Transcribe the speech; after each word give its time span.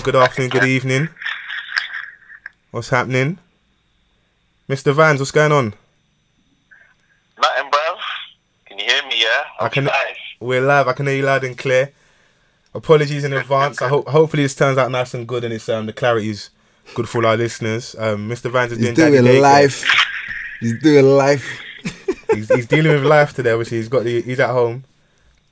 cuff. 0.00 0.04
Good 0.04 0.14
morning, 0.14 0.14
good 0.14 0.16
afternoon, 0.16 0.50
good 0.50 0.64
evening. 0.68 1.08
What's 2.70 2.88
happening? 2.90 3.38
Mr. 4.68 4.92
Vans, 4.94 5.20
what's 5.20 5.30
going 5.30 5.52
on? 5.52 5.74
Nothing, 7.40 7.70
bruv. 7.70 7.96
Can 8.66 8.78
you 8.78 8.84
hear 8.84 9.02
me? 9.04 9.20
Yeah. 9.22 9.44
I 9.60 9.64
I'm 9.64 9.70
can- 9.70 9.84
live. 9.86 10.16
We're 10.40 10.60
live. 10.60 10.86
I 10.86 10.92
can 10.92 11.06
hear 11.06 11.16
you 11.16 11.22
loud 11.24 11.42
and 11.44 11.56
clear. 11.58 11.90
Apologies 12.74 13.24
in 13.24 13.32
advance. 13.32 13.82
I 13.82 13.88
hope 13.88 14.06
hopefully 14.08 14.44
this 14.44 14.54
turns 14.54 14.78
out 14.78 14.90
nice 14.90 15.14
and 15.14 15.26
good 15.26 15.42
and 15.42 15.52
it's 15.52 15.68
um 15.68 15.86
the 15.86 15.92
clarity's 15.92 16.50
good 16.94 17.08
for 17.08 17.18
all 17.18 17.26
our 17.26 17.36
listeners. 17.36 17.96
Um, 17.98 18.28
Mr. 18.28 18.50
Vans 18.50 18.70
is 18.72 18.78
He's 18.78 18.86
doing, 18.88 18.94
daddy 19.12 19.18
doing 19.22 19.36
daycare. 19.36 19.40
life. 19.42 19.84
He's 20.60 20.80
doing 20.82 21.06
life. 21.06 21.60
He's, 22.34 22.54
he's 22.54 22.66
dealing 22.66 22.92
with 22.92 23.04
life 23.04 23.32
today. 23.32 23.50
Obviously, 23.52 23.78
he's 23.78 23.88
got 23.88 24.04
the 24.04 24.20
he's 24.20 24.38
at 24.38 24.50
home, 24.50 24.84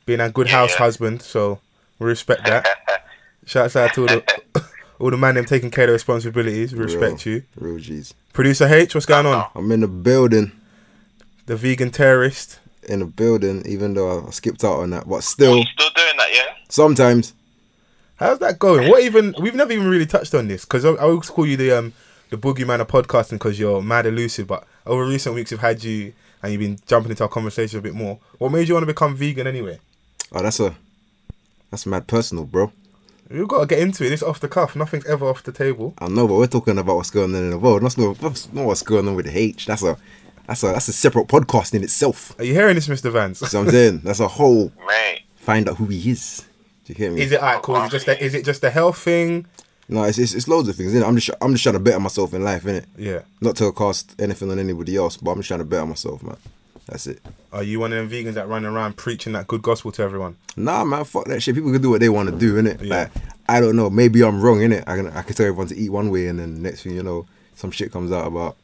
being 0.04 0.20
a 0.20 0.28
good 0.30 0.46
house 0.48 0.70
Yeah. 0.72 0.78
husband. 0.78 1.22
So 1.22 1.58
we 1.98 2.06
respect 2.06 2.44
that. 2.44 2.66
Shouts 3.46 3.74
out 3.76 3.94
to 3.94 4.02
all 4.02 4.06
the 4.08 4.64
all 4.98 5.10
the 5.10 5.16
man 5.16 5.36
them 5.36 5.44
taking 5.46 5.70
care 5.70 5.84
of 5.84 5.88
their 5.88 5.94
responsibilities. 5.94 6.74
We 6.74 6.80
respect 6.84 7.24
Real, 7.24 7.36
you. 7.36 7.42
Real 7.56 7.78
G's. 7.78 8.12
Producer 8.34 8.66
H, 8.68 8.94
what's 8.94 9.06
going 9.06 9.24
on? 9.24 9.48
I'm 9.54 9.72
in 9.72 9.80
the 9.80 9.88
building. 9.88 10.52
The 11.46 11.56
vegan 11.56 11.90
terrorist. 11.90 12.58
In 12.88 13.00
the 13.00 13.06
building, 13.06 13.64
even 13.66 13.94
though 13.94 14.26
I 14.26 14.30
skipped 14.30 14.62
out 14.62 14.80
on 14.80 14.90
that, 14.90 15.08
but 15.08 15.24
still, 15.24 15.56
You 15.56 15.64
still 15.64 15.90
doing 15.96 16.16
that? 16.18 16.28
Yeah. 16.32 16.54
sometimes. 16.68 17.32
How's 18.16 18.38
that 18.38 18.58
going? 18.58 18.88
What 18.88 19.02
even? 19.02 19.34
We've 19.40 19.54
never 19.54 19.72
even 19.72 19.88
really 19.88 20.06
touched 20.06 20.34
on 20.34 20.46
this 20.48 20.64
because 20.64 20.84
I, 20.84 20.90
I 20.90 21.02
always 21.02 21.28
call 21.28 21.46
you 21.46 21.56
the 21.56 21.72
um 21.72 21.92
the 22.30 22.36
boogeyman 22.38 22.80
of 22.80 22.88
podcasting 22.88 23.32
because 23.32 23.58
you're 23.58 23.82
mad 23.82 24.06
elusive. 24.06 24.46
But 24.46 24.66
over 24.86 25.04
recent 25.04 25.34
weeks, 25.34 25.50
we've 25.50 25.60
had 25.60 25.82
you 25.84 26.12
and 26.42 26.52
you've 26.52 26.60
been 26.60 26.78
jumping 26.86 27.10
into 27.10 27.22
our 27.24 27.28
conversation 27.28 27.78
a 27.78 27.82
bit 27.82 27.94
more. 27.94 28.18
What 28.38 28.52
made 28.52 28.68
you 28.68 28.74
want 28.74 28.82
to 28.82 28.92
become 28.92 29.16
vegan 29.16 29.46
anyway? 29.46 29.78
Oh, 30.32 30.42
that's 30.42 30.60
a 30.60 30.74
that's 31.70 31.86
mad 31.86 32.06
personal, 32.06 32.44
bro. 32.44 32.72
We've 33.30 33.48
got 33.48 33.60
to 33.60 33.66
get 33.66 33.80
into 33.80 34.04
it. 34.04 34.12
It's 34.12 34.22
off 34.22 34.40
the 34.40 34.48
cuff. 34.48 34.76
Nothing's 34.76 35.06
ever 35.06 35.26
off 35.26 35.42
the 35.42 35.52
table. 35.52 35.94
I 35.98 36.08
know, 36.08 36.28
but 36.28 36.34
we're 36.34 36.46
talking 36.46 36.78
about 36.78 36.96
what's 36.96 37.10
going 37.10 37.34
on 37.34 37.42
in 37.42 37.50
the 37.50 37.58
world. 37.58 37.82
That's 37.82 37.98
not, 37.98 38.18
that's 38.18 38.52
not 38.52 38.64
what's 38.66 38.82
going 38.82 39.08
on 39.08 39.14
with 39.16 39.26
the 39.26 39.36
H. 39.36 39.66
That's 39.66 39.82
a 39.82 39.96
that's 40.46 40.62
a 40.62 40.66
that's 40.68 40.86
a 40.88 40.92
separate 40.92 41.26
podcast 41.26 41.74
in 41.74 41.82
itself. 41.82 42.38
Are 42.38 42.44
you 42.44 42.54
hearing 42.54 42.76
this, 42.76 42.86
Mr. 42.88 43.10
Vance? 43.10 43.40
So 43.40 43.60
I'm 43.60 43.68
saying 43.68 44.00
that's 44.04 44.20
a 44.20 44.28
whole 44.28 44.70
Mate. 44.86 45.22
find 45.36 45.68
out 45.68 45.76
who 45.76 45.86
he 45.86 46.10
is. 46.10 46.46
Do 46.84 46.92
you 46.92 46.96
hear 46.96 47.10
me? 47.10 47.22
Is 47.22 47.32
it 47.32 47.40
alright? 47.40 47.62
Cool. 47.62 47.76
Is 47.76 47.86
it 47.86 47.90
just 47.90 48.08
a, 48.08 48.24
is 48.24 48.34
it 48.34 48.44
just 48.44 48.62
a 48.62 48.70
health 48.70 48.98
thing? 48.98 49.46
No, 49.88 50.04
it's, 50.04 50.18
it's 50.18 50.34
it's 50.34 50.46
loads 50.46 50.68
of 50.68 50.76
things. 50.76 50.92
Innit? 50.94 51.06
I'm 51.06 51.16
just 51.16 51.30
I'm 51.40 51.52
just 51.52 51.64
trying 51.64 51.72
to 51.74 51.80
better 51.80 51.98
myself 51.98 52.32
in 52.32 52.44
life, 52.44 52.62
innit? 52.62 52.84
Yeah. 52.96 53.22
Not 53.40 53.56
to 53.56 53.72
cast 53.72 54.14
anything 54.20 54.50
on 54.52 54.58
anybody 54.60 54.94
else, 54.96 55.16
but 55.16 55.32
I'm 55.32 55.38
just 55.38 55.48
trying 55.48 55.60
to 55.60 55.64
better 55.64 55.86
myself, 55.86 56.22
man. 56.22 56.36
That's 56.86 57.06
it. 57.08 57.20
Are 57.52 57.62
you 57.64 57.80
one 57.80 57.92
of 57.92 57.98
them 57.98 58.10
vegans 58.10 58.34
that 58.34 58.48
run 58.48 58.64
around 58.64 58.96
preaching 58.96 59.32
that 59.32 59.48
good 59.48 59.60
gospel 59.62 59.90
to 59.92 60.02
everyone? 60.02 60.36
Nah, 60.56 60.84
man, 60.84 61.04
fuck 61.04 61.24
that 61.26 61.42
shit. 61.42 61.54
People 61.54 61.72
can 61.72 61.82
do 61.82 61.90
what 61.90 62.00
they 62.00 62.08
want 62.08 62.30
to 62.30 62.36
do, 62.36 62.54
innit? 62.54 62.80
Yeah. 62.82 62.96
Like, 62.96 63.10
I 63.48 63.60
don't 63.60 63.74
know. 63.76 63.90
Maybe 63.90 64.22
I'm 64.22 64.40
wrong, 64.40 64.58
innit? 64.58 64.84
I 64.86 64.96
can 64.96 65.08
I 65.08 65.22
can 65.22 65.34
tell 65.34 65.46
everyone 65.46 65.66
to 65.68 65.76
eat 65.76 65.90
one 65.90 66.10
way, 66.10 66.28
and 66.28 66.38
then 66.38 66.62
next 66.62 66.82
thing 66.82 66.94
you 66.94 67.02
know, 67.02 67.26
some 67.56 67.70
shit 67.72 67.90
comes 67.90 68.12
out 68.12 68.26
about, 68.26 68.56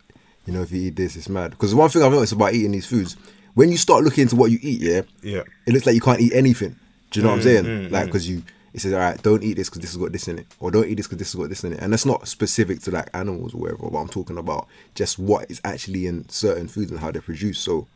you 0.47 0.53
know, 0.53 0.63
if 0.63 0.71
you 0.71 0.83
eat 0.83 0.97
this, 0.97 1.17
it's 1.17 1.29
mad. 1.29 1.51
Because 1.51 1.75
one 1.75 1.89
thing 1.91 2.03
I've 2.03 2.13
noticed 2.13 2.33
about 2.33 2.55
eating 2.55 2.71
these 2.73 2.87
foods, 2.87 3.17
when 3.55 3.71
you 3.73 3.77
start 3.77 4.05
looking 4.05 4.23
into 4.23 4.37
what 4.37 4.51
you 4.53 4.59
eat, 4.63 4.81
yeah, 4.81 5.03
Yeah. 5.23 5.43
it 5.67 5.73
looks 5.73 5.87
like 5.87 5.95
you 5.97 6.01
can't 6.01 6.21
eat 6.21 6.33
anything. 6.33 6.77
Do 7.11 7.19
you 7.21 7.25
know 7.25 7.31
what 7.31 7.35
I'm 7.37 7.41
Mm, 7.41 7.45
saying? 7.45 7.65
mm, 7.65 7.91
like, 7.91 8.05
mm. 8.05 8.07
because 8.07 8.29
you, 8.29 8.43
it 8.73 8.81
says, 8.81 8.93
all 8.93 9.01
right, 9.01 9.21
don't 9.23 9.43
eat 9.43 9.55
this 9.57 9.69
because 9.69 9.83
this 9.83 9.91
has 9.91 9.99
got 9.99 10.13
this 10.13 10.29
in 10.29 10.39
it, 10.39 10.47
or 10.61 10.71
don't 10.71 10.87
eat 10.89 10.95
this 10.95 11.07
because 11.07 11.19
this 11.19 11.33
has 11.33 11.41
got 11.41 11.49
this 11.49 11.65
in 11.65 11.73
it, 11.75 11.81
and 11.81 11.93
that's 11.93 12.07
not 12.07 12.27
specific 12.29 12.81
to 12.83 12.91
like 12.93 13.09
animals 13.15 13.53
or 13.53 13.59
whatever. 13.63 13.89
But 13.91 13.99
I'm 13.99 14.09
talking 14.09 14.39
about 14.39 14.69
just 14.95 15.19
what 15.19 15.51
is 15.51 15.61
actually 15.65 16.07
in 16.07 16.29
certain 16.29 16.69
foods 16.69 16.91
and 16.93 16.99
how 17.01 17.11
they're 17.11 17.21
produced. 17.21 17.63
So 17.65 17.87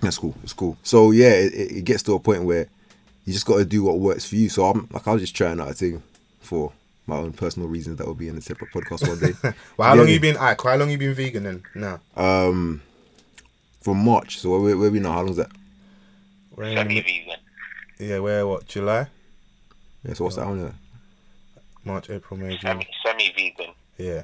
that's 0.00 0.18
cool. 0.18 0.34
It's 0.42 0.52
cool. 0.52 0.76
So 0.82 1.10
yeah, 1.10 1.30
it, 1.32 1.54
it 1.54 1.72
it 1.78 1.84
gets 1.84 2.02
to 2.04 2.14
a 2.14 2.18
point 2.20 2.44
where 2.44 2.66
you 3.24 3.32
just 3.32 3.46
got 3.46 3.56
to 3.58 3.64
do 3.64 3.82
what 3.84 3.98
works 3.98 4.26
for 4.28 4.36
you. 4.36 4.48
So 4.48 4.66
I'm 4.66 4.88
like, 4.92 5.06
I 5.08 5.12
was 5.12 5.22
just 5.22 5.34
trying 5.34 5.60
out 5.60 5.70
a 5.70 5.74
thing 5.74 6.02
for 6.40 6.72
my 7.06 7.16
own 7.16 7.32
personal 7.32 7.68
reasons 7.68 7.98
that 7.98 8.06
will 8.06 8.14
be 8.14 8.28
in 8.28 8.36
a 8.36 8.40
separate 8.40 8.70
podcast 8.70 9.06
one 9.08 9.18
day. 9.18 9.32
Well, 9.76 9.88
how 9.88 9.94
Yeah, 9.94 9.98
long 10.00 10.08
yeah. 10.08 10.14
you 10.14 10.20
been? 10.20 10.36
Alright, 10.36 10.60
how 10.62 10.76
long 10.76 10.90
you 10.90 10.98
been 10.98 11.14
vegan 11.14 11.42
then? 11.44 11.62
Now. 11.74 12.00
Um, 12.16 12.82
from 13.82 13.98
March. 14.04 14.38
So 14.38 14.60
where, 14.60 14.76
where 14.76 14.90
we 14.90 15.00
now? 15.00 15.12
How 15.12 15.22
long's 15.22 15.36
that? 15.36 15.50
We're 16.56 16.64
in- 16.64 16.76
Semi-vegan. 16.76 17.36
yeah, 17.98 18.18
where 18.20 18.46
what? 18.46 18.66
July, 18.66 19.06
Yeah. 20.06 20.14
So 20.14 20.24
what's 20.24 20.36
that? 20.36 20.44
How 20.44 20.52
long? 20.52 20.74
March, 21.84 22.08
April, 22.10 22.38
May, 22.40 22.56
June. 22.56 22.60
Semi 22.60 22.86
semi-vegan. 23.04 23.74
Yeah. 23.98 24.22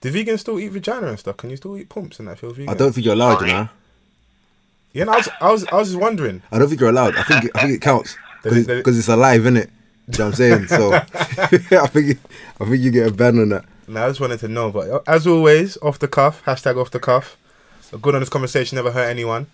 Do 0.00 0.12
vegans 0.12 0.40
still 0.40 0.58
eat 0.60 0.68
vagina 0.68 1.06
and 1.08 1.18
stuff? 1.18 1.36
Can 1.38 1.48
you 1.50 1.56
still 1.56 1.76
eat 1.78 1.88
pumps 1.88 2.18
and 2.18 2.28
that 2.28 2.38
feel 2.38 2.50
vegan? 2.52 2.68
I 2.68 2.74
don't 2.74 2.92
think 2.92 3.04
you're 3.06 3.14
allowed, 3.14 3.40
you 3.40 3.46
know. 3.48 3.68
Yeah, 4.94 5.04
no, 5.04 5.12
I 5.12 5.16
was, 5.16 5.28
I 5.40 5.50
was, 5.52 5.66
I 5.66 5.74
was 5.76 5.88
just 5.90 6.00
wondering. 6.00 6.40
I 6.50 6.58
don't 6.58 6.68
think 6.68 6.80
you're 6.80 6.88
allowed. 6.90 7.16
I 7.16 7.22
think 7.24 7.50
I 7.54 7.60
think 7.62 7.74
it 7.74 7.80
counts 7.82 8.16
Does 8.42 8.56
it- 8.56 8.66
because 8.68 8.98
it's 8.98 9.08
alive, 9.08 9.42
innit? 9.42 9.68
Do 10.08 10.12
you 10.12 10.18
know 10.18 10.24
what 10.26 10.26
I'm 10.26 10.32
saying? 10.34 10.66
So 10.68 10.92
I 11.14 11.86
think 11.88 12.18
I 12.60 12.64
think 12.64 12.78
you 12.82 12.90
get 12.90 13.08
a 13.08 13.12
ban 13.12 13.38
on 13.38 13.48
that. 13.50 13.64
No, 13.88 14.04
I 14.04 14.08
just 14.08 14.20
wanted 14.20 14.40
to 14.40 14.48
know. 14.48 14.70
But 14.70 14.88
uh, 14.90 15.00
as 15.06 15.26
always, 15.26 15.76
off 15.82 15.98
the 15.98 16.08
cuff, 16.08 16.42
hashtag 16.44 16.80
off 16.80 16.90
the 16.90 17.00
cuff. 17.00 17.36
A 17.92 17.98
good 17.98 18.14
honest 18.14 18.30
conversation 18.32 18.76
never 18.76 18.90
hurt 18.92 19.08
anyone. 19.08 19.46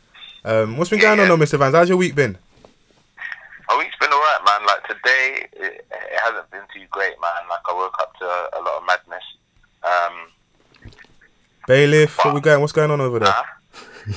Um, 0.44 0.76
what's 0.76 0.88
been 0.90 1.00
going 1.00 1.20
on, 1.20 1.28
though, 1.28 1.36
Mr. 1.36 1.58
Vans? 1.58 1.74
How's 1.74 1.88
your 1.88 1.98
week 1.98 2.14
been? 2.14 2.36
My 3.68 3.76
week's 3.78 3.96
been 4.00 4.10
alright, 4.10 4.40
man. 4.44 4.66
Like 4.66 4.86
today, 4.88 5.46
it, 5.52 5.86
it 5.90 6.20
hasn't 6.24 6.50
been 6.50 6.62
too 6.74 6.86
great, 6.90 7.14
man. 7.20 7.48
Like 7.48 7.60
I 7.68 7.72
woke 7.74 7.94
up 8.00 8.16
to 8.18 8.24
a, 8.24 8.48
a 8.54 8.60
lot 8.60 8.80
of 8.80 8.86
madness. 8.86 9.22
Um, 9.84 10.14
Bailiff, 11.66 12.16
what 12.24 12.34
we 12.34 12.40
going? 12.40 12.60
What's 12.60 12.72
going 12.72 12.90
on 12.90 13.00
over 13.00 13.18
there? 13.20 13.34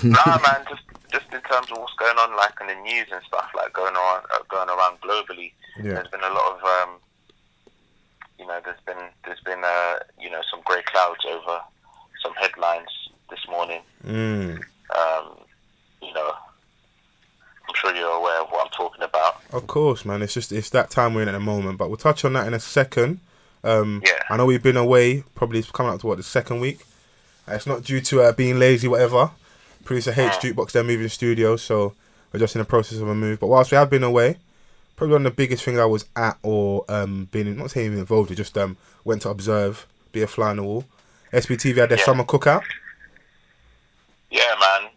nah, 0.03 0.23
nah, 0.25 0.39
man. 0.41 0.65
Just 0.69 0.81
just 1.13 1.31
in 1.31 1.41
terms 1.41 1.71
of 1.71 1.77
what's 1.77 1.93
going 1.93 2.17
on, 2.17 2.35
like 2.35 2.53
in 2.59 2.67
the 2.67 2.75
news 2.81 3.07
and 3.13 3.21
stuff, 3.27 3.49
like 3.55 3.71
going 3.71 3.95
around, 3.95 4.25
uh, 4.33 4.39
going 4.49 4.67
around 4.67 4.99
globally. 5.01 5.53
Yeah. 5.77 5.93
There's 5.93 6.07
been 6.07 6.21
a 6.23 6.33
lot 6.33 6.57
of, 6.57 6.63
um, 6.63 6.95
you 8.39 8.47
know, 8.47 8.59
there's 8.65 8.81
been 8.85 8.97
there's 9.25 9.39
been 9.41 9.63
uh, 9.63 9.99
you 10.19 10.29
know 10.29 10.41
some 10.49 10.61
grey 10.65 10.81
clouds 10.91 11.23
over 11.29 11.61
some 12.21 12.33
headlines 12.33 12.89
this 13.29 13.39
morning. 13.49 13.81
Mm. 14.05 14.55
Um, 14.57 15.37
you 16.01 16.13
know, 16.13 16.31
I'm 17.67 17.75
sure 17.75 17.95
you're 17.95 18.09
aware 18.09 18.41
of 18.41 18.49
what 18.49 18.65
I'm 18.65 18.71
talking 18.71 19.03
about. 19.03 19.41
Of 19.51 19.67
course, 19.67 20.03
man. 20.03 20.23
It's 20.23 20.33
just 20.33 20.51
it's 20.51 20.71
that 20.71 20.89
time 20.89 21.13
we're 21.13 21.21
in 21.21 21.29
at 21.29 21.33
the 21.33 21.39
moment. 21.39 21.77
But 21.77 21.89
we'll 21.89 21.97
touch 21.97 22.25
on 22.25 22.33
that 22.33 22.47
in 22.47 22.53
a 22.55 22.59
second. 22.59 23.19
Um, 23.63 24.01
Yeah. 24.05 24.19
I 24.29 24.37
know 24.37 24.45
we've 24.47 24.63
been 24.63 24.77
away. 24.77 25.23
Probably 25.35 25.59
it's 25.59 25.71
coming 25.71 25.93
up 25.93 26.01
to 26.01 26.07
what 26.07 26.17
the 26.17 26.23
second 26.23 26.59
week. 26.59 26.79
Uh, 27.47 27.53
it's 27.53 27.67
not 27.67 27.83
due 27.83 28.01
to 28.01 28.21
uh, 28.23 28.31
being 28.31 28.57
lazy, 28.57 28.87
whatever. 28.87 29.31
Producer 29.83 30.11
H 30.11 30.33
Jukebox, 30.33 30.71
they're 30.71 30.83
moving 30.83 31.09
studios, 31.09 31.61
so 31.61 31.93
we're 32.31 32.39
just 32.39 32.55
in 32.55 32.59
the 32.59 32.65
process 32.65 32.99
of 32.99 33.07
a 33.07 33.15
move. 33.15 33.39
But 33.39 33.47
whilst 33.47 33.71
we 33.71 33.77
have 33.77 33.89
been 33.89 34.03
away, 34.03 34.37
probably 34.95 35.13
one 35.13 35.25
of 35.25 35.31
the 35.31 35.35
biggest 35.35 35.63
things 35.63 35.77
I 35.79 35.85
was 35.85 36.05
at 36.15 36.37
or 36.43 36.85
um, 36.89 37.25
been 37.31 37.57
not 37.57 37.71
saying 37.71 37.93
involved, 37.97 38.29
with, 38.29 38.37
just 38.37 38.57
um, 38.57 38.77
went 39.03 39.21
to 39.23 39.29
observe, 39.29 39.85
be 40.11 40.21
a 40.21 40.27
fly 40.27 40.49
on 40.51 40.57
the 40.57 40.63
wall. 40.63 40.85
SBTV 41.31 41.77
had 41.77 41.89
their 41.89 41.97
Yeah. 41.97 42.05
summer 42.05 42.23
cookout. 42.23 42.61
Yeah, 44.29 44.55
man. 44.59 44.89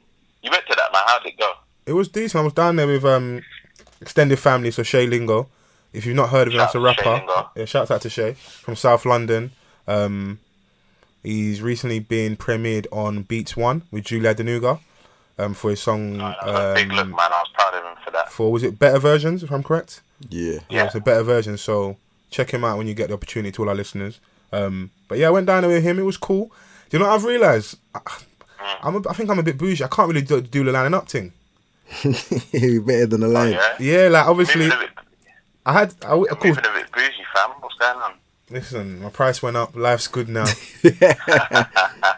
You 0.43 0.51
went 0.51 0.67
to 0.67 0.75
that, 0.77 0.93
man. 0.93 1.03
How'd 1.07 1.27
it 1.27 1.39
go? 1.39 1.53
It 1.87 1.93
was 1.93 2.09
decent. 2.09 2.41
I 2.41 2.45
was 2.45 2.53
down 2.53 2.77
there 2.77 2.87
with 2.87 3.05
um 3.05 3.43
extended 4.01 4.39
family, 4.39 4.71
so 4.71 4.83
Shay 4.83 5.07
Lingo. 5.07 5.49
If 5.93 6.05
you've 6.05 6.17
not 6.17 6.29
heard 6.29 6.49
of 6.49 6.53
him, 6.55 6.59
that's 6.59 6.75
a 6.75 6.79
Shout 6.81 6.89
out 6.89 6.97
to 6.97 7.03
Shay 7.03 7.11
rapper. 7.27 7.49
Yeah, 7.57 7.65
shouts 7.65 7.91
out 7.91 8.01
to 8.03 8.11
Shay 8.11 8.33
from 8.35 8.77
South 8.77 9.07
London. 9.07 9.53
Um, 9.89 10.39
he's 11.27 11.61
recently 11.63 11.99
been 11.99 12.37
premiered 12.37 12.87
on 12.93 13.23
Beats 13.23 13.57
One 13.57 13.83
with 13.91 14.05
Julie 14.05 14.29
Adenuga 14.33 14.81
um, 15.39 15.55
for 15.55 15.71
his 15.71 15.81
song. 15.81 16.19
That 16.19 16.37
was 16.47 16.55
a 16.55 16.75
big 16.75 16.93
look, 16.93 17.05
Um, 17.05 17.11
man. 17.11 17.19
I 17.21 17.43
was 17.43 17.51
proud 17.55 17.75
of 17.75 17.85
him 17.85 18.05
for 18.05 18.11
that. 18.13 18.31
for 18.33 18.53
was 18.53 18.63
it 18.63 18.79
better 18.79 18.99
versions? 18.99 19.43
If 19.43 19.51
I'm 19.51 19.63
correct. 19.63 20.01
Yeah. 20.29 20.53
Yeah, 20.55 20.61
Yeah. 20.71 20.85
it's 20.87 20.95
a 20.95 21.01
better 21.01 21.23
version. 21.23 21.59
So 21.59 21.97
check 22.31 22.51
him 22.51 22.65
out 22.65 22.79
when 22.79 22.87
you 22.87 22.95
get 22.95 23.09
the 23.09 23.15
opportunity 23.15 23.53
to 23.53 23.63
all 23.63 23.69
our 23.69 23.75
listeners. 23.75 24.21
Um, 24.53 24.91
but 25.09 25.19
yeah, 25.19 25.29
I 25.29 25.31
went 25.31 25.47
down 25.47 25.63
there 25.63 25.71
with 25.71 25.83
him. 25.83 25.99
It 25.99 26.03
was 26.03 26.17
cool. 26.17 26.47
Do 26.89 26.97
you 26.97 26.99
know 27.01 27.09
what 27.09 27.15
I've 27.17 27.25
realised? 27.25 27.77
I, 27.95 28.01
I'm 28.83 28.97
a, 28.97 29.09
I 29.09 29.13
think 29.13 29.29
I'm 29.31 29.39
a 29.39 29.43
bit 29.43 29.59
bougie. 29.59 29.85
I 29.85 29.89
can't 29.89 30.09
really 30.09 30.23
do, 30.23 30.41
do 30.41 30.65
the 30.65 30.73
lining 30.73 30.95
up 30.95 31.09
thing. 31.09 31.33
You're 32.53 32.83
better 32.83 33.07
than 33.07 33.21
the 33.21 33.29
line. 33.29 33.53
Yeah. 33.53 33.75
Yeah, 33.79 34.09
like 34.09 34.27
obviously 34.27 34.67
a 34.67 34.71
bit, 34.71 34.91
I 35.65 35.73
had. 35.73 35.95
I, 36.05 36.15
of 36.15 36.39
course, 36.41 36.57
a 36.59 36.63
bit 36.63 36.91
bougie, 36.93 37.25
fam. 37.35 37.51
What's 37.61 37.75
going 37.77 37.99
on? 37.99 38.13
Listen, 38.51 39.01
my 39.03 39.11
price 39.11 39.43
went 39.43 39.57
up. 39.57 39.75
Life's 39.75 40.07
good 40.07 40.29
now. 40.29 40.45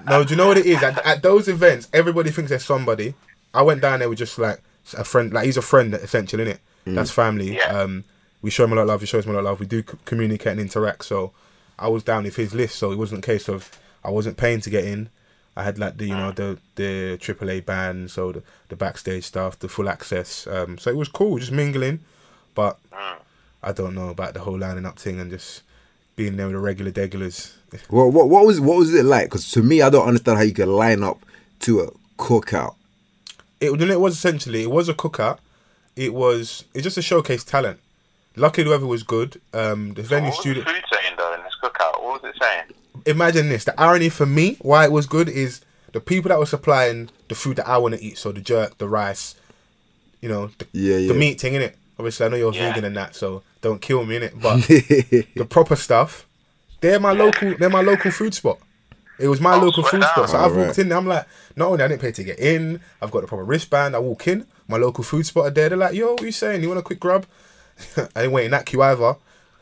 no, 0.06 0.24
do 0.24 0.30
you 0.30 0.36
know 0.36 0.48
what 0.48 0.58
it 0.58 0.66
is? 0.66 0.82
At, 0.82 1.04
at 1.06 1.22
those 1.22 1.48
events, 1.48 1.88
everybody 1.92 2.30
thinks 2.30 2.50
they're 2.50 2.58
somebody. 2.58 3.14
I 3.54 3.62
went 3.62 3.80
down 3.80 4.00
there 4.00 4.08
with 4.10 4.18
just 4.18 4.38
like 4.38 4.60
a 4.96 5.04
friend. 5.04 5.32
Like 5.32 5.46
he's 5.46 5.56
a 5.56 5.62
friend, 5.62 5.94
essentially, 5.94 6.44
innit? 6.44 6.58
That's 6.84 7.10
family. 7.10 7.56
Yeah. 7.56 7.64
Um, 7.66 8.04
we 8.42 8.50
show 8.50 8.64
him 8.64 8.72
a 8.72 8.76
lot 8.76 8.82
of 8.82 8.88
love. 8.88 9.00
He 9.00 9.06
shows 9.06 9.24
him 9.24 9.30
a 9.32 9.34
lot 9.34 9.40
of 9.40 9.44
love. 9.46 9.60
We 9.60 9.66
do 9.66 9.82
c- 9.82 9.98
communicate 10.04 10.52
and 10.52 10.60
interact. 10.60 11.04
So 11.06 11.32
I 11.78 11.88
was 11.88 12.02
down 12.02 12.24
with 12.24 12.36
his 12.36 12.54
list. 12.54 12.76
So 12.76 12.92
it 12.92 12.98
wasn't 12.98 13.24
a 13.24 13.26
case 13.26 13.48
of 13.48 13.70
I 14.04 14.10
wasn't 14.10 14.36
paying 14.36 14.60
to 14.62 14.70
get 14.70 14.84
in. 14.84 15.08
I 15.56 15.64
had 15.64 15.78
like 15.78 15.96
the 15.96 16.06
you 16.06 16.14
know 16.14 16.30
the 16.30 16.58
the 16.76 17.18
AAA 17.20 17.66
band, 17.66 18.10
so 18.10 18.32
the, 18.32 18.42
the 18.68 18.76
backstage 18.76 19.24
stuff, 19.24 19.58
the 19.58 19.68
full 19.68 19.88
access. 19.88 20.46
Um, 20.46 20.78
so 20.78 20.90
it 20.90 20.96
was 20.96 21.08
cool, 21.08 21.38
just 21.38 21.52
mingling. 21.52 22.00
But 22.54 22.78
I 23.62 23.72
don't 23.72 23.94
know 23.94 24.10
about 24.10 24.34
the 24.34 24.40
whole 24.40 24.58
lining 24.58 24.86
up 24.86 24.98
thing 24.98 25.18
and 25.18 25.30
just 25.30 25.62
being 26.18 26.36
there 26.36 26.46
with 26.46 26.56
the 26.56 26.60
regular 26.60 26.90
degulars. 26.90 27.54
What, 27.88 28.12
what 28.12 28.28
what 28.28 28.44
was 28.44 28.60
what 28.60 28.76
was 28.76 28.92
it 28.92 29.04
like? 29.04 29.26
Because 29.26 29.50
to 29.52 29.62
me, 29.62 29.80
I 29.80 29.88
don't 29.88 30.06
understand 30.06 30.36
how 30.36 30.44
you 30.44 30.52
can 30.52 30.68
line 30.68 31.02
up 31.02 31.24
to 31.60 31.80
a 31.80 31.90
cookout. 32.18 32.74
It 33.60 33.80
it 33.80 34.00
was 34.00 34.14
essentially 34.14 34.62
it 34.62 34.70
was 34.70 34.90
a 34.90 34.94
cookout. 34.94 35.38
It 35.96 36.12
was 36.12 36.64
it's 36.74 36.82
just 36.82 36.96
to 36.96 37.02
showcase 37.02 37.44
talent. 37.44 37.80
Luckily, 38.36 38.64
the 38.64 38.70
weather 38.70 38.86
was 38.86 39.02
good. 39.02 39.40
Um, 39.54 39.94
the 39.94 40.02
venue 40.02 40.30
what 40.30 40.36
was 40.36 40.40
studio. 40.40 40.64
the 40.64 40.70
food 40.70 40.84
saying 40.92 41.14
though 41.16 41.34
in 41.34 41.42
this 41.44 41.56
cookout? 41.62 42.02
What 42.02 42.22
was 42.22 42.34
it 42.34 42.42
saying? 42.42 42.64
Imagine 43.06 43.48
this. 43.48 43.64
The 43.64 43.80
irony 43.80 44.08
for 44.08 44.26
me, 44.26 44.56
why 44.60 44.84
it 44.84 44.92
was 44.92 45.06
good, 45.06 45.28
is 45.28 45.60
the 45.92 46.00
people 46.00 46.28
that 46.30 46.38
were 46.38 46.46
supplying 46.46 47.10
the 47.28 47.34
food 47.34 47.56
that 47.56 47.68
I 47.68 47.78
want 47.78 47.94
to 47.94 48.02
eat. 48.02 48.18
So 48.18 48.32
the 48.32 48.40
jerk, 48.40 48.78
the 48.78 48.88
rice, 48.88 49.36
you 50.20 50.28
know, 50.28 50.50
the, 50.58 50.66
Yeah, 50.72 51.08
the 51.08 51.14
meat 51.14 51.40
thing 51.40 51.54
in 51.54 51.62
it. 51.62 51.76
Obviously, 51.98 52.26
I 52.26 52.28
know 52.28 52.36
you're 52.36 52.54
Yeah. 52.54 52.68
vegan 52.68 52.84
and 52.84 52.96
that, 52.96 53.14
so 53.16 53.42
don't 53.60 53.80
kill 53.80 54.04
me 54.04 54.16
in 54.16 54.22
it. 54.22 54.40
But 54.40 54.58
the 54.68 55.46
proper 55.48 55.76
stuff, 55.76 56.26
they're 56.80 57.00
my 57.00 57.12
local. 57.12 57.54
They're 57.58 57.70
my 57.70 57.80
local 57.80 58.10
food 58.10 58.34
spot. 58.34 58.58
It 59.18 59.26
was 59.26 59.40
my 59.40 59.54
Oh, 59.56 59.64
local 59.64 59.82
food 59.82 60.02
down. 60.02 60.10
spot. 60.10 60.30
So 60.30 60.38
Oh, 60.38 60.44
I've 60.44 60.52
right. 60.54 60.66
walked 60.66 60.78
in. 60.78 60.88
there, 60.90 60.98
I'm 60.98 61.06
like, 61.08 61.26
not 61.56 61.68
only 61.68 61.82
I 61.82 61.88
didn't 61.88 62.00
pay 62.00 62.12
to 62.12 62.22
get 62.22 62.38
in, 62.38 62.80
I've 63.02 63.10
got 63.10 63.22
the 63.22 63.26
proper 63.26 63.42
wristband. 63.44 63.96
I 63.96 63.98
walk 63.98 64.28
in, 64.28 64.46
my 64.68 64.76
local 64.76 65.02
food 65.02 65.26
spot 65.26 65.46
are 65.46 65.50
there. 65.50 65.70
They're 65.70 65.78
like, 65.78 65.94
yo, 65.94 66.12
what 66.12 66.22
you 66.22 66.30
saying? 66.30 66.62
You 66.62 66.68
want 66.68 66.78
a 66.78 66.82
quick 66.84 67.00
grub? 67.00 67.26
I 67.96 68.02
didn't 68.22 68.32
wait 68.32 68.44
in 68.44 68.52
that 68.52 68.64
queue 68.66 68.80
either. 68.82 69.16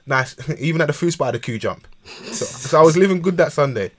Nice. 0.04 0.36
Even 0.58 0.82
at 0.82 0.88
the 0.88 0.92
food 0.92 1.12
spot, 1.12 1.24
I 1.24 1.28
had 1.28 1.34
a 1.36 1.38
queue 1.38 1.58
jump. 1.58 1.88
So, 2.32 2.44
so 2.44 2.78
I 2.78 2.82
was 2.82 2.98
living 2.98 3.22
good 3.22 3.38
that 3.38 3.50
Sunday. 3.52 3.92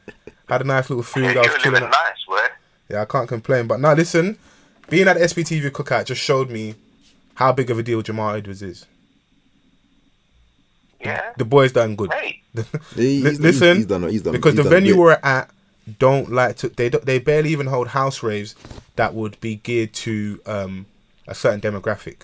Had 0.47 0.61
a 0.61 0.63
nice 0.63 0.89
little 0.91 1.03
food. 1.03 1.23
Yeah, 1.23 1.29
I 1.29 1.33
you 1.33 1.39
was 1.39 1.47
were 1.53 1.57
chilling. 1.57 1.73
living 1.73 1.89
nice, 1.89 2.23
boy. 2.27 2.45
Yeah, 2.89 3.01
I 3.01 3.05
can't 3.05 3.27
complain. 3.27 3.65
But 3.67 3.79
now 3.79 3.93
listen, 3.93 4.37
being 4.89 5.07
at 5.07 5.17
the 5.17 5.25
SBTV 5.25 5.71
cookout 5.71 6.05
just 6.05 6.21
showed 6.21 6.49
me 6.51 6.75
how 7.37 7.51
big 7.53 7.69
of 7.69 7.77
a 7.77 7.83
deal 7.83 8.01
Jamal 8.01 8.33
Edwards 8.35 8.63
is. 8.63 8.85
Yeah. 10.99 11.33
The 11.37 11.45
boy's 11.45 11.71
done 11.71 11.95
good. 11.95 12.11
Hey. 12.21 12.41
He- 12.95 13.21
he's, 13.21 13.39
listen, 13.39 13.77
he's 13.77 13.85
done. 13.85 14.01
He's 14.09 14.23
done 14.23 14.33
because 14.33 14.53
he's 14.53 14.63
the 14.63 14.63
done 14.63 14.71
venue 14.71 14.93
great. 14.93 14.99
we're 14.99 15.19
at 15.21 15.51
don't 15.99 16.31
like 16.31 16.55
to. 16.57 16.69
They 16.69 16.89
don't, 16.89 17.05
they 17.05 17.19
barely 17.19 17.51
even 17.51 17.67
hold 17.67 17.89
house 17.89 18.23
raves 18.23 18.55
that 18.95 19.13
would 19.13 19.39
be 19.39 19.57
geared 19.57 19.93
to 19.93 20.41
um, 20.47 20.87
a 21.27 21.35
certain 21.35 21.61
demographic. 21.61 22.23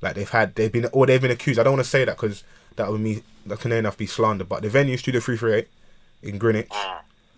Like 0.00 0.14
they've 0.14 0.30
had, 0.30 0.54
they've 0.54 0.70
been, 0.70 0.86
or 0.92 1.06
they've 1.06 1.20
been 1.20 1.32
accused. 1.32 1.58
I 1.58 1.64
don't 1.64 1.72
want 1.72 1.84
to 1.84 1.90
say 1.90 2.04
that 2.04 2.16
because 2.16 2.44
that 2.76 2.88
would 2.88 3.00
me 3.00 3.24
that 3.46 3.58
can 3.58 3.72
enough 3.72 3.96
be 3.98 4.06
slander. 4.06 4.44
But 4.44 4.62
the 4.62 4.68
venue 4.68 4.96
Studio 4.96 5.20
Three 5.20 5.36
Three 5.36 5.54
Eight 5.54 5.68
in 6.22 6.38
Greenwich 6.38 6.70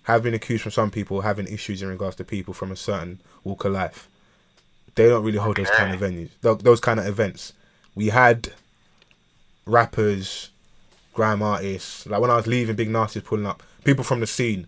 have 0.03 0.23
been 0.23 0.35
accused 0.35 0.63
from 0.65 0.73
some 0.73 0.91
people 0.91 1.23
having 1.23 1.47
issues 1.47 1.81
in 1.81 1.89
regards 1.89 2.17
to 2.17 2.25
people 2.25 2.53
from 2.53 2.71
a 2.71 2.77
certain 2.77 3.19
walk 3.45 3.65
of 3.65 3.73
life. 3.73 4.10
They 4.95 5.09
don't 5.09 5.25
really 5.25 5.39
hold 5.39 5.57
those 5.57 5.71
kind 5.71 5.95
of 5.95 6.01
venues, 6.01 6.31
those 6.41 6.81
kind 6.81 6.99
of 7.01 7.07
events. 7.07 7.53
We 7.95 8.09
had 8.09 8.51
rappers, 9.67 10.51
grime 11.15 11.43
artists. 11.43 12.07
Like 12.07 12.21
when 12.21 12.31
I 12.31 12.37
was 12.37 12.47
leaving, 12.47 12.77
Big 12.77 12.89
Narstie's 12.89 13.23
pulling 13.23 13.47
up 13.47 13.63
people 13.85 14.05
from 14.05 14.21
the 14.21 14.27
scene. 14.27 14.67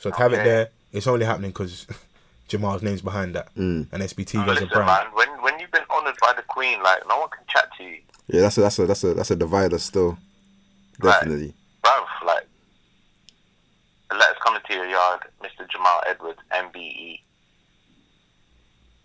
So 0.00 0.10
to 0.10 0.16
have 0.16 0.32
it 0.32 0.44
there, 0.44 0.68
it's 0.92 1.06
only 1.06 1.24
happening 1.24 1.50
because 1.50 1.86
Jamal's 2.48 2.82
name's 2.82 3.02
behind 3.02 3.34
that, 3.34 3.54
Mm. 3.54 3.88
and 3.92 4.02
SBT 4.02 4.46
as 4.48 4.62
a 4.62 4.66
brand. 4.66 4.86
man. 4.86 5.06
When 5.14 5.28
when 5.42 5.58
you've 5.58 5.70
been 5.72 5.84
honoured 5.90 6.16
by 6.20 6.32
the 6.36 6.42
Queen, 6.42 6.82
like 6.82 7.02
no 7.08 7.18
one 7.18 7.28
can 7.30 7.44
chat 7.48 7.68
to 7.78 7.84
you, 7.84 7.98
Yeah, 8.28 8.42
that's 8.42 8.58
a 8.58 8.60
that's 8.62 8.78
a 8.78 8.86
that's 8.86 9.04
a 9.04 9.14
that's 9.14 9.30
a 9.30 9.36
divider 9.36 9.78
still. 9.78 10.18
Right. 11.00 11.12
Definitely. 11.20 11.54
bruv. 11.84 12.06
Like, 12.24 12.46
a 14.10 14.14
letter's 14.16 14.38
coming 14.42 14.60
to 14.66 14.74
your 14.74 14.86
yard, 14.86 15.20
Mr. 15.42 15.68
Jamal 15.70 16.00
Edwards, 16.06 16.38
MBE. 16.52 17.20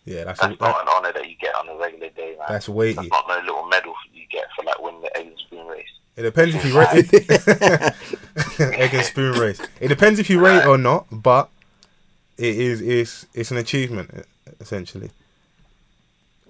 Yeah, 0.05 0.23
that's 0.23 0.39
That's 0.39 0.55
a, 0.59 0.63
not 0.63 0.81
an 0.81 0.87
honour 0.87 1.13
that 1.13 1.29
you 1.29 1.35
get 1.39 1.53
on 1.55 1.69
a 1.69 1.75
regular 1.77 2.09
day, 2.09 2.35
man. 2.39 2.47
that's 2.49 2.67
weighty. 2.67 2.95
That's 2.95 3.09
not 3.09 3.27
no 3.27 3.39
little 3.39 3.67
medal 3.67 3.93
you 4.11 4.23
get 4.31 4.45
for 4.55 4.65
like 4.65 4.81
winning 4.81 5.01
the 5.01 5.15
egg 5.17 5.27
and 5.27 5.37
spoon 5.45 5.67
race. 5.67 5.85
It 6.15 6.23
depends 6.23 6.55
if 6.55 6.65
you 6.65 6.77
rate 6.77 8.73
egg 8.79 8.93
and 8.93 9.05
spoon 9.05 9.39
race. 9.39 9.61
It 9.79 9.87
depends 9.87 10.19
if 10.19 10.29
you 10.29 10.43
rate 10.43 10.65
or 10.65 10.77
not, 10.77 11.05
but 11.11 11.49
it 12.37 12.57
is 12.57 12.81
it's 12.81 13.25
it's 13.33 13.51
an 13.51 13.57
achievement 13.57 14.25
essentially. 14.59 15.11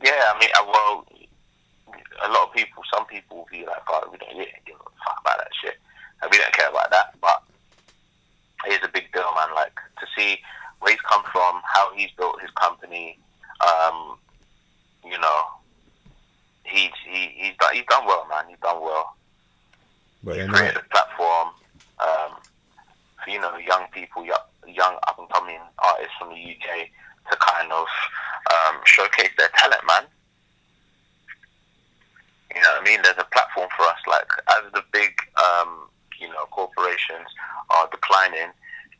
Yeah, 0.03 0.11
I 0.33 0.39
mean, 0.39 0.49
uh, 0.57 0.65
well, 0.65 1.05
a 2.23 2.29
lot 2.29 2.47
of 2.47 2.53
people, 2.53 2.81
some 2.91 3.05
people 3.05 3.37
will 3.37 3.47
be 3.51 3.65
like, 3.65 3.85
"God, 3.85 4.05
we 4.11 4.17
don't 4.17 4.29
really 4.35 4.51
give 4.65 4.75
a 4.77 4.89
fuck 5.05 5.19
about 5.21 5.37
that 5.37 5.49
shit, 5.61 5.77
and 6.21 6.31
we 6.31 6.37
don't 6.37 6.53
care 6.53 6.69
about 6.69 6.89
that." 6.89 7.13
But 7.21 7.43
it 8.65 8.73
is 8.73 8.79
a 8.83 8.91
big 8.91 9.11
deal, 9.13 9.29
man. 9.35 9.53
Like 9.53 9.75
to 9.99 10.07
see 10.17 10.39
where 10.79 10.91
he's 10.91 11.01
come 11.01 11.23
from, 11.31 11.61
how 11.65 11.91
he's 11.95 12.09
built 12.17 12.41
his 12.41 12.49
company. 12.51 13.19
Um, 13.61 14.17
you 15.05 15.19
know, 15.19 15.41
he's 16.63 16.91
he, 17.05 17.31
he's 17.35 17.57
done 17.57 17.73
he's 17.73 17.85
done 17.89 18.05
well, 18.05 18.25
man. 18.29 18.45
He's 18.49 18.59
done 18.59 18.81
well. 18.81 19.15
But 20.23 20.37
He's 20.37 20.47
created 20.47 20.75
like, 20.75 20.85
a 20.85 20.89
platform 20.89 21.49
um, 21.99 22.37
for 23.23 23.29
you 23.29 23.39
know 23.39 23.57
young 23.57 23.85
people, 23.91 24.25
young, 24.25 24.45
young 24.67 24.95
up 25.07 25.17
and 25.19 25.29
coming 25.29 25.59
artists 25.79 26.13
from 26.19 26.29
the 26.29 26.35
UK 26.35 26.87
to 27.29 27.37
kind 27.37 27.71
of 27.71 27.85
um, 28.49 28.81
showcase 28.85 29.31
their 29.37 29.49
talent, 29.55 29.81
man. 29.87 30.03
You 32.53 32.61
know 32.61 32.69
what 32.73 32.81
I 32.81 32.83
mean? 32.83 32.99
There's 33.03 33.17
a 33.17 33.27
platform 33.31 33.69
for 33.75 33.83
us. 33.83 33.99
Like 34.07 34.27
as 34.49 34.71
the 34.73 34.83
big, 34.91 35.11
um, 35.37 35.87
you 36.19 36.27
know, 36.27 36.45
corporations 36.51 37.27
are 37.69 37.89
declining, 37.89 38.51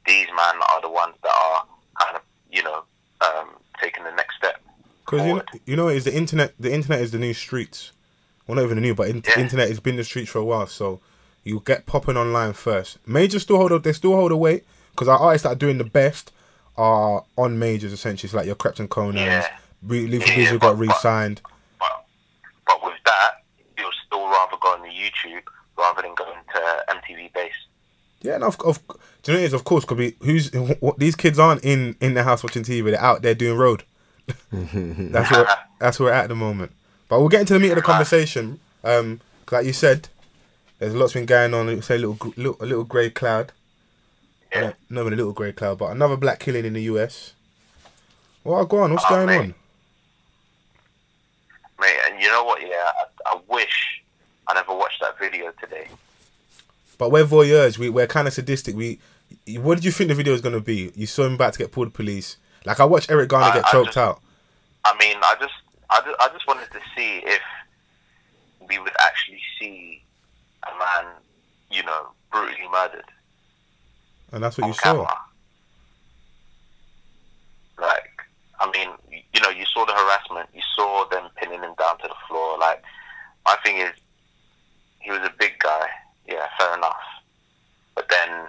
these 0.08 0.28
man 0.36 0.56
are 0.74 0.82
the 0.82 0.90
ones 0.90 1.16
that 1.24 1.34
are 1.34 1.66
kind 2.00 2.16
of, 2.16 2.22
you 2.52 2.64
know, 2.64 2.84
um, 3.22 3.50
taking 3.82 4.04
the 4.04 4.12
next 4.12 4.36
step. 4.38 4.62
because 5.06 5.26
you 5.26 5.34
know, 5.36 5.42
you 5.66 5.76
know 5.76 5.88
is 5.90 6.04
the 6.06 6.16
internet. 6.16 6.54
The 6.60 6.72
internet 6.74 7.02
is 7.02 7.12
the 7.12 7.20
new 7.20 7.34
streets. 7.34 7.92
Well, 8.48 8.56
not 8.56 8.64
even 8.64 8.76
the 8.76 8.82
new, 8.82 8.96
but 8.96 9.08
in- 9.10 9.24
Yeah. 9.28 9.40
internet 9.40 9.70
has 9.70 9.80
been 9.80 9.96
the 9.98 10.04
streets 10.04 10.30
for 10.30 10.40
a 10.40 10.44
while. 10.44 10.68
So 10.68 11.00
you 11.44 11.62
get 11.66 11.86
popping 11.86 12.18
online 12.18 12.54
first. 12.54 12.98
Majors 13.08 13.44
still 13.44 13.58
hold. 13.58 13.72
up. 13.72 13.84
they 13.84 13.94
still 13.94 14.16
hold 14.16 14.32
a 14.32 14.38
weight 14.38 14.64
because 14.92 15.08
our 15.08 15.18
artists 15.20 15.44
that 15.44 15.52
are 15.54 15.56
doing 15.56 15.78
the 15.78 15.84
best 15.84 16.32
are 16.78 17.24
on 17.38 17.60
majors 17.60 17.94
essentially. 17.94 18.28
It's 18.28 18.34
like 18.34 18.46
your 18.46 18.56
Krept 18.56 18.80
and 18.80 18.90
Konans. 18.90 19.16
Yeah. 19.26 19.48
Re- 19.84 20.08
Leafy 20.08 20.42
Yeah, 20.42 20.52
got 20.54 20.60
but- 20.62 20.76
re-signed. 20.78 21.42
But, 21.80 22.06
but 22.68 22.84
with 22.84 22.94
that, 23.06 23.44
you'll 23.78 23.90
still 24.06 24.28
rather 24.28 24.58
go 24.62 24.70
on 24.74 24.82
the 24.82 24.90
YouTube 24.90 25.44
rather 25.78 26.02
than 26.04 26.14
going 26.16 26.38
to 26.54 26.84
MTV 26.90 27.34
base. 27.34 27.52
Yeah, 28.22 28.36
and 28.36 28.44
of, 28.44 28.60
of 28.62 28.80
do 29.24 29.32
you 29.32 29.34
know 29.34 29.40
what 29.40 29.44
it 29.44 29.46
is? 29.46 29.54
Of 29.54 29.64
course, 29.64 29.86
could 29.86 29.98
be 29.98 30.16
who's 30.22 30.52
what 30.80 31.00
these 31.00 31.16
kids 31.16 31.40
aren't 31.40 31.64
in 31.66 31.96
in 32.02 32.14
the 32.14 32.24
house 32.24 32.44
watching 32.44 32.64
TV. 32.64 32.86
They're 32.92 33.00
out 33.02 33.22
there 33.24 33.34
doing 33.36 33.58
road. 33.58 33.84
that's 34.52 35.32
where 35.32 35.48
that's 35.80 36.00
where 36.00 36.10
we're 36.10 36.14
at 36.14 36.28
the 36.30 36.36
moment. 36.36 36.72
But 37.10 37.20
we'll 37.20 37.30
get 37.30 37.42
into 37.42 37.54
the 37.54 37.60
meat 37.60 37.72
of 37.72 37.76
the 37.78 37.82
conversation. 37.82 38.60
Um, 38.84 39.22
like 39.52 39.66
you 39.66 39.74
said, 39.74 40.08
there's 40.80 40.94
lots 40.96 41.14
been 41.14 41.26
going 41.26 41.54
on. 41.54 41.82
Say 41.82 41.96
a 41.96 41.98
little 41.98 42.18
little 42.38 42.58
a 42.60 42.66
little 42.66 42.84
grey 42.84 43.10
cloud. 43.10 43.52
Yeah. 44.54 44.62
Uh, 44.66 44.74
Not 44.90 45.02
even 45.02 45.14
a 45.14 45.16
little 45.18 45.34
grey 45.34 45.52
cloud, 45.54 45.80
but 45.80 45.92
another 45.92 46.16
black 46.18 46.40
killing 46.40 46.66
in 46.66 46.74
the 46.74 46.84
US. 46.84 47.34
Well, 48.44 48.66
go 48.66 48.80
on. 48.80 48.94
What's 48.94 49.06
Oh, 49.08 49.10
going 49.16 49.28
mate. 49.28 49.38
on? 49.40 49.56
Mate, 51.80 52.00
and 52.10 52.22
you 52.22 52.30
know 52.30 52.44
what? 52.44 52.62
Yeah, 52.62 52.68
I, 52.76 53.06
I 53.36 53.40
wish 53.50 54.04
I 54.48 54.54
never 54.54 54.74
watched 54.76 55.00
that 55.02 55.18
video 55.20 55.52
today. 55.60 55.88
But 57.02 57.10
we're 57.10 57.26
voyeurs. 57.26 57.80
We 57.80 57.90
we're 57.90 58.06
kind 58.06 58.28
of 58.28 58.34
sadistic. 58.36 58.76
We. 58.76 59.00
What 59.58 59.74
did 59.74 59.86
you 59.86 59.92
think 59.92 60.10
the 60.10 60.14
video 60.14 60.34
was 60.34 60.42
gonna 60.42 60.60
be? 60.60 60.92
You 60.96 61.08
saw 61.08 61.24
him 61.26 61.34
about 61.34 61.54
to 61.54 61.58
get 61.58 61.72
pulled 61.72 61.96
police. 61.96 62.38
Like 62.64 62.80
I 62.80 62.86
watched 62.86 63.10
Eric 63.10 63.28
Garner 63.30 63.48
I- 63.48 63.54
get 63.56 63.66
I 63.66 63.72
choked 63.72 63.88
just- 63.88 63.98
out. 63.98 64.22
I 64.86 64.96
mean, 65.00 65.18
I 65.24 65.36
just, 65.40 65.54
I 65.90 66.00
just, 66.02 66.16
I 66.22 66.28
just 66.30 66.48
wanted 66.48 66.70
to 66.70 66.80
see 66.96 67.24
if 67.26 67.42
we 68.70 68.78
would 68.78 68.94
actually 69.00 69.40
see 69.60 70.04
a 70.62 70.78
man, 70.78 71.12
you 71.72 71.82
know, 71.82 72.10
brutally 72.32 72.68
murdered 72.72 73.06
And 74.32 74.44
that's 74.44 74.60
what 74.60 74.68
you 74.68 74.74
saw. 74.74 75.08
Like, 77.80 78.12
I 78.60 78.70
mean, 78.72 78.90
you 79.34 79.42
know, 79.42 79.50
you 79.50 79.66
saw 79.66 79.86
the 79.86 79.94
harassment, 79.94 80.50
you 80.54 80.62
saw 80.76 81.06
them 81.10 81.30
pinning 81.36 81.62
him 81.64 81.74
down 81.80 81.98
to 81.98 82.08
the 82.08 82.16
floor. 82.28 82.60
Like, 82.60 82.84
my 83.46 83.56
thing 83.66 83.78
is, 83.78 83.90
he 85.00 85.10
was 85.10 85.22
a 85.22 85.34
big 85.40 85.58
guy. 85.58 85.88
Yeah, 86.28 86.48
fair 86.58 86.76
enough. 86.78 87.02
But 87.96 88.10
then 88.10 88.48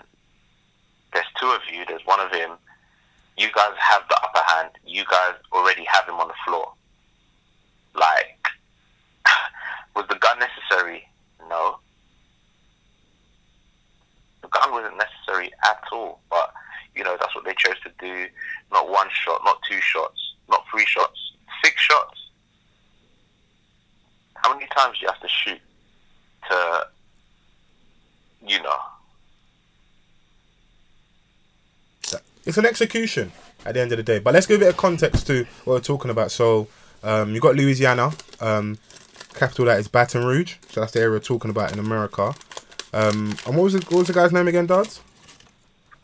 there's 1.13 1.27
two 1.41 1.49
of 1.49 1.61
you. 1.73 1.85
There's 1.87 2.05
one 2.05 2.21
of 2.21 2.31
him. 2.33 2.53
You 3.37 3.49
guys 3.55 3.73
have 3.79 4.03
the 4.09 4.17
upper 4.23 4.43
hand. 4.53 4.71
You 4.85 5.05
guys 5.11 5.35
already 5.53 5.85
have 5.85 6.07
him 6.07 6.17
on 6.17 6.29
the 6.29 6.35
floor. 6.47 6.73
Like, 7.95 8.47
was 9.97 10.07
the 10.09 10.17
gun 10.17 10.39
necessary? 10.39 11.07
No. 11.49 11.79
The 14.43 14.49
gun 14.49 14.73
wasn't 14.73 14.99
necessary 14.99 15.51
at 15.65 15.83
all. 15.93 16.21
But 16.31 16.53
you 16.95 17.05
know, 17.05 17.17
that's 17.19 17.35
what 17.35 17.45
they 17.45 17.55
chose 17.57 17.81
to 17.85 17.91
do. 17.99 18.27
Not 18.71 18.89
one 18.89 19.09
shot, 19.11 19.41
not 19.45 19.61
two 19.69 19.81
shots, 19.81 20.35
not 20.49 20.65
three 20.71 20.87
shots, 20.87 21.19
six 21.65 21.81
shots. 21.81 22.19
How 24.35 24.53
many 24.53 24.67
times 24.75 24.99
do 24.99 25.07
you 25.07 25.13
have 25.13 25.21
to 25.21 25.29
shoot 25.29 25.61
to, 26.51 26.87
you 28.47 28.63
know? 28.63 28.77
it's 32.45 32.59
an 32.59 32.67
execution 32.67 33.33
at 33.65 33.75
the 33.75 33.81
end 33.81 33.93
of 33.93 33.99
the 33.99 34.03
day. 34.03 34.19
But 34.19 34.35
let's 34.35 34.47
give 34.47 34.61
it 34.61 34.65
a 34.65 34.67
bit 34.67 34.71
of 34.71 34.77
context 34.77 35.27
to 35.29 35.45
what 35.65 35.75
we're 35.75 35.81
talking 35.81 36.11
about. 36.11 36.31
So 36.31 36.69
um, 37.03 37.35
you 37.35 37.41
got 37.41 37.55
Louisiana, 37.55 38.13
um, 38.41 38.79
capital 39.35 39.67
that 39.67 39.79
is 39.79 39.89
Baton 39.89 40.25
Rouge. 40.25 40.57
So 40.71 40.81
that's 40.81 40.93
the 40.93 41.01
area 41.01 41.13
we're 41.13 41.21
talking 41.21 41.51
about 41.51 41.73
in 41.73 41.79
America. 41.79 42.35
Um, 42.93 43.37
and 43.47 43.57
what 43.57 43.65
was 43.65 43.73
the, 43.75 43.81
what 43.81 43.99
was 43.99 44.07
the 44.09 44.13
guy's 44.13 44.33
name 44.33 44.49
again, 44.49 44.67
Darts? 44.67 45.01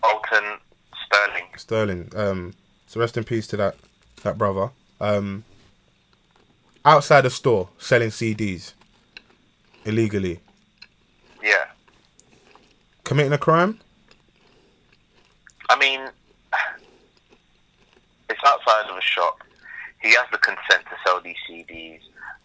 Alton 0.03 0.59
Sterling. 1.07 1.45
Sterling. 1.57 2.13
Um, 2.17 2.55
so 2.87 3.01
rest 3.01 3.17
in 3.17 3.25
peace 3.25 3.47
to 3.49 3.57
that 3.57 3.77
that 4.23 4.39
brother. 4.39 4.71
Um, 5.01 5.45
outside 6.85 7.23
the 7.23 7.31
store 7.31 7.69
selling 7.79 8.09
CDs 8.09 8.73
illegally. 9.85 10.41
Yeah. 11.43 11.67
Committing 13.09 13.33
a 13.33 13.39
crime? 13.39 13.79
I 15.71 15.79
mean, 15.79 16.11
it's 18.29 18.41
outside 18.45 18.91
of 18.91 18.99
a 18.99 19.01
shop. 19.01 19.39
He 20.03 20.11
has 20.11 20.27
the 20.31 20.37
consent 20.37 20.85
to 20.85 20.97
sell 21.07 21.19
these 21.23 21.39
CDs 21.49 22.01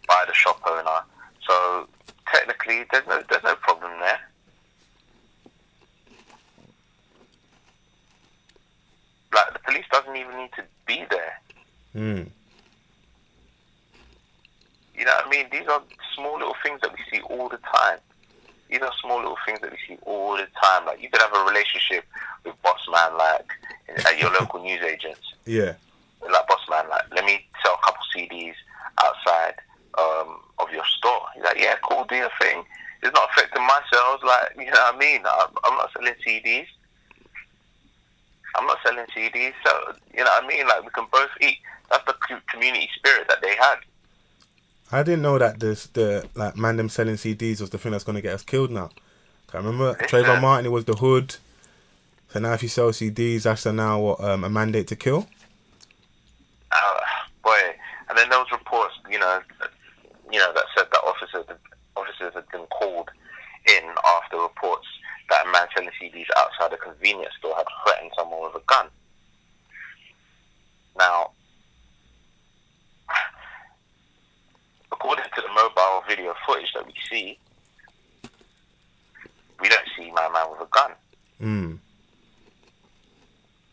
by 0.08 0.24
the 0.26 0.32
shop 0.32 0.62
owner. 0.66 1.00
So 1.46 1.86
technically, 2.32 2.86
there's 2.90 3.06
no 3.06 3.22
there's 3.28 3.42
no 3.44 3.56
problem 3.56 3.92
there. 4.00 4.18
Like 9.34 9.52
the 9.52 9.58
police 9.66 9.84
doesn't 9.92 10.16
even 10.16 10.34
need 10.34 10.52
to 10.56 10.64
be 10.86 11.04
there. 11.10 11.40
Mm. 11.94 12.30
You 14.96 15.04
know 15.04 15.12
what 15.12 15.26
I 15.26 15.28
mean? 15.28 15.46
These 15.52 15.68
are 15.68 15.82
small 16.14 16.38
little 16.38 16.56
things 16.64 16.80
that 16.80 16.90
we 16.90 17.00
see 17.12 17.22
all 17.24 17.50
the 17.50 17.58
time. 17.58 17.98
These 18.74 18.82
are 18.82 18.92
small 19.00 19.18
little 19.18 19.38
things 19.46 19.60
that 19.60 19.70
we 19.70 19.78
see 19.86 19.96
all 20.02 20.32
the 20.36 20.48
time. 20.60 20.84
Like 20.84 21.00
you 21.00 21.08
could 21.08 21.20
have 21.22 21.32
a 21.32 21.44
relationship 21.44 22.04
with 22.44 22.60
boss 22.60 22.84
man, 22.90 23.16
like 23.16 23.46
at 24.04 24.18
your 24.18 24.32
local 24.32 24.60
news 24.60 24.82
agents. 24.82 25.32
Yeah. 25.46 25.74
Like 26.20 26.48
boss 26.48 26.66
man, 26.68 26.88
like 26.90 27.04
let 27.14 27.24
me 27.24 27.46
sell 27.62 27.78
a 27.80 27.84
couple 27.84 28.02
CDs 28.10 28.54
outside 28.98 29.54
um, 29.96 30.40
of 30.58 30.72
your 30.72 30.82
store. 30.98 31.22
He's 31.36 31.44
like, 31.44 31.60
yeah, 31.60 31.76
cool, 31.88 32.04
do 32.08 32.16
your 32.16 32.30
thing. 32.40 32.64
It's 33.04 33.14
not 33.14 33.28
affecting 33.30 33.62
my 33.62 33.78
sales. 33.92 34.20
Like 34.24 34.50
you 34.58 34.72
know 34.72 34.80
what 34.90 34.96
I 34.96 34.98
mean? 34.98 35.20
I'm, 35.24 35.54
I'm 35.62 35.76
not 35.78 35.92
selling 35.92 36.14
CDs. 36.26 36.66
I'm 38.56 38.66
not 38.66 38.78
selling 38.84 39.06
CDs. 39.16 39.54
So 39.64 39.94
you 40.12 40.24
know 40.24 40.30
what 40.34 40.42
I 40.42 40.48
mean? 40.48 40.66
Like 40.66 40.82
we 40.82 40.90
can 40.90 41.06
both 41.12 41.30
eat. 41.40 41.58
That's 41.92 42.04
the 42.06 42.14
co- 42.28 42.42
community 42.50 42.90
spirit 42.96 43.28
that 43.28 43.40
they 43.40 43.54
had. 43.54 43.76
I 44.94 45.02
didn't 45.02 45.22
know 45.22 45.38
that 45.38 45.58
this 45.58 45.86
the 45.88 46.28
like 46.34 46.56
man 46.56 46.76
them 46.76 46.88
selling 46.88 47.16
CDs 47.16 47.60
was 47.60 47.70
the 47.70 47.78
thing 47.78 47.90
that's 47.90 48.04
gonna 48.04 48.20
get 48.20 48.32
us 48.32 48.44
killed 48.44 48.70
now. 48.70 48.90
I 49.52 49.56
remember. 49.58 49.94
Trayvon 49.94 50.40
Martin 50.40 50.66
it 50.66 50.70
was 50.70 50.84
the 50.84 50.94
hood. 50.94 51.36
So 52.28 52.38
now 52.40 52.52
if 52.52 52.62
you 52.62 52.68
sell 52.68 52.90
CDs, 52.90 53.42
that's 53.42 53.66
a 53.66 53.72
now 53.72 54.00
what, 54.00 54.20
um, 54.20 54.44
a 54.44 54.50
mandate 54.50 54.88
to 54.88 54.96
kill. 54.96 55.28
uh, 56.72 56.96
boy, 57.42 57.58
and 58.08 58.18
then 58.18 58.28
there 58.28 58.38
was 58.38 58.50
reports, 58.50 58.94
you 59.08 59.18
know, 59.18 59.40
that, 59.60 59.70
you 60.32 60.38
know 60.38 60.52
that 60.52 60.64
said 60.76 60.86
that 60.90 61.00
officers 61.04 61.44
officers 61.96 62.34
had 62.34 62.48
been 62.50 62.66
called 62.66 63.10
in 63.66 63.84
after 64.16 64.38
reports 64.38 64.86
that 65.30 65.46
a 65.46 65.50
man 65.50 65.66
selling 65.74 65.90
CDs 66.00 66.26
outside 66.36 66.72
a 66.72 66.76
convenience 66.76 67.34
store 67.38 67.54
had 67.56 67.66
threatened 67.84 68.12
someone 68.16 68.42
with 68.42 68.62
a 68.62 68.64
gun. 68.66 68.88
Now, 70.96 71.30
according 75.04 75.24
to 75.34 75.42
the 75.42 75.52
mobile 75.54 76.02
video 76.08 76.34
footage 76.46 76.72
that 76.74 76.86
we 76.86 76.92
see, 77.14 77.38
we 79.60 79.68
don't 79.68 79.88
see 79.96 80.10
my 80.10 80.28
man 80.30 80.46
with 80.50 80.60
a 80.60 80.68
gun. 80.70 80.90
Mm. 81.40 81.78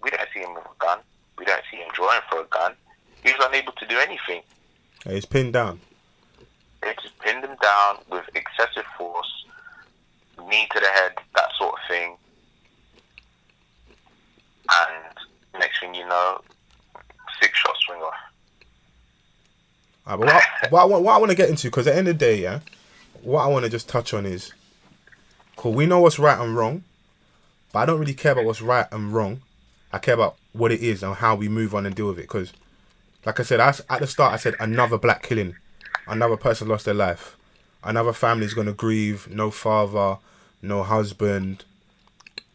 We 0.03 0.09
don't 0.09 0.27
see 0.33 0.41
him 0.41 0.53
with 0.53 0.63
a 0.65 0.75
gun. 0.79 0.99
We 1.37 1.45
don't 1.45 1.61
see 1.71 1.77
him 1.77 1.89
drawing 1.93 2.21
for 2.29 2.41
a 2.41 2.45
gun. 2.45 2.73
He 3.23 3.31
was 3.31 3.45
unable 3.45 3.73
to 3.73 3.85
do 3.87 3.97
anything. 3.97 4.41
He's 5.07 5.25
pinned 5.25 5.53
down. 5.53 5.79
They 6.81 6.93
just 7.01 7.17
pinned 7.19 7.43
him 7.43 7.55
down 7.61 7.97
with 8.09 8.25
excessive 8.35 8.85
force, 8.97 9.45
knee 10.47 10.67
to 10.71 10.79
the 10.79 10.87
head, 10.87 11.13
that 11.35 11.49
sort 11.57 11.73
of 11.73 11.79
thing. 11.87 12.15
And 14.69 15.59
next 15.59 15.79
thing 15.79 15.93
you 15.93 16.07
know, 16.07 16.41
six 17.41 17.57
shots 17.57 17.79
ring 17.89 18.01
off. 18.01 18.13
Ah, 20.07 20.17
but 20.17 20.25
what, 20.27 20.71
what, 20.71 20.81
I, 20.81 20.85
want- 20.85 21.03
what 21.03 21.13
I 21.13 21.17
want 21.17 21.29
to 21.31 21.37
get 21.37 21.49
into, 21.49 21.67
because 21.67 21.85
at 21.87 21.93
the 21.93 21.97
end 21.99 22.07
of 22.07 22.17
the 22.17 22.25
day, 22.25 22.41
yeah, 22.41 22.59
what 23.23 23.43
I 23.43 23.47
want 23.47 23.65
to 23.65 23.69
just 23.69 23.89
touch 23.89 24.13
on 24.13 24.25
is, 24.25 24.53
cool, 25.55 25.73
we 25.73 25.85
know 25.85 25.99
what's 25.99 26.19
right 26.19 26.39
and 26.39 26.55
wrong, 26.55 26.83
but 27.71 27.79
I 27.79 27.85
don't 27.85 27.99
really 27.99 28.13
care 28.13 28.33
about 28.33 28.45
what's 28.45 28.61
right 28.61 28.87
and 28.91 29.13
wrong. 29.13 29.41
I 29.93 29.99
care 29.99 30.13
about 30.13 30.37
what 30.53 30.71
it 30.71 30.81
is 30.81 31.03
and 31.03 31.15
how 31.15 31.35
we 31.35 31.49
move 31.49 31.75
on 31.75 31.85
and 31.85 31.95
deal 31.95 32.07
with 32.07 32.19
it. 32.19 32.23
Because, 32.23 32.53
like 33.25 33.39
I 33.39 33.43
said, 33.43 33.59
I, 33.59 33.69
at 33.89 33.99
the 33.99 34.07
start, 34.07 34.33
I 34.33 34.37
said 34.37 34.55
another 34.59 34.97
black 34.97 35.23
killing, 35.23 35.55
another 36.07 36.37
person 36.37 36.67
lost 36.67 36.85
their 36.85 36.93
life, 36.93 37.37
another 37.83 38.13
family's 38.13 38.53
gonna 38.53 38.73
grieve, 38.73 39.27
no 39.29 39.51
father, 39.51 40.17
no 40.61 40.83
husband. 40.83 41.65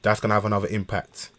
That's 0.03 0.21
gonna 0.21 0.35
have 0.35 0.45
another 0.45 0.69
impact. 0.69 1.31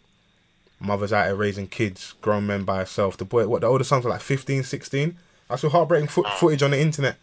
Mother's 0.80 1.12
out 1.12 1.26
here 1.26 1.34
raising 1.34 1.66
kids, 1.66 2.14
grown 2.20 2.46
men 2.46 2.64
by 2.64 2.78
herself. 2.78 3.16
The 3.16 3.24
boy, 3.24 3.48
what 3.48 3.62
the 3.62 3.66
older 3.66 3.84
sons 3.84 4.06
are 4.06 4.10
like 4.10 4.20
15, 4.20 4.62
16. 4.62 5.16
I 5.50 5.56
saw 5.56 5.68
heartbreaking 5.68 6.08
fo- 6.08 6.22
footage 6.36 6.62
on 6.62 6.70
the 6.70 6.80
internet. 6.80 7.16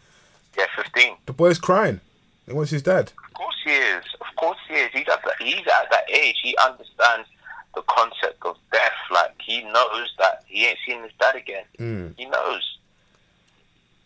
Yeah, 0.58 0.66
15. 0.76 1.16
The 1.26 1.32
boy's 1.32 1.58
crying. 1.58 2.00
He 2.46 2.52
wants 2.52 2.70
his 2.70 2.82
dad. 2.82 3.12
Of 3.26 3.34
course 3.34 3.56
he 3.64 3.72
is. 3.72 4.04
Of 4.20 4.26
course 4.36 4.58
he 4.68 4.74
is. 4.74 4.90
He's 4.92 5.08
at, 5.08 5.22
the, 5.24 5.32
he's 5.44 5.66
at 5.66 5.90
that 5.90 6.04
age. 6.10 6.36
He 6.42 6.56
understands 6.64 7.28
the 7.74 7.82
concept 7.82 8.38
of 8.44 8.56
death. 8.72 8.92
Like, 9.12 9.34
he 9.44 9.62
knows 9.64 10.14
that 10.18 10.44
he 10.46 10.66
ain't 10.66 10.78
seeing 10.86 11.02
his 11.02 11.12
dad 11.20 11.34
again. 11.36 11.64
Mm. 11.78 12.14
He 12.16 12.24
knows. 12.26 12.78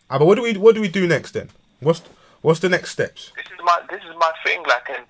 Ah, 0.09 0.17
but 0.19 0.25
what 0.25 0.35
do 0.35 0.41
we 0.41 0.57
what 0.57 0.75
do 0.75 0.81
we 0.81 0.89
do 0.89 1.07
next 1.07 1.31
then? 1.31 1.49
What's 1.79 2.01
what's 2.41 2.59
the 2.59 2.67
next 2.67 2.91
steps? 2.91 3.31
this 3.37 3.45
is 3.45 3.59
my 3.63 3.79
this 3.89 4.01
is 4.03 4.13
my 4.17 4.31
thing. 4.43 4.61
Like, 4.67 4.89
and 4.89 5.05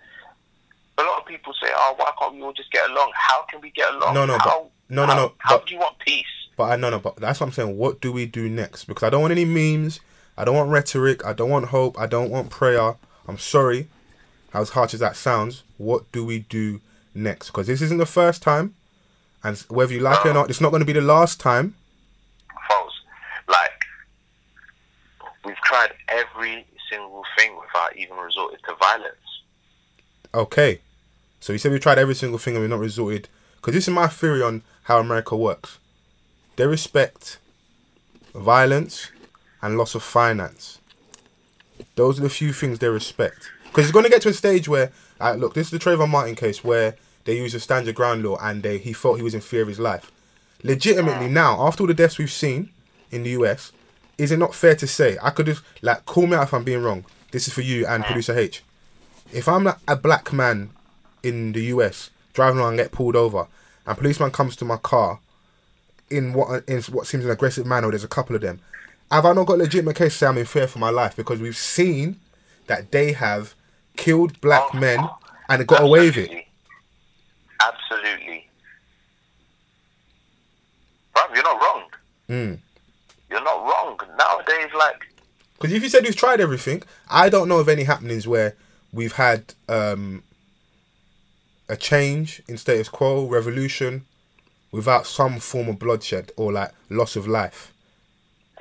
a 1.00 1.02
lot 1.04 1.22
of 1.22 1.26
people 1.26 1.54
say, 1.60 1.70
"Oh, 1.74 1.96
why 1.98 2.12
can't 2.20 2.36
we 2.36 2.44
all 2.44 2.54
just 2.54 2.72
get 2.72 2.88
along? 2.88 3.12
How 3.16 3.42
can 3.50 3.62
we 3.62 3.72
get 3.72 3.92
along? 3.96 4.14
No, 4.14 4.26
no, 4.28 4.38
but- 4.38 4.44
how, 4.44 4.68
no, 4.90 5.06
no, 5.08 5.12
how, 5.14 5.16
no, 5.18 5.34
How 5.40 5.58
but- 5.58 5.66
do 5.66 5.74
you 5.74 5.80
want 5.80 5.98
peace? 6.00 6.26
But 6.56 6.66
I 6.66 6.76
no 6.76 6.92
no. 6.92 7.00
But 7.00 7.16
that's 7.16 7.40
what 7.40 7.48
I'm 7.48 7.52
saying. 7.54 7.78
What 7.78 8.00
do 8.00 8.12
we 8.12 8.28
do 8.28 8.48
next? 8.48 8.84
Because 8.86 9.02
I 9.04 9.10
don't 9.10 9.22
want 9.22 9.32
any 9.32 9.46
memes. 9.46 10.02
I 10.38 10.46
don't 10.46 10.56
want 10.56 10.70
rhetoric. 10.70 11.26
I 11.26 11.34
don't 11.34 11.50
want 11.50 11.66
hope. 11.68 12.00
I 12.00 12.08
don't 12.08 12.30
want 12.30 12.50
prayer. 12.50 12.96
I'm 13.28 13.38
sorry, 13.38 13.88
as 14.54 14.72
harsh 14.72 14.94
as 14.94 15.00
that 15.00 15.16
sounds. 15.16 15.64
What 15.78 16.12
do 16.12 16.26
we 16.26 16.40
do 16.40 16.82
next? 17.14 17.48
Because 17.48 17.68
this 17.68 17.82
isn't 17.82 17.98
the 17.98 18.06
first 18.06 18.42
time, 18.42 18.76
and 19.44 19.58
whether 19.70 19.94
you 19.94 20.00
like 20.00 20.26
it 20.26 20.30
or 20.30 20.34
not, 20.34 20.50
it's 20.50 20.62
not 20.62 20.70
going 20.70 20.82
to 20.82 20.86
be 20.86 20.94
the 20.94 21.02
last 21.02 21.40
time. 21.40 21.76
False. 22.68 22.94
Like, 23.48 23.86
we've 25.46 25.56
tried 25.58 25.92
every 26.08 26.66
single 26.92 27.24
thing 27.38 27.56
without 27.56 27.96
even 27.96 28.18
resorting 28.18 28.60
to 28.68 28.76
violence. 28.76 29.16
Okay. 30.34 30.82
So 31.40 31.54
you 31.54 31.60
said 31.60 31.72
we 31.72 31.80
tried 31.80 31.98
every 31.98 32.16
single 32.16 32.38
thing 32.38 32.56
and 32.56 32.62
we've 32.62 32.70
not 32.70 32.80
resorted. 32.80 33.28
Because 33.56 33.74
this 33.74 33.88
is 33.88 33.94
my 33.94 34.08
theory 34.08 34.42
on 34.42 34.64
how 34.84 35.00
America 35.00 35.36
works. 35.36 35.80
They 36.56 36.68
respect 36.68 37.40
violence 38.34 39.12
and 39.62 39.78
loss 39.78 39.96
of 39.96 40.04
finance. 40.04 40.80
Those 41.96 42.20
are 42.20 42.24
the 42.24 42.30
few 42.30 42.54
things 42.54 42.80
they 42.80 42.88
respect. 42.88 43.52
Because 43.66 43.86
it's 43.86 43.94
going 43.94 44.04
to 44.04 44.12
get 44.12 44.22
to 44.24 44.30
a 44.30 44.34
stage 44.34 44.68
where, 44.68 44.92
uh, 45.20 45.34
look, 45.34 45.54
this 45.54 45.68
is 45.68 45.72
the 45.72 45.80
Trayvon 45.80 46.10
Martin 46.10 46.36
case 46.36 46.64
where 46.64 46.96
they 47.26 47.38
used 47.38 47.56
a 47.56 47.60
stand 47.60 47.86
your 47.86 47.94
ground 47.94 48.24
law 48.24 48.38
and 48.42 48.64
they 48.64 48.78
he 48.78 48.94
thought 48.94 49.16
he 49.16 49.24
was 49.24 49.36
in 49.36 49.42
fear 49.42 49.62
of 49.62 49.68
his 49.68 49.80
life. 49.80 50.12
Legitimately 50.64 51.30
now, 51.30 51.66
after 51.66 51.84
all 51.84 51.88
the 51.88 51.94
deaths 51.94 52.18
we've 52.18 52.32
seen 52.32 52.70
in 53.12 53.24
the 53.24 53.32
US, 53.32 53.72
is 54.18 54.32
it 54.32 54.38
not 54.38 54.54
fair 54.54 54.76
to 54.76 54.88
say 54.88 55.18
I 55.22 55.30
could 55.32 55.46
just 55.46 55.64
like 55.82 56.06
call 56.06 56.28
me 56.28 56.36
out 56.36 56.44
if 56.44 56.54
I'm 56.54 56.64
being 56.64 56.84
wrong? 56.84 57.06
This 57.32 57.48
is 57.48 57.54
for 57.54 57.62
you 57.62 57.86
and 57.88 58.04
producer 58.04 58.38
H. 58.38 58.64
If 59.32 59.48
I'm 59.48 59.64
like, 59.64 59.78
a 59.88 59.96
black 59.96 60.34
man 60.34 60.72
in 61.24 61.54
the 61.54 61.64
US 61.66 62.10
driving 62.34 62.60
around 62.60 62.70
and 62.70 62.78
get 62.78 62.92
pulled 62.92 63.16
over, 63.16 63.48
and 63.86 63.98
policeman 63.98 64.32
comes 64.32 64.56
to 64.58 64.66
my 64.66 64.78
car 64.78 65.20
in 66.10 66.34
what 66.34 66.68
in 66.68 66.82
what 66.84 67.08
seems 67.08 67.26
an 67.26 67.32
aggressive 67.32 67.66
manner, 67.66 67.90
there's 67.90 68.04
a 68.04 68.10
couple 68.10 68.36
of 68.36 68.42
them. 68.42 68.60
Have 69.12 69.26
I 69.26 69.34
not 69.34 69.46
got 69.46 69.56
a 69.56 69.64
legitimate 69.64 69.98
case 69.98 70.14
to 70.14 70.18
say 70.20 70.28
I'm 70.28 70.38
in 70.38 70.46
fear 70.46 70.68
for 70.68 70.80
my 70.80 70.90
life 70.90 71.16
because 71.18 71.40
we've 71.40 71.58
seen 71.58 72.20
that 72.68 72.92
they 72.92 73.12
have 73.12 73.56
killed 73.98 74.40
black 74.40 74.74
Oh, 74.74 74.80
men 74.80 75.00
and 75.50 75.68
got 75.68 75.84
away 75.84 76.06
with 76.06 76.18
it? 76.18 76.30
Absolutely. 76.32 76.48
Absolutely. 77.62 78.48
Bruv, 81.14 81.36
you're 81.36 81.44
not 81.44 81.62
wrong. 81.62 81.84
Mm. 82.30 82.60
You're 83.30 83.44
not 83.44 83.64
wrong. 83.64 84.00
Nowadays, 84.18 84.70
like, 84.78 85.08
Because 85.56 85.74
if 85.74 85.84
you 85.84 85.90
said 85.90 86.04
we've 86.04 86.16
tried 86.16 86.40
everything, 86.40 86.84
I 87.10 87.28
don't 87.28 87.50
know 87.50 87.60
of 87.60 87.68
any 87.68 87.84
happenings 87.84 88.26
where 88.28 88.56
we've 88.94 89.14
had 89.14 89.54
um, 89.68 90.24
a 91.68 91.76
change 91.76 92.42
in 92.48 92.58
status 92.58 92.88
quo, 92.88 93.28
revolution, 93.28 94.06
without 94.72 95.06
some 95.06 95.40
form 95.40 95.68
of 95.68 95.80
bloodshed 95.80 96.32
or 96.38 96.54
like 96.54 96.72
loss 96.90 97.18
of 97.18 97.28
life. 97.28 97.74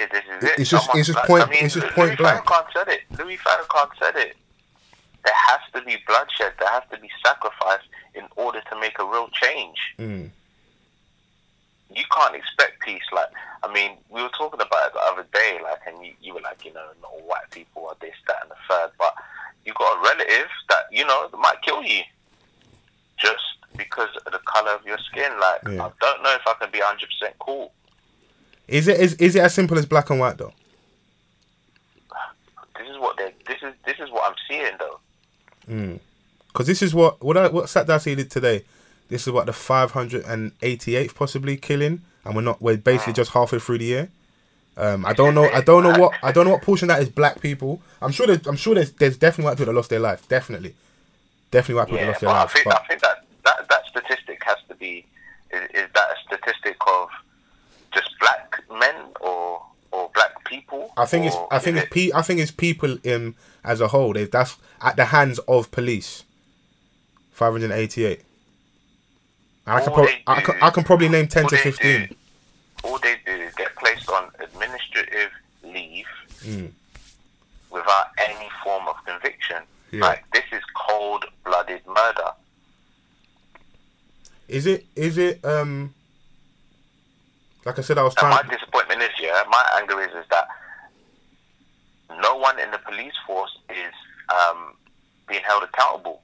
This 0.07 0.25
is 0.25 0.45
it. 0.45 0.59
It's 0.59 0.71
just- 0.71 0.85
Someone- 0.87 0.99
it's 1.01 1.07
just 1.09 1.17
like, 1.19 1.27
point- 1.27 1.43
I 1.45 1.47
mean, 1.51 1.65
it's 1.65 1.75
just 1.75 1.87
Louis 1.87 1.95
point 2.09 2.19
blank. 2.19 2.45
Farrakhan 2.45 2.73
said 2.73 2.89
it. 2.89 3.03
Louis 3.19 3.37
Farrakhan 3.39 3.91
said 3.99 4.17
it. 4.17 4.37
There 5.25 5.35
has 5.35 5.61
to 5.75 5.83
be 5.83 5.97
bloodshed. 6.07 6.55
There 6.59 6.71
has 6.71 6.83
to 6.93 6.99
be 6.99 7.11
sacrifice 7.25 7.83
in 8.15 8.25
order 8.37 8.61
to 8.71 8.81
make 8.81 8.99
a 8.99 9.05
real 9.05 9.29
change. 9.29 9.77
Mm. 9.99 10.31
You 11.93 12.05
can't 12.15 12.35
expect 12.35 12.81
peace. 12.81 13.03
Like, 13.13 13.29
I 13.63 13.73
mean, 13.73 13.99
we 14.09 14.23
were 14.23 14.29
talking 14.31 14.61
about 14.61 14.87
it 14.89 14.93
the 14.95 15.01
other 15.01 15.27
day. 15.33 15.59
Like, 15.63 15.81
and 15.87 16.05
you, 16.05 16.13
you 16.21 16.35
were 16.35 16.41
like, 16.41 16.65
you 16.65 16.73
know, 16.73 16.87
not 17.03 17.11
all 17.13 17.21
white 17.27 17.51
people 17.51 17.87
are 17.89 17.97
this, 18.01 18.15
that, 18.29 18.37
and 18.43 18.51
the 18.51 18.55
third. 18.69 18.91
But 18.99 19.15
you 19.65 19.73
got 19.75 19.99
a 19.99 20.01
relative 20.03 20.49
that 20.69 20.85
you 20.91 21.05
know 21.05 21.29
that 21.31 21.37
might 21.37 21.61
kill 21.63 21.83
you 21.83 22.03
just 23.19 23.43
because 23.77 24.09
of 24.25 24.33
the 24.33 24.39
color 24.47 24.71
of 24.73 24.87
your 24.87 24.99
skin. 24.99 25.33
Like, 25.41 25.61
Yeah. 25.65 25.87
I 25.87 25.91
don't 26.01 26.23
know 26.23 26.33
if 26.35 26.43
I 26.47 26.55
can 26.61 26.71
be 26.71 26.81
hundred 26.81 27.11
percent 27.11 27.37
cool. 27.41 27.73
Is 28.71 28.87
it 28.87 29.01
is, 29.01 29.15
is 29.15 29.35
it 29.35 29.43
as 29.43 29.53
simple 29.53 29.77
as 29.77 29.85
black 29.85 30.11
and 30.11 30.21
white 30.21 30.39
though? 30.39 30.53
this 32.79 32.89
is 32.89 32.99
what 32.99 33.17
they 33.17 33.35
this 33.47 33.59
is 33.63 33.75
this 33.85 33.99
is 33.99 34.11
what 34.11 34.31
I'm 34.31 34.37
seeing 34.49 34.77
though. 34.79 35.99
Because 36.49 36.67
this 36.69 36.81
is 36.81 36.95
what 36.95 37.21
what 37.23 37.37
I, 37.37 37.49
what 37.49 37.69
Sat 37.69 37.87
did 37.87 38.31
today. 38.31 38.65
This 39.09 39.27
is 39.27 39.33
what 39.33 39.47
the 39.47 39.53
588th 39.53 41.15
possibly 41.17 41.57
killing, 41.57 42.03
and 42.25 42.37
we're 42.37 42.43
not 42.43 42.63
we're 42.63 42.77
basically 42.77 43.13
just 43.13 43.33
halfway 43.33 43.59
through 43.59 43.79
the 43.79 43.85
year. 43.85 44.09
Um, 44.77 45.05
I 45.05 45.15
don't 45.15 45.35
know. 45.35 45.51
I 45.51 45.63
don't 45.63 45.83
know 45.83 45.99
what 45.99 46.13
I 46.23 46.31
don't 46.31 46.45
know 46.45 46.53
what 46.53 46.63
portion 46.63 46.87
that 46.89 47.03
is 47.03 47.09
black 47.09 47.41
people. 47.41 47.83
I'm 48.01 48.13
sure 48.13 48.29
there's 48.29 48.47
I'm 48.47 48.57
sure 48.57 48.77
there's 48.77 48.93
there's 48.93 49.17
definitely 49.17 49.47
white 49.47 49.59
people 49.59 49.73
that 49.73 49.77
lost 49.77 49.91
their 49.91 49.99
life. 49.99 50.29
Definitely, 50.29 50.77
definitely 51.51 51.75
white 51.75 51.87
people 51.89 51.99
that 51.99 52.07
lost 52.07 52.21
their 52.21 52.31
I 52.31 52.33
lives. 52.35 52.53
think 52.53 52.65
But 52.67 52.81
I 52.81 52.87
think 52.87 53.01
that, 53.01 53.25
that 53.45 53.69
that 53.69 53.87
statistic 53.87 54.41
has 54.45 54.59
to 54.69 54.77
be 54.77 55.05
is, 55.51 55.63
is 55.75 55.89
that 55.93 56.09
a 56.13 56.17
statistic 56.25 56.77
of 56.87 57.09
just 57.93 58.11
black 58.21 58.50
men 58.71 58.95
or 59.21 59.63
or 59.93 60.11
black 60.15 60.45
people? 60.45 60.93
I 60.97 61.07
think 61.07 61.27
it's 61.27 61.37
I 61.51 61.59
think 61.59 61.77
it's 61.77 61.87
it- 61.87 61.91
pe- 61.93 62.13
I 62.15 62.23
think 62.23 62.41
it's 62.41 62.51
people 62.51 62.99
in 63.05 63.35
as 63.65 63.81
a 63.81 63.89
whole. 63.89 64.13
They, 64.13 64.25
that's 64.25 64.57
at 64.81 64.97
the 64.97 65.07
hands 65.07 65.39
of 65.41 65.71
police. 65.71 66.25
588. 67.33 68.21
And 69.67 69.75
I 69.79 69.81
can, 69.85 70.09
I, 70.27 70.41
can, 70.43 70.55
I 70.63 70.71
can 70.71 70.85
probably 70.85 71.09
name 71.09 71.27
10 71.27 71.45
all 71.45 71.49
to 71.51 71.57
15. 71.57 72.07
do- 72.09 72.15
all 72.85 72.99
they 72.99 73.17
do 73.25 73.33
is 73.33 73.55
get 73.55 73.75
placed 73.77 74.09
on 74.11 74.31
administrative 74.41 75.31
leave 75.63 76.07
Mm. 76.45 76.71
without 77.71 78.07
any 78.19 78.49
form 78.65 78.89
of 78.89 78.97
conviction. 79.07 79.59
Yeah. 79.91 80.01
Like 80.01 80.25
this 80.33 80.45
is 80.53 80.63
cold-blooded 80.89 81.87
murder. 81.87 82.31
Is 84.49 84.67
it 84.67 84.87
is 84.97 85.19
it 85.19 85.45
um 85.45 85.95
like 87.65 87.79
I 87.79 87.83
said 87.83 87.99
I 87.99 88.03
was 88.03 88.15
trying. 88.15 88.39
And 88.39 88.49
my 88.49 88.55
disappointment 88.55 89.03
is, 89.03 89.11
yeah, 89.21 89.43
my 89.49 89.65
anger 89.77 90.01
is, 90.01 90.11
is 90.15 90.27
that 90.31 90.47
no 92.21 92.37
one 92.37 92.59
in 92.59 92.71
the 92.71 92.79
police 92.79 93.13
force 93.27 93.57
is 93.71 93.95
um, 94.31 94.75
being 95.29 95.43
held 95.47 95.63
accountable. 95.63 96.23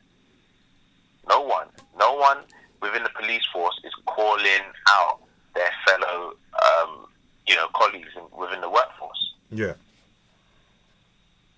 No 1.29 1.41
one, 1.41 1.69
no 1.99 2.15
one 2.15 2.39
within 2.83 3.03
the 3.03 3.11
police 3.11 3.45
force 3.53 3.79
is 3.85 3.93
calling 4.07 4.63
out 4.91 5.21
their 5.55 5.71
fellow, 5.87 6.35
um, 6.65 7.07
you 7.47 7.55
know, 7.55 7.67
colleagues 7.75 8.11
in, 8.17 8.39
within 8.39 8.61
the 8.61 8.71
workforce. 8.71 9.35
yeah. 9.51 9.75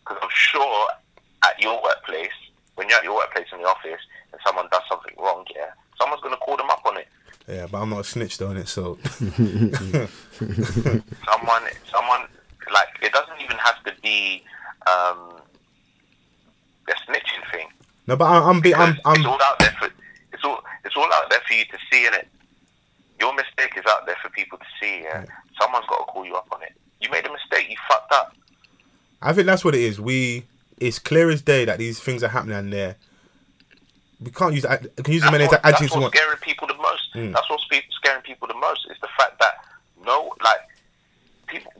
Because 0.01 0.23
I'm 0.23 0.31
sure 0.33 0.89
at 1.45 1.61
your 1.61 1.83
workplace, 1.83 2.33
when 2.77 2.89
you're 2.89 2.97
at 2.99 3.05
your 3.05 3.15
workplace 3.15 3.47
in 3.53 3.59
the 3.61 3.69
office, 3.69 4.01
and 4.33 4.41
someone 4.47 4.67
does 4.73 4.81
something 4.89 5.15
wrong, 5.19 5.45
yeah, 5.55 5.71
someone's 6.01 6.23
going 6.23 6.35
to 6.35 6.41
call 6.41 6.57
them 6.57 6.71
up 6.71 6.81
on 6.87 6.97
it. 6.97 7.09
Yeah, 7.49 7.67
but 7.71 7.81
I'm 7.81 7.89
not 7.91 8.01
a 8.01 8.05
snitch 8.05 8.37
though, 8.37 8.49
on 8.49 8.59
it, 8.59 8.69
so 8.69 8.99
someone 9.09 10.09
someone 11.91 12.29
like 12.71 12.89
it 13.01 13.13
doesn't 13.13 13.41
even 13.41 13.57
have 13.57 13.83
to 13.85 13.93
be 14.03 14.43
um 14.87 15.41
the 16.87 16.95
snitching 17.07 17.51
thing. 17.51 17.69
No, 18.07 18.17
but 18.17 18.27
I, 18.27 18.49
I'm 18.49 18.61
be 18.61 18.75
I'm 18.75 18.99
I'm 19.07 19.17
it's 19.17 19.27
all 19.27 19.41
out 19.43 19.59
there 19.61 19.75
for 19.79 19.89
it's 20.33 20.45
all 20.45 20.63
it's 20.85 20.95
all 20.95 21.11
out 21.11 21.31
there 21.31 21.41
for 21.47 21.55
you 21.55 21.65
to 21.65 21.79
see 21.91 22.07
in 22.07 22.13
it. 22.13 22.29
Your 23.19 23.35
mistake 23.35 23.73
is 23.77 23.85
out 23.89 24.05
there 24.05 24.17
for 24.23 24.29
people 24.31 24.59
to 24.59 24.65
see, 24.79 25.01
yeah. 25.03 25.25
Someone's 25.61 25.87
gotta 25.89 26.05
call 26.05 26.27
you 26.27 26.37
up 26.37 26.49
on 26.53 26.63
it. 26.63 26.73
You 27.01 27.11
made 27.11 27.27
a 27.27 27.33
mistake, 27.33 27.71
you 27.71 27.77
fucked 27.89 28.13
up. 28.13 28.37
I 29.23 29.33
think 29.33 29.47
that's 29.47 29.65
what 29.65 29.75
it 29.75 29.81
is. 29.81 29.99
We 29.99 30.45
it's 30.77 30.99
clear 30.99 31.31
as 31.31 31.41
day 31.41 31.65
that 31.65 31.79
these 31.79 31.99
things 31.99 32.23
are 32.23 32.29
happening 32.29 32.59
and 32.59 32.71
there. 32.73 32.97
We 34.21 34.31
can't 34.33 34.55
use 34.55 34.65
I 34.65 34.79
can 34.79 35.13
use 35.15 35.25
as 35.25 35.31
many 35.31 35.45
what, 35.47 35.65
adjectives 35.65 35.91
that's 35.91 35.97
we 35.97 36.01
what's 36.03 36.17
scaring 36.17 36.39
people 36.41 36.67
the 36.67 36.75
most. 36.75 37.15
Mm. 37.15 37.33
That's 37.33 37.49
what's 37.51 37.65
scaring 37.91 38.23
people 38.23 38.49
the 38.49 38.55
most 38.55 38.87
is 38.91 38.97
the 39.01 39.09
fact 39.17 39.39
that 39.41 39.55
no 40.05 40.33
like 40.45 40.59
people 41.47 41.73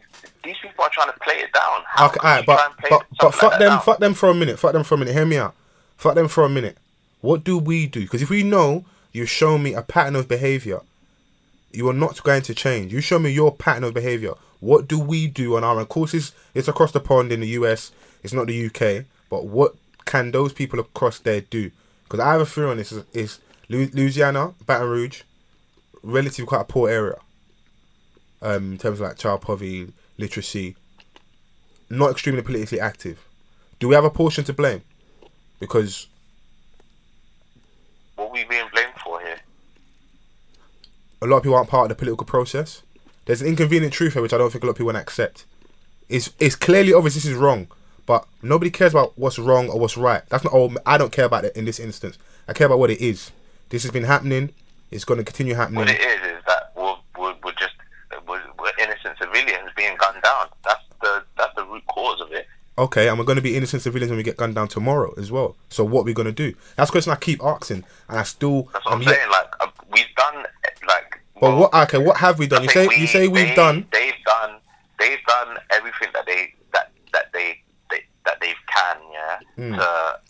these 0.45 0.57
people 0.63 0.85
are 0.85 0.91
trying 0.91 1.13
to 1.13 1.19
play 1.21 1.35
it 1.35 1.53
down. 1.53 1.83
How 1.87 2.07
Okay, 2.07 2.41
you 2.41 2.47
but 2.47 2.57
try 2.57 2.67
and 2.67 2.77
play 2.79 2.89
but 2.91 3.07
but 3.21 3.35
fuck 3.35 3.51
like 3.53 3.61
them, 3.61 3.69
down? 3.71 3.81
fuck 3.81 3.99
them 3.99 4.15
for 4.15 4.29
a 4.31 4.35
minute, 4.35 4.59
fuck 4.59 4.73
them 4.73 4.85
for 4.85 4.95
a 4.95 4.99
minute. 4.99 5.15
Hear 5.15 5.27
me 5.27 5.37
out. 5.39 5.55
Fuck 5.97 6.15
them 6.15 6.29
for 6.29 6.45
a 6.45 6.49
minute. 6.49 6.79
What 7.21 7.43
do 7.45 7.59
we 7.59 7.87
do? 7.87 8.03
Because 8.03 8.23
if 8.23 8.31
we 8.31 8.45
know 8.45 8.85
you've 9.13 9.29
shown 9.29 9.63
me 9.63 9.75
a 9.75 9.83
pattern 9.83 10.15
of 10.15 10.29
behavior, 10.29 10.81
you 11.73 11.89
are 11.89 11.93
not 11.95 12.23
going 12.23 12.43
to 12.43 12.55
change. 12.55 12.93
You 12.93 13.01
show 13.01 13.19
me 13.19 13.31
your 13.31 13.53
pattern 13.55 13.85
of 13.85 13.95
behavior. 13.95 14.35
What 14.61 14.87
do 14.89 14.99
we 14.99 15.27
do 15.27 15.57
on 15.57 15.65
our 15.65 15.75
own? 15.77 15.83
Of 15.83 15.89
course, 15.89 16.15
it's, 16.15 16.33
it's 16.55 16.69
across 16.69 16.93
the 16.93 17.01
pond 17.01 17.33
in 17.33 17.41
the 17.41 17.49
US. 17.49 17.91
It's 18.23 18.33
not 18.33 18.47
the 18.47 18.67
UK. 18.67 19.05
But 19.29 19.47
what 19.47 19.75
can 20.05 20.31
those 20.31 20.53
people 20.53 20.79
across 20.81 21.19
there 21.19 21.41
do? 21.41 21.71
Because 22.09 22.21
I 22.21 22.33
have 22.33 22.41
a 22.41 22.47
fear 22.47 22.69
on 22.69 22.79
this. 22.79 22.91
Is, 22.91 23.05
is 23.13 23.39
Louisiana, 23.69 24.55
Baton 24.67 24.89
Rouge, 24.89 25.23
relatively 26.03 26.47
quite 26.47 26.63
a 26.63 26.65
poor 26.65 26.89
area. 26.89 27.17
Um, 28.41 28.73
in 28.73 28.79
terms 28.79 29.01
of 29.01 29.09
like 29.09 29.19
child 29.19 29.43
poverty, 29.43 29.93
literacy, 30.17 30.77
not 31.91 32.11
extremely 32.11 32.41
politically 32.43 32.81
active. 32.81 33.27
Do 33.79 33.89
we 33.89 33.95
have 33.95 34.05
a 34.05 34.11
portion 34.11 34.45
to 34.45 34.53
blame? 34.53 34.83
Because 35.61 36.07
What 38.17 38.29
are 38.29 38.33
we 38.33 38.45
being 38.45 38.67
blamed 38.73 38.93
for 39.05 39.21
here? 39.21 39.39
a 41.21 41.27
lot 41.27 41.39
of 41.39 41.43
people 41.43 41.57
aren't 41.57 41.69
part 41.69 41.85
of 41.85 41.89
the 41.89 42.01
political 42.01 42.25
process. 42.25 42.83
There's 43.27 43.43
an 43.43 43.49
inconvenient 43.49 43.93
truth 43.93 44.13
here 44.15 44.23
which 44.23 44.33
I 44.33 44.39
don't 44.39 44.51
think 44.51 44.63
a 44.63 44.67
lot 44.67 44.71
of 44.71 44.77
people 44.77 44.87
want 44.87 44.97
to 44.97 45.03
accept. 45.03 45.45
It's 46.09 46.31
it's 46.39 46.55
clearly 46.57 46.95
obvious 46.95 47.15
this 47.15 47.27
is 47.27 47.35
wrong, 47.35 47.67
but 48.09 48.27
nobody 48.43 48.71
cares 48.71 48.95
about 48.95 49.13
what's 49.17 49.39
wrong 49.39 49.69
or 49.69 49.79
what's 49.79 49.99
right. 49.99 50.23
That's 50.31 50.43
not 50.43 50.55
all. 50.55 50.73
I 50.87 50.97
don't 50.97 51.13
care 51.13 51.27
about 51.27 51.45
it 51.45 51.55
in 51.55 51.67
this 51.67 51.79
instance. 51.79 52.17
I 52.49 52.55
care 52.55 52.67
about 52.67 52.79
what 52.79 52.91
it 52.91 53.01
is. 53.03 53.31
This 53.69 53.83
has 53.83 53.93
been 53.93 54.05
happening. 54.05 54.49
It's 54.91 55.05
going 55.05 55.19
to 55.19 55.25
continue 55.25 55.55
happening. 55.55 55.81
What 55.81 55.91
it 55.91 56.01
is 56.01 56.21
is 56.23 56.43
that 56.47 56.73
we're, 56.75 56.97
we're, 57.19 57.35
we're 57.45 57.53
just 57.53 57.75
we're, 58.27 58.41
we're 58.59 58.73
innocent 58.83 59.19
civilians 59.21 59.69
being 59.77 59.95
gunned 59.99 60.23
down. 60.23 60.47
That's 60.65 60.83
the 61.03 61.23
that's 61.37 61.55
the 61.55 61.65
root 61.67 61.87
cause 61.87 62.23
of 62.23 62.33
it. 62.33 62.47
Okay, 62.79 63.09
and 63.09 63.19
we're 63.19 63.27
going 63.27 63.37
to 63.37 63.43
be 63.43 63.57
innocent 63.57 63.83
civilians 63.83 64.11
when 64.11 64.17
we 64.17 64.23
get 64.23 64.39
gunned 64.39 64.55
down 64.55 64.69
tomorrow 64.69 65.13
as 65.19 65.31
well. 65.31 65.57
So 65.69 65.85
what 65.85 66.01
are 66.01 66.05
we 66.05 66.15
going 66.15 66.27
to 66.27 66.33
do? 66.33 66.55
That's 66.77 66.89
the 66.91 66.93
question 66.93 67.13
I 67.13 67.17
keep 67.17 67.45
asking, 67.45 67.85
and 68.09 68.19
I 68.19 68.23
still. 68.23 68.63
That's 68.73 68.87
what 68.87 68.95
I'm, 68.95 69.03
yet- 69.03 69.17
saying. 69.17 69.31
Like 69.31 69.55
uh, 69.61 69.67
we've 69.93 70.15
done 70.17 70.47
like. 70.87 71.21
But 71.35 71.43
well, 71.43 71.59
what? 71.59 71.75
Okay, 71.75 71.99
what 71.99 72.17
have 72.17 72.39
we 72.39 72.47
done? 72.47 72.63
You 72.63 72.71
say 72.71 72.87
think 72.87 73.01
you 73.01 73.07
say 73.07 73.29
we've 73.29 73.49
they- 73.49 73.55
done. 73.55 73.87
They've 73.93 74.15
done. 74.25 74.55
They've 74.99 75.23
done 75.27 75.59
everything 75.71 76.09
that 76.15 76.25
they 76.25 76.55
that 76.73 76.91
that 77.13 77.27
they, 77.35 77.61
they 77.91 78.01
that 78.29 78.41
they 78.41 78.53
can. 78.75 78.97
Yeah. 79.13 79.39
Hmm. 79.57 79.73
To 79.79 80.21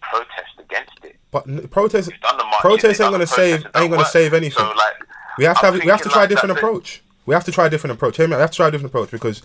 protest 0.00 0.54
against 0.58 1.04
it. 1.04 1.16
But 1.30 1.48
n- 1.48 1.66
protest, 1.68 2.10
We've 2.10 2.20
done 2.20 2.38
the 2.38 2.44
marches, 2.44 2.60
protest 2.60 3.00
ain't 3.00 3.10
gonna 3.10 3.26
save, 3.26 3.64
ain't 3.64 3.72
gonna 3.74 3.96
work. 3.98 4.06
save 4.06 4.32
anything. 4.34 4.64
So 4.64 4.72
like. 4.76 4.94
We 5.38 5.44
have 5.44 5.58
to 5.60 5.66
have, 5.66 5.74
we 5.74 5.90
have 5.90 6.02
to 6.02 6.08
try 6.08 6.24
a 6.24 6.28
different 6.28 6.56
approach. 6.56 7.02
We 7.26 7.34
have 7.34 7.44
to 7.44 7.52
try 7.52 7.66
a 7.66 7.70
different 7.70 7.94
approach. 7.96 8.18
Me 8.18 8.24
out, 8.26 8.30
We 8.30 8.34
have 8.36 8.50
to 8.52 8.56
try 8.56 8.68
a 8.68 8.70
different 8.70 8.92
approach 8.92 9.10
because 9.10 9.42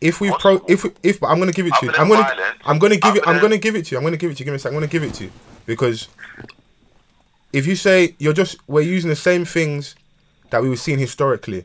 if 0.00 0.20
we 0.20 0.30
pro, 0.38 0.64
if 0.68 0.84
we, 0.84 0.90
if 1.02 1.20
I'm 1.24 1.40
gonna 1.40 1.50
give 1.52 1.66
it 1.66 1.74
to 1.80 1.86
you, 1.86 1.92
I'm 1.98 2.08
gonna 2.08 2.22
violence, 2.22 2.58
I'm 2.64 2.78
gonna 2.78 2.96
give 2.96 3.16
it 3.16 3.26
I'm 3.26 3.40
gonna 3.40 3.58
give 3.58 3.74
it 3.74 3.86
to 3.86 3.90
you. 3.92 3.98
I'm 3.98 4.04
gonna 4.04 4.16
give 4.16 4.30
it 4.30 4.34
to 4.36 4.40
you. 4.40 4.44
Give 4.44 4.52
me 4.52 4.56
a 4.56 4.58
sec. 4.60 4.70
I'm 4.70 4.76
gonna 4.76 4.86
give 4.86 5.02
it 5.02 5.14
to 5.14 5.24
you 5.24 5.32
because 5.66 6.08
if 7.52 7.66
you 7.66 7.74
say 7.74 8.14
you're 8.18 8.32
just 8.32 8.58
we're 8.68 8.82
using 8.82 9.10
the 9.10 9.16
same 9.16 9.44
things 9.44 9.96
that 10.50 10.62
we 10.62 10.68
were 10.68 10.76
seeing 10.76 10.98
historically. 11.00 11.64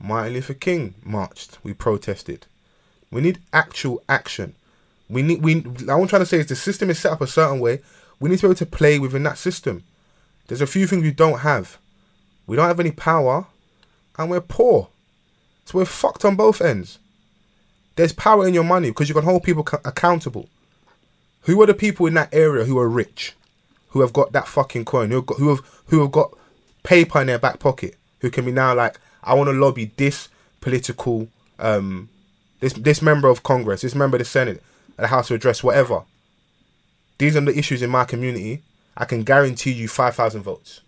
Martin 0.00 0.34
Luther 0.34 0.54
King 0.54 0.94
marched. 1.02 1.58
We 1.62 1.72
protested. 1.74 2.46
We 3.14 3.20
need 3.20 3.38
actual 3.52 4.02
action. 4.08 4.56
We 5.08 5.22
need 5.22 5.40
we. 5.40 5.54
I'm 5.88 6.08
trying 6.08 6.22
to 6.22 6.26
say 6.26 6.38
is 6.38 6.46
the 6.48 6.56
system 6.56 6.90
is 6.90 6.98
set 6.98 7.12
up 7.12 7.20
a 7.20 7.28
certain 7.28 7.60
way. 7.60 7.80
We 8.18 8.28
need 8.28 8.38
to 8.38 8.42
be 8.42 8.48
able 8.48 8.56
to 8.56 8.66
play 8.66 8.98
within 8.98 9.22
that 9.22 9.38
system. 9.38 9.84
There's 10.48 10.60
a 10.60 10.66
few 10.66 10.88
things 10.88 11.04
we 11.04 11.12
don't 11.12 11.38
have. 11.38 11.78
We 12.48 12.56
don't 12.56 12.66
have 12.66 12.80
any 12.80 12.90
power, 12.90 13.46
and 14.18 14.30
we're 14.30 14.40
poor. 14.40 14.88
So 15.64 15.78
we're 15.78 15.84
fucked 15.84 16.24
on 16.24 16.34
both 16.34 16.60
ends. 16.60 16.98
There's 17.94 18.12
power 18.12 18.48
in 18.48 18.52
your 18.52 18.64
money 18.64 18.90
because 18.90 19.08
you 19.08 19.14
can 19.14 19.22
hold 19.22 19.44
people 19.44 19.62
co- 19.62 19.80
accountable. 19.84 20.48
Who 21.42 21.62
are 21.62 21.66
the 21.66 21.74
people 21.74 22.06
in 22.06 22.14
that 22.14 22.34
area 22.34 22.64
who 22.64 22.80
are 22.80 22.88
rich, 22.88 23.34
who 23.90 24.00
have 24.00 24.12
got 24.12 24.32
that 24.32 24.48
fucking 24.48 24.86
coin, 24.86 25.10
who 25.10 25.16
have 25.18 25.26
got, 25.26 25.38
who 25.38 25.50
have 25.50 25.60
who 25.86 26.00
have 26.00 26.10
got 26.10 26.36
paper 26.82 27.20
in 27.20 27.28
their 27.28 27.38
back 27.38 27.60
pocket, 27.60 27.96
who 28.18 28.30
can 28.30 28.44
be 28.44 28.50
now 28.50 28.74
like, 28.74 28.98
I 29.22 29.34
want 29.34 29.50
to 29.50 29.52
lobby 29.52 29.92
this 29.96 30.28
political, 30.60 31.28
um, 31.60 32.08
this 32.64 32.72
this 32.72 33.02
member 33.02 33.28
of 33.28 33.42
Congress, 33.42 33.82
this 33.82 33.94
member 33.94 34.16
of 34.16 34.20
the 34.20 34.24
Senate, 34.24 34.62
the 34.96 35.06
House 35.06 35.30
of 35.30 35.36
Address, 35.36 35.62
whatever. 35.62 36.02
These 37.18 37.36
are 37.36 37.42
the 37.42 37.56
issues 37.56 37.82
in 37.82 37.90
my 37.90 38.04
community. 38.06 38.62
I 38.96 39.04
can 39.04 39.22
guarantee 39.22 39.72
you 39.72 39.86
five 39.86 40.14
thousand 40.14 40.42
votes. 40.42 40.80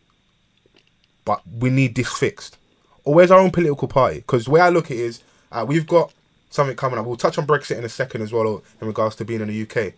But 1.26 1.42
we 1.46 1.68
need 1.68 1.94
this 1.94 2.10
fixed. 2.10 2.56
Or 3.04 3.12
where's 3.14 3.30
our 3.30 3.40
own 3.40 3.50
political 3.50 3.88
party? 3.88 4.20
Because 4.20 4.46
the 4.46 4.52
way 4.52 4.60
I 4.60 4.70
look 4.70 4.86
at 4.86 4.96
it 4.96 5.00
is, 5.00 5.22
uh, 5.52 5.66
we've 5.68 5.86
got 5.86 6.12
something 6.48 6.76
coming 6.76 6.98
up. 6.98 7.04
We'll 7.04 7.16
touch 7.16 7.36
on 7.36 7.46
Brexit 7.46 7.76
in 7.76 7.84
a 7.84 7.90
second 7.90 8.22
as 8.22 8.32
well 8.32 8.62
in 8.80 8.86
regards 8.86 9.16
to 9.16 9.24
being 9.24 9.42
in 9.42 9.48
the 9.48 9.62
UK. 9.62 9.92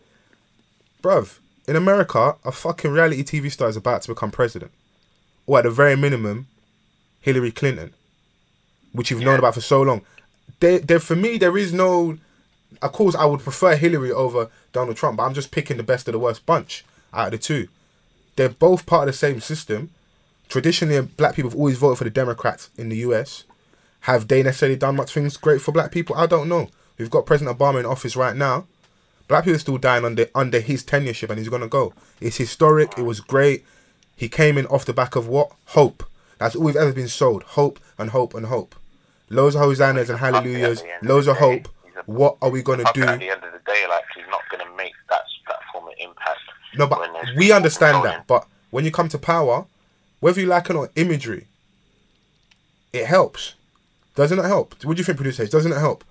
Bruv, 1.00 1.38
in 1.68 1.76
America, 1.76 2.34
a 2.44 2.50
fucking 2.50 2.90
reality 2.90 3.22
TV 3.22 3.52
star 3.52 3.68
is 3.68 3.76
about 3.76 4.02
to 4.02 4.08
become 4.08 4.30
president. 4.32 4.72
Or 5.46 5.58
at 5.58 5.64
the 5.64 5.70
very 5.70 5.96
minimum, 5.96 6.48
Hillary 7.20 7.52
Clinton, 7.52 7.94
which 8.92 9.10
you've 9.10 9.20
known 9.20 9.38
about 9.38 9.54
for 9.54 9.60
so 9.60 9.82
long. 9.82 10.02
There, 10.60 10.78
there, 10.78 11.00
for 11.00 11.16
me, 11.16 11.38
there 11.38 11.56
is 11.56 11.72
no. 11.72 12.18
Of 12.82 12.92
course, 12.92 13.14
I 13.14 13.24
would 13.24 13.40
prefer 13.40 13.76
Hillary 13.76 14.12
over 14.12 14.50
Donald 14.72 14.96
Trump, 14.96 15.16
but 15.16 15.24
I'm 15.24 15.34
just 15.34 15.50
picking 15.50 15.78
the 15.78 15.82
best 15.82 16.06
of 16.08 16.12
the 16.12 16.18
worst 16.18 16.44
bunch 16.44 16.84
out 17.12 17.26
of 17.26 17.32
the 17.32 17.38
two. 17.38 17.68
They're 18.36 18.48
both 18.48 18.86
part 18.86 19.08
of 19.08 19.14
the 19.14 19.18
same 19.18 19.40
system. 19.40 19.90
Traditionally, 20.48 21.00
black 21.00 21.34
people 21.34 21.50
have 21.50 21.58
always 21.58 21.78
voted 21.78 21.98
for 21.98 22.04
the 22.04 22.10
Democrats 22.10 22.70
in 22.76 22.88
the 22.88 22.98
US. 22.98 23.44
Have 24.00 24.28
they 24.28 24.42
necessarily 24.42 24.76
done 24.76 24.96
much 24.96 25.12
things 25.12 25.36
great 25.36 25.60
for 25.60 25.72
black 25.72 25.92
people? 25.92 26.16
I 26.16 26.26
don't 26.26 26.48
know. 26.48 26.68
We've 26.98 27.10
got 27.10 27.26
President 27.26 27.58
Obama 27.58 27.80
in 27.80 27.86
office 27.86 28.16
right 28.16 28.36
now. 28.36 28.66
Black 29.28 29.44
people 29.44 29.56
are 29.56 29.60
still 29.60 29.78
dying 29.78 30.04
under 30.04 30.26
under 30.34 30.60
his 30.60 30.82
tenureship, 30.84 31.28
and 31.30 31.38
he's 31.38 31.48
gonna 31.48 31.68
go. 31.68 31.92
It's 32.20 32.36
historic. 32.36 32.96
It 32.96 33.02
was 33.02 33.20
great. 33.20 33.64
He 34.16 34.28
came 34.28 34.56
in 34.56 34.66
off 34.66 34.86
the 34.86 34.94
back 34.94 35.16
of 35.16 35.28
what 35.28 35.52
hope. 35.66 36.04
That's 36.38 36.56
all 36.56 36.64
we've 36.64 36.76
ever 36.76 36.92
been 36.92 37.08
sold: 37.08 37.42
hope 37.42 37.78
and 37.98 38.10
hope 38.10 38.34
and 38.34 38.46
hope. 38.46 38.74
Loads 39.30 39.54
of 39.54 39.62
hosannas 39.62 40.10
and 40.10 40.18
hallelujahs. 40.18 40.82
Loads 41.02 41.26
of 41.26 41.36
hope. 41.36 41.68
What 42.06 42.38
are 42.40 42.50
we 42.50 42.62
gonna 42.62 42.84
do? 42.94 43.02
At 43.02 43.18
the 43.18 43.30
end 43.30 43.44
of 43.44 43.52
the 43.52 43.60
day, 43.66 43.84
like 43.88 44.04
he's 44.14 44.24
not 44.30 44.40
going 44.50 44.64
to 44.64 44.76
make 44.76 44.94
that 45.10 45.22
that 45.48 45.58
form 45.72 45.88
of 45.88 45.94
impact. 45.98 46.40
No, 46.76 46.86
but 46.86 47.00
we 47.36 47.52
understand 47.52 48.04
that. 48.04 48.26
But 48.26 48.46
when 48.70 48.84
you 48.84 48.90
come 48.90 49.08
to 49.10 49.18
power, 49.18 49.66
whether 50.20 50.40
you 50.40 50.46
like 50.46 50.70
it 50.70 50.76
or 50.76 50.90
imagery, 50.96 51.46
it 52.92 53.06
helps. 53.06 53.54
Doesn't 54.14 54.38
it 54.38 54.44
help? 54.44 54.82
What 54.84 54.96
do 54.96 55.00
you 55.00 55.04
think, 55.04 55.16
producer? 55.16 55.46
Doesn't 55.46 55.72
it 55.72 55.78
help? 55.78 56.04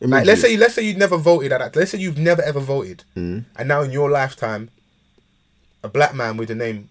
Like, 0.00 0.26
let's 0.26 0.40
say 0.40 0.56
let's 0.56 0.74
say 0.74 0.82
you 0.82 0.96
never 0.96 1.16
voted 1.16 1.52
at 1.52 1.58
that. 1.58 1.76
Let's 1.76 1.92
say 1.92 1.98
you've 1.98 2.18
never 2.18 2.42
ever 2.42 2.60
voted, 2.60 3.04
hmm. 3.14 3.40
and 3.56 3.68
now 3.68 3.82
in 3.82 3.90
your 3.90 4.10
lifetime, 4.10 4.70
a 5.82 5.88
black 5.88 6.14
man 6.14 6.36
with 6.36 6.48
the 6.48 6.54
name 6.54 6.88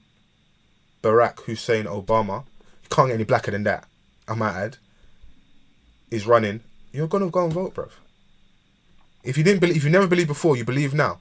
Barack 1.02 1.42
Hussein 1.42 1.86
Obama, 1.86 2.46
you 2.84 2.90
can't 2.90 3.10
get 3.10 3.16
any 3.16 3.26
blacker 3.26 3.52
than 3.52 3.64
that. 3.64 3.86
I 4.28 4.36
might 4.36 4.56
add, 4.56 4.78
is 6.14 6.28
running. 6.28 6.62
You're 6.92 7.08
gonna 7.08 7.30
go 7.30 7.44
and 7.44 7.54
vote, 7.54 7.74
bruv. 7.74 7.90
If 9.24 9.38
you 9.38 9.44
didn't 9.44 9.60
believe, 9.62 9.78
if 9.78 9.84
you 9.84 9.90
never 9.90 10.08
believed 10.08 10.28
before, 10.28 10.56
you 10.56 10.64
believe 10.64 10.94
now. 10.94 11.20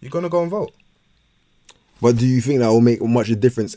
You're 0.00 0.10
gonna 0.10 0.28
go 0.28 0.42
and 0.42 0.50
vote. 0.50 0.72
But 2.00 2.16
do 2.16 2.26
you 2.26 2.40
think 2.40 2.60
that 2.60 2.68
will 2.68 2.80
make 2.80 3.00
much 3.00 3.28
of 3.28 3.36
a 3.36 3.40
difference 3.40 3.76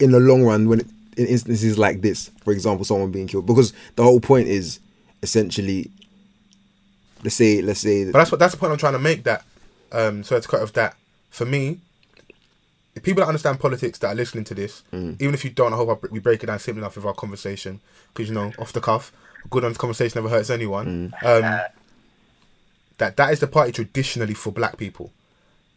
in 0.00 0.12
the 0.12 0.20
long 0.20 0.44
run 0.44 0.68
when 0.68 0.80
it, 0.80 0.86
in 1.16 1.26
instances 1.26 1.76
like 1.78 2.00
this, 2.02 2.30
for 2.44 2.52
example, 2.52 2.84
someone 2.84 3.10
being 3.10 3.26
killed? 3.26 3.46
Because 3.46 3.72
the 3.96 4.02
whole 4.04 4.20
point 4.20 4.48
is 4.48 4.78
essentially, 5.22 5.90
let's 7.24 7.36
say, 7.36 7.60
let's 7.60 7.80
say, 7.80 8.04
But 8.04 8.18
that's 8.18 8.30
what 8.30 8.38
that's 8.38 8.54
the 8.54 8.58
point 8.60 8.72
I'm 8.72 8.78
trying 8.78 8.92
to 8.94 8.98
make. 8.98 9.24
That 9.24 9.44
um, 9.92 10.22
so 10.22 10.36
it's 10.36 10.46
kind 10.46 10.62
of 10.62 10.72
that 10.74 10.96
for 11.30 11.44
me. 11.44 11.80
The 12.96 13.02
people 13.02 13.20
that 13.20 13.28
understand 13.28 13.60
politics 13.60 13.98
that 13.98 14.08
are 14.08 14.14
listening 14.14 14.44
to 14.44 14.54
this, 14.54 14.82
even 15.20 15.34
if 15.34 15.44
you 15.44 15.50
don't, 15.50 15.74
I 15.74 15.76
hope 15.76 16.02
I, 16.02 16.06
we 16.10 16.18
break 16.18 16.42
it 16.42 16.46
down 16.46 16.58
simply 16.58 16.80
enough 16.80 16.96
with 16.96 17.04
our 17.04 17.12
conversation. 17.12 17.80
Because 18.08 18.30
you 18.30 18.34
know, 18.34 18.52
off 18.58 18.72
the 18.72 18.80
cuff, 18.80 19.12
a 19.44 19.48
good 19.48 19.64
honest 19.66 19.78
conversation 19.78 20.20
never 20.22 20.34
hurts 20.34 20.48
anyone. 20.48 21.12
Um, 21.22 21.60
that 22.96 23.18
that 23.18 23.32
is 23.34 23.40
the 23.40 23.46
party 23.46 23.70
traditionally 23.72 24.32
for 24.32 24.50
black 24.50 24.78
people, 24.78 25.12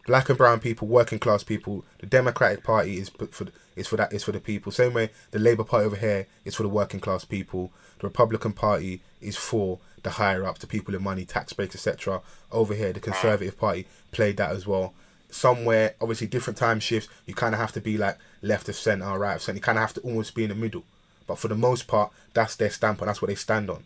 black 0.08 0.30
and 0.30 0.38
brown 0.38 0.62
people, 0.62 0.88
working 0.88 1.20
class 1.20 1.44
people. 1.44 1.84
The 2.00 2.06
Democratic 2.08 2.64
Party 2.64 2.98
is 2.98 3.10
put 3.10 3.34
for 3.34 3.48
is 3.76 3.88
for 3.88 3.98
that 3.98 4.14
is 4.14 4.24
for 4.24 4.32
the 4.32 4.40
people. 4.40 4.72
Same 4.72 4.94
way 4.94 5.10
the 5.32 5.40
Labour 5.40 5.66
Party 5.66 5.86
over 5.88 5.98
here 5.98 6.26
is 6.46 6.56
for 6.56 6.64
the 6.64 6.70
working 6.70 7.02
class 7.02 7.26
people. 7.26 7.72
The 8.00 8.08
Republican 8.08 8.54
Party 8.54 9.02
is 9.20 9.36
for 9.36 9.80
the 10.04 10.12
higher 10.12 10.46
ups, 10.46 10.62
the 10.62 10.68
people 10.68 10.96
in 10.96 11.04
money, 11.04 11.26
tax 11.26 11.52
breaks, 11.52 11.76
etc. 11.76 12.22
Over 12.50 12.74
here, 12.74 12.94
the 12.94 13.02
Conservative 13.02 13.60
Party 13.60 13.88
played 14.14 14.38
that 14.38 14.52
as 14.52 14.66
well. 14.66 14.94
Somewhere, 15.30 15.96
obviously, 16.02 16.28
different 16.28 16.58
time 16.58 16.80
shifts. 16.80 17.10
You 17.26 17.34
kind 17.34 17.54
of 17.54 17.62
have 17.62 17.72
to 17.74 17.82
be 17.82 17.98
like 17.98 18.18
left 18.42 18.70
of 18.70 18.76
centre, 18.76 19.06
right 19.18 19.36
of 19.36 19.42
centre. 19.42 19.58
You 19.58 19.62
kind 19.62 19.78
of 19.78 19.84
have 19.84 19.94
to 19.94 20.02
almost 20.02 20.34
be 20.34 20.44
in 20.44 20.50
the 20.50 20.56
middle. 20.56 20.84
But 21.28 21.38
for 21.38 21.48
the 21.48 21.56
most 21.56 21.88
part, 21.88 22.12
that's 22.34 22.56
their 22.56 22.72
stamp, 22.72 23.02
and 23.02 23.08
that's 23.08 23.22
what 23.22 23.28
they 23.28 23.36
stand 23.36 23.70
on 23.70 23.84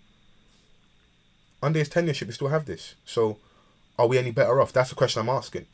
under 1.63 1.79
his 1.79 1.89
tenureship, 1.89 2.27
we 2.27 2.34
still 2.34 2.49
have 2.49 2.65
this. 2.65 2.95
So, 3.06 3.38
are 3.97 4.08
we 4.08 4.17
any 4.17 4.32
better 4.32 4.62
off? 4.62 4.73
That's 4.73 4.89
the 4.89 4.95
question 4.95 5.21
I'm 5.21 5.29
asking, 5.29 5.65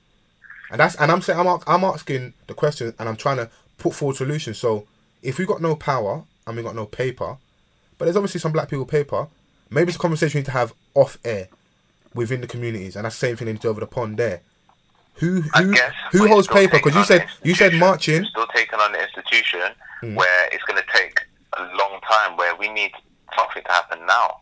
and 0.69 0.79
that's 0.79 0.95
and 0.95 1.12
I'm 1.12 1.21
saying 1.21 1.39
I'm 1.39 1.60
I'm 1.67 1.84
asking 1.84 2.34
the 2.47 2.53
question, 2.53 2.93
and 2.99 3.10
I'm 3.10 3.15
trying 3.15 3.38
to 3.38 3.49
put 3.77 3.93
forward 3.95 4.15
solutions. 4.15 4.60
So, 4.60 4.86
if 5.23 5.39
we 5.39 5.45
got 5.45 5.62
no 5.62 5.75
power 5.75 6.23
and 6.45 6.55
we 6.55 6.63
got 6.63 6.75
no 6.75 6.86
paper, 6.86 7.38
but 7.97 8.05
there's 8.05 8.15
obviously 8.15 8.39
some 8.39 8.51
black 8.51 8.69
people 8.69 8.86
paper, 8.86 9.27
maybe 9.69 9.89
it's 9.89 9.97
a 9.97 9.99
conversation 9.99 10.38
we 10.38 10.41
need 10.41 10.45
to 10.45 10.51
have 10.51 10.73
off 10.93 11.17
air 11.25 11.49
within 12.13 12.41
the 12.41 12.47
communities, 12.47 12.95
and 12.95 13.05
that's 13.05 13.19
the 13.19 13.27
same 13.27 13.36
thing 13.36 13.47
they 13.47 13.53
need 13.53 13.62
to 13.62 13.67
do 13.67 13.69
over 13.69 13.82
the 13.82 13.88
pond 13.88 14.17
there. 14.17 14.41
Who 15.19 15.41
who 15.41 15.73
who 16.12 16.27
holds 16.27 16.47
paper? 16.47 16.77
Because 16.77 16.95
you 16.95 17.03
said 17.03 17.27
you 17.43 17.53
said 17.55 17.73
marching. 17.73 18.25
Still 18.25 18.47
taking 18.47 18.79
on 18.79 18.91
the 18.91 19.01
institution 19.01 19.62
Hmm. 20.01 20.15
where 20.15 20.47
it's 20.53 20.63
going 20.63 20.82
to 20.82 20.88
take 20.93 21.19
a 21.58 21.62
long 21.62 21.99
time. 22.10 22.38
Where 22.38 22.55
we 22.55 22.69
need 22.69 22.91
something 23.38 23.62
to 23.63 23.69
happen 23.69 24.05
now. 24.05 24.38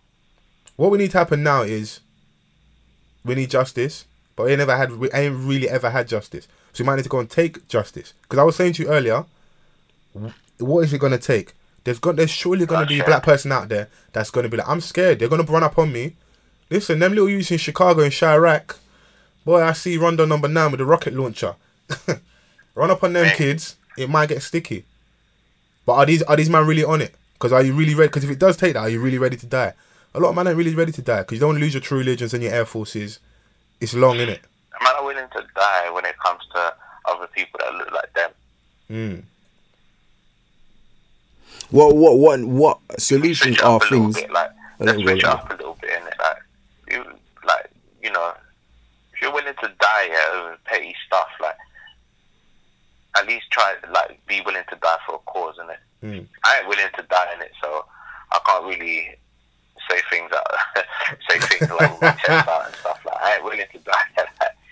What 0.75 0.91
we 0.91 0.99
need 0.99 1.09
to 1.11 1.17
happen 1.17 1.41
now 1.41 1.63
is 1.63 1.99
we 3.25 3.33
need 3.33 3.49
justice, 3.49 4.05
but 4.35 4.45
we 4.45 4.51
ain't 4.51 4.59
never 4.59 4.77
had 4.77 4.91
we 4.91 5.09
ain't 5.11 5.35
really 5.35 5.67
ever 5.67 5.89
had 5.89 6.07
justice. 6.07 6.47
So 6.73 6.83
we 6.83 6.85
might 6.85 6.97
need 6.97 7.03
to 7.03 7.09
go 7.09 7.19
and 7.19 7.27
take 7.29 7.67
justice. 7.67 8.13
Because 8.21 8.37
I 8.37 8.43
was 8.43 8.55
saying 8.55 8.73
to 8.73 8.83
you 8.83 8.89
earlier, 8.89 9.25
what 10.59 10.81
is 10.83 10.93
it 10.93 10.99
gonna 10.99 11.17
take? 11.17 11.53
There's 11.83 11.97
got 11.99 12.17
there's 12.17 12.29
surely 12.29 12.65
gonna 12.67 12.85
be 12.85 12.99
a 12.99 13.03
black 13.03 13.23
person 13.23 13.51
out 13.51 13.69
there 13.69 13.87
that's 14.13 14.29
gonna 14.29 14.49
be 14.49 14.57
like, 14.57 14.69
I'm 14.69 14.81
scared. 14.81 15.17
They're 15.19 15.29
gonna 15.29 15.43
run 15.43 15.63
up 15.63 15.79
on 15.79 15.91
me. 15.91 16.15
Listen, 16.69 16.99
them 16.99 17.13
little 17.13 17.29
youths 17.29 17.49
in 17.49 17.57
Chicago 17.57 18.01
and 18.01 18.11
Chiraq, 18.11 18.75
boy, 19.47 19.63
I 19.63 19.71
see 19.71 19.97
Rondo 19.97 20.25
number 20.25 20.49
nine 20.49 20.71
with 20.71 20.79
the 20.79 20.86
rocket 20.86 21.13
launcher. 21.13 21.55
run 22.75 22.91
up 22.91 23.01
on 23.01 23.13
them 23.13 23.33
kids, 23.33 23.77
it 23.97 24.10
might 24.10 24.27
get 24.29 24.43
sticky. 24.43 24.83
But 25.86 25.93
are 25.93 26.05
these 26.05 26.21
are 26.23 26.36
these 26.36 26.49
man 26.49 26.67
really 26.67 26.83
on 26.83 27.01
it? 27.01 27.15
Because 27.33 27.53
are 27.53 27.63
you 27.63 27.73
really 27.73 27.95
ready? 27.95 28.10
Because 28.10 28.25
if 28.25 28.29
it 28.29 28.39
does 28.39 28.57
take 28.57 28.73
that, 28.73 28.81
are 28.81 28.89
you 28.89 28.99
really 28.99 29.17
ready 29.17 29.38
to 29.38 29.45
die? 29.45 29.73
A 30.13 30.19
lot 30.19 30.29
of 30.29 30.36
men 30.36 30.47
ain't 30.47 30.57
really 30.57 30.75
ready 30.75 30.91
to 30.91 31.01
die 31.01 31.19
because 31.21 31.36
you 31.36 31.39
don't 31.39 31.49
want 31.49 31.60
to 31.60 31.63
lose 31.63 31.73
your 31.73 31.81
true 31.81 31.97
religions 31.97 32.33
and 32.33 32.43
your 32.43 32.51
air 32.51 32.65
forces. 32.65 33.19
It's 33.79 33.93
long, 33.93 34.17
innit? 34.17 34.39
A 34.79 34.83
man 34.83 34.95
are 34.97 35.05
willing 35.05 35.29
to 35.31 35.45
die 35.55 35.91
when 35.91 36.03
it 36.03 36.17
comes 36.19 36.41
to 36.53 36.73
other 37.05 37.27
people 37.27 37.60
that 37.63 37.73
look 37.75 37.91
like 37.91 38.13
them. 38.13 38.31
Mm. 38.89 39.23
what 41.71 41.95
what 41.95 42.17
what 42.17 42.39
what 42.43 42.79
solutions 42.97 43.57
Switch 43.57 43.60
it 43.60 43.63
are 43.63 43.75
up 43.77 43.81
a 43.81 43.86
little 43.86 44.05
things? 44.05 44.15
bit, 44.15 44.31
like 44.31 44.49
I 44.49 44.83
let's 44.83 44.97
don't 44.97 45.01
switch 45.03 45.23
up 45.23 45.49
a 45.51 45.55
little 45.55 45.77
bit, 45.79 45.89
innit? 45.91 46.19
Like 46.19 46.38
you, 46.91 47.03
like 47.45 47.69
you 48.03 48.12
know, 48.12 48.33
if 49.13 49.21
you're 49.21 49.31
willing 49.33 49.53
to 49.62 49.67
die 49.79 50.07
yeah, 50.10 50.39
over 50.39 50.57
petty 50.65 50.95
stuff, 51.05 51.27
like 51.41 51.55
at 53.17 53.27
least 53.27 53.49
try 53.51 53.75
like 53.93 54.19
be 54.27 54.41
willing 54.41 54.63
to 54.69 54.75
die 54.77 54.97
for 55.05 55.15
a 55.15 55.19
cause, 55.19 55.55
innit? 55.57 55.77
Mm. 56.03 56.27
I 56.43 56.60
ain't 56.60 56.67
willing 56.67 56.86
to 56.95 57.03
die 57.03 57.33
in 57.36 57.41
it, 57.41 57.51
so 57.62 57.86
I 58.31 58.39
can't 58.45 58.65
really 58.65 59.17
say 59.89 60.01
things 60.10 60.29
that 60.31 60.86
say 61.29 61.39
things 61.39 61.71
like 61.71 61.91
with 61.91 62.01
my 62.01 62.12
chest 62.12 62.47
out 62.47 62.65
and 62.65 62.75
stuff. 62.75 62.99
Like 63.05 63.17
I 63.21 63.36
ain't 63.36 63.43
willing 63.43 63.60
to 63.60 63.79
die. 63.79 63.93
Like, 64.17 64.29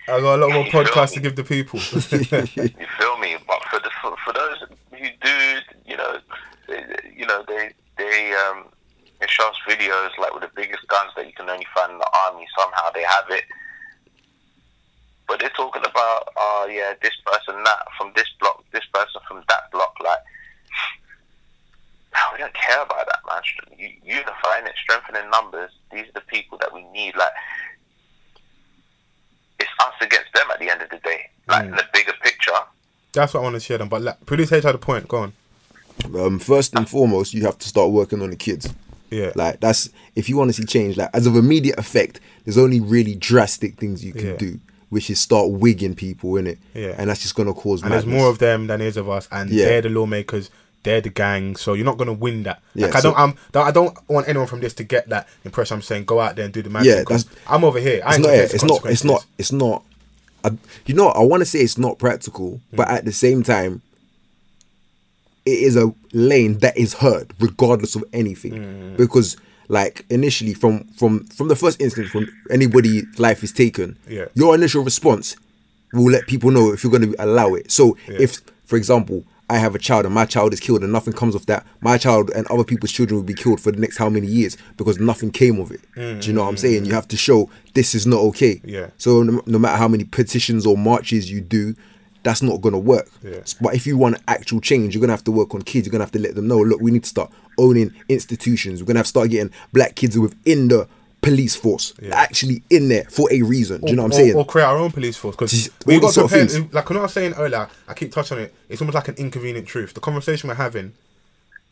I 0.08 0.20
got 0.20 0.38
a 0.38 0.46
lot 0.46 0.52
more 0.52 0.64
podcasts 0.66 1.14
to 1.14 1.20
give 1.20 1.34
the 1.34 1.42
people. 1.42 1.80
you 1.80 2.86
feel 2.98 3.18
me? 3.18 3.36
But 3.46 3.62
for 3.64 3.80
the 3.80 3.90
for, 4.00 4.14
for 4.24 4.32
those 4.32 4.58
who 4.92 4.98
do, 4.98 5.58
you 5.84 5.96
know, 5.96 6.18
they, 6.68 6.84
you 7.16 7.26
know, 7.26 7.44
they 7.48 7.72
they 7.98 8.32
um 8.46 8.66
they 9.20 9.26
show 9.26 9.48
us 9.48 9.56
videos 9.68 10.16
like 10.18 10.32
with 10.32 10.42
the 10.42 10.50
biggest 10.54 10.86
guns 10.86 11.10
that 11.16 11.26
you 11.26 11.32
can 11.32 11.48
only 11.50 11.66
find 11.74 11.92
in 11.92 11.98
the 11.98 12.10
army. 12.26 12.46
Somehow 12.56 12.90
they 12.94 13.02
have 13.02 13.24
it, 13.30 13.44
but 15.26 15.40
they're 15.40 15.50
talking 15.50 15.82
about, 15.84 16.28
oh 16.36 16.68
yeah, 16.70 16.94
this 17.02 17.16
person 17.26 17.62
that 17.64 17.86
from 17.98 18.12
this 18.14 18.28
block, 18.38 18.64
this 18.72 18.84
person 18.92 19.20
from 19.26 19.42
that 19.48 19.70
block. 19.72 19.96
Like, 20.04 20.20
we 22.32 22.38
don't 22.38 22.54
care 22.66 22.82
about 22.82 23.06
that, 23.06 23.20
man. 23.28 23.42
U- 23.78 23.88
Unifying 24.16 24.66
it, 24.66 24.74
strengthening 24.82 25.30
numbers. 25.30 25.70
These 25.92 26.08
are 26.08 26.12
the 26.14 26.20
people 26.22 26.58
that 26.58 26.72
we 26.74 26.82
need. 26.92 27.16
Like, 27.16 27.32
it's 29.58 29.70
us 29.80 29.94
against 30.00 30.32
them 30.34 30.44
at 30.52 30.58
the 30.58 30.70
end 30.70 30.82
of 30.82 30.90
the 30.90 30.98
day. 30.98 31.30
Like 31.48 31.64
Mm. 31.64 31.68
in 31.68 31.76
the 31.76 31.84
bigger 31.92 32.12
picture. 32.22 32.52
That's 33.12 33.32
what 33.34 33.40
I 33.40 33.42
want 33.44 33.54
to 33.54 33.60
share 33.60 33.78
them. 33.78 33.88
But 33.88 34.02
like, 34.02 34.24
produce 34.26 34.52
H 34.52 34.64
had 34.64 34.74
a 34.74 34.78
point. 34.78 35.08
Go 35.08 35.18
on. 35.18 35.32
Um, 36.14 36.38
first 36.38 36.74
and 36.74 36.88
foremost, 36.88 37.32
you 37.32 37.44
have 37.44 37.58
to 37.58 37.68
start 37.68 37.90
working 37.90 38.20
on 38.20 38.30
the 38.30 38.36
kids. 38.36 38.72
Yeah. 39.10 39.30
Like 39.34 39.60
that's 39.60 39.88
if 40.16 40.28
you 40.28 40.36
want 40.36 40.48
to 40.50 40.52
see 40.52 40.64
change. 40.66 40.96
Like 40.96 41.10
as 41.14 41.26
of 41.26 41.36
immediate 41.36 41.78
effect, 41.78 42.20
there's 42.44 42.58
only 42.58 42.80
really 42.80 43.14
drastic 43.14 43.76
things 43.76 44.04
you 44.04 44.12
can 44.12 44.26
Yeah. 44.30 44.36
do, 44.36 44.60
which 44.90 45.08
is 45.08 45.20
start 45.20 45.50
wigging 45.50 45.94
people 45.94 46.36
in 46.36 46.46
it. 46.48 46.58
Yeah. 46.74 46.94
and 46.98 47.08
that's 47.08 47.22
just 47.22 47.34
gonna 47.36 47.54
cause. 47.54 47.82
and 47.82 47.92
there's 47.92 48.04
more 48.04 48.28
of 48.28 48.38
them 48.38 48.66
than 48.66 48.80
there 48.80 48.88
is 48.88 48.96
of 48.96 49.08
us, 49.08 49.28
and 49.30 49.48
Yeah. 49.50 49.66
they're 49.66 49.82
the 49.82 49.88
lawmakers. 49.90 50.50
They're 50.86 51.00
the 51.02 51.10
gang, 51.10 51.56
so 51.56 51.74
you're 51.74 51.84
not 51.84 51.98
gonna 51.98 52.12
win 52.12 52.44
that. 52.44 52.62
Yeah, 52.74 52.86
like 52.86 52.96
I 52.96 53.00
so- 53.00 53.10
don't, 53.12 53.18
I'm, 53.18 53.34
I 53.68 53.70
don't 53.72 53.94
want 54.08 54.28
anyone 54.28 54.46
from 54.46 54.60
this 54.60 54.72
to 54.74 54.84
get 54.84 55.08
that 55.10 55.28
impression. 55.44 55.74
I'm 55.76 55.82
saying 55.82 56.04
go 56.06 56.20
out 56.20 56.36
there 56.36 56.44
and 56.46 56.54
do 56.54 56.62
the 56.62 56.70
magic. 56.70 56.86
Yeah, 56.92 56.96
that's- 57.02 57.26
I'm 57.46 57.64
over 57.64 57.78
here. 57.80 58.00
I 58.04 58.14
It's 58.14 58.18
not. 58.22 58.30
face 58.30 58.54
It's 58.54 58.64
not. 58.64 58.84
It's 58.86 59.04
not. 59.04 59.24
It's 59.38 59.52
not. 59.52 59.82
I, 60.44 60.50
you 60.86 60.94
know, 60.94 61.08
I 61.08 61.22
want 61.24 61.40
to 61.42 61.44
say 61.44 61.58
it's 61.58 61.76
not 61.76 61.98
practical, 61.98 62.60
but 62.72 62.88
at 62.88 63.04
the 63.04 63.12
same 63.12 63.42
time, 63.42 63.82
it 65.44 65.58
is 65.58 65.76
a 65.76 65.92
lane 66.12 66.58
that 66.58 66.76
is 66.76 66.94
heard 66.94 67.32
regardless 67.40 67.94
of 67.96 68.04
anything, 68.12 68.52
Mm. 68.52 68.96
because 68.96 69.36
like 69.68 70.04
initially 70.10 70.54
from 70.54 70.84
from 70.96 71.24
from 71.26 71.48
the 71.48 71.56
first 71.56 71.80
instance 71.80 72.14
when 72.14 72.28
anybody 72.50 73.02
life 73.18 73.42
is 73.42 73.52
taken, 73.52 73.98
Yeah. 74.08 74.26
your 74.34 74.54
initial 74.54 74.82
response 74.84 75.36
will 75.92 76.10
let 76.10 76.26
people 76.26 76.50
know 76.50 76.72
if 76.72 76.82
you're 76.84 76.90
going 76.96 77.10
to 77.12 77.16
allow 77.24 77.54
it. 77.54 77.70
So 77.70 77.96
Yeah. 78.08 78.18
if, 78.20 78.40
for 78.66 78.76
example, 78.76 79.24
I 79.48 79.58
have 79.58 79.74
a 79.74 79.78
child 79.78 80.04
and 80.06 80.14
my 80.14 80.24
child 80.24 80.52
is 80.52 80.60
killed 80.60 80.82
and 80.82 80.92
nothing 80.92 81.12
comes 81.12 81.34
of 81.34 81.46
that, 81.46 81.64
my 81.80 81.98
child 81.98 82.30
and 82.30 82.46
other 82.48 82.64
people's 82.64 82.90
children 82.90 83.16
will 83.16 83.24
be 83.24 83.34
killed 83.34 83.60
for 83.60 83.70
the 83.70 83.78
next 83.78 83.96
how 83.96 84.08
many 84.08 84.26
years 84.26 84.56
because 84.76 84.98
nothing 84.98 85.30
came 85.30 85.60
of 85.60 85.70
it. 85.70 85.82
Do 85.94 86.00
you 86.00 86.14
mm. 86.16 86.34
know 86.34 86.42
what 86.42 86.48
I'm 86.48 86.56
saying? 86.56 86.84
You 86.84 86.94
have 86.94 87.06
to 87.08 87.16
show 87.16 87.48
this 87.74 87.94
is 87.94 88.06
not 88.06 88.18
okay. 88.20 88.60
Yeah. 88.64 88.90
So 88.98 89.22
no, 89.22 89.42
no 89.46 89.58
matter 89.58 89.76
how 89.76 89.88
many 89.88 90.04
petitions 90.04 90.66
or 90.66 90.76
marches 90.76 91.30
you 91.30 91.40
do, 91.40 91.76
that's 92.24 92.42
not 92.42 92.60
gonna 92.60 92.78
work. 92.78 93.08
Yeah. 93.22 93.40
But 93.60 93.76
if 93.76 93.86
you 93.86 93.96
want 93.96 94.20
actual 94.26 94.60
change, 94.60 94.94
you're 94.94 95.00
gonna 95.00 95.12
have 95.12 95.24
to 95.24 95.32
work 95.32 95.54
on 95.54 95.62
kids. 95.62 95.86
You're 95.86 95.92
gonna 95.92 96.04
have 96.04 96.12
to 96.12 96.18
let 96.18 96.34
them 96.34 96.48
know. 96.48 96.58
Look, 96.58 96.80
we 96.80 96.90
need 96.90 97.04
to 97.04 97.08
start 97.08 97.30
owning 97.56 97.94
institutions. 98.08 98.82
We're 98.82 98.86
gonna 98.86 98.98
have 98.98 99.06
to 99.06 99.10
start 99.10 99.30
getting 99.30 99.52
black 99.72 99.94
kids 99.94 100.18
within 100.18 100.68
the 100.68 100.88
police 101.26 101.56
force 101.56 101.92
actually 102.12 102.62
in 102.70 102.88
there 102.88 103.04
for 103.04 103.30
a 103.32 103.42
reason. 103.42 103.80
Do 103.80 103.90
you 103.90 103.96
know 103.96 104.02
what 104.04 104.14
I'm 104.14 104.20
or, 104.20 104.24
saying? 104.24 104.36
Or 104.36 104.46
create 104.46 104.64
our 104.64 104.78
own 104.78 104.92
police 104.92 105.16
force 105.16 105.34
because 105.34 105.70
we 105.84 105.94
all 105.94 106.00
got 106.00 106.06
these 106.08 106.14
sort 106.14 106.24
of 106.26 106.30
prepared. 106.30 106.50
things. 106.50 106.74
Like 106.74 106.88
when 106.88 106.98
I 106.98 107.02
was 107.02 107.12
saying 107.12 107.34
earlier, 107.34 107.68
I 107.88 107.94
keep 107.94 108.12
touching 108.12 108.38
on 108.38 108.44
it. 108.44 108.54
It's 108.68 108.80
almost 108.80 108.94
like 108.94 109.08
an 109.08 109.16
inconvenient 109.16 109.66
truth. 109.66 109.94
The 109.94 110.00
conversation 110.00 110.48
we're 110.48 110.54
having, 110.54 110.92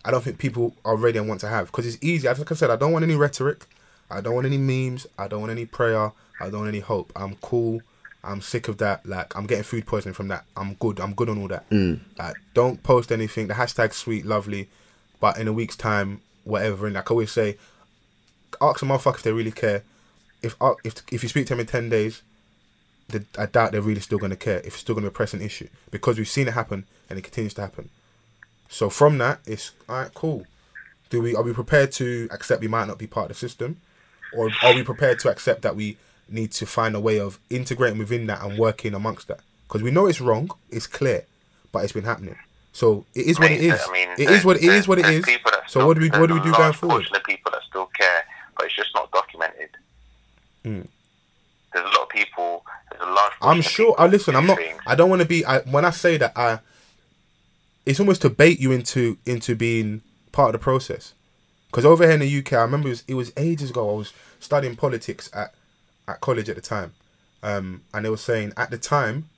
I 0.05 0.11
don't 0.11 0.23
think 0.23 0.38
people 0.38 0.75
are 0.85 0.97
ready 0.97 1.19
and 1.19 1.29
want 1.29 1.40
to 1.43 1.49
have 1.49 1.67
because 1.67 1.87
it's 1.87 2.03
easy. 2.03 2.27
As 2.29 2.38
like 2.38 2.51
I 2.51 2.55
said, 2.55 2.71
I 2.71 2.77
don't 2.77 2.93
want 2.93 3.05
any 3.05 3.14
rhetoric. 3.14 3.67
I 4.11 4.21
don't 4.21 4.35
want 4.35 4.47
any 4.47 4.59
memes. 4.59 5.07
I 5.19 5.29
don't 5.29 5.40
want 5.40 5.53
any 5.53 5.67
prayer. 5.67 6.12
I 6.40 6.51
don't 6.51 6.61
want 6.61 6.69
any 6.69 6.81
hope. 6.81 7.12
I'm 7.17 7.37
cool. 7.37 7.81
I'm 8.23 8.40
sick 8.40 8.69
of 8.69 8.79
that. 8.79 9.07
Like 9.07 9.37
I'm 9.37 9.47
getting 9.47 9.64
food 9.64 9.87
poisoning 9.87 10.14
from 10.14 10.29
that. 10.29 10.45
I'm 10.57 10.75
good. 10.75 10.99
I'm 11.01 11.14
good 11.14 11.29
on 11.29 11.40
all 11.40 11.49
that. 11.49 11.69
Mm. 11.71 12.01
Like 12.19 12.37
don't 12.55 12.83
post 12.83 13.12
anything. 13.12 13.47
The 13.47 13.55
hashtag 13.55 13.93
sweet 13.93 14.25
lovely, 14.27 14.69
but 15.21 15.38
in 15.38 15.49
a 15.49 15.53
week's 15.53 15.77
time, 15.77 16.21
whatever. 16.45 16.87
And 16.87 16.95
like 16.95 17.11
I 17.11 17.12
always 17.12 17.31
say, 17.31 17.57
ask 18.61 18.83
a 18.83 18.85
motherfucker 18.85 19.17
if 19.17 19.23
they 19.23 19.33
really 19.33 19.53
care. 19.53 19.83
If 20.43 20.57
uh, 20.61 20.75
if 20.85 20.95
if 21.11 21.23
you 21.23 21.29
speak 21.29 21.47
to 21.47 21.55
them 21.55 21.61
in 21.61 21.67
ten 21.67 21.88
days, 21.88 22.23
the, 23.09 23.25
I 23.38 23.47
doubt 23.47 23.73
they're 23.73 23.81
really 23.81 24.01
still 24.01 24.19
going 24.19 24.31
to 24.31 24.37
care. 24.37 24.59
If 24.59 24.67
it's 24.67 24.79
still 24.79 24.95
going 24.95 25.05
to 25.05 25.11
be 25.11 25.14
a 25.14 25.17
press 25.17 25.35
an 25.35 25.40
issue 25.43 25.69
because 25.90 26.19
we've 26.19 26.29
seen 26.29 26.49
it 26.49 26.55
happen 26.55 26.87
and 27.09 27.19
it 27.19 27.23
continues 27.23 27.55
to 27.55 27.62
happen. 27.62 27.90
So 28.69 28.90
from 28.90 29.19
that, 29.19 29.40
it's 29.47 29.73
all 29.88 29.97
right. 29.97 30.14
Cool. 30.14 30.47
Do 31.11 31.23
we 31.23 31.35
are 31.35 31.43
we 31.43 31.53
prepared 31.53 31.93
to 31.93 32.29
accept 32.31 32.61
we 32.61 32.69
might 32.69 32.87
not 32.87 32.99
be 32.99 33.07
part 33.07 33.31
of 33.31 33.37
the 33.37 33.38
system, 33.38 33.81
or 34.37 34.51
are 34.62 34.75
we 34.75 34.83
prepared 34.83 35.19
to 35.21 35.31
accept 35.31 35.62
that 35.62 35.77
we 35.77 35.97
need 36.29 36.53
to 36.53 36.67
find 36.67 36.95
a 36.95 37.01
way 37.01 37.21
of 37.21 37.38
integrating 37.51 37.99
within 37.99 38.27
that 38.27 38.43
and 38.43 38.59
working 38.59 38.95
amongst 38.95 39.29
that? 39.29 39.40
Because 39.69 39.83
we 39.83 39.90
know 39.90 40.07
it's 40.07 40.21
wrong, 40.21 40.51
it's 40.71 40.87
clear, 40.87 41.25
but 41.73 41.85
it's 41.85 41.93
been 41.93 42.05
happening. 42.05 42.37
So 42.73 43.07
it 43.14 43.27
is 43.27 43.38
what 43.38 43.53
it 43.53 43.61
is. 43.61 43.81
I 43.88 43.93
mean, 43.93 44.09
it 44.19 44.31
is 44.31 44.45
what 44.45 44.57
it 44.57 44.64
is. 44.64 44.88
What 44.88 44.99
it 44.99 45.07
is. 45.07 45.25
So 45.69 45.87
what 45.87 45.95
do 45.95 46.01
we 46.01 46.11
what 46.11 46.27
do 46.27 46.35
we 46.35 46.40
do 46.40 46.53
going 46.53 46.73
forward? 46.73 47.07
of 47.14 47.25
people 47.25 47.53
that 47.53 47.62
still 47.69 47.87
care, 47.87 48.25
but 48.64 48.68
it's 48.68 48.77
just 48.77 48.94
not 48.94 49.11
documented. 49.12 49.68
Hmm. 50.64 50.81
There's 51.74 51.85
a 51.85 51.88
lot 51.88 52.03
of 52.05 52.09
people. 52.09 52.64
There's 52.90 53.03
a 53.03 53.12
large. 53.12 53.33
I'm 53.42 53.61
sure. 53.61 53.94
I 53.98 54.07
listen. 54.07 54.35
I'm 54.35 54.46
not. 54.46 54.57
think- 54.57 54.81
I 54.87 54.94
don't 54.94 55.11
want 55.11 55.20
to 55.20 55.29
be. 55.29 55.44
I, 55.44 55.59
when 55.61 55.85
I 55.85 55.90
say 55.90 56.16
that, 56.16 56.33
I. 56.35 56.61
It's 57.85 58.00
almost 58.00 58.22
to 58.22 58.31
bait 58.31 58.59
you 58.59 58.72
into 58.72 59.18
into 59.27 59.55
being 59.55 60.00
part 60.33 60.55
of 60.55 60.61
the 60.61 60.64
process, 60.64 61.12
because 61.66 61.85
over 61.85 62.05
here 62.05 62.14
in 62.14 62.20
the 62.20 62.38
UK, 62.38 62.55
I 62.55 62.62
remember 62.62 62.88
it 62.88 62.92
was, 62.92 63.05
it 63.09 63.14
was 63.14 63.33
ages 63.37 63.68
ago. 63.68 63.90
I 63.90 63.98
was 63.98 64.14
studying 64.40 64.77
politics 64.77 65.29
at 65.35 65.53
at 66.09 66.22
college 66.22 66.48
at 66.48 66.57
the 66.57 66.62
time, 66.62 66.94
um, 67.42 67.83
and 67.92 68.07
they 68.07 68.09
were 68.09 68.16
saying 68.16 68.55
at 68.57 68.70
the 68.70 68.79
time 68.79 69.29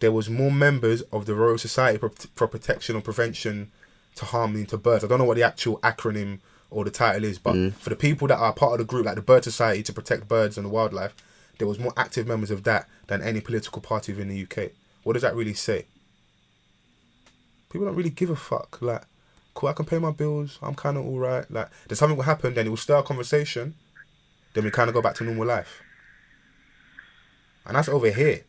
there 0.00 0.12
was 0.12 0.30
more 0.30 0.50
members 0.50 1.02
of 1.12 1.26
the 1.26 1.34
Royal 1.34 1.58
Society 1.58 1.98
for, 1.98 2.08
for 2.34 2.46
Protection 2.48 2.96
or 2.96 3.02
Prevention 3.02 3.70
to 4.14 4.24
Harming 4.24 4.64
to 4.66 4.78
Birds. 4.78 5.04
I 5.04 5.08
don't 5.08 5.18
know 5.18 5.24
what 5.24 5.36
the 5.36 5.42
actual 5.42 5.78
acronym 5.80 6.38
or 6.74 6.84
the 6.84 6.90
title 6.90 7.24
is, 7.24 7.38
but 7.38 7.54
mm. 7.54 7.72
for 7.74 7.90
the 7.90 7.96
people 7.96 8.28
that 8.28 8.38
are 8.38 8.52
part 8.52 8.72
of 8.72 8.78
the 8.78 8.84
group, 8.84 9.06
like 9.06 9.14
the 9.14 9.22
Bird 9.22 9.44
Society 9.44 9.82
to 9.84 9.92
protect 9.92 10.28
birds 10.28 10.58
and 10.58 10.66
the 10.66 10.70
wildlife, 10.70 11.14
there 11.58 11.68
was 11.68 11.78
more 11.78 11.92
active 11.96 12.26
members 12.26 12.50
of 12.50 12.64
that 12.64 12.88
than 13.06 13.22
any 13.22 13.40
political 13.40 13.80
party 13.80 14.12
within 14.12 14.28
the 14.28 14.42
UK. 14.42 14.72
What 15.04 15.12
does 15.12 15.22
that 15.22 15.36
really 15.36 15.54
say? 15.54 15.86
People 17.70 17.86
don't 17.86 17.96
really 17.96 18.10
give 18.10 18.30
a 18.30 18.36
fuck. 18.36 18.82
Like, 18.82 19.02
cool, 19.54 19.68
I 19.68 19.72
can 19.72 19.86
pay 19.86 19.98
my 19.98 20.10
bills. 20.10 20.58
I'm 20.62 20.74
kind 20.74 20.96
of 20.96 21.06
all 21.06 21.18
right. 21.18 21.48
Like, 21.50 21.68
there's 21.88 21.98
something 21.98 22.16
will 22.16 22.24
happen, 22.24 22.54
then 22.54 22.66
it 22.66 22.70
will 22.70 22.76
stir 22.76 22.98
a 22.98 23.02
conversation. 23.02 23.74
Then 24.54 24.64
we 24.64 24.70
kind 24.70 24.88
of 24.88 24.94
go 24.94 25.02
back 25.02 25.14
to 25.16 25.24
normal 25.24 25.46
life. 25.46 25.80
And 27.66 27.76
that's 27.76 27.88
over 27.88 28.10
here. 28.10 28.42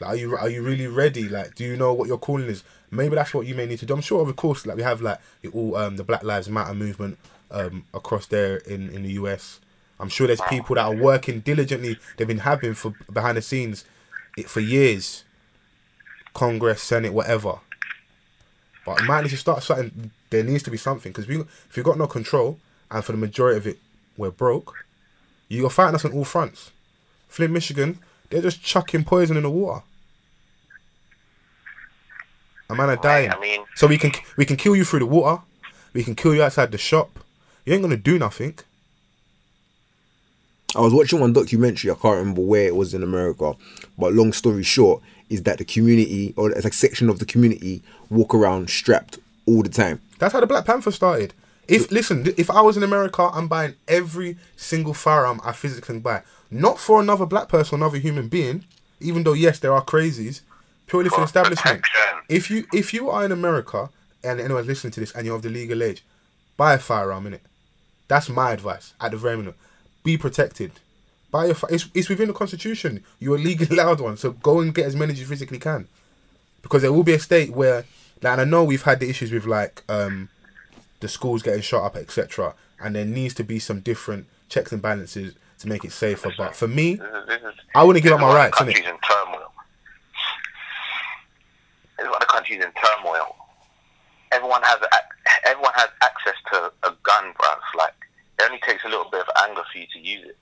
Like, 0.00 0.10
are 0.10 0.16
you 0.16 0.36
are 0.36 0.48
you 0.48 0.62
really 0.62 0.86
ready? 0.86 1.28
Like, 1.28 1.54
do 1.54 1.64
you 1.64 1.76
know 1.76 1.92
what 1.92 2.08
your 2.08 2.18
calling 2.18 2.48
is? 2.48 2.64
Maybe 2.90 3.14
that's 3.14 3.34
what 3.34 3.46
you 3.46 3.54
may 3.54 3.66
need 3.66 3.78
to 3.80 3.86
do. 3.86 3.94
I'm 3.94 4.00
sure, 4.00 4.28
of 4.28 4.36
course, 4.36 4.66
like 4.66 4.76
we 4.76 4.82
have 4.82 5.00
like 5.00 5.18
the 5.42 5.48
all 5.50 5.76
um 5.76 5.96
the 5.96 6.04
Black 6.04 6.22
Lives 6.22 6.48
Matter 6.48 6.74
movement 6.74 7.18
um 7.50 7.84
across 7.94 8.26
there 8.26 8.56
in 8.56 8.90
in 8.90 9.02
the 9.02 9.12
US. 9.12 9.60
I'm 10.00 10.08
sure 10.08 10.26
there's 10.26 10.40
people 10.48 10.74
that 10.74 10.84
are 10.84 10.94
working 10.94 11.40
diligently. 11.40 11.98
They've 12.16 12.26
been 12.26 12.38
having 12.38 12.74
for 12.74 12.94
behind 13.12 13.36
the 13.36 13.42
scenes 13.42 13.84
it 14.36 14.48
for 14.48 14.60
years. 14.60 15.24
Congress, 16.32 16.82
Senate, 16.82 17.12
whatever. 17.12 17.60
But 18.84 19.04
might 19.04 19.22
need 19.22 19.30
to 19.30 19.36
start 19.36 19.62
something. 19.62 20.10
There 20.30 20.42
needs 20.42 20.64
to 20.64 20.70
be 20.70 20.76
something 20.76 21.12
because 21.12 21.28
we, 21.28 21.40
if 21.40 21.76
you've 21.76 21.86
got 21.86 21.96
no 21.96 22.08
control, 22.08 22.58
and 22.90 23.04
for 23.04 23.12
the 23.12 23.18
majority 23.18 23.56
of 23.56 23.66
it, 23.66 23.78
we're 24.16 24.30
broke. 24.30 24.74
You're 25.48 25.70
fighting 25.70 25.94
us 25.94 26.04
on 26.04 26.12
all 26.12 26.24
fronts. 26.24 26.70
Flint, 27.28 27.52
Michigan, 27.52 27.98
they're 28.34 28.42
just 28.42 28.62
chucking 28.62 29.04
poison 29.04 29.36
in 29.36 29.44
the 29.44 29.50
water. 29.50 29.82
A 32.68 32.74
man 32.74 32.90
are 32.90 32.96
dying. 32.96 33.30
I 33.30 33.38
mean, 33.38 33.64
So 33.76 33.86
we 33.86 33.98
can 33.98 34.12
we 34.36 34.44
can 34.44 34.56
kill 34.56 34.74
you 34.74 34.84
through 34.84 35.00
the 35.00 35.06
water. 35.06 35.42
We 35.92 36.02
can 36.02 36.14
kill 36.14 36.34
you 36.34 36.42
outside 36.42 36.72
the 36.72 36.78
shop. 36.78 37.20
You 37.64 37.74
ain't 37.74 37.82
gonna 37.82 37.96
do 37.96 38.18
nothing. 38.18 38.58
I 40.76 40.80
was 40.80 40.92
watching 40.92 41.20
one 41.20 41.32
documentary. 41.32 41.90
I 41.90 41.94
can't 41.94 42.18
remember 42.18 42.40
where 42.40 42.66
it 42.66 42.74
was 42.74 42.94
in 42.94 43.02
America, 43.04 43.54
but 43.96 44.12
long 44.12 44.32
story 44.32 44.64
short 44.64 45.02
is 45.30 45.44
that 45.44 45.58
the 45.58 45.64
community 45.64 46.34
or 46.36 46.50
it's 46.50 46.64
like 46.64 46.72
section 46.74 47.08
of 47.08 47.18
the 47.20 47.26
community 47.26 47.82
walk 48.10 48.34
around 48.34 48.68
strapped 48.70 49.18
all 49.46 49.62
the 49.62 49.68
time. 49.68 50.00
That's 50.18 50.32
how 50.32 50.40
the 50.40 50.46
Black 50.46 50.64
Panther 50.64 50.90
started. 50.90 51.32
If 51.66 51.90
listen, 51.90 52.32
if 52.36 52.50
I 52.50 52.60
was 52.60 52.76
in 52.76 52.82
America, 52.82 53.28
I'm 53.32 53.48
buying 53.48 53.74
every 53.88 54.36
single 54.56 54.94
firearm 54.94 55.40
I 55.44 55.52
physically 55.52 55.86
can 55.86 56.00
buy, 56.00 56.22
not 56.50 56.78
for 56.78 57.00
another 57.00 57.26
black 57.26 57.48
person, 57.48 57.76
another 57.76 57.98
human 57.98 58.28
being. 58.28 58.64
Even 59.00 59.24
though 59.24 59.32
yes, 59.32 59.58
there 59.58 59.72
are 59.74 59.84
crazies, 59.84 60.40
purely 60.86 61.08
for 61.08 61.16
For 61.16 61.24
establishment. 61.24 61.82
protection. 61.82 62.18
If 62.28 62.50
you 62.50 62.66
if 62.72 62.92
you 62.94 63.10
are 63.10 63.24
in 63.24 63.32
America 63.32 63.90
and 64.22 64.40
anyone's 64.40 64.66
listening 64.66 64.92
to 64.92 65.00
this 65.00 65.12
and 65.12 65.26
you're 65.26 65.36
of 65.36 65.42
the 65.42 65.48
legal 65.50 65.82
age, 65.82 66.04
buy 66.56 66.74
a 66.74 66.78
firearm 66.78 67.26
in 67.26 67.34
it. 67.34 67.42
That's 68.08 68.28
my 68.28 68.52
advice 68.52 68.92
at 69.00 69.10
the 69.12 69.16
very 69.16 69.36
minimum. 69.36 69.54
Be 70.04 70.16
protected. 70.18 70.72
Buy 71.30 71.46
a. 71.46 71.54
fi- 71.54 71.68
It's, 71.70 71.88
it's 71.94 72.08
within 72.08 72.28
the 72.28 72.34
constitution. 72.34 73.02
You're 73.18 73.36
a 73.36 73.38
legally 73.38 73.76
allowed 73.78 74.00
one, 74.00 74.16
so 74.16 74.32
go 74.32 74.60
and 74.60 74.74
get 74.74 74.86
as 74.86 74.94
many 74.96 75.12
as 75.12 75.20
you 75.20 75.26
physically 75.26 75.58
can, 75.58 75.88
because 76.62 76.82
there 76.82 76.92
will 76.92 77.02
be 77.02 77.14
a 77.14 77.18
state 77.18 77.50
where, 77.52 77.84
like, 78.22 78.32
and 78.32 78.40
I 78.40 78.44
know 78.44 78.62
we've 78.64 78.82
had 78.82 79.00
the 79.00 79.08
issues 79.08 79.32
with 79.32 79.46
like 79.46 79.82
um, 79.88 80.28
the 81.04 81.08
schools 81.08 81.42
getting 81.42 81.60
shot 81.60 81.84
up, 81.84 81.96
etc. 81.96 82.54
And 82.80 82.96
there 82.96 83.04
needs 83.04 83.34
to 83.34 83.44
be 83.44 83.58
some 83.58 83.80
different 83.80 84.26
checks 84.48 84.72
and 84.72 84.80
balances 84.80 85.34
to 85.58 85.68
make 85.68 85.84
it 85.84 85.92
safer. 85.92 86.32
But 86.36 86.56
for 86.56 86.66
me, 86.66 86.94
this 86.94 87.06
is, 87.06 87.26
this 87.26 87.42
is, 87.42 87.54
I 87.74 87.84
wouldn't 87.84 88.02
give 88.02 88.14
up 88.14 88.20
my 88.20 88.34
rights, 88.34 88.56
country's 88.56 88.78
in 88.78 88.98
turmoil. 89.06 89.52
This 91.98 92.06
is 92.06 92.10
why 92.10 92.16
the 92.20 92.26
country's 92.26 92.64
in 92.64 92.72
turmoil. 92.72 93.36
Everyone 94.32 94.62
has 94.62 94.78
everyone 95.44 95.72
has 95.74 95.90
access 96.02 96.34
to 96.52 96.72
a 96.82 96.96
gun, 97.02 97.34
bruv. 97.34 97.58
Like 97.76 97.94
it 98.38 98.44
only 98.46 98.60
takes 98.66 98.82
a 98.84 98.88
little 98.88 99.08
bit 99.10 99.20
of 99.20 99.28
anger 99.46 99.62
for 99.70 99.78
you 99.78 99.86
to 99.92 99.98
use 99.98 100.24
it. 100.26 100.38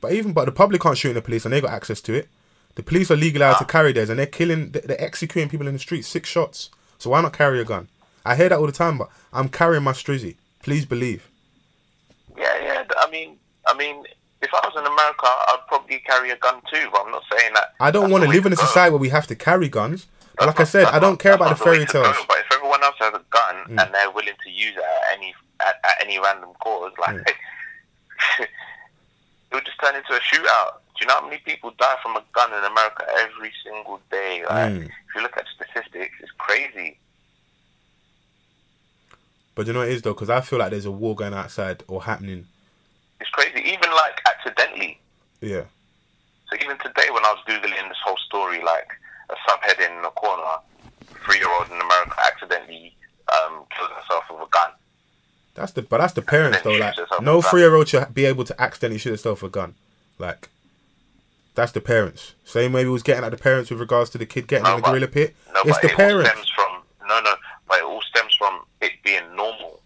But 0.00 0.12
even 0.12 0.32
but 0.32 0.46
the 0.46 0.52
public 0.52 0.82
can't 0.82 0.98
shoot 0.98 1.10
in 1.10 1.14
the 1.14 1.22
police, 1.22 1.44
and 1.44 1.54
they 1.54 1.60
got 1.60 1.70
access 1.70 2.00
to 2.02 2.14
it. 2.14 2.28
The 2.74 2.82
police 2.82 3.12
are 3.12 3.16
legally 3.16 3.44
allowed 3.44 3.58
to 3.58 3.64
ah. 3.64 3.68
carry 3.68 3.92
theirs, 3.92 4.10
and 4.10 4.18
they're 4.18 4.26
killing, 4.26 4.72
they're 4.72 4.82
they're 4.82 5.00
executing 5.00 5.48
people 5.48 5.68
in 5.68 5.74
the 5.74 5.78
streets, 5.78 6.08
six 6.08 6.28
shots. 6.28 6.70
So 6.98 7.10
why 7.10 7.22
not 7.22 7.32
carry 7.32 7.60
a 7.60 7.64
gun? 7.64 7.88
I 8.24 8.36
hear 8.36 8.48
that 8.48 8.58
all 8.58 8.66
the 8.66 8.72
time, 8.72 8.98
but 8.98 9.08
I'm 9.32 9.48
carrying 9.48 9.82
my 9.84 9.92
strizzy. 9.92 10.36
Please 10.62 10.84
believe. 10.84 11.28
Yeah, 12.36 12.44
yeah. 12.62 12.84
I 12.98 13.10
mean, 13.10 13.36
I 13.66 13.74
mean, 13.74 14.04
if 14.42 14.50
I 14.52 14.60
was 14.66 14.74
in 14.76 14.86
America, 14.86 15.26
I'd 15.26 15.60
probably 15.68 15.98
carry 16.00 16.30
a 16.30 16.36
gun 16.36 16.60
too. 16.72 16.88
But 16.92 17.02
I'm 17.06 17.10
not 17.12 17.22
saying 17.36 17.52
that. 17.54 17.74
I 17.80 17.90
don't 17.90 18.10
want 18.10 18.24
to 18.24 18.30
live 18.30 18.46
in 18.46 18.52
a 18.52 18.56
go. 18.56 18.62
society 18.64 18.90
where 18.92 19.00
we 19.00 19.08
have 19.08 19.26
to 19.28 19.34
carry 19.34 19.68
guns. 19.68 20.06
But 20.36 20.46
like 20.46 20.60
I 20.60 20.64
said, 20.64 20.84
I 20.86 20.98
don't 21.00 21.12
that's 21.12 21.22
care 21.22 21.32
about 21.34 21.50
the 21.50 21.56
fairy 21.64 21.84
go. 21.86 22.02
tales. 22.02 22.16
Mm. 22.16 22.28
But 22.28 22.38
if 22.38 22.46
everyone 22.52 22.82
else 22.84 22.94
has 23.00 23.12
a 23.14 23.22
gun 23.30 23.56
and 23.78 23.94
they're 23.94 24.10
willing 24.10 24.34
to 24.44 24.50
use 24.50 24.74
it 24.76 24.82
at 24.84 25.18
any 25.18 25.34
at, 25.60 25.74
at 25.84 25.94
any 26.00 26.18
random 26.20 26.50
cause, 26.62 26.92
like 27.00 27.16
Mm. 27.16 27.24
it 28.40 29.54
would 29.54 29.64
just 29.64 29.80
turn 29.80 29.96
into 29.96 30.12
a 30.12 30.20
shootout. 30.20 30.78
Do 30.94 31.02
you 31.02 31.06
know 31.06 31.14
how 31.20 31.24
many 31.28 31.38
people 31.44 31.72
die 31.78 31.94
from 32.02 32.16
a 32.16 32.22
gun 32.32 32.52
in 32.52 32.64
America 32.64 33.04
every 33.20 33.52
single 33.64 34.00
day? 34.10 34.42
Like, 34.48 34.72
Mm. 34.72 34.84
if 34.86 35.14
you 35.14 35.22
look 35.22 35.36
at 35.36 35.44
statistics, 35.54 36.14
it's 36.20 36.32
crazy. 36.38 36.98
But 39.58 39.66
you 39.66 39.72
know 39.72 39.80
what 39.80 39.88
it 39.88 39.94
is 39.94 40.02
though, 40.02 40.14
because 40.14 40.30
I 40.30 40.40
feel 40.40 40.60
like 40.60 40.70
there's 40.70 40.84
a 40.84 40.90
war 40.92 41.16
going 41.16 41.34
outside 41.34 41.82
or 41.88 42.00
happening. 42.04 42.46
It's 43.20 43.28
crazy. 43.30 43.58
Even 43.68 43.90
like 43.90 44.20
accidentally. 44.24 45.00
Yeah. 45.40 45.62
So 46.48 46.56
even 46.62 46.78
today, 46.78 47.10
when 47.10 47.24
I 47.24 47.34
was 47.34 47.42
googling 47.44 47.88
this 47.88 47.98
whole 48.04 48.16
story, 48.18 48.62
like 48.62 48.86
a 49.28 49.34
subheading 49.50 49.96
in 49.96 50.02
the 50.02 50.10
corner, 50.10 50.44
three-year-old 51.24 51.66
in 51.72 51.80
America 51.80 52.14
accidentally 52.24 52.94
um, 53.32 53.64
killed 53.76 53.90
herself 54.00 54.22
with 54.30 54.46
a 54.46 54.50
gun. 54.52 54.70
That's 55.56 55.72
the 55.72 55.82
but 55.82 55.98
that's 55.98 56.12
the 56.12 56.22
parents 56.22 56.60
though. 56.62 56.70
Like 56.76 56.94
no 57.20 57.38
with 57.38 57.46
a 57.46 57.48
gun. 57.48 57.50
three 57.50 57.60
year 57.62 57.74
old 57.74 57.88
should 57.88 58.14
be 58.14 58.26
able 58.26 58.44
to 58.44 58.62
accidentally 58.62 58.98
shoot 59.00 59.10
herself 59.10 59.42
with 59.42 59.50
a 59.50 59.54
gun. 59.54 59.74
Like 60.20 60.50
that's 61.56 61.72
the 61.72 61.80
parents. 61.80 62.34
Same 62.44 62.72
way 62.72 62.84
we 62.84 62.92
was 62.92 63.02
getting 63.02 63.24
at 63.24 63.32
the 63.32 63.36
parents 63.36 63.70
with 63.72 63.80
regards 63.80 64.10
to 64.10 64.18
the 64.18 64.26
kid 64.26 64.46
getting 64.46 64.62
No, 64.62 64.70
in 64.70 64.76
the 64.76 64.82
but- 64.82 64.90
gorilla 64.92 65.08
pit. 65.08 65.34
No, 65.52 65.62
it's 65.64 65.80
the 65.80 65.88
it 65.88 65.90
all 65.90 65.96
parents. 65.96 66.30
stems 66.30 66.48
from 66.50 67.08
no, 67.08 67.18
no, 67.22 67.34
but 67.66 67.78
it 67.78 67.84
all 67.84 68.00
stems 68.02 68.27
it 68.80 68.92
being 69.04 69.34
normal. 69.34 69.80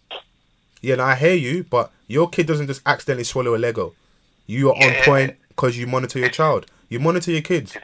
Yeah, 0.81 0.95
no, 0.95 1.03
I 1.05 1.15
hear 1.15 1.33
you, 1.33 1.63
but 1.63 1.91
your 2.07 2.29
kid 2.29 2.47
doesn't 2.47 2.67
just 2.67 2.81
accidentally 2.85 3.23
swallow 3.23 3.55
a 3.55 3.57
Lego. 3.57 3.93
You 4.45 4.71
are 4.71 4.75
on 4.75 4.93
point 5.05 5.37
because 5.47 5.77
you 5.77 5.87
monitor 5.87 6.19
your 6.19 6.29
child. 6.29 6.65
You 6.89 6.99
monitor 6.99 7.31
your 7.31 7.41
kids. 7.41 7.77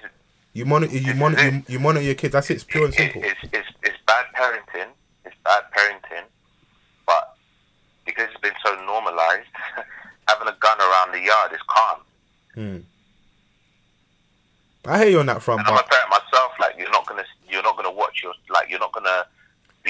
You 0.54 0.66
monitor 0.66 0.98
you 0.98 1.14
monitor 1.14 1.50
you, 1.50 1.64
you 1.68 1.80
monitor 1.80 2.06
your 2.06 2.16
kids. 2.16 2.34
That's 2.34 2.50
it. 2.50 2.56
It's 2.56 2.64
pure 2.64 2.86
and 2.86 2.94
simple. 2.94 3.24
it's, 3.24 3.40
it's, 3.54 3.68
it's 3.84 3.98
bad 4.06 4.26
parenting. 4.36 4.90
It's 5.24 5.36
bad 5.46 5.64
parenting, 5.76 6.24
but 7.06 7.36
because 8.06 8.28
it's 8.32 8.42
been 8.42 8.54
so 8.66 8.76
normalized, 8.86 9.48
having 10.28 10.48
a 10.48 10.56
gun 10.60 10.80
around 10.80 11.12
the 11.14 11.22
yard 11.22 11.54
is 11.54 11.60
calm. 11.68 12.00
Hmm. 12.56 12.78
I 14.86 15.00
hear 15.00 15.10
you 15.10 15.20
on 15.20 15.28
that 15.28 15.42
front, 15.42 15.60
And 15.60 15.70
I'm 15.70 15.78
a 15.78 15.84
parent 15.84 16.10
myself. 16.10 16.52
Like 16.60 16.76
you're 16.78 16.92
not 16.92 17.06
gonna 17.06 17.26
you're 17.48 17.64
not 17.64 17.76
gonna 17.78 17.92
watch 17.92 18.22
your 18.24 18.34
like 18.50 18.70
you're 18.70 18.80
not 18.80 18.92
gonna 18.92 19.26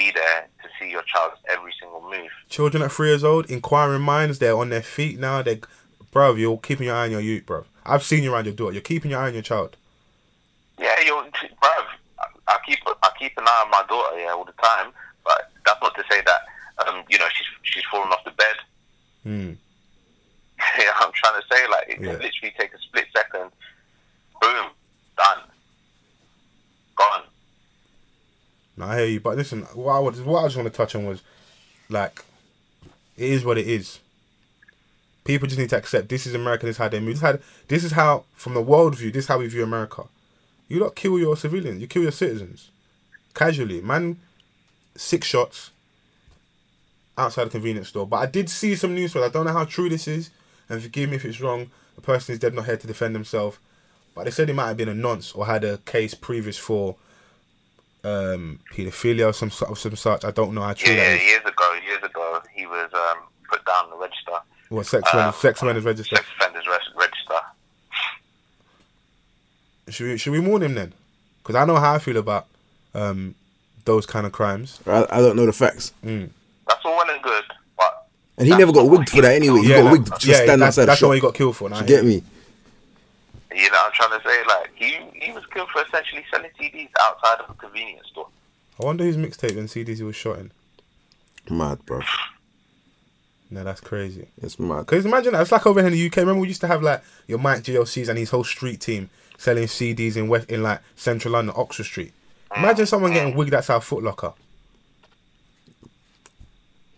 be 0.00 0.10
there 0.12 0.48
to 0.62 0.68
see 0.78 0.90
your 0.90 1.02
child's 1.02 1.36
every 1.48 1.72
single 1.78 2.00
move. 2.10 2.30
children 2.48 2.82
at 2.82 2.90
three 2.92 3.08
years 3.08 3.22
old, 3.24 3.50
inquiring 3.50 4.02
minds, 4.02 4.38
they're 4.38 4.56
on 4.56 4.70
their 4.70 4.82
feet 4.82 5.18
now. 5.18 5.42
They, 5.42 5.60
bro, 6.10 6.34
you're 6.34 6.58
keeping 6.58 6.86
your 6.86 6.96
eye 6.96 7.04
on 7.04 7.10
your 7.10 7.20
youth, 7.20 7.44
bro. 7.46 7.64
I've 7.84 8.02
seen 8.02 8.22
you 8.22 8.32
around 8.32 8.46
your 8.46 8.54
daughter. 8.54 8.72
You're 8.72 8.82
keeping 8.82 9.10
your 9.10 9.20
eye 9.20 9.28
on 9.28 9.34
your 9.34 9.42
child. 9.42 9.76
Yeah, 10.78 10.98
you're, 11.04 11.22
bruv. 11.24 11.86
I, 12.48 12.56
keep 12.66 12.78
I 12.86 13.10
keep 13.18 13.32
an 13.36 13.44
eye 13.46 13.62
on 13.64 13.70
my 13.70 13.84
daughter 13.88 14.18
yeah 14.18 14.32
all 14.32 14.44
the 14.44 14.52
time, 14.52 14.92
but 15.24 15.50
that's 15.66 15.80
not 15.82 15.94
to 15.94 16.04
say 16.10 16.20
that 16.24 16.40
um 16.88 17.04
you 17.10 17.18
know 17.18 17.26
she's 17.36 17.46
she's 17.62 17.84
fallen 17.90 18.08
off 18.10 18.24
the 18.24 18.30
bed. 18.32 18.56
Hmm. 19.24 19.52
yeah, 20.78 20.92
I'm 20.96 21.12
trying 21.12 21.40
to 21.40 21.46
say 21.52 21.60
like 21.68 21.88
it 21.88 22.00
Yeah. 22.00 22.12
can 22.14 22.22
literally 22.22 22.54
take 22.58 22.72
a 22.74 22.78
split 22.78 23.06
second. 23.14 23.50
Boom, 24.40 24.66
done, 25.16 25.40
gone. 26.96 27.22
No, 28.80 28.86
I 28.86 28.96
hear 29.00 29.06
you, 29.06 29.20
but 29.20 29.36
listen, 29.36 29.62
what 29.74 29.92
I, 29.92 29.98
what 29.98 30.40
I 30.42 30.46
just 30.46 30.56
want 30.56 30.66
to 30.66 30.76
touch 30.76 30.94
on 30.94 31.04
was, 31.04 31.20
like, 31.90 32.24
it 33.18 33.28
is 33.28 33.44
what 33.44 33.58
it 33.58 33.68
is. 33.68 34.00
People 35.22 35.46
just 35.46 35.60
need 35.60 35.68
to 35.68 35.76
accept 35.76 36.08
this 36.08 36.26
is 36.26 36.34
America. 36.34 36.64
This 36.64 36.76
is 36.76 36.78
how 36.78 36.88
they 36.88 36.98
move. 36.98 37.08
This, 37.08 37.16
is 37.18 37.22
how, 37.22 37.38
this 37.68 37.84
is 37.84 37.92
how, 37.92 38.24
from 38.34 38.54
the 38.54 38.62
world 38.62 38.96
view, 38.96 39.10
this 39.10 39.24
is 39.24 39.28
how 39.28 39.38
we 39.38 39.48
view 39.48 39.62
America. 39.62 40.04
You 40.66 40.78
don't 40.78 40.96
kill 40.96 41.18
your 41.18 41.36
civilians. 41.36 41.82
You 41.82 41.88
kill 41.88 42.02
your 42.02 42.10
citizens, 42.10 42.70
casually. 43.34 43.82
Man, 43.82 44.18
six 44.96 45.26
shots 45.26 45.72
outside 47.18 47.48
a 47.48 47.50
convenience 47.50 47.88
store. 47.88 48.06
But 48.06 48.16
I 48.16 48.26
did 48.26 48.48
see 48.48 48.74
some 48.76 48.94
news. 48.94 49.12
But 49.12 49.24
I 49.24 49.28
don't 49.28 49.44
know 49.44 49.52
how 49.52 49.66
true 49.66 49.90
this 49.90 50.08
is, 50.08 50.30
and 50.70 50.80
forgive 50.80 51.10
me 51.10 51.16
if 51.16 51.26
it's 51.26 51.40
wrong. 51.42 51.70
The 51.96 52.00
person 52.00 52.32
is 52.32 52.38
dead, 52.38 52.54
not 52.54 52.64
here 52.64 52.78
to 52.78 52.86
defend 52.86 53.14
himself. 53.14 53.60
But 54.14 54.24
they 54.24 54.30
said 54.30 54.48
he 54.48 54.54
might 54.54 54.68
have 54.68 54.78
been 54.78 54.88
a 54.88 54.94
nonce 54.94 55.32
or 55.32 55.44
had 55.44 55.64
a 55.64 55.76
case 55.78 56.14
previous 56.14 56.56
for 56.56 56.96
um, 58.04 58.58
paedophilia 58.72 59.28
or 59.28 59.32
some 59.32 59.50
sort 59.50 59.70
of 59.70 59.78
some 59.78 59.96
such. 59.96 60.24
I 60.24 60.30
don't 60.30 60.54
know 60.54 60.62
how 60.62 60.72
true 60.72 60.92
Yeah, 60.94 61.04
that 61.10 61.16
is. 61.20 61.22
years 61.26 61.42
ago, 61.44 61.78
years 61.86 62.02
ago, 62.02 62.40
he 62.54 62.66
was 62.66 62.90
um, 62.94 63.18
put 63.48 63.64
down 63.64 63.90
the 63.90 63.96
register, 63.96 64.32
What 64.70 64.86
sex 64.86 65.08
offenders, 65.08 65.36
sex 65.36 65.60
offenders 65.62 65.84
register? 65.84 66.16
sex 66.16 66.26
offenders 66.38 66.66
res- 66.66 66.94
register. 66.96 67.40
Should 69.88 70.06
we 70.06 70.18
should 70.18 70.32
we 70.32 70.40
warn 70.40 70.62
him 70.62 70.74
then? 70.74 70.92
Because 71.42 71.56
I 71.56 71.64
know 71.64 71.76
how 71.76 71.94
I 71.94 71.98
feel 71.98 72.16
about 72.16 72.46
um, 72.94 73.34
those 73.84 74.06
kind 74.06 74.26
of 74.26 74.32
crimes. 74.32 74.78
I, 74.86 75.06
I 75.10 75.18
don't 75.20 75.36
know 75.36 75.46
the 75.46 75.52
facts. 75.52 75.92
That's 76.02 76.84
all 76.84 76.96
well 76.96 77.10
and 77.10 77.22
good, 77.22 77.44
but 77.76 78.06
And 78.38 78.46
he 78.46 78.54
never 78.56 78.72
got 78.72 78.84
not 78.84 78.90
wigged 78.92 79.10
for 79.10 79.22
that 79.22 79.34
anyway. 79.34 79.60
He 79.62 79.70
Yeah, 79.70 79.78
got 79.78 79.84
that- 79.84 79.92
wigged 79.92 80.06
just 80.12 80.26
yeah, 80.26 80.34
standing 80.36 80.58
that's, 80.60 80.78
outside 80.78 80.82
the 80.82 80.86
that's 80.86 80.98
shop. 81.00 81.08
what 81.08 81.14
he 81.14 81.20
got 81.20 81.34
killed 81.34 81.56
for. 81.56 81.68
Now, 81.68 81.80
You 81.80 81.86
get 81.86 82.04
me? 82.04 82.22
You 83.52 83.70
know, 83.70 83.76
what 83.76 83.86
I'm 83.86 83.92
trying 83.92 84.20
to 84.20 84.28
say 84.28 84.44
like 84.46 84.70
he 84.74 84.98
he 85.14 85.32
was 85.32 85.44
killed 85.46 85.68
for 85.70 85.82
essentially 85.82 86.24
selling 86.30 86.50
CDs 86.60 86.90
outside 87.00 87.40
of 87.44 87.50
a 87.50 87.54
convenience 87.54 88.08
store. 88.08 88.28
I 88.80 88.84
wonder 88.84 89.04
whose 89.04 89.16
mixtape 89.16 89.58
and 89.58 89.68
CDs 89.68 89.96
he 89.98 90.02
was 90.02 90.16
shot 90.16 90.38
in. 90.38 90.52
Mad, 91.50 91.84
bro. 91.84 92.00
No, 93.50 93.64
that's 93.64 93.80
crazy. 93.80 94.28
It's 94.40 94.58
mad. 94.58 94.86
Because 94.86 95.04
imagine 95.04 95.32
that. 95.32 95.42
It's 95.42 95.52
like 95.52 95.66
over 95.66 95.80
here 95.80 95.88
in 95.88 95.92
the 95.92 96.06
UK. 96.06 96.18
Remember 96.18 96.40
we 96.40 96.48
used 96.48 96.60
to 96.60 96.68
have 96.68 96.82
like 96.82 97.02
your 97.26 97.38
Mike 97.38 97.62
GLCs 97.62 98.08
and 98.08 98.18
his 98.18 98.30
whole 98.30 98.44
street 98.44 98.80
team 98.80 99.10
selling 99.38 99.64
CDs 99.64 100.16
in 100.16 100.28
West 100.28 100.48
in 100.50 100.62
like 100.62 100.80
Central 100.94 101.32
London, 101.32 101.54
Oxford 101.56 101.84
Street. 101.84 102.12
Imagine 102.56 102.86
someone 102.86 103.12
getting 103.12 103.34
wigged 103.36 103.54
outside 103.54 103.82
Foot 103.82 104.02
Locker. 104.04 104.32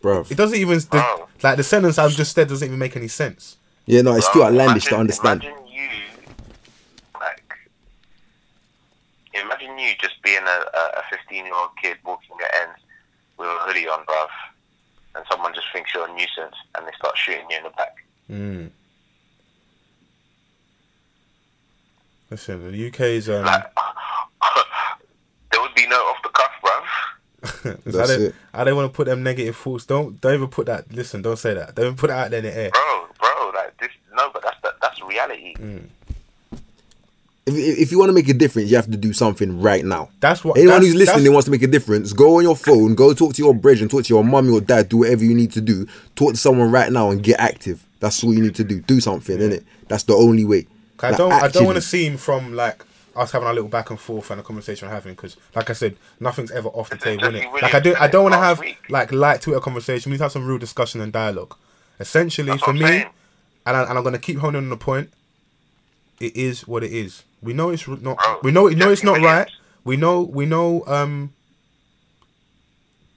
Bro. 0.00 0.26
It 0.30 0.36
doesn't 0.36 0.58
even 0.58 0.78
the, 0.78 1.26
like 1.42 1.56
the 1.56 1.62
sentence 1.62 1.98
I've 1.98 2.10
just 2.10 2.34
said 2.34 2.48
doesn't 2.48 2.66
even 2.66 2.78
make 2.78 2.96
any 2.96 3.08
sense. 3.08 3.56
Yeah, 3.86 4.02
no, 4.02 4.14
it's 4.14 4.28
too 4.32 4.40
Bro, 4.40 4.48
outlandish 4.48 4.84
to 4.86 4.96
understand. 4.96 5.44
Imagine 5.44 5.66
you, 5.72 5.88
like, 7.20 7.42
imagine 9.82 9.96
you 10.00 10.08
just 10.08 10.22
being 10.22 10.42
a 10.42 10.98
a 10.98 11.02
15 11.10 11.44
year 11.44 11.54
old 11.54 11.70
kid 11.80 11.96
walking 12.04 12.36
at 12.44 12.68
ends 12.68 12.80
with 13.38 13.48
a 13.48 13.58
hoodie 13.60 13.88
on, 13.88 14.04
bruv, 14.06 14.28
and 15.14 15.24
someone 15.30 15.54
just 15.54 15.66
thinks 15.72 15.92
you're 15.94 16.06
a 16.08 16.12
nuisance 16.12 16.54
and 16.76 16.86
they 16.86 16.92
start 16.96 17.16
shooting 17.16 17.46
you 17.50 17.56
in 17.56 17.64
the 17.64 17.70
back. 17.70 18.04
Mm. 18.30 18.70
Listen, 22.30 22.72
the 22.72 22.86
UK 22.88 23.00
is 23.00 23.28
um, 23.28 23.44
Like, 23.44 23.64
there 25.52 25.60
would 25.60 25.74
be 25.74 25.86
no 25.86 25.96
off 25.96 26.22
the 26.22 26.30
cuff, 26.30 26.50
bruv. 26.64 27.76
it's 27.86 27.96
how 27.96 28.06
That's 28.06 28.16
they, 28.16 28.24
it. 28.26 28.34
how 28.54 28.64
they 28.64 28.72
want 28.72 28.92
to 28.92 28.96
put 28.96 29.06
them 29.06 29.22
negative 29.22 29.56
thoughts. 29.56 29.86
Don't 29.86 30.20
don't 30.20 30.34
even 30.34 30.48
put 30.48 30.66
that. 30.66 30.92
Listen, 30.92 31.22
don't 31.22 31.38
say 31.38 31.54
that. 31.54 31.74
Don't 31.74 31.86
even 31.86 31.96
put 31.96 32.10
it 32.10 32.14
out 32.14 32.30
there 32.30 32.38
in 32.38 32.44
the 32.44 32.56
air. 32.56 32.70
Bro, 32.70 33.06
bro, 33.18 33.52
like 33.54 33.76
this. 33.78 33.90
No, 34.14 34.30
but 34.32 34.42
that's 34.42 34.56
that, 34.62 34.74
that's 34.80 35.02
reality. 35.02 35.54
Mm. 35.56 35.88
If, 37.44 37.55
if 37.55 37.78
if 37.78 37.92
you 37.92 37.98
want 37.98 38.09
to 38.11 38.12
make 38.14 38.28
a 38.28 38.35
difference, 38.35 38.70
you 38.70 38.76
have 38.76 38.90
to 38.90 38.96
do 38.96 39.12
something 39.12 39.61
right 39.61 39.85
now. 39.85 40.11
That's 40.20 40.44
what 40.44 40.57
Anyone 40.57 40.74
that's- 40.74 40.87
who's 40.87 40.94
listening 40.94 41.07
that's- 41.07 41.26
and 41.26 41.35
wants 41.35 41.44
to 41.46 41.50
make 41.50 41.62
a 41.62 41.66
difference, 41.66 42.12
go 42.12 42.37
on 42.38 42.44
your 42.44 42.57
phone, 42.57 42.94
go 42.94 43.12
talk 43.14 43.35
to 43.35 43.42
your 43.42 43.52
brethren, 43.55 43.88
talk 43.88 44.05
to 44.05 44.09
your 44.14 44.22
mum 44.22 44.52
or 44.52 44.61
dad, 44.61 44.88
do 44.88 44.98
whatever 44.98 45.24
you 45.24 45.35
need 45.35 45.50
to 45.52 45.61
do. 45.61 45.87
Talk 46.14 46.33
to 46.33 46.37
someone 46.37 46.70
right 46.70 46.92
now 46.92 47.11
and 47.11 47.22
get 47.22 47.40
active. 47.40 47.85
That's 48.00 48.22
all 48.22 48.33
you 48.33 48.42
need 48.42 48.55
to 48.57 48.64
do. 48.64 48.81
Do 48.81 49.00
something, 49.00 49.37
innit? 49.38 49.64
That's 49.88 50.05
the 50.05 50.14
only 50.14 50.44
way. 50.44 50.66
'Cause 50.96 51.14
I 51.14 51.18
don't. 51.18 51.33
I 51.33 51.48
don't 51.48 51.64
want 51.66 51.76
to 51.76 51.78
actively. 51.78 51.81
seem 51.81 52.16
from 52.16 52.55
like 52.55 52.85
us 53.16 53.33
having 53.33 53.48
a 53.48 53.52
little 53.52 53.68
back 53.68 53.90
and 53.90 53.98
forth 53.98 54.31
and 54.31 54.40
a 54.40 54.44
conversation 54.44 54.87
we're 54.88 54.94
having 54.94 55.14
because, 55.14 55.37
like 55.57 55.68
I 55.68 55.72
said, 55.72 55.96
nothing's 56.20 56.50
ever 56.52 56.68
off 56.68 56.90
the 56.90 56.96
table. 56.96 57.22
Jesse 57.22 57.33
innit? 57.38 57.52
Williams 57.52 57.62
Like 57.62 57.74
I 57.74 57.81
do. 57.81 57.94
I 57.98 58.07
don't 58.07 58.22
want 58.22 58.35
to 58.35 58.38
have 58.38 58.61
week. 58.61 58.78
like 58.88 59.11
light 59.12 59.40
Twitter 59.42 59.59
conversation. 59.61 60.11
We 60.11 60.14
need 60.14 60.18
to 60.18 60.24
have 60.24 60.33
some 60.33 60.46
real 60.46 60.59
discussion 60.59 61.00
and 61.00 61.12
dialogue. 61.12 61.57
Essentially, 61.98 62.50
That's 62.50 62.62
for 62.62 62.72
me, 62.72 63.05
and, 63.66 63.76
I, 63.76 63.83
and 63.83 63.98
I'm 63.98 64.05
gonna 64.05 64.18
keep 64.20 64.38
honing 64.38 64.62
on 64.62 64.68
the 64.70 64.76
point. 64.76 65.11
It 66.20 66.37
is 66.37 66.66
what 66.68 66.85
it 66.85 66.92
is. 66.92 67.24
We 67.42 67.52
know 67.52 67.70
it's 67.70 67.87
not. 67.88 68.18
Bro, 68.18 68.38
we 68.42 68.50
know. 68.52 68.64
We 68.64 68.74
know 68.74 68.90
it's 68.90 69.02
not 69.02 69.12
Williams. 69.20 69.26
right. 69.26 69.50
We 69.85 69.96
know. 69.96 70.22
We 70.22 70.46
know. 70.46 70.85
Um. 70.87 71.33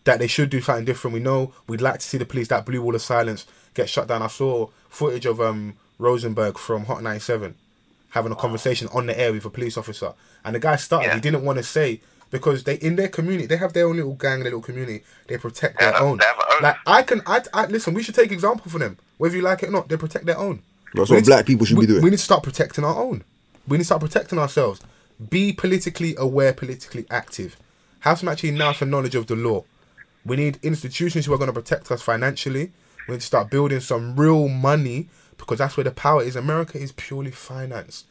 That 0.06 0.20
they 0.20 0.28
should 0.28 0.50
do 0.52 0.62
something 0.62 0.86
different. 0.86 1.14
We 1.16 1.20
know 1.20 1.52
we'd 1.68 1.82
like 1.82 1.96
to 2.00 2.06
see 2.06 2.18
the 2.20 2.26
police 2.26 2.48
that 2.50 2.66
blue 2.66 2.82
wall 2.82 2.94
of 2.94 3.02
silence 3.02 3.46
get 3.74 3.90
shut 3.90 4.08
down. 4.08 4.22
I 4.22 4.28
saw 4.28 4.68
footage 4.90 5.26
of 5.26 5.42
um 5.42 5.76
Rosenberg 5.98 6.58
from 6.60 6.86
Hot 6.86 7.02
97 7.02 7.56
having 8.10 8.32
a 8.32 8.36
conversation 8.36 8.88
on 8.94 9.08
the 9.08 9.20
air 9.20 9.34
with 9.34 9.44
a 9.46 9.50
police 9.50 9.78
officer, 9.78 10.14
and 10.46 10.56
the 10.56 10.60
guy 10.60 10.76
started. 10.76 11.08
Yeah. 11.08 11.16
He 11.16 11.22
didn't 11.22 11.44
want 11.44 11.58
to 11.58 11.64
say 11.64 12.02
because 12.32 12.64
they 12.66 12.76
in 12.76 12.96
their 12.98 13.08
community 13.10 13.48
they 13.48 13.58
have 13.58 13.74
their 13.74 13.88
own 13.88 13.96
little 13.96 14.14
gang, 14.14 14.40
their 14.40 14.46
little 14.46 14.62
community. 14.62 15.04
They 15.28 15.38
protect 15.40 15.80
They 15.80 15.86
their 15.86 15.94
have- 15.94 16.02
own. 16.04 16.18
their 16.20 16.34
own. 16.34 16.62
Like 16.62 16.78
I 16.86 17.02
can, 17.02 17.22
I, 17.26 17.42
I 17.54 17.66
listen. 17.66 17.94
We 17.96 18.04
should 18.04 18.16
take 18.16 18.32
example 18.32 18.70
from 18.70 18.82
them, 18.82 18.98
whether 19.18 19.36
you 19.36 19.42
like 19.42 19.64
it 19.64 19.70
or 19.70 19.72
not. 19.72 19.90
They 19.90 19.98
protect 19.98 20.26
their 20.28 20.38
own. 20.38 20.62
That's 20.94 21.10
We 21.10 21.16
what 21.18 21.26
black 21.26 21.40
to- 21.40 21.52
people 21.52 21.66
should 21.66 21.78
we, 21.80 21.88
be 21.88 21.94
doing. 21.94 22.04
We 22.04 22.12
need 22.12 22.18
to 22.18 22.24
start 22.24 22.44
protecting 22.44 22.84
our 22.84 22.96
own. 22.96 23.24
We 23.68 23.78
need 23.78 23.84
to 23.84 23.86
start 23.86 24.02
protecting 24.02 24.40
ourselves. 24.40 24.82
Be 25.30 25.54
politically 25.54 26.16
aware, 26.18 26.54
politically 26.54 27.06
active. 27.10 27.58
Have 28.02 28.20
some 28.20 28.30
actually 28.30 28.52
now 28.52 28.74
some 28.74 28.90
knowledge 28.90 29.16
of 29.16 29.28
the 29.28 29.36
law. 29.36 29.64
We 30.26 30.36
need 30.36 30.60
institutions 30.62 31.26
who 31.26 31.34
are 31.34 31.38
going 31.38 31.54
to 31.54 31.54
protect 31.54 31.92
us 31.92 32.02
financially. 32.02 32.72
We 33.08 33.14
need 33.14 33.22
to 33.22 33.26
start 33.26 33.50
building 33.50 33.80
some 33.80 34.16
real 34.16 34.48
money 34.48 35.08
because 35.38 35.60
that's 35.60 35.78
where 35.78 35.84
the 35.84 35.92
power 35.92 36.24
is. 36.24 36.36
America 36.36 36.78
is 36.78 36.92
purely 36.92 37.32
finance. 37.32 38.06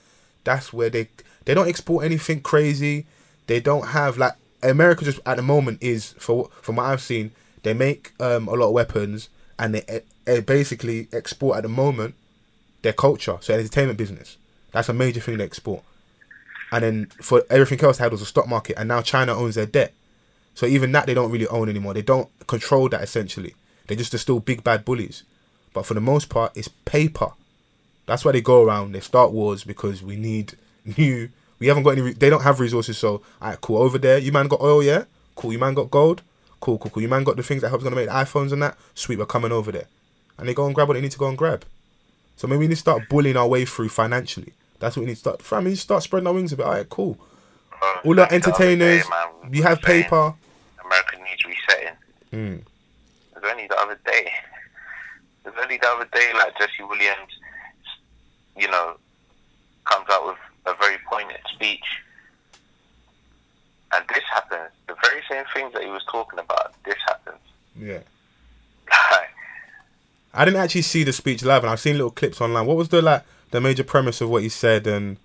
That's 0.45 0.73
where 0.73 0.91
they 0.91 1.09
they 1.45 1.55
don't 1.55 1.69
export 1.69 2.05
anything 2.05 2.41
crazy. 2.41 3.07
They 3.47 3.61
don't 3.61 3.89
have 3.89 4.17
like 4.19 4.35
America 4.63 5.05
just 5.05 5.21
at 5.27 5.37
the 5.37 5.43
moment 5.43 5.83
is 5.83 6.15
for 6.19 6.51
from 6.63 6.77
what 6.77 6.87
I've 6.87 7.03
seen. 7.03 7.33
They 7.63 7.75
make 7.75 8.13
um, 8.21 8.49
a 8.49 8.55
lot 8.55 8.69
of 8.69 8.73
weapons 8.73 9.29
and 9.59 9.75
they 9.75 10.03
uh, 10.27 10.41
basically 10.43 11.09
export 11.13 11.59
at 11.59 11.63
the 11.63 11.69
moment 11.69 12.15
their 12.83 12.93
culture, 12.93 13.39
so 13.41 13.55
entertainment 13.55 13.99
business. 13.99 14.37
That's 14.75 14.89
a 14.89 14.93
major 14.93 15.21
thing 15.21 15.39
they 15.39 15.45
export. 15.45 15.85
And 16.73 16.83
then 16.83 17.07
for 17.23 17.45
everything 17.49 17.81
else, 17.85 17.99
they 17.99 18.03
had 18.05 18.11
was 18.11 18.21
a 18.21 18.27
stock 18.27 18.49
market, 18.49 18.77
and 18.77 18.89
now 18.89 19.03
China 19.03 19.33
owns 19.33 19.55
their 19.55 19.67
debt. 19.67 19.95
So 20.57 20.67
even 20.67 20.91
that 20.93 21.07
they 21.07 21.15
don't 21.15 21.31
really 21.31 21.47
own 21.47 21.69
anymore. 21.69 21.95
They 21.95 22.03
don't 22.03 22.29
control 22.49 22.89
that 22.89 23.01
essentially. 23.01 23.55
They're 23.87 23.97
just 23.97 24.19
still 24.19 24.41
big 24.41 24.65
bad 24.65 24.85
bullies. 24.85 25.23
But 25.73 25.87
for 25.87 25.95
the 25.95 26.01
most 26.01 26.29
part, 26.29 26.57
it's 26.57 26.67
paper. 26.69 27.31
That's 28.07 28.25
why 28.25 28.33
they 28.33 28.41
go 28.41 28.65
around. 28.65 28.93
They 28.93 29.01
start 29.01 29.31
wars 29.31 29.63
because 29.63 30.03
we 30.03 30.17
need 30.17 30.55
new. 30.99 31.29
We 31.61 31.69
haven't 31.69 31.85
got 31.85 31.97
any. 31.97 32.13
They 32.13 32.29
don't 32.29 32.43
have 32.43 32.59
resources. 32.59 32.99
So, 32.99 33.23
alright, 33.41 33.61
cool. 33.61 33.79
Over 33.79 33.99
there, 33.99 34.19
you 34.19 34.33
man 34.33 34.49
got 34.49 34.61
oil, 34.61 34.83
yeah. 34.83 35.05
Cool. 35.37 35.53
You 35.53 35.61
man 35.61 35.75
got 35.75 35.91
gold. 35.93 36.23
Cool, 36.59 36.79
cool, 36.79 36.91
cool. 36.91 37.03
You 37.03 37.09
man 37.09 37.23
got 37.23 37.37
the 37.37 37.45
things 37.45 37.63
that 37.63 37.69
helps 37.69 37.85
gonna 37.85 37.95
make 37.95 38.09
iPhones 38.09 38.53
and 38.53 38.63
that. 38.63 38.77
Sweet, 38.97 39.21
we're 39.21 39.27
coming 39.27 39.53
over 39.53 39.71
there, 39.71 39.87
and 40.37 40.49
they 40.49 40.55
go 40.55 40.67
and 40.67 40.75
grab 40.75 40.89
what 40.89 40.95
they 40.95 41.01
need 41.01 41.13
to 41.13 41.19
go 41.19 41.29
and 41.29 41.39
grab. 41.39 41.65
So 42.37 42.49
maybe 42.49 42.59
we 42.59 42.67
need 42.67 42.75
to 42.75 42.81
start 42.81 43.09
bullying 43.09 43.37
our 43.37 43.47
way 43.47 43.65
through 43.65 43.91
financially. 43.91 44.53
That's 44.85 44.97
what 44.97 45.01
we 45.03 45.07
need 45.07 45.15
to 45.15 45.21
start. 45.21 45.41
Fam, 45.41 45.65
we 45.65 45.71
need 45.71 45.77
to 45.77 45.81
start 45.81 46.03
spreading 46.03 46.27
our 46.27 46.35
wings 46.35 46.53
a 46.53 46.59
bit. 46.59 46.67
All 46.67 46.73
right, 46.73 46.89
cool. 46.91 47.17
Uh, 47.73 48.01
All 48.05 48.21
our 48.21 48.27
the 48.27 48.27
day, 48.27 48.35
entertainers, 48.37 49.09
man, 49.09 49.51
we 49.51 49.63
have 49.63 49.81
saying 49.83 50.03
paper. 50.03 50.35
America 50.85 51.17
needs 51.17 51.45
resetting. 51.47 51.97
Mm. 52.33 52.59
It 52.59 53.43
was 53.43 53.45
only 53.51 53.67
the 53.67 53.79
other 53.79 53.99
day. 54.05 54.31
It 55.47 55.49
was 55.49 55.55
only 55.63 55.79
the 55.79 55.89
other 55.89 56.07
day, 56.13 56.33
like 56.35 56.59
Jesse 56.59 56.83
Williams, 56.83 57.33
you 58.59 58.69
know, 58.69 58.97
comes 59.87 60.07
out 60.11 60.27
with 60.27 60.37
a 60.67 60.75
very 60.75 60.99
poignant 61.11 61.41
speech. 61.55 61.85
And 63.95 64.05
this 64.09 64.25
happens. 64.35 64.71
The 64.87 64.97
very 65.03 65.23
same 65.31 65.45
things 65.55 65.73
that 65.73 65.83
he 65.83 65.89
was 65.89 66.05
talking 66.13 66.39
about, 66.39 66.75
this 66.85 66.97
happens. 67.09 67.41
Yeah. 67.75 68.01
I 70.35 70.45
didn't 70.45 70.61
actually 70.61 70.83
see 70.83 71.05
the 71.05 71.13
speech 71.15 71.43
live, 71.43 71.63
and 71.63 71.71
I've 71.71 71.81
seen 71.81 71.95
little 71.95 72.11
clips 72.11 72.43
online. 72.43 72.67
What 72.67 72.77
was 72.77 72.91
the 72.91 73.01
like 73.01 73.25
the 73.55 73.61
major 73.61 73.85
premise 73.85 74.21
of 74.21 74.29
what 74.29 74.43
he 74.43 74.49
said? 74.49 74.85
and 74.89 75.17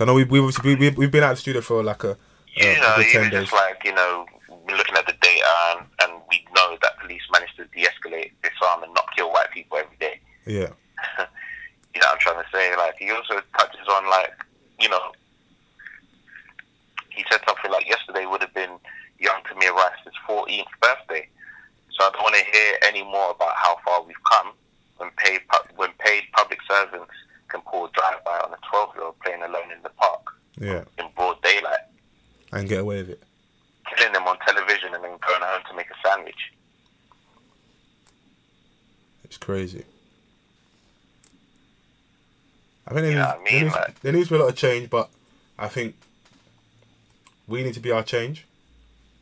I 0.00 0.06
know 0.06 0.14
we 0.14 0.24
we've 0.24 0.56
we, 0.64 0.74
we, 0.74 0.88
we've 0.90 1.10
been 1.10 1.22
out 1.22 1.32
of 1.32 1.36
the 1.36 1.42
studio 1.42 1.60
for 1.60 1.84
like 1.84 2.02
a, 2.04 2.12
a, 2.12 2.16
You 2.56 2.70
a 2.70 2.80
know, 2.80 2.94
good 2.96 3.06
ten 3.12 3.20
even 3.26 3.30
days. 3.30 3.40
just 3.42 3.52
like, 3.52 3.84
you 3.84 3.92
know, 3.94 4.24
we're 4.48 4.74
looking 4.76 4.96
at 4.96 5.06
the 5.06 5.12
data 5.20 5.46
and, 5.72 5.80
and 6.02 6.22
we 6.30 6.42
know 6.56 6.78
that 6.80 6.98
police 7.00 7.20
manage 7.30 7.54
to 7.56 7.64
de-escalate, 7.66 8.32
disarm 8.42 8.82
and 8.82 8.94
not 8.94 9.04
kill 9.14 9.30
white 9.30 9.50
people 9.52 9.76
every 9.76 9.96
day. 9.98 10.18
Yeah, 10.46 10.70
You 11.94 12.00
know 12.00 12.08
what 12.08 12.14
I'm 12.14 12.18
trying 12.18 12.42
to 12.42 12.48
say? 12.50 12.74
Like, 12.76 12.94
he 12.98 13.10
also 13.10 13.40
touches 13.58 13.86
on, 13.86 14.08
like, 14.08 14.32
you 14.80 14.88
know, 14.88 15.12
he 17.10 17.24
said 17.30 17.40
something 17.46 17.70
like 17.70 17.86
yesterday 17.86 18.24
would 18.24 18.40
have 18.40 18.54
been 18.54 18.72
young 19.20 19.40
Tamir 19.48 19.72
Rice's 19.74 20.16
14th 20.26 20.64
birthday. 20.80 21.28
So 21.92 22.06
I 22.06 22.10
don't 22.10 22.22
want 22.22 22.34
to 22.34 22.44
hear 22.56 22.74
any 22.82 23.04
more 23.04 23.30
about 23.32 23.52
how 23.54 23.76
far 23.84 24.02
we've 24.02 24.16
come 24.32 24.52
when 24.98 25.10
paid, 25.16 25.40
pu- 25.48 25.74
when 25.76 25.90
paid 25.98 26.24
public 26.32 26.58
servants 26.68 27.12
can 27.48 27.60
pull 27.62 27.86
a 27.86 27.90
drive-by 27.92 28.38
on 28.44 28.52
a 28.52 28.74
12-year-old 28.74 29.18
playing 29.20 29.42
alone 29.42 29.70
in 29.74 29.82
the 29.82 29.88
park 29.90 30.20
yeah, 30.58 30.84
in 30.98 31.06
broad 31.16 31.40
daylight, 31.42 31.78
and 32.52 32.68
get 32.68 32.80
away 32.80 32.98
with 32.98 33.10
it. 33.10 33.22
killing 33.96 34.12
them 34.12 34.24
on 34.26 34.38
television 34.46 34.94
and 34.94 35.02
then 35.04 35.10
going 35.26 35.40
home 35.42 35.62
to 35.68 35.76
make 35.76 35.86
a 35.90 36.08
sandwich. 36.08 36.52
It's 39.24 39.36
crazy. 39.36 39.84
I 42.86 42.90
think 42.92 43.02
there, 43.02 43.10
You 43.12 43.16
know 43.18 43.24
I 43.24 43.32
there, 43.32 43.40
mean? 43.52 43.62
needs, 43.64 43.74
Like- 43.74 44.00
there 44.00 44.12
needs 44.12 44.28
to 44.28 44.34
be 44.34 44.38
a 44.40 44.42
lot 44.44 44.50
of 44.50 44.56
change, 44.56 44.90
but 44.90 45.08
I 45.58 45.68
think 45.68 45.96
we 47.48 47.62
need 47.62 47.74
to 47.74 47.80
be 47.80 47.90
our 47.90 48.02
change 48.02 48.46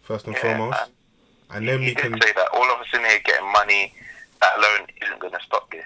first 0.02 0.26
and 0.26 0.34
Yeah, 0.34 0.42
foremost, 0.42 0.90
and 1.50 1.66
then 1.68 1.80
he 1.80 1.86
we 1.88 1.94
did 1.94 2.12
can. 2.12 2.20
say 2.20 2.32
that 2.32 2.48
all 2.52 2.70
of 2.70 2.80
us 2.80 2.86
in 2.92 3.00
here 3.00 3.20
getting 3.24 3.50
money, 3.52 3.94
that 4.42 4.58
alone 4.58 4.86
isn't 5.02 5.18
going 5.20 5.32
to 5.32 5.40
stop 5.46 5.70
this. 5.70 5.84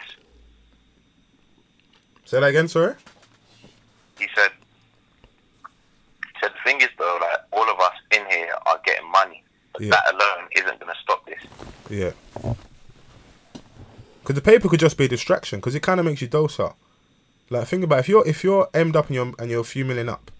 Say 2.24 2.40
that 2.40 2.46
again, 2.46 2.66
sorry. 2.68 2.94
He 4.18 4.26
said, 4.34 4.50
he 6.24 6.40
said 6.40 6.50
the 6.52 6.58
thing 6.64 6.80
is 6.80 6.88
though, 6.98 7.18
like 7.20 7.38
all 7.52 7.70
of 7.70 7.78
us 7.78 7.92
in 8.10 8.24
here 8.30 8.52
are 8.66 8.80
getting 8.84 9.08
money, 9.10 9.44
but 9.72 9.82
Yeah. 9.82 9.90
that 9.90 10.12
alone 10.14 10.48
isn't 10.56 10.80
going 10.80 10.92
to 10.92 10.98
stop 11.00 11.24
this. 11.26 11.42
Yeah. 11.88 12.12
Because 14.22 14.34
the 14.34 14.40
paper 14.42 14.68
could 14.68 14.80
just 14.80 14.98
be 14.98 15.04
a 15.04 15.08
distraction, 15.08 15.60
because 15.60 15.74
it 15.76 15.80
kind 15.80 16.00
of 16.00 16.06
makes 16.06 16.20
you 16.20 16.26
docile. 16.26 16.76
Like 17.48 17.68
think 17.68 17.84
about 17.84 17.98
it, 17.98 18.00
if 18.00 18.08
you're 18.08 18.26
if 18.26 18.42
you're 18.42 18.66
emmed 18.74 18.96
up 18.96 19.06
and 19.06 19.14
you're 19.14 19.32
and 19.38 19.50
you're 19.50 19.60
a 19.60 19.64
few 19.64 19.84
million 19.84 20.08
up, 20.08 20.32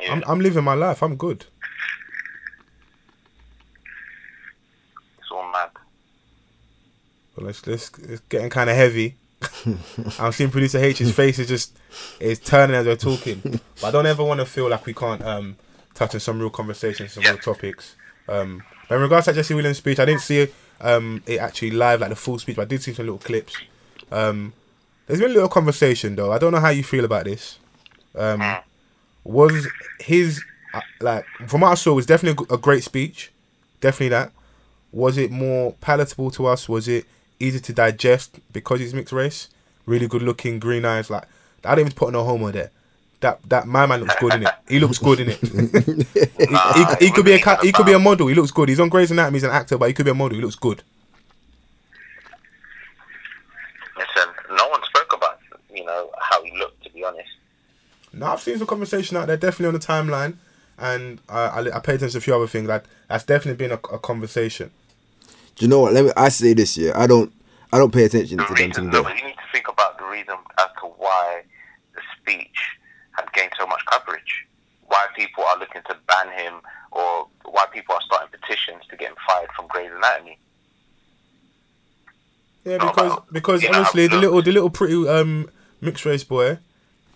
Yeah. 0.00 0.12
I'm 0.14 0.24
I'm 0.26 0.40
living 0.40 0.64
my 0.64 0.74
life. 0.74 1.02
I'm 1.04 1.14
good. 1.16 1.44
it's 5.20 5.30
all 5.30 5.46
mad. 5.52 5.70
But 7.34 7.44
let's 7.44 7.66
let's 7.66 7.90
it's 7.98 8.20
getting 8.28 8.50
kind 8.50 8.68
of 8.70 8.76
heavy. 8.76 9.16
I'm 10.20 10.32
seeing 10.32 10.50
producer 10.50 10.78
H's 10.78 11.12
face 11.14 11.38
is 11.38 11.48
just 11.48 11.76
is 12.20 12.38
turning 12.38 12.76
as 12.76 12.86
we're 12.86 12.96
talking. 12.96 13.40
But 13.80 13.84
I 13.88 13.90
don't 13.90 14.06
ever 14.06 14.22
want 14.24 14.40
to 14.40 14.46
feel 14.46 14.68
like 14.68 14.86
we 14.86 14.94
can't 14.94 15.22
um 15.24 15.56
touch 15.94 16.14
on 16.14 16.20
some 16.20 16.38
real 16.38 16.50
conversations, 16.50 17.12
some 17.12 17.22
Yeah. 17.24 17.30
real 17.30 17.38
topics. 17.38 17.96
Um, 18.28 18.62
but 18.88 18.96
in 18.96 19.00
regards 19.02 19.26
to 19.26 19.32
Jesse 19.32 19.54
Williams' 19.54 19.78
speech, 19.78 19.98
I 19.98 20.04
didn't 20.04 20.20
see 20.20 20.40
it, 20.40 20.54
um 20.80 21.22
it 21.26 21.38
actually 21.40 21.72
live 21.72 22.00
like 22.00 22.10
the 22.10 22.16
full 22.16 22.38
speech, 22.38 22.56
but 22.56 22.62
I 22.62 22.66
did 22.66 22.82
see 22.82 22.92
some 22.94 23.06
little 23.06 23.18
clips. 23.18 23.56
Um, 24.10 24.52
there's 25.06 25.20
been 25.20 25.30
a 25.30 25.34
little 25.34 25.48
conversation 25.48 26.14
though. 26.14 26.30
I 26.32 26.38
don't 26.38 26.52
know 26.52 26.60
how 26.60 26.68
you 26.70 26.84
feel 26.84 27.04
about 27.04 27.24
this. 27.24 27.58
Um, 28.14 28.42
was 29.24 29.66
his 30.00 30.42
uh, 30.74 30.80
like 31.00 31.24
from 31.48 31.62
what 31.62 31.72
I 31.72 31.74
saw 31.74 31.92
it 31.92 31.94
was 31.96 32.06
definitely 32.06 32.46
a 32.50 32.58
great 32.58 32.84
speech, 32.84 33.32
definitely 33.80 34.10
that. 34.10 34.32
Was 34.92 35.16
it 35.16 35.30
more 35.30 35.72
palatable 35.80 36.30
to 36.32 36.46
us? 36.46 36.68
Was 36.68 36.86
it 36.86 37.06
easy 37.42 37.60
to 37.60 37.72
digest 37.72 38.38
because 38.52 38.80
he's 38.80 38.94
mixed 38.94 39.12
race? 39.12 39.48
Really 39.86 40.06
good 40.08 40.22
looking, 40.22 40.60
green 40.60 40.84
eyes. 40.84 41.10
Like 41.10 41.24
I 41.64 41.74
didn't 41.74 41.88
even 41.88 41.96
put 41.96 42.12
no 42.12 42.24
homo 42.24 42.50
there. 42.52 42.70
That 43.20 43.40
that 43.50 43.66
my 43.66 43.86
man 43.86 44.00
looks 44.00 44.16
good 44.16 44.34
in 44.34 44.44
it. 44.44 44.52
He 44.68 44.80
looks 44.80 44.98
good 44.98 45.20
in 45.20 45.30
it. 45.30 45.40
he, 46.38 46.56
he, 46.74 47.06
he 47.06 47.10
could 47.12 47.24
be 47.24 47.34
a 47.34 47.34
we're 47.34 47.40
ca- 47.40 47.56
thinking 47.56 47.68
he 47.68 47.72
could 47.72 47.86
be 47.86 47.92
a 47.92 47.98
model. 47.98 48.28
He 48.28 48.34
looks 48.34 48.50
good. 48.52 48.68
He's 48.68 48.80
on 48.80 48.88
Grey's 48.88 49.10
Anatomy. 49.10 49.36
He's 49.36 49.44
an 49.44 49.50
actor, 49.50 49.78
but 49.78 49.88
he 49.88 49.94
could 49.94 50.04
be 50.06 50.10
a 50.12 50.14
model. 50.14 50.36
He 50.36 50.42
looks 50.42 50.56
good. 50.56 50.82
Listen, 53.96 54.32
no 54.56 54.68
one 54.68 54.80
spoke 54.84 55.12
about 55.16 55.38
you 55.74 55.84
know 55.84 56.10
how 56.20 56.42
he 56.44 56.52
looked. 56.58 56.82
To 56.84 56.90
be 56.90 57.04
honest, 57.04 57.28
Now 58.12 58.32
I've 58.34 58.40
seen 58.40 58.58
some 58.58 58.66
conversation 58.66 59.16
out 59.16 59.26
there, 59.28 59.36
definitely 59.36 59.68
on 59.68 59.74
the 59.74 59.80
timeline, 59.80 60.36
and 60.78 61.20
I 61.28 61.40
I, 61.46 61.76
I 61.76 61.80
paid 61.80 61.96
attention 61.96 62.12
to 62.12 62.18
a 62.18 62.20
few 62.20 62.34
other 62.34 62.46
things. 62.48 62.68
Like 62.68 62.84
that's 63.08 63.24
definitely 63.24 63.58
been 63.66 63.72
a, 63.72 63.94
a 63.94 63.98
conversation. 63.98 64.70
Do 65.56 65.64
you 65.64 65.68
know 65.68 65.80
what? 65.80 65.92
Let 65.92 66.04
me. 66.04 66.10
I 66.16 66.28
say 66.28 66.54
this. 66.54 66.76
Yeah, 66.76 66.92
I 66.94 67.06
don't. 67.06 67.32
I 67.72 67.78
don't 67.78 67.92
pay 67.92 68.04
attention 68.04 68.36
the 68.38 68.44
to 68.44 68.48
them 68.48 68.56
reason, 68.56 68.72
things 68.72 68.86
no, 68.86 69.02
there. 69.02 69.02
but 69.02 69.18
you 69.18 69.24
need 69.26 69.34
to 69.36 69.48
think 69.52 69.68
about 69.68 69.98
the 69.98 70.04
reason 70.04 70.34
as 70.58 70.66
to 70.80 70.86
why 70.98 71.42
the 71.94 72.00
speech 72.20 72.58
had 73.12 73.30
gained 73.32 73.52
so 73.58 73.66
much 73.66 73.80
coverage. 73.90 74.46
Why 74.86 75.06
people 75.16 75.44
are 75.44 75.58
looking 75.58 75.82
to 75.88 75.96
ban 76.06 76.28
him, 76.38 76.54
or 76.90 77.26
why 77.44 77.66
people 77.72 77.94
are 77.94 78.00
starting 78.02 78.28
petitions 78.38 78.82
to 78.90 78.96
get 78.96 79.10
him 79.10 79.16
fired 79.26 79.48
from 79.56 79.66
Grey's 79.68 79.90
Anatomy. 79.94 80.38
Yeah, 82.64 82.76
Not 82.76 82.94
because 82.94 83.12
about- 83.12 83.32
because 83.32 83.62
you 83.62 83.70
know, 83.70 83.78
obviously 83.78 84.06
the 84.06 84.14
look- 84.16 84.22
little 84.22 84.42
the 84.42 84.52
little 84.52 84.70
pretty 84.70 85.08
um 85.08 85.50
mixed 85.80 86.04
race 86.04 86.24
boy 86.24 86.58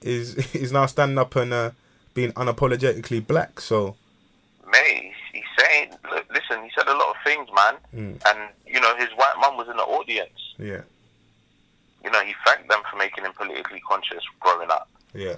is 0.03 0.35
is 0.55 0.73
now 0.73 0.87
standing 0.87 1.19
up 1.19 1.37
and 1.37 1.53
uh, 1.53 1.71
being 2.15 2.33
unapologetically 2.33 3.25
black. 3.27 3.61
So 3.61 3.97
Mate, 4.71 5.13
he's, 5.33 5.43
he's 5.43 5.65
saying, 5.65 5.91
look, 6.11 6.26
listen, 6.49 6.65
he 6.65 6.71
said 6.77 6.87
a 6.89 6.93
lot 6.93 7.11
of 7.11 7.17
things, 7.25 7.49
man, 7.55 7.75
Mm. 7.95 8.23
and 8.29 8.39
you 8.67 8.81
know 8.81 8.97
his 8.97 9.09
white 9.17 9.35
mum 9.41 9.57
was 9.57 9.69
in 9.69 9.77
the 9.77 9.83
audience. 9.83 10.55
yeah, 10.59 10.81
You 12.05 12.11
know, 12.11 12.21
he 12.23 12.35
thanked 12.47 12.69
them 12.69 12.81
for 12.91 12.97
making 12.97 13.25
him 13.25 13.33
politically 13.33 13.83
conscious 13.89 14.23
growing 14.41 14.71
up. 14.71 14.89
yeah. 15.15 15.35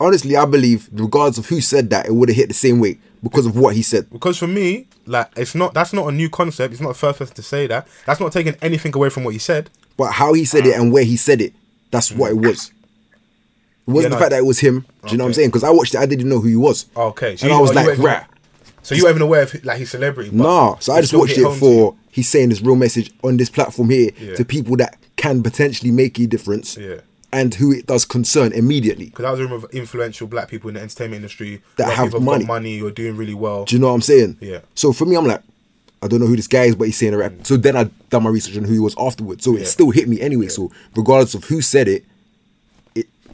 Honestly, 0.00 0.36
I 0.36 0.44
believe, 0.46 0.88
regardless 0.92 1.38
of 1.38 1.46
who 1.46 1.60
said 1.60 1.90
that, 1.90 2.06
it 2.06 2.14
would 2.14 2.28
have 2.28 2.34
hit 2.36 2.48
the 2.48 2.54
same 2.54 2.80
way 2.80 2.98
because 3.22 3.46
of 3.46 3.56
what 3.56 3.76
he 3.76 3.82
said. 3.82 4.10
Because 4.10 4.36
for 4.36 4.48
me, 4.48 4.86
like 5.06 5.28
it's 5.36 5.54
not 5.54 5.74
that's 5.74 5.92
not 5.92 6.08
a 6.08 6.12
new 6.12 6.28
concept. 6.28 6.72
It's 6.72 6.80
not 6.82 6.88
the 6.88 6.94
first 6.94 7.20
person 7.20 7.36
to 7.36 7.42
say 7.42 7.68
that. 7.68 7.86
That's 8.04 8.18
not 8.18 8.32
taking 8.32 8.56
anything 8.62 8.92
away 8.96 9.10
from 9.10 9.22
what 9.22 9.32
he 9.32 9.38
said. 9.38 9.70
But 9.96 10.10
how 10.12 10.32
he 10.32 10.44
said 10.44 10.66
it 10.66 10.74
and 10.74 10.90
where 10.92 11.04
he 11.04 11.16
said 11.16 11.40
it, 11.40 11.52
that's 11.92 12.10
what 12.10 12.32
it 12.32 12.36
was. 12.36 12.72
It 13.86 13.90
wasn't 13.90 14.02
Yeah, 14.04 14.08
the 14.08 14.08
no. 14.16 14.18
fact 14.18 14.30
that 14.30 14.38
it 14.38 14.46
was 14.46 14.58
him. 14.58 14.80
Do 15.04 15.12
you 15.12 15.18
know 15.18 15.24
what 15.24 15.28
I'm 15.28 15.34
saying? 15.34 15.48
Because 15.50 15.62
I 15.64 15.70
watched 15.70 15.94
it, 15.94 15.98
I 16.00 16.06
didn't 16.06 16.28
know 16.28 16.40
who 16.40 16.48
he 16.48 16.56
was. 16.56 16.86
Okay, 16.96 17.36
so 17.36 17.44
and 17.46 17.52
you- 17.52 17.58
I 17.58 17.60
was 17.60 17.74
like, 17.74 17.86
weren't 17.86 17.98
right. 18.00 18.24
So 18.82 18.94
you 18.94 19.02
weren't 19.04 19.12
even 19.16 19.22
aware 19.22 19.42
of 19.42 19.64
like 19.64 19.78
his 19.78 19.90
celebrity. 19.90 20.30
but 20.30 20.42
Nah, 20.42 20.76
so 20.78 20.92
I 20.92 21.00
just 21.00 21.14
watched 21.14 21.38
it 21.38 21.48
for 21.58 21.94
he's 22.10 22.28
saying 22.28 22.48
this 22.50 22.60
real 22.60 22.76
message 22.76 23.12
on 23.22 23.36
this 23.36 23.48
platform 23.50 23.90
here 23.90 24.10
Yeah. 24.20 24.34
to 24.34 24.44
people 24.44 24.76
that 24.76 24.96
can 25.16 25.42
potentially 25.42 25.90
make 25.90 26.18
a 26.18 26.26
difference 26.26 26.76
Yeah. 26.76 26.96
and 27.32 27.54
who 27.54 27.72
it 27.72 27.86
does 27.86 28.04
concern 28.04 28.52
immediately. 28.52 29.06
Because 29.06 29.22
that 29.22 29.30
was 29.30 29.40
a 29.40 29.44
room 29.44 29.52
of 29.52 29.66
influential 29.72 30.26
black 30.26 30.48
people 30.48 30.68
in 30.68 30.74
the 30.74 30.80
entertainment 30.82 31.16
industry 31.16 31.62
That 31.76 31.86
a 31.86 31.88
lot 31.90 32.06
of 32.08 32.12
have 32.14 32.22
money. 32.22 32.44
money 32.44 32.82
or 32.82 32.90
doing 32.90 33.16
really 33.16 33.34
well. 33.34 33.64
Do 33.64 33.76
you 33.76 33.80
know 33.80 33.88
what 33.88 33.94
I'm 33.94 34.02
saying? 34.02 34.36
Yeah. 34.40 34.58
So 34.74 34.92
for 34.92 35.04
me, 35.06 35.16
I'm 35.16 35.26
like, 35.26 35.42
I 36.02 36.08
don't 36.08 36.18
know 36.18 36.26
who 36.26 36.34
this 36.34 36.48
guy 36.48 36.64
is, 36.64 36.74
but 36.74 36.84
he's 36.88 36.96
saying 36.96 37.14
a 37.14 37.18
rap. 37.18 37.30
Mm. 37.32 37.46
So 37.46 37.56
then 37.56 37.76
I 37.76 37.84
done 38.10 38.24
my 38.24 38.30
research 38.30 38.56
on 38.56 38.64
who 38.64 38.72
he 38.72 38.80
was 38.80 38.96
afterwards. 38.98 39.44
So 39.44 39.54
Yeah. 39.54 39.60
it 39.60 39.66
still 39.68 39.90
hit 39.90 40.08
me 40.08 40.20
anyway. 40.20 40.48
So 40.48 40.72
regardless 40.96 41.34
of 41.34 41.44
who 41.44 41.62
said 41.62 41.86
it, 41.86 42.04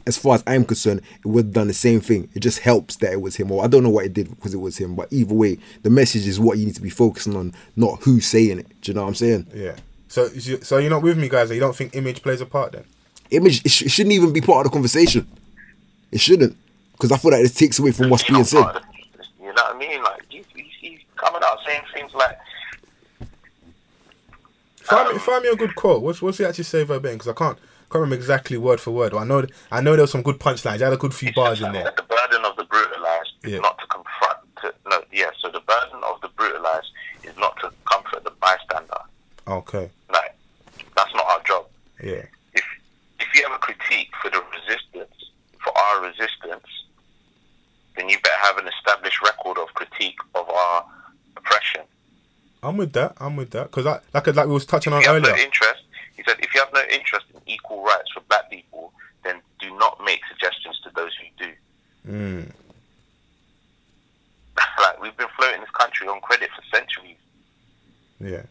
as 0.07 0.17
far 0.17 0.35
as 0.35 0.43
I'm 0.47 0.65
concerned, 0.65 1.01
it 1.19 1.27
would 1.27 1.45
have 1.45 1.53
done 1.53 1.67
the 1.67 1.73
same 1.73 1.99
thing. 2.01 2.29
It 2.33 2.39
just 2.39 2.59
helps 2.59 2.95
that 2.97 3.11
it 3.13 3.21
was 3.21 3.35
him. 3.35 3.51
Or 3.51 3.63
I 3.63 3.67
don't 3.67 3.83
know 3.83 3.89
what 3.89 4.05
it 4.05 4.13
did 4.13 4.29
because 4.29 4.53
it 4.53 4.57
was 4.57 4.77
him. 4.77 4.95
But 4.95 5.11
either 5.11 5.33
way, 5.33 5.57
the 5.83 5.89
message 5.89 6.27
is 6.27 6.39
what 6.39 6.57
you 6.57 6.65
need 6.65 6.75
to 6.75 6.81
be 6.81 6.89
focusing 6.89 7.35
on, 7.35 7.53
not 7.75 8.01
who's 8.03 8.25
saying 8.25 8.59
it. 8.59 8.81
Do 8.81 8.91
you 8.91 8.95
know 8.95 9.01
what 9.03 9.09
I'm 9.09 9.15
saying? 9.15 9.47
Yeah. 9.53 9.75
So 10.07 10.27
you- 10.33 10.61
so 10.61 10.77
you're 10.77 10.89
not 10.89 11.03
with 11.03 11.17
me, 11.17 11.29
guys. 11.29 11.49
You 11.51 11.59
don't 11.59 11.75
think 11.75 11.95
image 11.95 12.21
plays 12.23 12.41
a 12.41 12.45
part 12.45 12.71
then? 12.71 12.83
Image 13.31 13.63
it, 13.65 13.69
sh- 13.69 13.81
it 13.83 13.89
shouldn't 13.91 14.13
even 14.13 14.33
be 14.33 14.41
part 14.41 14.65
of 14.65 14.71
the 14.71 14.75
conversation. 14.75 15.27
It 16.11 16.19
shouldn't. 16.19 16.57
Because 16.93 17.11
I 17.11 17.17
feel 17.17 17.31
like 17.31 17.45
it 17.45 17.49
takes 17.55 17.77
away 17.79 17.91
from 17.91 18.09
what's 18.09 18.23
being 18.23 18.43
said. 18.43 18.63
part 18.63 18.75
of 18.77 18.81
the- 18.81 19.23
You 19.45 19.53
know 19.53 19.63
what 19.63 19.75
I 19.75 19.77
mean? 19.77 20.01
Like 20.03 20.23
he's, 20.29 20.45
he's, 20.55 20.65
he's 20.81 20.99
coming 21.15 21.41
out 21.43 21.59
saying 21.65 21.81
things 21.93 22.13
like, 22.15 22.37
Find 24.81 25.09
me, 25.09 25.13
um, 25.15 25.19
find 25.19 25.43
me 25.43 25.49
a 25.49 25.55
good 25.55 25.75
quote. 25.75 26.01
What's 26.01 26.21
what's 26.21 26.39
he 26.39 26.45
actually 26.45 26.63
say 26.63 26.83
verbatim? 26.83 27.17
Because 27.19 27.27
I 27.29 27.33
can't 27.33 27.57
can't 27.91 28.01
remember 28.01 28.15
exactly 28.15 28.57
word 28.57 28.79
for 28.79 28.91
word. 28.91 29.11
But 29.11 29.19
I 29.19 29.23
know 29.25 29.45
I 29.71 29.81
know 29.81 29.93
there 29.93 30.01
was 30.03 30.11
some 30.11 30.21
good 30.21 30.39
punchlines. 30.39 30.77
He 30.77 30.83
had 30.83 30.93
a 30.93 30.97
good 30.97 31.13
few 31.13 31.33
bars 31.33 31.61
in 31.61 31.71
there. 31.73 31.91
the 31.95 32.03
burden 32.03 32.45
of 32.45 32.55
the 32.55 32.63
brutalized 32.65 33.31
is 33.43 33.53
Yeah. 33.53 33.59
not 33.59 33.77
to 33.79 33.85
confront. 33.87 34.37
To, 34.61 34.73
no, 34.89 35.03
yeah. 35.11 35.29
So 35.39 35.49
the 35.49 35.61
burden 35.61 36.01
of 36.03 36.21
the 36.21 36.27
brutalized 36.29 36.87
is 37.23 37.35
not 37.37 37.55
to 37.61 37.71
comfort 37.91 38.23
the 38.23 38.31
bystander. 38.31 39.01
Okay. 39.47 39.89
Like 40.11 40.35
that's 40.95 41.13
not 41.13 41.25
our 41.25 41.41
job. 41.43 41.65
Yeah. 42.03 42.23
If 42.53 42.63
if 43.19 43.27
you 43.35 43.43
have 43.47 43.53
a 43.55 43.59
critique 43.59 44.09
for 44.21 44.29
the 44.29 44.41
resistance, 44.53 45.15
for 45.63 45.75
our 45.77 46.01
resistance, 46.01 46.65
then 47.95 48.09
you 48.09 48.17
better 48.23 48.35
have 48.41 48.57
an 48.57 48.67
established 48.67 49.21
record 49.23 49.57
of 49.57 49.67
critique 49.73 50.17
of 50.35 50.49
our 50.49 50.85
oppression. 51.37 51.81
I'm 52.61 52.77
with 52.77 52.93
that. 52.93 53.13
I'm 53.17 53.35
with 53.35 53.51
that. 53.51 53.65
Because 53.71 53.85
I 53.85 53.99
like 54.13 54.27
like 54.27 54.47
we 54.47 54.53
was 54.53 54.65
touching 54.65 54.93
on 54.93 55.01
If 55.01 55.07
you 55.07 55.13
earlier. 55.13 55.35
interest, 55.37 55.81
he 56.19 56.25
said, 56.27 56.37
if 56.41 56.53
you 56.53 56.59
have 56.59 56.73
no 56.73 56.81
interest 56.91 57.27
in 57.33 57.39
equal 57.45 57.81
rights 57.81 58.11
for 58.13 58.19
black 58.27 58.49
people, 58.49 58.91
then 59.23 59.39
do 59.57 59.73
not 59.77 60.01
make 60.03 60.19
suggestions 60.27 60.77
to 60.83 60.89
those 60.93 61.11
who 61.15 61.45
do. 61.45 61.53
Mm. 62.11 62.51
like, 64.81 65.01
we've 65.01 65.15
been 65.15 65.29
floating 65.37 65.61
this 65.61 65.69
country 65.69 66.09
on 66.09 66.19
credit 66.19 66.49
for 66.53 66.75
centuries. 66.75 67.15
Yeah. 68.19 68.43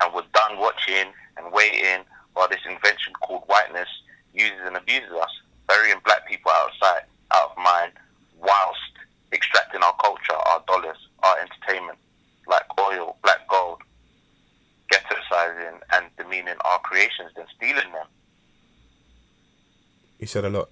And 0.00 0.12
we're 0.12 0.26
done 0.34 0.58
watching 0.58 1.12
and 1.36 1.52
waiting 1.52 2.02
while 2.34 2.48
this 2.48 2.66
invention 2.68 3.12
called 3.22 3.44
whiteness 3.46 3.88
uses 4.34 4.58
and 4.64 4.76
abuses 4.76 5.12
us, 5.12 5.30
burying 5.68 6.00
black 6.04 6.26
people 6.26 6.50
outside, 6.50 7.02
out 7.30 7.52
of 7.52 7.62
mind, 7.62 7.92
whilst 8.40 8.90
extracting 9.32 9.84
our 9.84 9.94
culture, 10.02 10.34
our 10.34 10.64
dollars, 10.66 10.98
our 11.22 11.36
entertainment, 11.38 11.98
like 12.48 12.64
oil, 12.80 13.16
black 13.22 13.46
gold, 13.46 13.82
ghettoizing 14.90 15.80
and 15.92 16.06
demeaning 16.16 16.56
our 16.64 16.78
creations 16.80 17.30
than 17.36 17.46
stealing 17.56 17.92
them. 17.92 18.06
You 20.18 20.26
said 20.26 20.44
a 20.44 20.50
lot. 20.50 20.70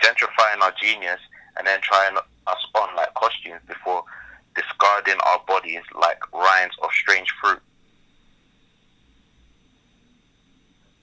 Gentrifying 0.00 0.60
our 0.62 0.72
genius 0.80 1.20
and 1.56 1.66
then 1.66 1.80
trying 1.82 2.16
us 2.46 2.66
on 2.74 2.96
like 2.96 3.12
costumes 3.14 3.60
before 3.66 4.02
discarding 4.54 5.20
our 5.26 5.40
bodies 5.46 5.82
like 6.00 6.18
rinds 6.32 6.74
of 6.82 6.90
strange 6.92 7.28
fruit. 7.40 7.60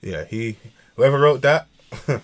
Yeah, 0.02 0.24
he 0.24 0.56
whoever 0.96 1.18
wrote 1.18 1.42
that. 1.42 1.66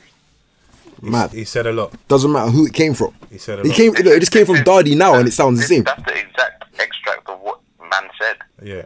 Mad. 1.03 1.33
He 1.33 1.45
said 1.45 1.67
a 1.67 1.73
lot. 1.73 1.93
Doesn't 2.09 2.33
matter 2.33 2.51
who 2.51 2.67
it 2.67 2.73
came 2.73 2.95
from. 2.95 3.15
He 3.31 3.39
said 3.39 3.59
a 3.59 3.63
it. 3.63 3.75
Came, 3.75 3.95
it 3.97 4.21
just 4.21 4.33
came 4.33 4.47
from 4.47 4.57
Dardy 4.57 4.97
now, 4.97 5.15
and 5.17 5.29
it 5.29 5.33
sounds 5.33 5.61
the 5.61 5.67
same. 5.67 5.85
That's 5.85 6.03
the 6.05 6.19
exact 6.19 6.65
extract 6.79 7.29
of 7.29 7.41
what 7.41 7.61
man 7.81 8.09
said. 8.19 8.37
Yeah. 8.63 8.85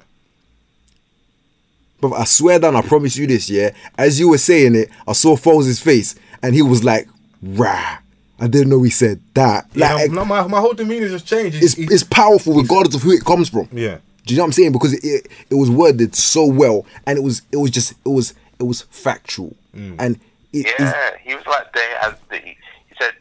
But 2.00 2.12
I 2.12 2.24
swear 2.24 2.58
down, 2.58 2.76
I 2.76 2.82
promise 2.82 3.16
you 3.16 3.26
this, 3.26 3.50
yeah. 3.50 3.70
As 3.96 4.20
you 4.20 4.28
were 4.28 4.38
saying 4.38 4.74
it, 4.76 4.88
I 5.06 5.12
saw 5.12 5.36
Foles' 5.36 5.82
face, 5.82 6.14
and 6.42 6.54
he 6.54 6.62
was 6.62 6.84
like, 6.84 7.08
"Rah." 7.42 7.98
I 8.40 8.46
didn't 8.46 8.68
know 8.68 8.80
he 8.84 8.90
said 8.90 9.20
that. 9.34 9.66
Yeah, 9.74 10.06
no, 10.10 10.24
my, 10.24 10.46
my 10.46 10.60
whole 10.60 10.72
demeanor 10.72 11.08
just 11.08 11.26
changed. 11.26 11.60
it's 11.60 11.74
He- 11.74 11.84
it's 11.90 12.04
powerful 12.04 12.54
regardless 12.54 12.94
of 12.94 13.02
who 13.02 13.10
it 13.10 13.24
comes 13.24 13.48
from. 13.48 13.68
yeah. 13.72 13.98
Do 14.26 14.34
you 14.34 14.36
know 14.38 14.44
what 14.44 14.48
I'm 14.48 14.52
saying? 14.52 14.72
Because 14.72 14.92
it, 14.92 15.02
it, 15.04 15.26
it 15.50 15.54
was 15.54 15.70
worded 15.70 16.14
so 16.14 16.46
well, 16.46 16.84
and 17.06 17.18
it 17.18 17.22
was 17.22 17.42
it 17.50 17.56
was 17.56 17.70
just 17.72 17.92
it 18.04 18.08
was 18.10 18.34
it 18.60 18.64
was 18.64 18.82
factual, 18.90 19.56
Mm. 19.74 19.96
and 19.98 20.20
it, 20.52 20.66
Yeah, 20.78 21.16
he 21.22 21.34
was 21.34 21.46
like, 21.46 21.72
there 21.72 21.98
has 22.00 22.14
the, 22.30 22.36
he 22.38 22.56
said, 23.00 23.12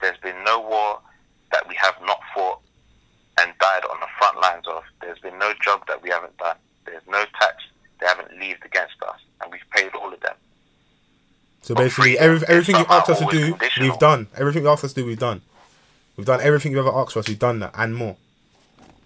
there's 0.00 0.18
been 0.18 0.36
no 0.44 0.60
war 0.60 1.00
that 1.52 1.66
we 1.68 1.74
have 1.76 1.94
not 2.06 2.20
fought 2.34 2.58
and 3.40 3.50
died 3.60 3.82
on 3.90 3.98
the 4.00 4.06
front 4.18 4.40
lines 4.40 4.66
of. 4.68 4.82
There's 5.00 5.18
been 5.18 5.38
no 5.38 5.52
job 5.64 5.86
that 5.88 6.02
we 6.02 6.10
haven't 6.10 6.36
done. 6.38 6.56
There's 6.86 7.02
no 7.08 7.24
tax 7.40 7.56
they 8.02 8.08
haven't 8.08 8.32
levied 8.38 8.64
against 8.64 8.94
us, 9.06 9.20
and 9.40 9.50
we've 9.52 9.60
paid 9.70 9.94
all 9.94 10.12
of 10.12 10.20
them. 10.20 10.34
So 11.62 11.74
But 11.74 11.84
basically, 11.84 12.18
every, 12.18 12.46
everything 12.48 12.76
you 12.76 12.86
asked 12.88 13.08
us 13.08 13.20
to 13.20 13.26
do, 13.30 13.56
we've 13.80 13.98
done. 13.98 14.26
Everything 14.36 14.64
you 14.64 14.68
asked 14.68 14.84
us 14.84 14.92
to 14.92 15.00
do, 15.00 15.06
we've 15.06 15.18
done. 15.18 15.42
We've 16.16 16.26
done 16.26 16.40
everything 16.42 16.72
you 16.72 16.80
ever 16.80 16.92
asked 16.94 17.16
us. 17.16 17.28
We've 17.28 17.38
done 17.38 17.60
that 17.60 17.72
and 17.74 17.94
more. 17.94 18.16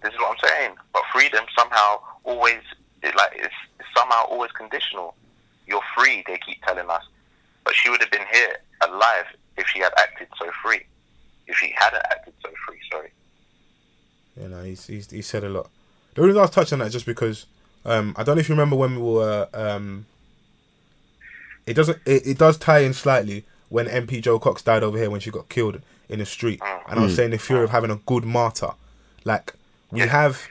This 0.02 0.12
is 0.12 0.18
what 0.18 0.30
I'm 0.32 0.48
saying. 0.48 0.74
But 0.92 1.02
freedom 1.12 1.44
somehow 1.56 2.00
always 2.24 2.62
it 3.02 3.14
like 3.16 3.32
it's, 3.34 3.54
it's 3.78 3.88
somehow 3.96 4.24
always 4.24 4.50
conditional. 4.52 5.14
You're 5.66 5.82
free, 5.96 6.24
they 6.26 6.38
keep 6.44 6.62
telling 6.62 6.88
us. 6.88 7.02
But 7.64 7.74
she 7.74 7.90
would 7.90 8.00
have 8.00 8.10
been 8.10 8.26
here 8.32 8.56
alive 8.82 9.26
if 9.56 9.66
she 9.68 9.80
had 9.80 9.92
acted 9.98 10.28
so 10.38 10.50
free. 10.62 10.80
If 11.46 11.56
she 11.56 11.72
hadn't 11.76 12.02
acted 12.10 12.34
so 12.42 12.50
free, 12.66 12.78
sorry. 12.90 13.10
You 14.40 14.48
know, 14.48 14.62
he's, 14.62 14.86
he's 14.86 15.10
he 15.10 15.22
said 15.22 15.44
a 15.44 15.48
lot. 15.48 15.68
The 16.14 16.22
reason 16.22 16.38
I 16.38 16.42
was 16.42 16.50
touching 16.50 16.76
on 16.76 16.78
that 16.80 16.86
is 16.86 16.92
just 16.92 17.06
because 17.06 17.46
um, 17.86 18.14
I 18.18 18.22
don't 18.22 18.36
know 18.36 18.40
if 18.40 18.48
you 18.48 18.54
remember 18.54 18.76
when 18.76 18.96
we 18.96 19.02
were. 19.02 19.48
Um, 19.54 20.04
it 21.66 21.74
doesn't. 21.74 21.98
It, 22.04 22.26
it 22.26 22.38
does 22.38 22.58
tie 22.58 22.80
in 22.80 22.92
slightly 22.92 23.44
when 23.68 23.86
MP 23.86 24.20
Jo 24.20 24.38
Cox 24.38 24.60
died 24.62 24.82
over 24.82 24.98
here 24.98 25.10
when 25.10 25.20
she 25.20 25.30
got 25.30 25.48
killed 25.48 25.80
in 26.08 26.18
the 26.18 26.26
street, 26.26 26.60
and 26.88 26.98
I 27.00 27.02
was 27.02 27.16
saying 27.16 27.30
the 27.30 27.38
fear 27.38 27.62
of 27.64 27.70
having 27.70 27.90
a 27.90 27.96
good 27.96 28.24
martyr. 28.24 28.70
Like 29.24 29.54
we 29.90 30.00
Yeah. 30.00 30.06
have. 30.06 30.42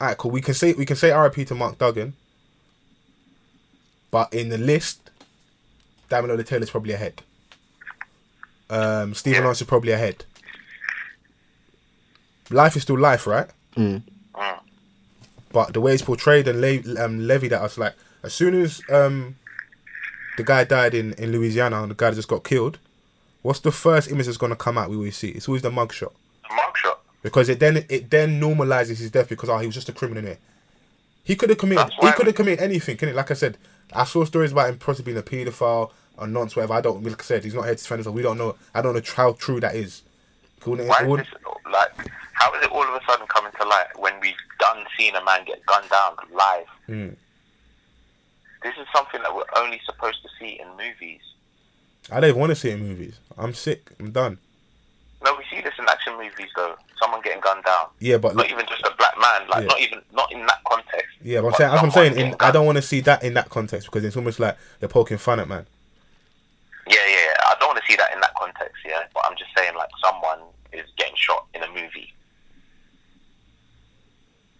Alright, 0.00 0.18
cool. 0.18 0.30
We 0.32 0.40
can 0.40 0.54
say 0.54 0.72
we 0.72 0.84
can 0.84 0.96
say 0.96 1.12
RIP 1.16 1.46
to 1.48 1.54
Mark 1.54 1.78
Duggan, 1.78 2.14
but 4.10 4.34
in 4.34 4.48
the 4.48 4.58
list, 4.58 5.10
Damien 6.10 6.42
Taylor's 6.44 6.70
probably 6.70 6.92
ahead. 6.92 7.22
Um, 8.68 9.14
Stephen 9.14 9.36
Yeah. 9.38 9.40
Lawrence 9.42 9.60
is 9.60 9.66
probably 9.66 9.92
ahead. 9.92 10.24
Life 12.50 12.76
is 12.76 12.82
still 12.82 12.98
life, 12.98 13.26
right? 13.26 13.48
Mm. 13.76 14.02
But 15.54 15.72
the 15.72 15.80
way 15.80 15.94
it's 15.94 16.02
portrayed 16.02 16.48
and 16.48 16.60
le- 16.60 17.02
um, 17.02 17.28
levied 17.28 17.52
at 17.52 17.62
us, 17.62 17.78
like 17.78 17.94
as 18.24 18.34
soon 18.34 18.60
as 18.60 18.82
um, 18.90 19.36
the 20.36 20.42
guy 20.42 20.64
died 20.64 20.94
in, 20.94 21.12
in 21.12 21.30
Louisiana 21.30 21.80
and 21.80 21.92
the 21.92 21.94
guy 21.94 22.10
just 22.10 22.26
got 22.26 22.42
killed, 22.42 22.78
what's 23.42 23.60
the 23.60 23.70
first 23.70 24.10
image 24.10 24.26
that's 24.26 24.36
gonna 24.36 24.56
come 24.56 24.76
out? 24.76 24.90
We 24.90 24.96
always 24.96 25.16
see 25.16 25.28
it's 25.28 25.48
always 25.48 25.62
the 25.62 25.70
mugshot 25.70 26.12
mugshot. 26.50 26.96
because 27.22 27.48
it 27.48 27.60
then 27.60 27.84
it 27.88 28.10
then 28.10 28.40
normalizes 28.40 28.98
his 28.98 29.12
death 29.12 29.28
because 29.28 29.48
oh 29.48 29.58
he 29.58 29.66
was 29.66 29.76
just 29.76 29.88
a 29.88 29.92
criminal 29.92 30.24
here. 30.24 30.38
He 31.22 31.36
could 31.36 31.50
have 31.50 31.58
committed 31.58 31.88
he 32.00 32.10
could 32.12 32.26
have 32.26 32.34
committed 32.34 32.60
anything, 32.64 32.96
can 32.96 33.08
it? 33.08 33.14
Like 33.14 33.30
I 33.30 33.34
said, 33.34 33.56
I 33.92 34.02
saw 34.04 34.24
stories 34.24 34.50
about 34.50 34.70
him 34.70 34.78
possibly 34.78 35.12
being 35.12 35.22
a 35.22 35.22
paedophile 35.22 35.92
or 36.18 36.26
nonce, 36.26 36.56
whatever. 36.56 36.74
I 36.74 36.80
don't 36.80 37.00
like 37.04 37.22
I 37.22 37.24
said, 37.24 37.44
he's 37.44 37.54
not 37.54 37.64
here 37.66 37.76
to 37.76 37.80
defend 37.80 38.00
himself. 38.00 38.16
We 38.16 38.22
don't 38.22 38.38
know. 38.38 38.56
I 38.74 38.82
don't 38.82 38.94
know 38.94 39.02
how 39.14 39.34
true 39.34 39.60
that 39.60 39.76
is. 39.76 40.02
Why 40.64 41.04
is 41.04 41.18
this 41.18 41.26
like? 41.70 41.92
How 42.34 42.52
is 42.54 42.64
it 42.64 42.70
all 42.70 42.82
of 42.82 42.94
a 42.94 43.04
sudden 43.08 43.26
coming 43.28 43.52
to 43.60 43.66
light 43.66 43.86
when 43.96 44.18
we've 44.20 44.34
done 44.58 44.84
seen 44.98 45.14
a 45.14 45.24
man 45.24 45.44
get 45.44 45.64
gunned 45.66 45.88
down 45.90 46.16
live? 46.32 46.66
Mm. 46.88 47.16
This 48.62 48.74
is 48.80 48.86
something 48.94 49.20
that 49.22 49.34
we're 49.34 49.44
only 49.56 49.80
supposed 49.84 50.22
to 50.22 50.28
see 50.38 50.58
in 50.60 50.68
movies. 50.76 51.20
I 52.10 52.20
don't 52.20 52.30
even 52.30 52.40
want 52.40 52.50
to 52.50 52.56
see 52.56 52.70
it 52.70 52.74
in 52.74 52.86
movies. 52.88 53.18
I'm 53.38 53.54
sick. 53.54 53.90
I'm 54.00 54.10
done. 54.10 54.38
No, 55.24 55.34
we 55.36 55.44
see 55.50 55.62
this 55.62 55.72
in 55.78 55.86
action 55.88 56.14
movies 56.18 56.50
though. 56.54 56.74
Someone 57.00 57.22
getting 57.22 57.40
gunned 57.40 57.64
down. 57.64 57.86
Yeah, 57.98 58.18
but 58.18 58.34
Not 58.36 58.50
even 58.50 58.66
just 58.66 58.82
a 58.82 58.92
black 58.98 59.14
man. 59.20 59.48
Like 59.48 59.62
Yeah. 59.62 59.66
not 59.68 59.80
even 59.80 60.02
not 60.12 60.32
in 60.32 60.44
that 60.46 60.60
context. 60.68 61.08
Yeah, 61.22 61.40
but 61.40 61.46
I'm 61.46 61.50
But 61.52 61.58
saying, 61.58 61.70
what 61.72 61.82
I'm 61.82 61.90
saying. 61.90 62.18
In, 62.18 62.36
I 62.40 62.50
don't 62.50 62.66
want 62.66 62.76
to 62.76 62.82
see 62.82 63.00
that 63.00 63.22
in 63.22 63.34
that 63.34 63.48
context 63.48 63.86
because 63.88 64.04
it's 64.04 64.16
almost 64.16 64.38
like 64.40 64.56
they're 64.80 64.88
poking 64.88 65.18
fun 65.18 65.40
at 65.40 65.48
man. 65.48 65.66
Yeah, 66.86 66.96
yeah. 67.06 67.12
yeah. 67.12 67.34
I 67.46 67.54
don't 67.58 67.68
want 67.68 67.80
to 67.80 67.90
see 67.90 67.96
that 67.96 68.12
in 68.12 68.20
that 68.20 68.34
context. 68.34 68.76
Yeah, 68.86 69.02
but 69.14 69.24
I'm 69.28 69.36
just 69.36 69.50
saying 69.56 69.74
like 69.74 69.88
someone 70.02 70.38
is 70.72 70.86
getting 70.98 71.16
shot 71.16 71.46
in 71.54 71.62
a 71.62 71.68
movie. 71.68 72.13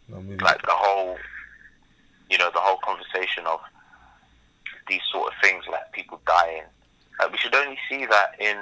No, 0.09 0.19
Like 0.43 0.61
the 0.63 0.69
whole, 0.71 1.17
you 2.31 2.39
know, 2.39 2.51
the 2.53 2.61
whole 2.61 2.79
conversation 2.85 3.47
of 3.47 3.61
these 4.89 5.01
sort 5.11 5.33
of 5.33 5.35
things, 5.43 5.65
like 5.71 5.91
people 5.93 6.21
dying. 6.27 6.63
Like, 7.19 7.33
we 7.33 7.39
should 7.39 7.55
only 7.55 7.79
see 7.89 8.05
that 8.07 8.35
in 8.39 8.57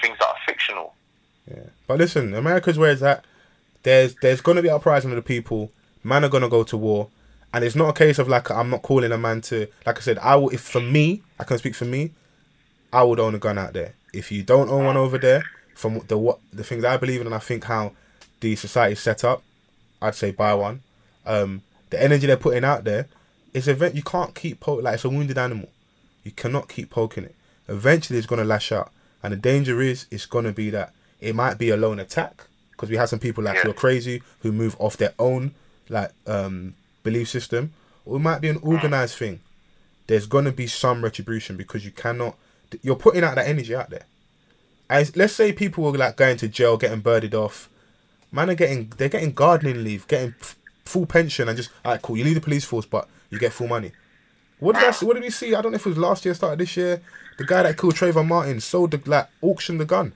things 0.00 0.16
that 0.18 0.28
are 0.28 0.36
fictional. 0.46 0.94
yeah. 1.50 1.64
But 1.86 1.98
listen, 1.98 2.34
America's 2.34 2.78
where 2.78 2.92
it's 2.92 3.02
at. 3.02 3.24
There's 3.82 4.14
there's 4.16 4.40
gonna 4.40 4.62
be 4.62 4.70
uprising 4.70 5.10
of 5.10 5.16
the 5.16 5.22
people. 5.22 5.72
Man 6.04 6.24
are 6.24 6.28
gonna 6.28 6.48
go 6.48 6.62
to 6.64 6.76
war, 6.76 7.08
and 7.52 7.64
it's 7.64 7.74
not 7.74 7.88
a 7.88 7.92
case 7.92 8.18
of 8.18 8.28
like 8.28 8.50
I'm 8.50 8.70
not 8.70 8.82
calling 8.82 9.10
a 9.10 9.18
man 9.18 9.40
to. 9.42 9.66
Like 9.86 9.98
I 9.98 10.00
said, 10.00 10.18
I 10.18 10.36
will. 10.36 10.50
If 10.50 10.60
for 10.60 10.80
me, 10.80 11.22
I 11.38 11.44
can 11.44 11.58
speak 11.58 11.74
for 11.74 11.86
me. 11.86 12.12
I 12.92 13.02
would 13.02 13.18
own 13.18 13.34
a 13.34 13.38
gun 13.38 13.58
out 13.58 13.72
there. 13.72 13.94
If 14.12 14.30
you 14.30 14.42
don't 14.42 14.68
own 14.68 14.84
one 14.84 14.96
over 14.96 15.16
there, 15.18 15.42
from 15.74 16.00
the 16.08 16.18
what 16.18 16.38
the 16.52 16.62
things 16.62 16.84
I 16.84 16.96
believe 16.98 17.20
in, 17.22 17.26
and 17.26 17.34
I 17.34 17.38
think 17.38 17.64
how 17.64 17.92
the 18.40 18.54
society's 18.56 19.00
set 19.00 19.24
up, 19.24 19.42
I'd 20.02 20.14
say 20.14 20.30
buy 20.30 20.54
one. 20.54 20.82
Um, 21.26 21.62
the 21.90 22.02
energy 22.02 22.26
they're 22.26 22.36
putting 22.36 22.64
out 22.64 22.84
there, 22.84 23.06
it's 23.52 23.66
event 23.68 23.94
you 23.94 24.02
can't 24.02 24.34
keep 24.34 24.60
poking 24.60 24.84
like 24.84 24.94
it's 24.94 25.04
a 25.04 25.08
wounded 25.08 25.38
animal. 25.38 25.68
You 26.24 26.30
cannot 26.30 26.68
keep 26.68 26.90
poking 26.90 27.24
it. 27.24 27.34
Eventually, 27.68 28.18
it's 28.18 28.26
gonna 28.26 28.44
lash 28.44 28.72
out, 28.72 28.90
and 29.22 29.32
the 29.32 29.36
danger 29.36 29.80
is 29.80 30.06
it's 30.10 30.26
gonna 30.26 30.52
be 30.52 30.70
that 30.70 30.92
it 31.20 31.34
might 31.34 31.58
be 31.58 31.70
a 31.70 31.76
lone 31.76 31.98
attack 32.00 32.44
because 32.72 32.88
we 32.90 32.96
have 32.96 33.08
some 33.08 33.18
people 33.18 33.44
like 33.44 33.56
Yeah. 33.56 33.64
you're 33.64 33.74
crazy 33.74 34.22
who 34.40 34.52
move 34.52 34.76
off 34.78 34.96
their 34.96 35.12
own 35.18 35.54
like 35.88 36.12
um 36.26 36.74
belief 37.02 37.28
system, 37.28 37.72
or 38.06 38.16
it 38.16 38.20
might 38.20 38.40
be 38.40 38.48
an 38.48 38.58
organized 38.62 39.16
thing. 39.16 39.40
There's 40.06 40.26
gonna 40.26 40.52
be 40.52 40.66
some 40.66 41.02
retribution 41.04 41.56
because 41.56 41.84
you 41.84 41.90
cannot. 41.90 42.36
You're 42.82 42.96
putting 42.96 43.24
out 43.24 43.34
that 43.34 43.48
energy 43.48 43.74
out 43.74 43.90
there. 43.90 44.04
As 44.88 45.14
let's 45.16 45.32
say 45.32 45.52
people 45.52 45.84
were 45.84 45.96
like 45.96 46.16
going 46.16 46.36
to 46.38 46.48
jail, 46.48 46.76
getting 46.76 47.00
birded 47.00 47.34
off. 47.34 47.68
Man 48.32 48.50
are 48.50 48.54
getting 48.54 48.92
they're 48.96 49.08
getting 49.08 49.32
gardening 49.32 49.82
leave, 49.84 50.06
getting 50.08 50.34
f- 50.40 50.56
full 50.84 51.06
pension, 51.06 51.48
and 51.48 51.56
just 51.56 51.70
alright, 51.84 52.00
cool. 52.02 52.16
You 52.16 52.24
leave 52.24 52.34
the 52.36 52.40
police 52.40 52.64
force, 52.64 52.86
but 52.86 53.08
you 53.30 53.38
get 53.38 53.52
full 53.52 53.68
money. 53.68 53.92
What 54.58 54.74
did 54.76 54.84
I 54.84 54.90
see? 54.90 55.06
What 55.06 55.14
did 55.14 55.22
we 55.22 55.30
see? 55.30 55.54
I 55.54 55.62
don't 55.62 55.72
know 55.72 55.76
if 55.76 55.86
it 55.86 55.90
was 55.90 55.98
last 55.98 56.24
year, 56.24 56.34
started 56.34 56.58
this 56.60 56.76
year. 56.76 57.00
The 57.38 57.44
guy 57.46 57.62
that 57.62 57.78
killed 57.78 57.94
Trayvon 57.94 58.26
Martin 58.28 58.60
sold 58.60 58.90
the 58.90 59.00
like 59.10 59.28
auctioned 59.42 59.80
the 59.80 59.84
gun. 59.86 60.12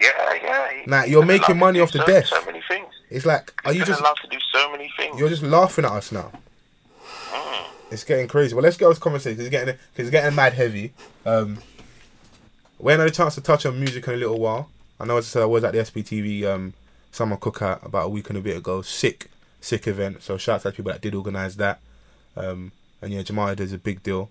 Yeah, 0.00 0.08
yeah. 0.42 0.68
he- 0.84 0.86
Nah, 0.90 1.04
you're 1.04 1.24
making 1.24 1.58
money 1.58 1.80
off 1.80 1.92
the 1.92 1.98
so, 2.00 2.06
death. 2.06 2.26
So 2.26 2.44
many 2.44 2.62
things. 2.68 2.86
It's 3.10 3.24
like, 3.26 3.52
are 3.64 3.72
you 3.72 3.84
just 3.84 4.00
allowed 4.00 4.16
to 4.22 4.28
do 4.28 4.38
so 4.52 4.70
many 4.70 4.92
things. 4.96 5.18
you're 5.18 5.28
just 5.30 5.42
laughing 5.42 5.84
at 5.86 5.92
us 5.92 6.12
now? 6.12 6.30
It's 7.90 8.04
getting 8.04 8.28
crazy. 8.28 8.54
Well, 8.54 8.62
let's 8.62 8.76
get 8.76 8.86
this 8.90 8.98
conversation. 8.98 9.40
It's 9.40 9.48
getting 9.48 9.74
it's 9.96 10.10
getting 10.10 10.34
mad 10.36 10.52
heavy. 10.52 10.92
Um, 11.24 11.58
we 12.78 12.92
had 12.92 13.00
a 13.00 13.10
chance 13.10 13.34
to 13.36 13.40
touch 13.40 13.64
on 13.64 13.80
music 13.80 14.06
in 14.08 14.12
a 14.14 14.16
little 14.18 14.38
while. 14.38 14.68
I 15.00 15.04
know 15.04 15.16
as 15.18 15.26
I 15.26 15.28
said 15.28 15.42
I 15.42 15.46
was 15.46 15.64
at 15.64 15.72
the 15.72 15.78
SBTV 15.80 16.44
um 16.44 16.74
summer 17.10 17.36
cookout 17.36 17.84
about 17.84 18.06
a 18.06 18.08
week 18.08 18.28
and 18.28 18.38
a 18.38 18.40
bit 18.40 18.56
ago. 18.56 18.82
Sick, 18.82 19.30
sick 19.60 19.86
event. 19.86 20.22
So 20.22 20.36
shout 20.36 20.56
out 20.56 20.62
to 20.62 20.68
the 20.68 20.72
people 20.76 20.92
that 20.92 21.00
did 21.00 21.14
organise 21.14 21.54
that. 21.56 21.80
Um, 22.36 22.72
and 23.00 23.12
yeah, 23.12 23.22
Jamal 23.22 23.54
does 23.54 23.72
a 23.72 23.78
big 23.78 24.02
deal. 24.02 24.30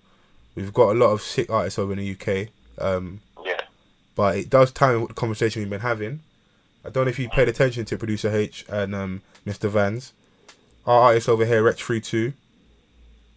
We've 0.54 0.72
got 0.72 0.90
a 0.94 0.98
lot 0.98 1.10
of 1.10 1.20
sick 1.22 1.50
artists 1.50 1.78
over 1.78 1.92
in 1.92 1.98
the 1.98 2.12
UK. 2.12 2.48
Um, 2.80 3.20
Yeah. 3.44 3.60
but 4.14 4.36
it 4.36 4.50
does 4.50 4.70
tie 4.72 4.94
in 4.94 5.00
with 5.00 5.08
the 5.08 5.14
conversation 5.14 5.60
we've 5.62 5.70
been 5.70 5.80
having. 5.80 6.20
I 6.84 6.90
don't 6.90 7.04
know 7.04 7.10
if 7.10 7.18
you 7.18 7.28
paid 7.28 7.48
attention 7.48 7.84
to 7.86 7.98
producer 7.98 8.30
H 8.34 8.64
and 8.68 8.94
um, 8.94 9.22
Mr. 9.46 9.68
Vans. 9.68 10.12
Our 10.86 11.00
artist 11.02 11.28
over 11.28 11.44
here, 11.44 11.62
Wretch 11.62 11.82
32, 11.82 12.32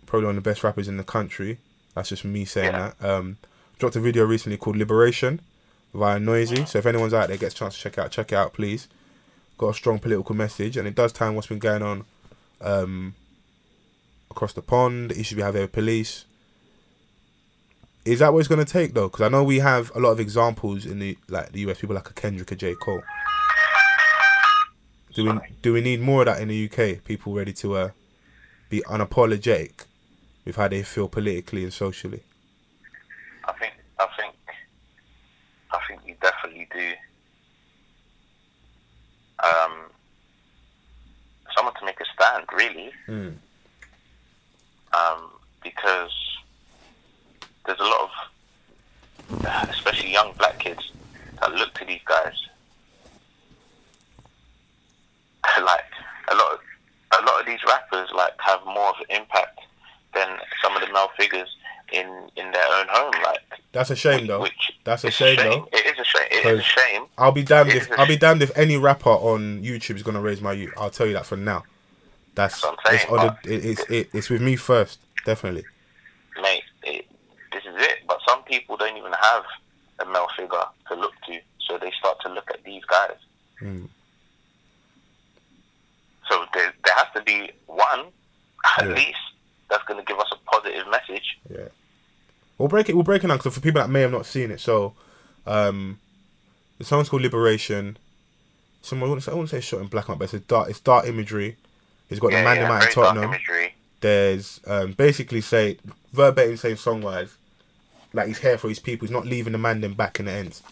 probably 0.06 0.28
one 0.28 0.38
of 0.38 0.44
the 0.44 0.50
best 0.50 0.64
rappers 0.64 0.88
in 0.88 0.98
the 0.98 1.04
country. 1.04 1.58
That's 1.96 2.10
just 2.10 2.24
me 2.24 2.46
saying 2.46 2.72
Yeah. 2.74 2.92
that. 3.00 3.10
Um, 3.10 3.38
dropped 3.80 3.96
a 3.96 4.00
video 4.00 4.24
recently 4.26 4.58
called 4.58 4.78
Liberation 4.78 5.42
via 5.94 6.20
Noisey. 6.20 6.68
So 6.68 6.80
if 6.80 6.86
anyone's 6.86 7.14
out 7.14 7.28
there 7.28 7.38
gets 7.38 7.56
a 7.56 7.58
chance 7.58 7.76
to 7.76 7.82
check 7.82 7.98
out, 7.98 8.12
check 8.12 8.32
it 8.32 8.36
out, 8.36 8.54
please. 8.54 8.88
Got 9.58 9.70
a 9.70 9.74
strong 9.74 10.00
political 10.00 10.36
message, 10.36 10.78
and 10.78 10.88
it 10.88 10.96
does 10.96 11.12
time 11.12 11.36
what's 11.36 11.48
been 11.48 11.60
going 11.60 11.84
on 11.84 12.06
um, 12.62 13.16
across 14.30 14.54
the 14.54 14.62
pond, 14.62 15.12
the 15.12 15.20
issues 15.20 15.36
we 15.36 15.44
have 15.44 15.54
here 15.54 15.64
with 15.64 15.72
police. 15.72 16.26
Is 18.04 18.20
that 18.20 18.34
what 18.34 18.40
it's 18.40 18.48
gonna 18.48 18.66
take 18.66 18.96
though? 18.96 19.10
Because 19.10 19.22
I 19.22 19.30
know 19.30 19.44
we 19.44 19.60
have 19.60 19.92
a 19.96 20.00
lot 20.00 20.10
of 20.10 20.20
examples 20.20 20.88
in 20.88 20.98
the 20.98 21.18
like 21.28 21.52
the 21.52 21.60
US 21.70 21.80
people 21.80 21.96
like 21.96 22.10
a 22.10 22.14
Kendrick, 22.14 22.52
or 22.52 22.56
a 22.56 22.58
J 22.58 22.74
Cole. 22.76 23.04
Do 25.14 25.26
we 25.26 25.40
do 25.62 25.74
we 25.74 25.82
need 25.82 26.02
more 26.02 26.22
of 26.22 26.26
that 26.26 26.42
in 26.42 26.48
the 26.48 26.66
UK? 26.66 27.04
People 27.04 27.34
ready 27.34 27.54
to 27.54 27.76
uh, 27.76 27.90
be 28.70 28.82
unapologetic 28.88 29.86
with 30.46 30.56
how 30.56 30.68
they 30.68 30.82
feel 30.82 31.08
politically 31.08 31.64
and 31.64 31.74
socially. 31.74 32.24
I 33.46 33.54
think 33.54 33.74
I 34.00 34.08
think 34.18 34.34
definitely 36.22 36.68
do. 36.74 36.94
Um, 39.44 39.74
someone 41.56 41.74
to 41.76 41.86
make 41.86 42.00
a 42.00 42.06
stand, 42.14 42.46
really, 42.54 42.94
Mm. 43.08 43.38
um, 44.94 45.32
because 45.64 46.12
there's 47.66 47.80
a 47.80 47.84
lot 47.84 48.02
of, 48.10 49.70
especially 49.70 50.12
young 50.12 50.34
black 50.34 50.60
kids, 50.60 50.92
that 51.40 51.52
look 51.54 51.74
to 51.76 51.86
these 51.86 52.02
guys. 52.06 52.36
like 55.64 55.84
a 56.30 56.36
lot 56.36 56.54
of 56.54 56.60
a 57.20 57.22
lot 57.26 57.40
of 57.42 57.46
these 57.46 57.60
rappers 57.68 58.10
like 58.16 58.32
have 58.40 58.64
more 58.66 58.90
of 58.90 58.96
an 59.00 59.06
impact 59.22 59.60
than 60.14 60.38
some 60.64 60.76
of 60.76 60.82
the 60.82 60.94
male 60.94 61.10
figures 61.18 61.50
in 61.92 62.08
in 62.36 62.52
their 62.52 62.68
own 62.80 62.88
home. 62.90 63.14
Like 63.24 63.40
That's 63.72 63.90
a 63.90 63.96
shame 63.96 64.28
though. 64.28 64.42
Which 64.42 64.72
That's 64.84 65.04
a 65.04 65.08
it's 65.08 65.16
shame, 65.16 65.38
though. 65.38 65.68
It 65.74 65.86
is 65.86 66.00
a 66.00 66.04
shame. 66.04 66.28
It 66.32 66.46
is 66.46 66.60
a 66.60 66.64
shame. 66.64 67.06
I'll 67.18 67.32
be 67.32 67.44
damned 67.44 67.72
It 67.72 67.78
if 67.78 67.92
a 67.92 68.00
I'll 68.00 68.08
be 68.08 68.18
damned 68.18 68.42
if 68.42 68.56
any 68.58 68.78
rapper 68.78 69.10
on 69.10 69.62
YouTube 69.64 69.96
is 69.96 70.04
gonna 70.04 70.22
raise 70.22 70.42
my 70.42 70.54
youth. 70.54 70.74
I'll 70.78 70.90
tell 70.90 71.08
you 71.08 71.14
that 71.14 71.26
for 71.26 71.38
now. 71.38 71.64
That's 72.36 72.62
That's 72.62 72.64
what 72.64 72.80
I'm 72.86 72.96
it's, 72.96 73.04
saying, 73.04 73.20
on 73.20 73.38
the, 73.44 73.54
it, 73.54 73.66
it's 73.66 73.92
it, 73.92 74.10
it's 74.14 74.30
with 74.30 74.42
me 74.42 74.56
first, 74.56 75.00
definitely. 75.26 75.66
Mate, 76.42 76.64
it, 76.84 77.06
this 77.52 77.64
is 77.66 77.76
it. 77.76 78.00
But 78.08 78.20
some 78.28 78.42
people 78.44 78.78
don't 78.78 78.96
even 78.98 79.12
have 79.12 79.44
a 80.00 80.06
male 80.06 80.28
figure 80.38 80.64
to 80.88 80.96
look 80.96 81.14
to, 81.28 81.40
so 81.68 81.78
they 81.78 81.92
start 82.00 82.20
to 82.22 82.30
look 82.30 82.50
at 82.50 82.64
these 82.64 82.84
guys. 82.86 83.18
Mm. 83.62 83.88
So 86.30 86.46
there, 86.54 86.74
there 86.86 86.96
has 86.96 87.08
to 87.16 87.22
be 87.24 87.52
one, 87.68 88.06
at 88.80 88.88
Yeah. 88.88 88.94
least, 88.94 89.20
that's 89.70 89.84
going 89.84 90.00
to 90.00 90.06
give 90.06 90.20
us 90.20 90.32
a 90.32 90.38
positive 90.50 90.88
message. 90.90 91.38
Yeah. 91.50 91.68
We'll 92.62 92.70
break 92.70 92.90
it. 92.90 92.96
We'll 92.96 93.04
break 93.04 93.24
it 93.24 93.28
down. 93.28 93.40
So 93.42 93.50
for 93.50 93.60
people 93.60 93.82
that 93.82 93.90
may 93.90 94.02
have 94.02 94.12
not 94.12 94.26
seen 94.26 94.52
it, 94.52 94.60
so 94.60 94.94
um, 95.46 96.00
the 96.78 96.84
song's 96.86 97.10
called 97.10 97.22
Liberation. 97.22 97.98
Someone 98.82 99.10
I 99.10 99.14
wouldn't 99.14 99.50
say, 99.50 99.62
shot 99.62 99.82
in 99.82 99.88
black 99.88 100.08
and 100.08 100.20
white, 100.20 100.28
but 100.28 100.34
it's 100.34 100.46
dark. 100.48 100.70
It's 100.70 100.80
dark 100.80 101.06
imagery. 101.08 101.58
It's 102.10 102.20
got 102.20 102.32
the 102.32 102.44
man 102.44 102.58
yeah, 102.58 102.72
out 102.72 102.86
in 102.86 102.92
Tottenham. 102.92 103.36
There's 104.00 104.60
um, 104.66 104.94
basically 104.94 105.42
say 105.42 105.78
verbatim 106.12 106.58
saying 106.58 106.78
song 106.78 107.02
wise, 107.02 107.38
like 108.14 108.28
he's 108.28 108.40
here 108.40 108.58
for 108.58 108.70
his 108.70 108.80
people. 108.80 109.08
He's 109.08 109.14
not 109.14 109.26
leaving 109.26 109.54
the 109.54 109.60
man 109.60 109.82
them 109.82 109.94
back 109.94 110.20
in 110.20 110.26
the 110.26 110.32
ends. 110.32 110.64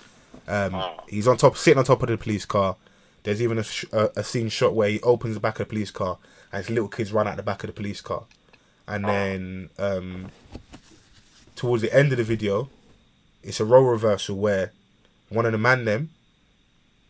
Um, 0.47 0.71
Mm. 0.73 0.99
He's 1.09 1.27
on 1.27 1.37
top, 1.37 1.57
sitting 1.57 1.77
on 1.77 1.85
top 1.85 2.01
of 2.01 2.09
the 2.09 2.17
police 2.17 2.45
car. 2.45 2.75
There's 3.23 3.41
even 3.41 3.59
a, 3.59 3.63
sh- 3.63 3.85
a, 3.91 4.09
a 4.15 4.23
scene 4.23 4.49
shot 4.49 4.73
where 4.73 4.89
he 4.89 4.99
opens 5.01 5.35
the 5.35 5.39
back 5.39 5.59
of 5.59 5.67
the 5.67 5.73
police 5.73 5.91
car 5.91 6.17
and 6.51 6.65
his 6.65 6.69
little 6.69 6.87
kids 6.87 7.13
run 7.13 7.27
out 7.27 7.37
the 7.37 7.43
back 7.43 7.63
of 7.63 7.67
the 7.67 7.73
police 7.73 8.01
car, 8.01 8.23
and 8.87 9.05
then 9.05 9.69
um, 9.77 10.31
towards 11.59 11.81
the 11.81 11.93
end 11.93 12.11
of 12.13 12.17
the 12.17 12.23
video, 12.23 12.69
it's 13.43 13.59
a 13.59 13.65
role 13.65 13.83
reversal 13.83 14.37
where 14.37 14.71
one 15.27 15.45
of 15.45 15.51
the 15.51 15.57
man 15.57 15.83
them 15.83 16.09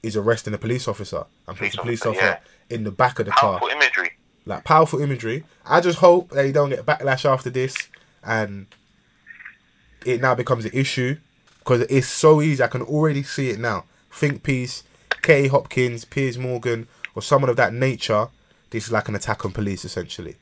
is 0.01 0.17
arresting 0.17 0.55
a 0.55 0.57
police 0.57 0.87
officer 0.87 1.23
and 1.47 1.55
puts 1.55 1.75
the 1.75 1.81
police 1.83 2.03
officer, 2.03 2.25
officer 2.25 2.39
in 2.71 2.83
the 2.83 2.91
back 2.91 3.19
of 3.19 3.27
the 3.27 3.31
car 3.31 3.59
Powerful 3.59 3.67
imagery. 3.69 4.11
like 4.47 4.63
powerful 4.63 5.01
imagery. 5.01 5.43
I 5.65 5.81
just 5.81 5.99
hope 5.99 6.31
they 6.31 6.51
don't 6.51 6.69
get 6.71 6.83
backlash 6.83 7.25
after 7.31 7.51
this 7.51 7.75
and 8.23 8.65
it 10.03 10.19
now 10.19 10.33
becomes 10.33 10.65
an 10.65 10.71
issue 10.73 11.17
because 11.59 11.81
it's 11.81 12.07
so 12.07 12.41
easy. 12.41 12.63
I 12.63 12.67
can 12.67 12.81
already 12.81 13.21
see 13.21 13.49
it 13.51 13.59
now. 13.59 13.85
Think 14.11 14.41
Piece, 14.41 14.81
Katie 15.21 15.49
Hopkins, 15.49 16.05
Piers 16.05 16.39
Morgan, 16.39 16.87
or 17.13 17.21
someone 17.21 17.49
of 17.51 17.57
that 17.57 17.71
nature. 17.73 18.29
This 18.71 18.85
is 18.87 18.91
like 18.91 19.07
an 19.09 19.15
attack 19.15 19.45
on 19.45 19.51
police, 19.51 19.85
essentially. 19.85 20.37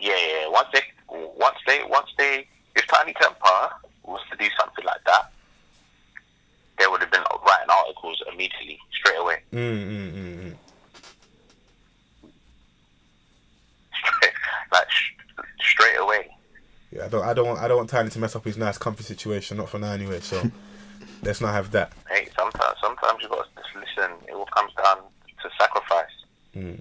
Yeah, 0.00 0.16
yeah. 0.16 0.48
Once 0.48 0.68
they, 0.72 0.80
once 1.08 1.58
they, 1.66 1.82
once 1.84 2.10
they, 2.18 2.48
if 2.76 2.86
Tinie 2.86 3.14
Temper 3.20 3.70
was 4.04 4.20
to 4.30 4.36
do 4.36 4.48
something 4.58 4.84
like 4.84 5.02
that, 5.06 5.30
they 6.78 6.86
would 6.86 7.00
have 7.00 7.10
been 7.10 7.22
writing 7.46 7.70
articles 7.70 8.22
immediately, 8.32 8.78
straight 8.92 9.18
away. 9.18 9.36
Mm, 9.52 9.86
mm, 9.86 10.12
mm, 10.12 10.38
mm. 10.40 10.54
like 14.72 14.90
sh- 14.90 15.12
straight 15.60 15.96
away. 15.96 16.28
Yeah, 16.90 17.06
I 17.06 17.08
don't, 17.08 17.24
I 17.24 17.34
don't 17.34 17.46
want, 17.46 17.60
I 17.60 17.68
don't 17.68 17.76
want 17.78 17.90
Tiny 17.90 18.10
to 18.10 18.18
mess 18.18 18.36
up 18.36 18.44
his 18.44 18.56
nice, 18.56 18.78
comfy 18.78 19.02
situation. 19.02 19.56
Not 19.56 19.68
for 19.68 19.78
now, 19.78 19.92
anyway. 19.92 20.20
So 20.20 20.42
let's 21.22 21.40
not 21.40 21.54
have 21.54 21.70
that. 21.72 21.92
Hey, 22.08 22.28
sometimes, 22.36 22.76
sometimes 22.80 23.22
you 23.22 23.28
got 23.28 23.44
to 23.44 23.62
just 23.62 23.74
listen. 23.74 24.10
It 24.28 24.34
all 24.34 24.46
comes 24.46 24.72
down 24.74 24.98
to 24.98 25.50
sacrifice. 25.58 26.10
Mm. 26.54 26.80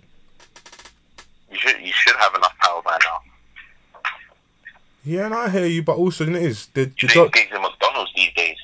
You 1.51 1.57
should, 1.57 1.79
you 1.81 1.91
should 1.93 2.15
have 2.17 2.33
enough 2.35 2.57
power 2.59 2.81
by 2.81 2.97
now. 3.03 3.19
Yeah, 5.03 5.25
and 5.25 5.33
I 5.33 5.49
hear 5.49 5.65
you, 5.65 5.83
but 5.83 5.97
also 5.97 6.25
you 6.25 6.31
know, 6.31 6.39
it 6.39 6.45
is 6.45 6.67
the, 6.67 6.85
the 6.85 7.07
job. 7.07 7.33
gigs 7.33 7.51
in 7.53 7.61
McDonald's 7.61 8.11
these 8.15 8.33
days. 8.33 8.57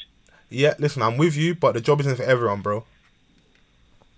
Yeah, 0.49 0.75
listen, 0.79 1.01
I'm 1.01 1.17
with 1.17 1.35
you, 1.35 1.55
but 1.55 1.73
the 1.73 1.81
job 1.81 1.99
isn't 2.01 2.17
for 2.17 2.23
everyone, 2.23 2.61
bro. 2.61 2.85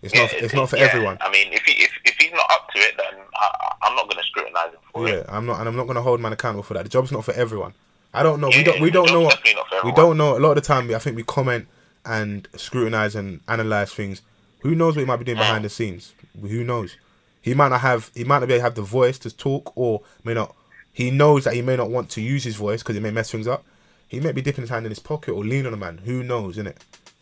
It's 0.01 0.13
not. 0.13 0.31
Yeah, 0.33 0.39
It's 0.39 0.53
not 0.53 0.69
for 0.69 0.77
yeah. 0.77 0.83
everyone. 0.83 1.17
I 1.21 1.31
mean, 1.31 1.51
if 1.51 1.63
he, 1.63 1.83
if 1.83 1.91
if 2.05 2.15
he's 2.17 2.31
not 2.31 2.45
up 2.51 2.69
to 2.73 2.79
it, 2.79 2.95
then 2.97 3.21
I, 3.35 3.75
I'm 3.83 3.95
not 3.95 4.05
going 4.05 4.17
to 4.17 4.23
scrutinize 4.23 4.71
him 4.71 4.79
for 4.93 5.07
Yeah, 5.07 5.15
it. 5.15 5.25
I'm 5.29 5.45
not, 5.45 5.59
and 5.59 5.67
I'm 5.67 5.75
not 5.75 5.87
gonna 5.87 6.01
hold 6.01 6.19
man 6.19 6.33
accountable 6.33 6.63
for 6.63 6.73
that. 6.75 6.83
The 6.83 6.89
job's 6.89 7.11
not 7.11 7.25
for 7.25 7.33
everyone. 7.33 7.73
I 8.13 8.23
don't 8.23 8.39
know. 8.39 8.47
we 8.49 8.63
don't. 8.63 8.81
We 8.81 8.91
don't 8.91 9.11
know. 9.11 9.21
What, 9.21 9.35
definitely 9.35 9.55
not 9.55 9.67
for 9.69 9.87
we 9.87 9.91
don't 9.93 10.17
know. 10.17 10.37
A 10.37 10.39
lot 10.39 10.51
of 10.51 10.55
the 10.55 10.61
time, 10.61 10.93
I 10.93 10.99
think 10.99 11.15
we 11.15 11.23
comment 11.23 11.67
and 12.05 12.47
scrutinize 12.55 13.15
and 13.15 13.41
analyze 13.47 13.93
things. 13.93 14.21
Who 14.61 14.75
knows 14.75 14.95
what 14.95 15.01
he 15.01 15.05
might 15.05 15.17
be 15.17 15.25
doing 15.25 15.37
hmm. 15.37 15.43
behind 15.43 15.65
the 15.65 15.69
scenes? 15.69 16.13
Who 16.39 16.63
knows? 16.63 16.95
He 17.41 17.53
might 17.53 17.69
not 17.69 17.81
have. 17.81 18.11
He 18.13 18.23
might 18.23 18.39
not 18.39 18.47
be 18.47 18.53
able 18.53 18.59
to 18.59 18.63
have 18.63 18.75
the 18.75 18.81
voice 18.81 19.19
to 19.19 19.35
talk, 19.35 19.73
or 19.75 20.01
may 20.23 20.33
not. 20.33 20.55
He 20.93 21.11
knows 21.11 21.43
that 21.45 21.53
he 21.53 21.61
may 21.61 21.75
not 21.75 21.89
want 21.89 22.09
to 22.11 22.21
use 22.21 22.43
his 22.43 22.55
voice 22.55 22.81
because 22.81 22.95
it 22.95 23.01
may 23.01 23.11
mess 23.11 23.31
things 23.31 23.47
up. 23.47 23.63
He 24.07 24.19
may 24.19 24.31
be 24.31 24.41
dipping 24.41 24.63
his 24.63 24.69
hand 24.69 24.85
in 24.85 24.91
his 24.91 24.99
pocket 24.99 25.31
or 25.31 25.43
lean 25.43 25.65
on 25.65 25.73
a 25.73 25.77
man. 25.77 25.99
Who 25.99 26.23
knows? 26.23 26.57
Innit? 26.57 26.77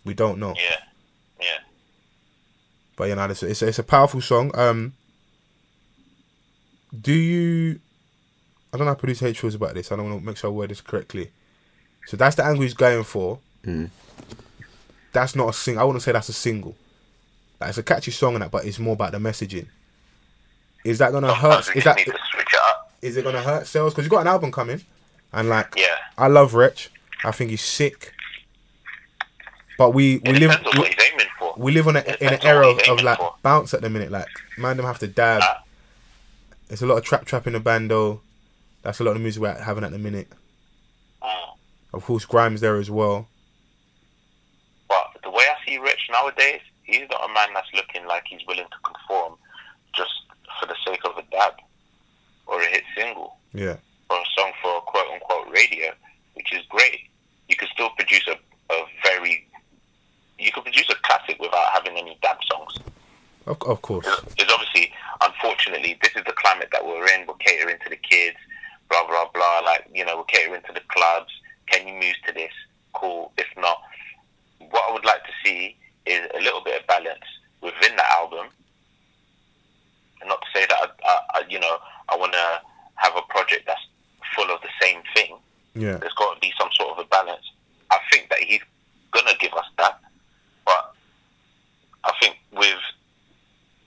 We 0.06 0.14
don't 0.14 0.40
know. 0.40 0.56
Yeah, 0.56 0.78
yeah. 1.40 1.60
But 2.96 3.10
you 3.10 3.16
know, 3.16 3.26
it's, 3.26 3.44
it's, 3.44 3.62
it's 3.62 3.80
a 3.80 3.84
powerful 3.84 4.22
song. 4.22 4.52
Um, 4.58 4.94
do 7.00 7.14
you? 7.14 7.80
I 8.74 8.78
don't 8.78 8.86
know 8.86 8.92
how 8.92 8.96
producer 8.96 9.28
H 9.28 9.40
feels 9.40 9.56
about 9.56 9.74
this. 9.74 9.92
I 9.92 9.96
don't 9.96 10.10
want 10.10 10.22
to 10.22 10.26
make 10.26 10.38
sure 10.38 10.50
I 10.50 10.54
word 10.54 10.70
this 10.70 10.82
correctly. 10.82 11.32
So 12.08 12.16
that's 12.16 12.36
the 12.36 12.46
angle 12.46 12.64
he's 12.64 12.74
going 12.74 13.04
for. 13.04 13.40
Mm. 13.66 13.90
That's 15.12 15.36
not 15.36 15.50
a 15.50 15.54
sing. 15.54 15.78
I 15.78 15.84
wouldn't 15.84 16.04
say 16.04 16.14
that's 16.14 16.30
a 16.30 16.34
single. 16.34 16.76
Like, 17.60 17.70
it's 17.70 17.78
a 17.78 17.84
catchy 17.84 18.12
song 18.12 18.36
and 18.36 18.44
that, 18.44 18.52
but 18.52 18.66
it's 18.66 18.80
more 18.80 18.94
about 18.94 19.12
the 19.12 19.18
messaging. 19.18 19.68
Is 20.86 21.00
that 21.00 21.12
gonna 21.12 21.34
hurt? 21.34 21.66
Sometimes 21.66 21.76
we 21.76 21.80
Is 21.80 21.84
just 21.84 22.06
that 22.06 22.18
need 23.16 23.22
to 23.22 23.22
switch 23.22 23.26
it 23.26 23.30
up. 23.30 23.36
is 23.36 23.42
it 23.42 23.46
gonna 23.46 23.60
hurt 23.60 23.68
sales? 23.68 23.94
Because 23.94 24.06
you 24.06 24.10
got 24.10 24.22
an 24.22 24.28
album 24.28 24.52
coming, 24.52 24.82
and 25.34 25.50
like 25.50 25.74
Yeah. 25.76 25.86
I 26.18 26.28
love 26.28 26.54
Wretch. 26.54 26.92
I 27.24 27.32
think 27.32 27.50
he's 27.52 27.62
sick. 27.64 28.14
But 29.78 29.92
we 29.92 30.18
we 30.26 30.34
live 30.34 30.60
we, 30.74 30.80
what 30.80 30.88
he's 30.94 31.12
aiming 31.12 31.28
for. 31.38 31.54
we 31.58 31.72
live 31.72 31.88
on 31.88 31.96
a, 31.98 32.00
in 32.22 32.34
an 32.34 32.40
era 32.44 32.68
of, 32.68 32.80
of 32.90 33.02
like 33.04 33.18
for. 33.20 33.36
bounce 33.44 33.74
at 33.74 33.82
the 33.82 33.90
minute. 33.90 34.12
Like 34.12 34.28
man, 34.58 34.78
them 34.78 34.86
have 34.86 35.00
to 35.00 35.08
dab. 35.08 35.42
Ah. 35.44 35.64
There's 36.68 36.82
a 36.82 36.88
lot 36.88 36.98
of 36.98 37.04
trap 37.04 37.26
trap 37.26 37.48
in 37.48 37.54
the 37.54 37.60
bando. 37.60 38.22
That's 38.82 39.00
a 39.00 39.04
lot 39.04 39.16
of 39.16 39.22
music 39.22 39.42
we're 39.42 39.54
having 39.54 39.84
at 39.84 39.92
the 39.92 40.00
minute. 40.00 40.28
Mm. 41.22 41.58
Of 41.94 42.04
course, 42.04 42.26
grime's 42.26 42.62
there 42.62 42.78
as 42.78 42.90
well. 42.90 43.28
But 44.88 45.18
the 45.24 45.30
way 45.30 45.44
I 45.44 45.66
see 45.66 45.78
Wretch 45.78 46.10
nowadays, 46.12 46.62
he's 46.84 47.08
not 47.12 47.30
a 47.30 47.34
man 47.34 47.50
that's 47.54 47.68
looking 47.74 48.06
like 48.08 48.24
he's 48.28 48.42
willing 48.48 48.66
to 48.66 48.78
conform 48.84 49.36
just 49.96 50.12
for 50.60 50.66
the 50.68 50.76
sake 50.86 51.02
of 51.06 51.18
a 51.18 51.24
dab 51.32 51.54
or 52.48 52.62
a 52.62 52.66
hit 52.68 52.84
single 52.96 53.38
Yeah, 53.54 53.78
or 54.10 54.18
a 54.18 54.26
song 54.38 54.52
for 54.62 54.82
quote 54.82 55.08
unquote 55.14 55.50
radio, 55.52 55.92
which 56.34 56.54
is 56.54 56.64
great. 56.70 57.10
You 57.50 57.56
could 57.56 57.70
still 57.70 57.90
produce 57.92 58.28
a, 58.28 58.74
a 58.74 58.86
very 59.04 59.48
you 60.40 60.52
could 60.52 60.64
produce 60.64 60.90
a 60.90 60.96
classic 61.04 61.40
without 61.40 61.66
having 61.74 61.98
any 61.98 62.18
dab 62.22 62.38
songs. 62.46 62.78
of, 63.48 63.62
of 63.64 63.82
course. 63.82 64.06
It's 64.38 64.52
obviously, 64.54 64.94
unfortunately, 65.24 65.98
this 66.02 66.12
is 66.16 66.24
the 66.26 66.34
climate 66.34 66.70
that 66.72 66.86
we're 66.86 67.08
in. 67.08 67.26
We're 67.28 67.34
catering 67.36 67.78
to 67.84 67.90
the 67.90 67.96
kids, 67.96 68.38
blah 68.90 69.06
blah 69.08 69.30
blah. 69.34 69.62
Like 69.66 69.90
you 69.94 70.06
know, 70.06 70.18
we're 70.18 70.24
catering 70.26 70.62
to 70.68 70.74
the 70.74 70.82
clubs. 70.90 71.32
Can 71.68 71.88
you 71.88 71.94
move 71.96 72.16
to 72.28 72.34
this? 72.34 72.52
Cool. 72.94 73.32
If 73.38 73.48
not, 73.58 73.82
what 74.60 74.84
I 74.90 74.94
would 74.94 75.06
like 75.06 75.24
to 75.24 75.32
see 75.44 75.76
is 76.06 76.22
a 76.36 76.42
little 76.42 76.62
bit 76.64 76.80
of 76.80 76.88
balance 76.88 77.26
within 77.62 77.96
the 77.96 78.12
album. 78.12 78.48
And 80.22 80.30
not 80.30 80.42
to 80.42 80.48
say 80.54 80.66
that 80.68 80.78
I, 80.78 80.88
I, 81.06 81.20
I 81.36 81.44
you 81.50 81.60
know, 81.60 81.78
I 82.10 82.16
want 82.16 82.34
to 82.34 82.62
have 82.96 83.14
a 83.16 83.22
project 83.30 83.64
that's 83.68 83.82
full 84.36 84.50
of 84.54 84.62
the 84.62 84.70
same 84.82 85.02
thing. 85.16 85.38
Yeah, 85.76 85.98
There's 85.98 86.14
got 86.14 86.34
to 86.34 86.40
be 86.40 86.52
some 86.60 86.70
sort 86.74 86.98
of 86.98 87.06
a 87.06 87.08
balance. 87.08 87.52
I 87.92 88.00
think 88.12 88.30
that 88.30 88.40
he's 88.40 88.62
gonna 89.12 89.36
give 89.40 89.54
us 89.54 89.66
that, 89.78 90.00
but 90.66 90.94
I 92.04 92.12
think 92.22 92.38
with 92.52 92.80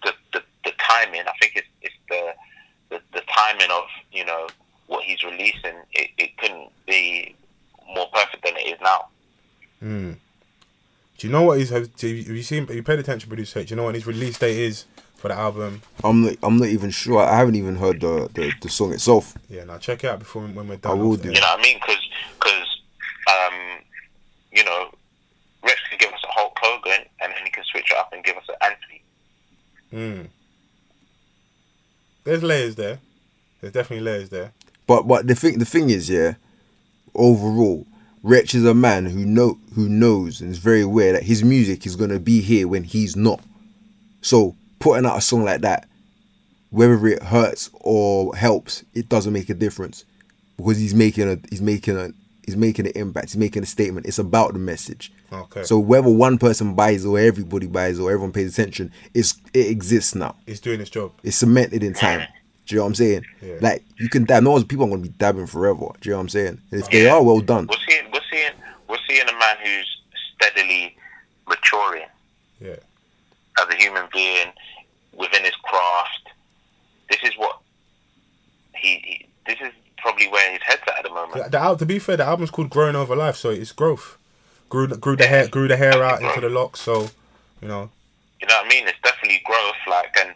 the 0.05 0.12
the, 0.33 0.43
the 0.64 0.72
timing, 0.78 1.22
I 1.22 1.33
think 1.41 1.53
it's 1.57 1.68
it's 1.83 1.95
the, 2.09 2.35
the 2.91 3.03
the 3.12 3.22
timing 3.37 3.70
of 3.70 3.85
you 4.12 4.24
know 4.24 4.47
what 4.87 5.05
he's 5.05 5.22
releasing. 5.24 5.76
It, 5.93 6.11
it 6.16 6.37
couldn't 6.39 6.70
be 6.87 7.35
more 7.95 8.09
perfect 8.12 8.45
than 8.45 8.57
it 8.57 8.68
is 8.68 8.81
now. 8.81 9.07
Mm. 9.83 10.16
Do 11.18 11.26
you 11.26 11.33
know 11.33 11.43
what 11.43 11.59
he's? 11.59 11.70
Have, 11.70 11.89
have 12.01 12.03
you 12.03 12.24
have 12.24 12.37
you 12.37 12.43
seen? 12.43 12.66
Have 12.66 12.76
you 12.76 12.83
paid 12.83 12.99
attention, 12.99 13.28
producer? 13.28 13.62
Do 13.62 13.68
you 13.68 13.76
know 13.76 13.85
what 13.85 13.95
his 13.95 14.07
release 14.07 14.39
date 14.39 14.57
is 14.57 14.85
for 15.21 15.29
the 15.29 15.35
album? 15.35 15.83
I'm 16.03 16.25
not, 16.25 16.37
I'm 16.43 16.59
not 16.59 16.68
even 16.68 16.91
sure. 16.91 17.21
I 17.21 17.37
haven't 17.37 17.55
even 17.55 17.77
heard 17.77 18.01
the, 18.01 18.29
the, 18.33 18.53
the 18.62 18.68
song 18.68 18.93
itself. 18.93 19.37
Yeah, 19.49 19.64
now 19.64 19.79
check 19.79 20.03
it 20.03 20.09
out 20.09 20.18
before 20.18 20.43
when 20.43 20.66
we're 20.66 20.77
done. 20.77 20.93
I 20.93 20.95
will 20.95 21.16
do. 21.16 21.29
You 21.29 21.35
know 21.35 21.47
what 21.47 21.61
I 21.61 21.62
mean? 21.62 21.79
Because, 21.79 22.09
because 22.39 22.81
um, 23.29 23.55
you 24.51 24.64
know, 24.64 24.91
Wretch 25.62 25.79
can 25.91 25.99
give 25.99 26.12
us 26.12 26.21
a 26.25 26.33
Hulk 26.33 26.59
Hogan, 26.61 27.05
and 27.21 27.33
then 27.33 27.45
he 27.45 27.51
can 27.51 27.64
switch 27.64 27.91
it 27.91 27.97
up 27.99 28.12
and 28.12 28.25
give 28.25 28.37
us 28.37 28.45
an 28.49 28.55
Anthony. 28.62 29.03
Mm. 29.93 30.29
There's 32.25 32.43
layers 32.43 32.77
there. 32.77 32.99
There's 33.61 33.73
definitely 33.73 34.05
layers 34.05 34.31
there. 34.31 34.53
But 34.87 35.03
but 35.07 35.27
the 35.27 35.35
thing 35.35 35.59
the 35.59 35.64
thing 35.64 35.91
is, 35.91 36.09
yeah, 36.09 36.35
overall, 37.14 37.87
Wretch 38.23 38.55
is 38.55 38.64
a 38.64 38.75
man 38.75 39.07
who 39.07 39.25
know 39.27 39.59
who 39.75 39.89
knows 39.89 40.41
and 40.41 40.51
is 40.51 40.59
very 40.59 40.81
aware 40.81 41.12
that 41.12 41.25
his 41.25 41.45
music 41.45 41.85
is 41.87 41.95
gonna 41.97 42.18
be 42.18 42.41
here 42.41 42.66
when 42.66 42.85
he's 42.85 43.16
not. 43.16 43.41
So 44.23 44.57
putting 44.81 45.07
out 45.07 45.16
a 45.18 45.20
song 45.20 45.45
like 45.45 45.61
that, 45.61 45.89
whether 46.70 47.07
it 47.07 47.22
hurts 47.22 47.70
or 47.74 48.35
helps, 48.35 48.85
it 48.95 49.09
doesn't 49.09 49.33
make 49.33 49.49
a 49.51 49.55
difference. 49.55 50.05
Because 50.57 50.78
he's 50.78 50.95
making 50.95 51.31
a 51.31 51.39
he's 51.49 51.62
making 51.62 51.97
a 51.97 52.11
he's 52.45 52.57
making 52.57 52.87
an 52.87 52.93
impact, 52.95 53.28
he's 53.31 53.37
making 53.37 53.62
a 53.62 53.66
statement. 53.66 54.07
It's 54.07 54.18
about 54.18 54.53
the 54.53 54.59
message. 54.59 55.12
Okay. 55.33 55.62
So 55.62 55.78
whether 55.78 56.11
one 56.11 56.37
person 56.39 56.74
buys 56.74 57.07
or 57.07 57.18
everybody 57.18 57.66
buys 57.66 57.99
or 57.99 58.11
everyone 58.11 58.33
pays 58.33 58.53
attention, 58.53 58.93
it's 59.14 59.41
it 59.55 59.68
exists 59.68 60.14
now. 60.14 60.37
It's 60.47 60.61
doing 60.61 60.81
its 60.81 60.91
job. 60.91 61.12
It's 61.22 61.37
cemented 61.37 61.83
in 61.83 61.95
time. 61.95 62.26
Do 62.66 62.74
you 62.74 62.78
know 62.78 62.85
what 62.85 62.89
I'm 62.89 62.95
saying? 62.97 63.24
Yeah. 63.41 63.55
Like 63.61 63.85
you 63.97 64.09
can 64.11 64.24
dab. 64.24 64.43
No 64.43 64.51
one's 64.51 64.64
people 64.64 64.85
aren't 64.85 64.95
gonna 64.97 65.03
be 65.03 65.16
dabbing 65.18 65.47
forever. 65.47 65.87
Do 66.01 66.09
you 66.09 66.11
know 66.12 66.18
what 66.18 66.22
I'm 66.22 66.28
saying? 66.28 66.61
And 66.70 66.81
if 66.83 66.91
they 66.91 67.09
are, 67.09 67.22
well 67.22 67.41
done. 67.41 67.66
We're 67.68 67.76
seeing, 67.89 68.11
we're 68.12 68.20
seeing, 68.31 68.53
we're 68.89 68.99
seeing 69.09 69.22
a 69.28 69.33
man 69.33 69.57
who's 69.64 70.01
steadily 70.37 70.95
maturing 71.49 72.05
Yeah. 72.61 72.76
as 73.61 73.68
a 73.68 73.74
human 73.76 74.05
being 74.12 74.49
within 75.13 75.43
his 75.45 75.55
craft. 75.57 76.29
This 77.11 77.21
is 77.25 77.33
what 77.37 77.59
he, 78.75 78.97
he 79.05 79.27
this 79.47 79.59
is 79.61 79.73
probably 79.99 80.29
where 80.29 80.53
his 80.53 80.61
head's 80.63 80.83
at 80.87 80.99
at 80.99 81.05
the 81.05 81.11
moment. 81.11 81.51
The, 81.51 81.59
the 81.59 81.75
to 81.77 81.87
be 81.87 81.99
fair, 81.99 82.17
the 82.17 82.25
album's 82.25 82.51
called 82.51 82.71
"Growing 82.71 82.97
Over 82.97 83.17
Life," 83.17 83.37
so 83.37 83.51
it's 83.51 83.73
growth. 83.73 84.17
Grew 84.69 84.87
the- 84.87 84.97
grew 84.97 85.17
the 85.17 85.27
hair 85.27 85.49
grew 85.49 85.67
the 85.69 85.77
hair 85.77 86.03
out 86.03 86.23
into 86.23 86.41
the 86.41 86.49
locks. 86.49 86.81
So, 86.81 87.11
you 87.61 87.67
know, 87.69 87.91
You 88.41 88.47
know 88.47 88.55
what 88.57 88.67
I 88.67 88.69
mean? 88.69 88.87
It's 88.87 88.99
definitely 89.03 89.43
growth. 89.45 89.75
Like, 89.89 90.17
and 90.21 90.33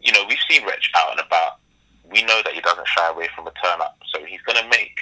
you 0.00 0.12
know, 0.12 0.24
we've 0.28 0.38
seen 0.48 0.64
Wretch 0.64 0.90
out 0.96 1.10
and 1.10 1.20
about. 1.20 1.58
We 2.10 2.22
know 2.22 2.40
that 2.44 2.54
he 2.54 2.60
doesn't 2.60 2.86
shy 2.88 3.08
away 3.10 3.28
from 3.34 3.46
a 3.48 3.52
turn 3.62 3.80
up. 3.80 3.98
So 4.12 4.24
he's 4.24 4.40
gonna 4.42 4.66
make 4.68 5.00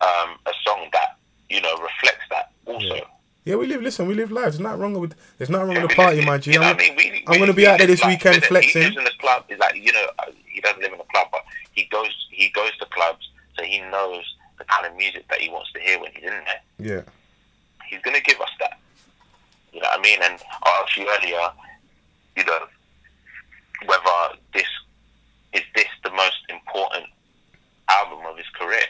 um, 0.00 0.38
a 0.46 0.52
song 0.64 0.88
that 0.92 1.16
you 1.50 1.60
know 1.60 1.76
reflects 1.76 2.24
that. 2.30 2.50
Also, 2.64 2.94
Yeah. 2.94 3.04
Yeah, 3.44 3.56
we 3.56 3.66
live. 3.66 3.82
Listen, 3.82 4.06
we 4.06 4.14
live 4.14 4.30
lives. 4.30 4.56
There's 4.56 4.60
not 4.60 4.78
wrong 4.78 4.94
with. 4.98 5.14
There's 5.38 5.50
nothing 5.50 5.68
wrong 5.68 5.76
Yeah, 5.76 5.82
with 5.82 5.90
the 5.90 5.96
party, 5.96 6.24
my 6.24 6.38
G. 6.38 6.52
You 6.52 6.58
know 6.60 6.66
I'm, 6.66 6.76
I 6.76 6.78
mean? 6.78 6.96
We- 6.96 7.24
I'm 7.26 7.32
we- 7.32 7.38
gonna 7.38 7.52
be 7.54 7.66
out 7.66 7.78
there 7.78 7.86
this 7.86 8.00
like- 8.02 8.10
weekend 8.24 8.44
flexing. 8.44 8.82
He 8.82 8.86
lives 8.88 8.96
in 8.98 9.04
the 9.04 9.10
club. 9.18 9.44
He's 9.48 9.58
like 9.58 9.74
you 9.76 9.92
know, 9.92 10.06
uh, 10.18 10.30
he 10.46 10.60
doesn't 10.60 10.80
live 10.82 10.92
in 10.92 11.00
a 11.00 11.04
club, 11.04 11.28
but 11.32 11.42
he 11.72 11.84
goes 11.84 12.10
he 12.30 12.48
goes 12.50 12.76
to 12.78 12.86
clubs, 12.86 13.28
so 13.56 13.62
he 13.64 13.80
knows 13.80 14.24
the 14.58 14.64
kind 14.64 14.86
of 14.86 14.94
music 14.96 15.26
that 15.28 15.40
he 15.40 15.48
wants 15.48 15.72
to 15.72 15.80
hear 15.80 15.98
when 16.00 16.10
he's 16.12 16.24
in 16.24 16.30
there. 16.30 16.60
Yeah, 16.78 17.02
He's 17.88 18.00
gonna 18.02 18.20
give 18.20 18.40
us 18.40 18.50
that. 18.60 18.78
You 19.72 19.80
know 19.80 19.88
what 19.88 20.00
I 20.00 20.02
mean? 20.02 20.18
And 20.22 20.38
I 20.62 20.82
asked 20.84 20.96
you 20.96 21.08
earlier, 21.08 21.48
you 22.36 22.44
know, 22.44 22.58
whether 23.86 24.36
this 24.52 24.66
is 25.52 25.62
this 25.74 25.86
the 26.04 26.10
most 26.10 26.36
important 26.48 27.06
album 27.88 28.18
of 28.26 28.36
his 28.36 28.48
career. 28.50 28.82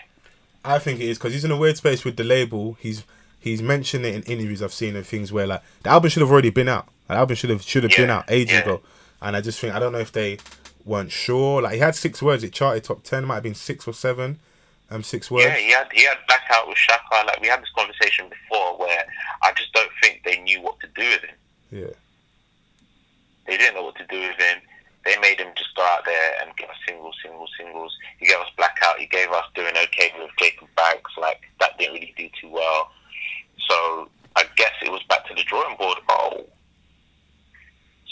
I 0.64 0.78
think 0.78 1.01
it 1.01 1.09
is 1.09 1.18
because 1.18 1.32
he's 1.32 1.44
in 1.44 1.51
a 1.51 1.57
weird 1.57 1.76
space 1.76 2.05
with 2.05 2.16
the 2.16 2.24
label. 2.24 2.76
He's 2.80 3.05
he's 3.41 3.62
mentioned 3.62 4.05
it 4.05 4.14
in 4.14 4.22
interviews 4.22 4.62
I've 4.62 4.72
seen 4.72 4.95
and 4.95 5.05
things 5.05 5.32
where 5.32 5.47
like 5.47 5.62
the 5.82 5.91
album 5.91 6.11
should 6.11 6.20
have 6.20 6.30
already 6.30 6.51
been 6.51 6.68
out. 6.68 6.86
The 7.09 7.14
album 7.14 7.34
should 7.34 7.51
have 7.51 7.62
should 7.62 7.82
have 7.82 7.97
been 7.97 8.11
out 8.11 8.26
ages 8.28 8.53
yeah. 8.53 8.61
ago. 8.61 8.80
And 9.20 9.34
I 9.34 9.41
just 9.41 9.59
think 9.59 9.74
I 9.74 9.78
don't 9.78 9.93
know 9.93 9.99
if 9.99 10.12
they 10.12 10.38
weren't 10.84 11.11
sure. 11.11 11.62
Like 11.62 11.74
he 11.74 11.78
had 11.80 11.97
6 11.97 12.22
Words. 12.22 12.45
It 12.45 12.53
charted 12.53 12.84
top 12.84 13.03
ten. 13.03 13.24
Might 13.24 13.34
have 13.34 13.43
been 13.43 13.55
six 13.55 13.88
or 13.88 13.95
seven. 13.95 14.38
Um, 14.93 15.03
6 15.03 15.30
Words. 15.30 15.47
Yeah, 15.47 15.57
he 15.57 15.70
had 15.70 15.88
he 15.93 16.05
had 16.05 16.18
blackout 16.26 16.68
with 16.68 16.76
Shakka. 16.76 17.26
Like 17.26 17.41
we 17.41 17.49
had 17.49 17.61
this 17.62 17.70
conversation 17.76 18.28
before, 18.28 18.78
where 18.78 19.05
I 19.43 19.53
just 19.57 19.72
don't 19.72 19.91
think 20.03 20.22
they 20.24 20.38
knew 20.41 20.61
what 20.62 20.78
to 20.80 20.86
do 20.95 21.09
with 21.09 21.22
him. 21.22 21.36
yeah. 21.70 21.95
They 23.47 23.57
didn't 23.57 23.74
know 23.74 23.82
what 23.82 23.97
to 23.97 24.07
do 24.07 24.20
with 24.20 24.38
him. 24.38 24.61
They 25.05 25.16
made 25.20 25.41
him 25.41 25.49
just 25.57 25.74
go 25.74 25.82
out 25.82 26.05
there 26.05 26.34
and 26.43 26.55
give 26.57 26.68
us 26.68 26.76
singles, 26.86 27.16
singles, 27.22 27.51
singles. 27.59 27.97
He 28.18 28.26
gave 28.26 28.36
us 28.36 28.51
Blackout. 28.57 28.99
He 28.99 29.07
gave 29.07 29.30
us 29.30 29.45
Doing 29.55 29.74
Okay 29.76 30.12
with 30.18 30.30
Jacob 30.38 30.68
Banks. 30.76 31.11
Like, 31.18 31.41
that 31.59 31.78
didn't 31.78 31.95
really 31.95 32.14
do 32.16 32.28
too 32.41 32.49
well. 32.51 32.91
So, 33.69 34.09
I 34.37 34.45
guess 34.57 34.73
it 34.83 34.91
was 34.91 35.03
back 35.09 35.27
to 35.29 35.35
the 35.35 35.43
drawing 35.45 35.77
board. 35.77 35.99
Oh. 36.09 36.45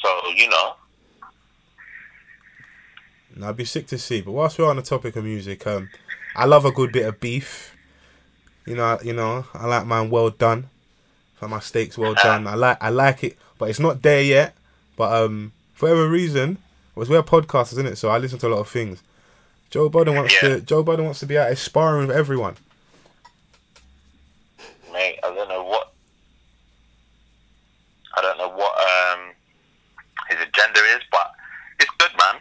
So, 0.02 0.28
you 0.34 0.48
know, 0.48 0.74
No, 3.36 3.48
I'd 3.50 3.56
be 3.56 3.64
sick 3.64 3.86
to 3.88 3.98
see. 3.98 4.20
But 4.20 4.32
whilst 4.32 4.58
we're 4.58 4.68
on 4.68 4.76
the 4.76 4.82
topic 4.82 5.14
of 5.16 5.24
music, 5.24 5.66
um, 5.66 5.88
I 6.34 6.44
love 6.44 6.64
a 6.64 6.72
good 6.72 6.92
bit 6.92 7.06
of 7.06 7.20
beef. 7.20 7.74
You 8.66 8.74
know, 8.76 8.98
you 9.02 9.12
know, 9.12 9.46
I 9.54 9.66
like 9.66 9.86
mine 9.86 10.10
well 10.10 10.30
done. 10.30 10.68
For 11.36 11.46
my 11.48 11.60
steaks 11.60 11.96
well 11.96 12.14
done. 12.14 12.48
I 12.48 12.54
like, 12.54 12.78
I 12.82 12.88
like 12.90 13.22
it, 13.22 13.38
but 13.58 13.70
it's 13.70 13.78
not 13.78 14.02
there 14.02 14.20
yet. 14.22 14.56
But 14.96 15.12
um, 15.22 15.52
for 15.72 15.88
whatever 15.88 16.08
reason, 16.08 16.58
was 16.96 17.08
we're 17.08 17.22
podcasters, 17.22 17.74
isn't 17.74 17.86
it? 17.86 17.96
So 17.96 18.08
I 18.08 18.18
listen 18.18 18.40
to 18.40 18.48
a 18.48 18.50
lot 18.50 18.58
of 18.58 18.68
things. 18.68 19.04
Joe 19.70 19.88
Budden 19.88 20.16
wants 20.16 20.34
Yeah. 20.42 20.56
to. 20.56 20.60
Joe 20.60 20.82
Budden 20.82 21.04
wants 21.04 21.20
to 21.20 21.26
be 21.26 21.38
out 21.38 21.56
sparring 21.56 22.08
with 22.08 22.16
everyone. 22.16 22.56
Mate, 24.98 25.18
I 25.22 25.32
don't 25.32 25.48
know 25.48 25.62
what. 25.62 25.92
I 28.16 28.20
don't 28.20 28.36
know 28.36 28.48
what 28.48 28.72
um, 28.80 29.30
his 30.28 30.38
agenda 30.38 30.80
is, 30.96 31.02
but 31.12 31.30
it's 31.78 31.90
good, 31.98 32.10
man. 32.18 32.40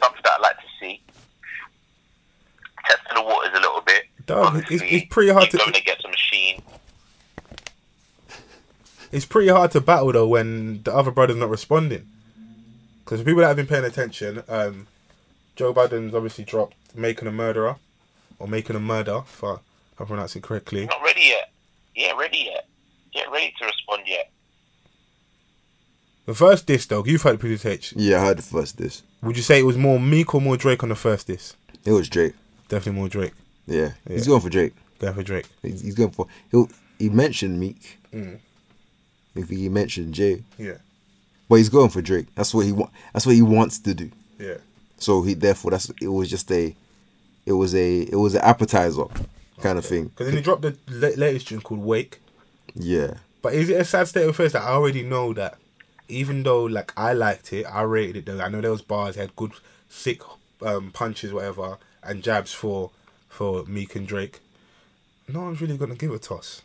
Something 0.00 0.20
that 0.22 0.32
I'd 0.34 0.40
like 0.42 0.56
to 0.58 0.66
see. 0.78 1.02
Testing 2.86 3.16
the 3.16 3.22
waters 3.22 3.50
a 3.52 3.58
little 3.60 3.80
bit. 3.80 4.04
Dog, 4.26 4.58
it's- 4.70 4.80
it's 4.84 5.06
pretty 5.12 5.32
hard 5.32 5.50
to- 5.50 5.56
going 5.56 5.74
against 5.74 6.04
a 6.04 6.08
machine. 6.08 6.62
It's 9.10 9.24
pretty 9.26 9.48
hard 9.48 9.72
to 9.72 9.80
battle 9.80 10.12
though 10.12 10.28
when 10.28 10.82
the 10.84 10.94
other 10.94 11.10
brother's 11.10 11.36
not 11.36 11.50
responding. 11.50 12.08
Because 13.04 13.22
people 13.24 13.40
that 13.40 13.48
have 13.48 13.56
been 13.56 13.66
paying 13.66 13.84
attention, 13.84 14.44
um, 14.48 14.86
Joe 15.56 15.72
Budden's 15.72 16.14
obviously 16.14 16.44
dropped 16.44 16.74
"Making 16.94 17.26
a 17.28 17.32
Murderer" 17.32 17.76
or 18.38 18.46
"Making 18.46 18.76
a 18.76 18.80
Murder," 18.80 19.22
if 19.26 19.42
I, 19.44 19.54
if 19.54 20.00
I 20.00 20.04
pronounce 20.04 20.34
it 20.36 20.42
correctly. 20.42 20.86
Not 20.86 21.02
ready 21.96 22.02
yet. 22.02 22.06
Yeah, 22.10 22.20
ready 22.20 22.38
yet. 22.52 22.66
Yeah, 23.12 23.24
ready 23.32 23.54
to 23.58 23.64
respond 23.66 24.02
yet. 24.06 24.30
The 26.26 26.34
first 26.34 26.66
disc, 26.66 26.88
though, 26.88 27.04
you've 27.04 27.22
heard 27.22 27.38
Produce 27.38 27.66
H. 27.66 27.92
Yeah, 27.96 28.22
I 28.22 28.26
heard 28.26 28.38
the 28.38 28.42
first 28.42 28.78
this. 28.78 29.02
Would 29.22 29.36
you 29.36 29.42
say 29.42 29.58
it 29.60 29.64
was 29.66 29.76
more 29.76 30.00
Meek 30.00 30.34
or 30.34 30.40
more 30.40 30.56
Drake 30.56 30.82
on 30.82 30.88
the 30.88 30.94
first 30.94 31.26
disc? 31.26 31.56
It 31.84 31.92
was 31.92 32.08
Drake. 32.08 32.34
Definitely 32.68 32.98
more 32.98 33.08
Drake. 33.08 33.32
Yeah, 33.66 33.92
he's 34.08 34.26
going 34.26 34.40
for 34.40 34.50
Drake. 34.50 34.72
Going 34.98 35.14
for 35.14 35.22
Drake. 35.22 35.46
He's, 35.62 35.82
he's 35.82 35.94
going 35.94 36.10
for. 36.10 36.26
He 36.50 36.64
he 36.98 37.08
mentioned 37.10 37.58
Meek. 37.60 37.98
Mm. 38.12 38.38
I 39.36 39.40
he 39.40 39.68
mentioned 39.68 40.14
Jay, 40.14 40.44
Yeah, 40.58 40.76
but 41.48 41.56
he's 41.56 41.68
going 41.68 41.90
for 41.90 42.00
Drake. 42.00 42.26
That's 42.36 42.54
what 42.54 42.64
he 42.66 42.72
want. 42.72 42.92
That's 43.12 43.26
what 43.26 43.34
he 43.34 43.42
wants 43.42 43.78
to 43.80 43.94
do. 43.94 44.10
yeah. 44.38 44.58
So 44.96 45.22
he 45.22 45.34
therefore 45.34 45.72
that's 45.72 45.90
it 46.00 46.08
was 46.08 46.30
just 46.30 46.50
a, 46.52 46.74
it 47.44 47.52
was 47.52 47.74
a 47.74 48.02
it 48.02 48.14
was 48.16 48.34
an 48.34 48.42
appetizer 48.42 49.04
kind 49.60 49.78
of 49.78 49.84
thing. 49.86 50.08
Because 50.08 50.26
then 50.26 50.36
he 50.36 50.42
dropped 50.42 50.62
the 50.62 50.76
la- 50.88 51.08
latest 51.16 51.48
tune 51.48 51.60
called 51.60 51.80
"Wake." 51.80 52.20
Yeah, 52.74 53.14
But 53.42 53.54
is 53.54 53.68
it 53.70 53.80
a 53.80 53.84
sad 53.84 54.08
state 54.08 54.24
of 54.24 54.30
affairs 54.30 54.52
that 54.52 54.62
I 54.62 54.70
already 54.70 55.02
know 55.02 55.32
that, 55.34 55.58
even 56.08 56.42
though 56.42 56.64
like 56.64 56.92
I 56.96 57.12
liked 57.12 57.52
it, 57.52 57.64
I 57.64 57.82
rated 57.82 58.16
it. 58.16 58.26
Though 58.26 58.40
I 58.40 58.48
know 58.48 58.60
there 58.60 58.70
was 58.72 58.82
bars 58.82 59.14
had 59.16 59.34
good, 59.36 59.52
sick 59.88 60.20
um, 60.62 60.90
punches, 60.92 61.32
whatever, 61.32 61.78
and 62.02 62.22
jabs 62.22 62.52
for 62.52 62.90
for 63.28 63.64
Meek 63.64 63.94
and 63.96 64.06
Drake. 64.06 64.40
No 65.28 65.40
one's 65.42 65.60
really 65.60 65.76
gonna 65.76 65.94
give 65.94 66.10
a 66.12 66.18
toss. 66.18 66.62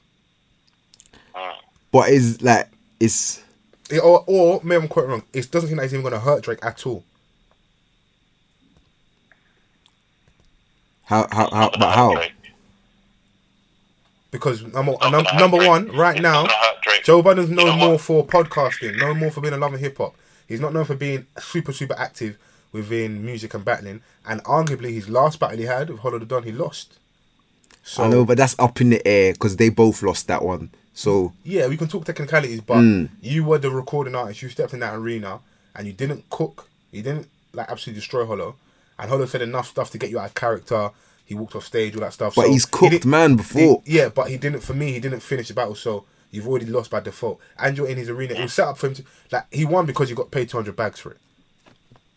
But 1.92 2.10
is 2.10 2.42
like 2.42 2.70
it's 3.00 3.42
It- 3.90 4.00
or 4.04 4.24
or 4.28 4.60
maybe 4.64 4.82
I'm 4.84 4.88
quite 4.88 5.08
wrong. 5.08 5.24
It 5.34 5.50
doesn't 5.52 5.70
seem 5.70 5.78
like 5.78 5.86
it's 5.86 5.94
even 5.94 6.04
gonna 6.04 6.20
hurt 6.20 6.44
Drake 6.44 6.60
at 6.64 6.86
all. 6.86 7.04
how 11.04 11.28
how 11.32 11.50
how 11.50 11.70
but 11.72 11.96
how. 11.96 12.22
Because 14.32 14.62
number 14.62 14.92
Not 14.94 15.02
num- 15.02 15.12
gonna 15.24 15.30
hurt 15.32 15.40
number 15.40 15.58
one, 15.68 15.88
right 15.96 16.22
now, 16.22 16.46
hurt 16.46 17.04
Joe 17.04 17.22
Budden's 17.22 17.50
You 17.50 17.56
known 17.56 17.80
more 17.80 17.92
what? 17.94 18.02
for 18.02 18.26
podcasting, 18.26 18.98
known 19.00 19.18
more 19.18 19.32
for 19.32 19.42
being 19.42 19.54
a 19.54 19.58
lover 19.58 19.76
of 19.76 19.82
hip 19.82 19.98
hop. 19.98 20.16
He's 20.48 20.60
not 20.60 20.74
known 20.74 20.86
for 20.86 20.96
being 20.96 21.26
super, 21.40 21.72
super 21.74 21.96
active 21.98 22.38
within 22.72 23.26
music 23.26 23.54
and 23.56 23.66
battling. 23.66 24.02
And 24.28 24.44
arguably, 24.44 24.94
his 24.94 25.10
last 25.10 25.40
battle 25.40 25.58
he 25.58 25.64
had 25.66 25.90
with 25.90 26.00
Hollow 26.00 26.20
Da 26.20 26.26
Don, 26.26 26.44
he 26.44 26.52
lost. 26.52 27.00
So, 27.84 28.04
I 28.04 28.08
know, 28.10 28.24
but 28.26 28.38
that's 28.38 28.56
up 28.60 28.80
in 28.82 28.90
the 28.92 29.08
air 29.08 29.34
because 29.34 29.56
they 29.56 29.70
both 29.70 30.04
lost 30.04 30.28
that 30.28 30.44
one. 30.44 30.70
So 30.94 31.34
yeah, 31.44 31.66
we 31.68 31.78
can 31.78 31.88
talk 31.88 32.06
technicalities, 32.06 32.62
but 32.62 32.78
Mm. 32.78 33.10
you 33.22 33.44
were 33.46 33.58
the 33.58 33.72
recording 33.72 34.16
artist. 34.16 34.42
You 34.42 34.50
stepped 34.50 34.74
in 34.74 34.80
that 34.82 34.94
arena 34.96 35.40
and 35.76 35.88
you 35.88 35.94
didn't 35.94 36.30
cook. 36.30 36.68
You 36.92 37.02
didn't 37.02 37.28
like 37.54 37.70
absolutely 37.70 38.00
destroy 38.02 38.26
Hollow. 38.26 38.56
And 39.00 39.10
Hollow 39.10 39.26
said 39.26 39.42
enough 39.42 39.70
stuff 39.70 39.90
to 39.92 39.98
get 39.98 40.10
you 40.10 40.20
out 40.20 40.26
of 40.28 40.36
character. 40.36 40.92
He 41.30 41.36
walked 41.36 41.56
off 41.56 41.64
stage, 41.66 41.94
all 41.96 42.02
that 42.02 42.14
stuff. 42.14 42.34
But 42.36 42.46
So 42.48 42.52
he's 42.52 42.66
cooked 42.66 42.92
didn't- 42.92 43.06
man 43.10 43.36
before. 43.36 43.84
he- 43.86 43.98
yeah, 43.98 44.10
but 44.10 44.30
he 44.32 44.38
didn't. 44.38 44.62
For 44.62 44.74
me, 44.74 44.92
he 44.94 45.00
didn't 45.00 45.20
finish 45.22 45.48
the 45.48 45.54
battle, 45.54 45.76
so 45.76 46.06
you've 46.32 46.48
already 46.48 46.66
lost 46.66 46.90
by 46.90 47.00
default. 47.02 47.40
And 47.60 47.78
you're 47.78 47.88
in 47.88 47.98
his 47.98 48.10
arena. 48.10 48.34
It 48.34 48.42
was 48.42 48.54
set 48.54 48.68
up 48.68 48.78
for 48.80 48.88
him 48.88 48.96
to 48.96 49.04
like 49.32 49.46
he 49.52 49.64
won 49.64 49.86
because 49.86 50.10
you 50.10 50.16
got 50.16 50.32
paid 50.32 50.50
two 50.50 50.58
hundred 50.58 50.76
bags 50.76 51.00
for 51.00 51.12
it. 51.12 51.18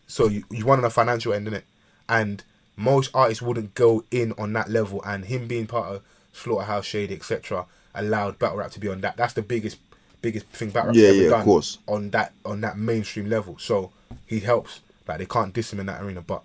So 0.07 0.27
you 0.27 0.43
you 0.49 0.65
won 0.65 0.79
on 0.79 0.85
a 0.85 0.89
financial 0.89 1.31
end, 1.31 1.47
innit? 1.47 1.61
And 2.09 2.43
most 2.75 3.11
artists 3.13 3.41
wouldn't 3.41 3.75
go 3.75 4.03
in 4.11 4.33
on 4.37 4.51
that 4.53 4.69
level. 4.69 5.01
And 5.05 5.25
him 5.25 5.47
being 5.47 5.67
part 5.67 5.93
of 5.93 6.01
Slaughterhouse, 6.33 6.85
Shady, 6.85 7.13
etc., 7.15 7.65
allowed 7.93 8.39
battle 8.39 8.57
rap 8.57 8.71
to 8.71 8.79
be 8.79 8.87
on 8.89 9.01
that. 9.01 9.15
That's 9.17 9.33
the 9.33 9.43
biggest 9.43 9.77
biggest 10.23 10.47
thing 10.47 10.71
battle 10.71 10.87
rap 10.87 10.95
Yeah, 10.95 11.09
ever 11.09 11.15
yeah, 11.17 11.23
of 11.25 11.29
done 11.31 11.43
course. 11.45 11.77
on 11.87 12.09
that 12.11 12.33
on 12.45 12.61
that 12.61 12.77
mainstream 12.79 13.29
level. 13.29 13.57
So 13.59 13.91
he 14.25 14.39
helps. 14.39 14.79
Like 15.07 15.19
they 15.19 15.25
can't 15.25 15.53
diss 15.53 15.71
him 15.71 15.79
in 15.81 15.85
that 15.87 16.01
arena, 16.01 16.21
but 16.21 16.43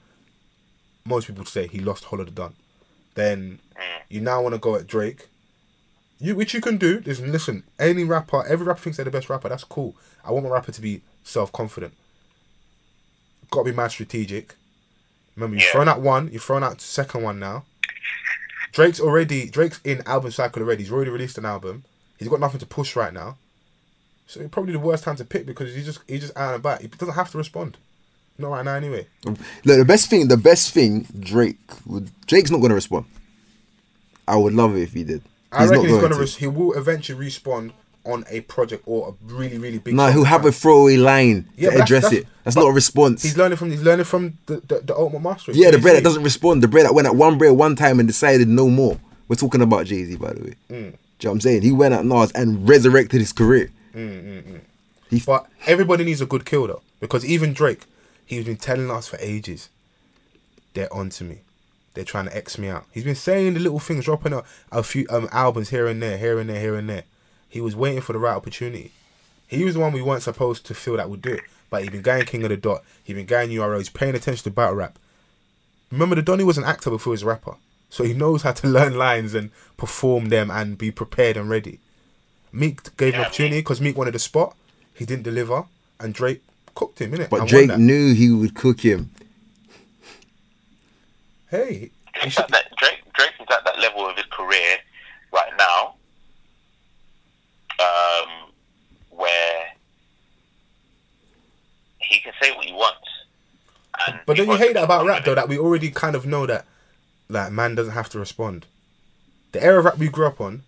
most 1.04 1.26
people 1.26 1.44
say 1.44 1.66
he 1.66 1.80
lost 1.80 2.04
Hollow 2.04 2.24
Da 2.24 2.32
Don. 2.32 2.54
Then 3.14 3.60
eh. 3.76 3.80
you 4.08 4.20
now 4.20 4.42
want 4.42 4.54
to 4.54 4.58
go 4.60 4.76
at 4.76 4.86
Drake. 4.86 5.28
You 6.20 6.34
which 6.34 6.52
you 6.54 6.60
can 6.60 6.78
do. 6.78 7.02
Listen, 7.04 7.30
listen. 7.30 7.62
Any 7.78 8.04
rapper, 8.04 8.44
every 8.46 8.66
rapper 8.66 8.80
thinks 8.80 8.96
they're 8.96 9.04
the 9.04 9.10
best 9.10 9.30
rapper. 9.30 9.48
That's 9.48 9.64
cool. 9.64 9.96
I 10.24 10.32
want 10.32 10.44
my 10.44 10.50
rapper 10.50 10.72
to 10.72 10.80
be 10.80 11.02
self 11.22 11.52
confident. 11.52 11.94
Got 13.50 13.64
to 13.64 13.70
be 13.70 13.76
mad 13.76 13.88
strategic. 13.88 14.54
Remember, 15.36 15.56
you've 15.56 15.64
Yeah. 15.64 15.72
thrown 15.72 15.88
out 15.88 16.00
one. 16.00 16.30
You've 16.32 16.42
thrown 16.42 16.64
out 16.64 16.80
second 16.80 17.22
one 17.22 17.38
now. 17.38 17.64
Drake's 18.72 19.00
already 19.00 19.48
Drake's 19.48 19.80
in 19.84 20.02
album 20.06 20.30
cycle 20.30 20.62
already. 20.62 20.82
He's 20.82 20.92
already 20.92 21.10
released 21.10 21.38
an 21.38 21.44
album. 21.46 21.84
He's 22.18 22.28
got 22.28 22.40
nothing 22.40 22.60
to 22.60 22.66
push 22.66 22.96
right 22.96 23.12
now. 23.12 23.38
So 24.26 24.46
probably 24.48 24.72
the 24.72 24.78
worst 24.78 25.04
time 25.04 25.16
to 25.16 25.24
pick 25.24 25.46
because 25.46 25.74
he's 25.74 25.86
just 25.86 26.00
he's 26.06 26.20
just 26.20 26.36
out 26.36 26.54
and 26.54 26.56
about. 26.56 26.82
He 26.82 26.88
doesn't 26.88 27.14
have 27.14 27.30
to 27.30 27.38
respond. 27.38 27.78
Not 28.38 28.50
right 28.50 28.64
now 28.64 28.74
anyway. 28.74 29.06
Look, 29.24 29.36
the 29.64 29.84
best 29.84 30.08
thing, 30.10 30.28
the 30.28 30.36
best 30.36 30.72
thing, 30.72 31.06
Drake 31.18 31.58
would. 31.86 32.10
Drake's 32.26 32.50
not 32.50 32.60
gonna 32.60 32.74
respond. 32.74 33.06
I 34.28 34.36
would 34.36 34.52
love 34.54 34.76
it 34.76 34.82
if 34.82 34.92
he 34.92 35.02
did. 35.04 35.22
I 35.50 35.64
reckon 35.64 35.80
he's 35.80 35.90
going 35.90 36.02
gonna 36.02 36.14
to. 36.14 36.20
res- 36.20 36.36
he 36.36 36.46
will 36.46 36.74
eventually 36.74 37.18
respond 37.18 37.72
on 38.04 38.24
a 38.30 38.40
project 38.42 38.84
or 38.86 39.08
a 39.08 39.32
really 39.32 39.58
really 39.58 39.78
big. 39.78 39.94
No, 39.94 40.10
he'll 40.12 40.24
have 40.24 40.44
a 40.46 40.52
throwaway 40.52 40.96
line 40.96 41.48
Yeah, 41.56 41.70
to 41.70 41.82
address 41.82 42.04
that's- 42.04 42.20
it. 42.22 42.26
That's 42.44 42.56
not 42.56 42.66
a 42.68 42.72
response. 42.72 43.22
He's 43.22 43.36
learning 43.36 43.58
from 43.58 43.70
he's 43.70 43.82
learning 43.82 44.04
from 44.04 44.38
the 44.46 44.56
the, 44.66 44.80
the 44.84 44.96
ultimate 44.96 45.22
master. 45.22 45.52
yeah, 45.52 45.70
the 45.70 45.78
bread 45.78 45.96
that 45.96 46.04
doesn't 46.04 46.22
respond. 46.22 46.62
The 46.62 46.68
bread 46.68 46.86
that 46.86 46.94
went 46.94 47.08
at 47.08 47.16
one 47.16 47.38
bread 47.38 47.52
one 47.52 47.74
time 47.76 47.98
and 47.98 48.06
decided 48.08 48.46
no 48.48 48.68
more. 48.70 48.98
We're 49.26 49.36
talking 49.36 49.60
about 49.62 49.86
Jay 49.86 50.04
Z, 50.04 50.16
by 50.16 50.32
the 50.32 50.40
way. 50.42 50.54
Mm. 50.70 50.70
Do 50.70 50.76
you 50.76 50.80
know 50.82 50.92
what 51.18 51.30
I'm 51.32 51.40
saying? 51.40 51.62
He 51.62 51.72
went 51.72 51.92
at 51.92 52.04
Nas 52.04 52.30
and 52.32 52.66
resurrected 52.68 53.20
his 53.20 53.32
career. 53.32 53.70
Mm, 53.94 54.22
mm, 54.24 54.42
mm. 54.44 54.60
He 55.10 55.20
But 55.26 55.46
everybody 55.66 56.04
needs 56.04 56.20
a 56.20 56.26
good 56.26 56.44
kill 56.46 56.66
though, 56.68 56.82
because 57.00 57.24
even 57.26 57.52
Drake, 57.52 57.84
he's 58.28 58.44
been 58.44 58.56
telling 58.56 58.90
us 58.90 59.08
for 59.08 59.16
ages, 59.20 59.70
they're 60.74 60.92
onto 60.92 61.24
me. 61.24 61.40
They're 61.94 62.04
trying 62.04 62.26
to 62.26 62.36
X 62.36 62.58
me 62.58 62.68
out. 62.68 62.84
He's 62.92 63.04
been 63.04 63.14
saying 63.14 63.54
the 63.54 63.60
little 63.60 63.80
things, 63.80 64.04
dropping 64.04 64.34
a, 64.34 64.44
a 64.70 64.82
few 64.82 65.06
um, 65.10 65.28
albums 65.32 65.70
here 65.70 65.88
and 65.88 66.00
there, 66.00 66.18
here 66.18 66.38
and 66.38 66.48
there, 66.48 66.60
here 66.60 66.76
and 66.76 66.88
there. 66.88 67.04
He 67.48 67.60
was 67.60 67.74
waiting 67.74 68.02
for 68.02 68.12
the 68.12 68.18
right 68.18 68.36
opportunity. 68.36 68.92
He 69.46 69.64
was 69.64 69.74
the 69.74 69.80
one 69.80 69.92
we 69.92 70.02
weren't 70.02 70.22
supposed 70.22 70.66
to 70.66 70.74
feel 70.74 70.98
that 70.98 71.08
would 71.08 71.22
do 71.22 71.32
it. 71.32 71.44
But 71.70 71.82
he'd 71.82 71.92
been 71.92 72.02
going 72.02 72.26
King 72.26 72.44
of 72.44 72.50
the 72.50 72.56
Dot. 72.56 72.84
He'd 73.02 73.14
been 73.14 73.26
going 73.26 73.50
URL. 73.50 73.78
He's 73.78 73.88
paying 73.88 74.14
attention 74.14 74.44
to 74.44 74.50
battle 74.50 74.76
rap. 74.76 74.98
Remember, 75.90 76.14
the 76.14 76.22
Donny 76.22 76.44
was 76.44 76.58
an 76.58 76.64
actor 76.64 76.90
before 76.90 77.10
he 77.10 77.14
was 77.14 77.22
a 77.22 77.26
rapper. 77.26 77.56
So 77.88 78.04
he 78.04 78.12
knows 78.12 78.42
how 78.42 78.52
to 78.52 78.66
learn 78.68 78.96
lines 78.96 79.34
and 79.34 79.50
perform 79.78 80.26
them 80.26 80.50
and 80.50 80.76
be 80.76 80.90
prepared 80.90 81.38
and 81.38 81.48
ready. 81.48 81.80
Meek 82.52 82.94
gave 82.98 83.14
him 83.14 83.20
an 83.20 83.26
opportunity 83.26 83.60
because 83.60 83.80
Meek 83.80 83.96
wanted 83.96 84.14
a 84.14 84.18
spot. 84.18 84.54
He 84.94 85.06
didn't 85.06 85.24
deliver. 85.24 85.64
And 85.98 86.14
Drake 86.14 86.42
cooked 86.78 87.00
him, 87.00 87.10
innit? 87.10 87.28
but 87.28 87.40
And 87.40 87.48
Drake 87.48 87.76
knew 87.76 88.14
he 88.14 88.30
would 88.30 88.54
cook 88.54 88.80
him. 88.80 89.10
Hey, 91.50 91.72
he 91.72 91.90
Drake's 92.14 92.34
should, 92.34 92.44
at 92.44 92.50
that, 92.50 92.76
Drake, 92.76 93.02
Drake 93.14 93.32
is 93.40 93.46
at 93.50 93.64
that 93.64 93.80
level 93.80 94.06
of 94.08 94.16
his 94.16 94.26
career 94.26 94.76
right 95.32 95.50
now, 95.58 95.94
um, 97.80 98.52
where 99.10 99.66
he 101.98 102.20
can 102.20 102.32
say 102.40 102.52
what 102.52 102.64
he 102.64 102.72
wants. 102.72 103.08
And 104.06 104.20
but 104.24 104.36
he 104.36 104.44
then 104.44 104.52
you 104.52 104.58
hate 104.58 104.74
that 104.74 104.84
about 104.84 105.04
rap 105.04 105.24
though, 105.24 105.34
that 105.34 105.48
we 105.48 105.58
already 105.58 105.90
kind 105.90 106.14
of 106.14 106.26
know 106.26 106.46
that 106.46 106.64
like 107.28 107.50
man 107.50 107.74
doesn't 107.74 107.94
have 107.94 108.08
to 108.10 108.20
respond. 108.20 108.66
The 109.50 109.64
era 109.64 109.80
of 109.80 109.84
rap 109.86 109.98
we 109.98 110.08
grew 110.08 110.26
up 110.26 110.40
on, 110.40 110.62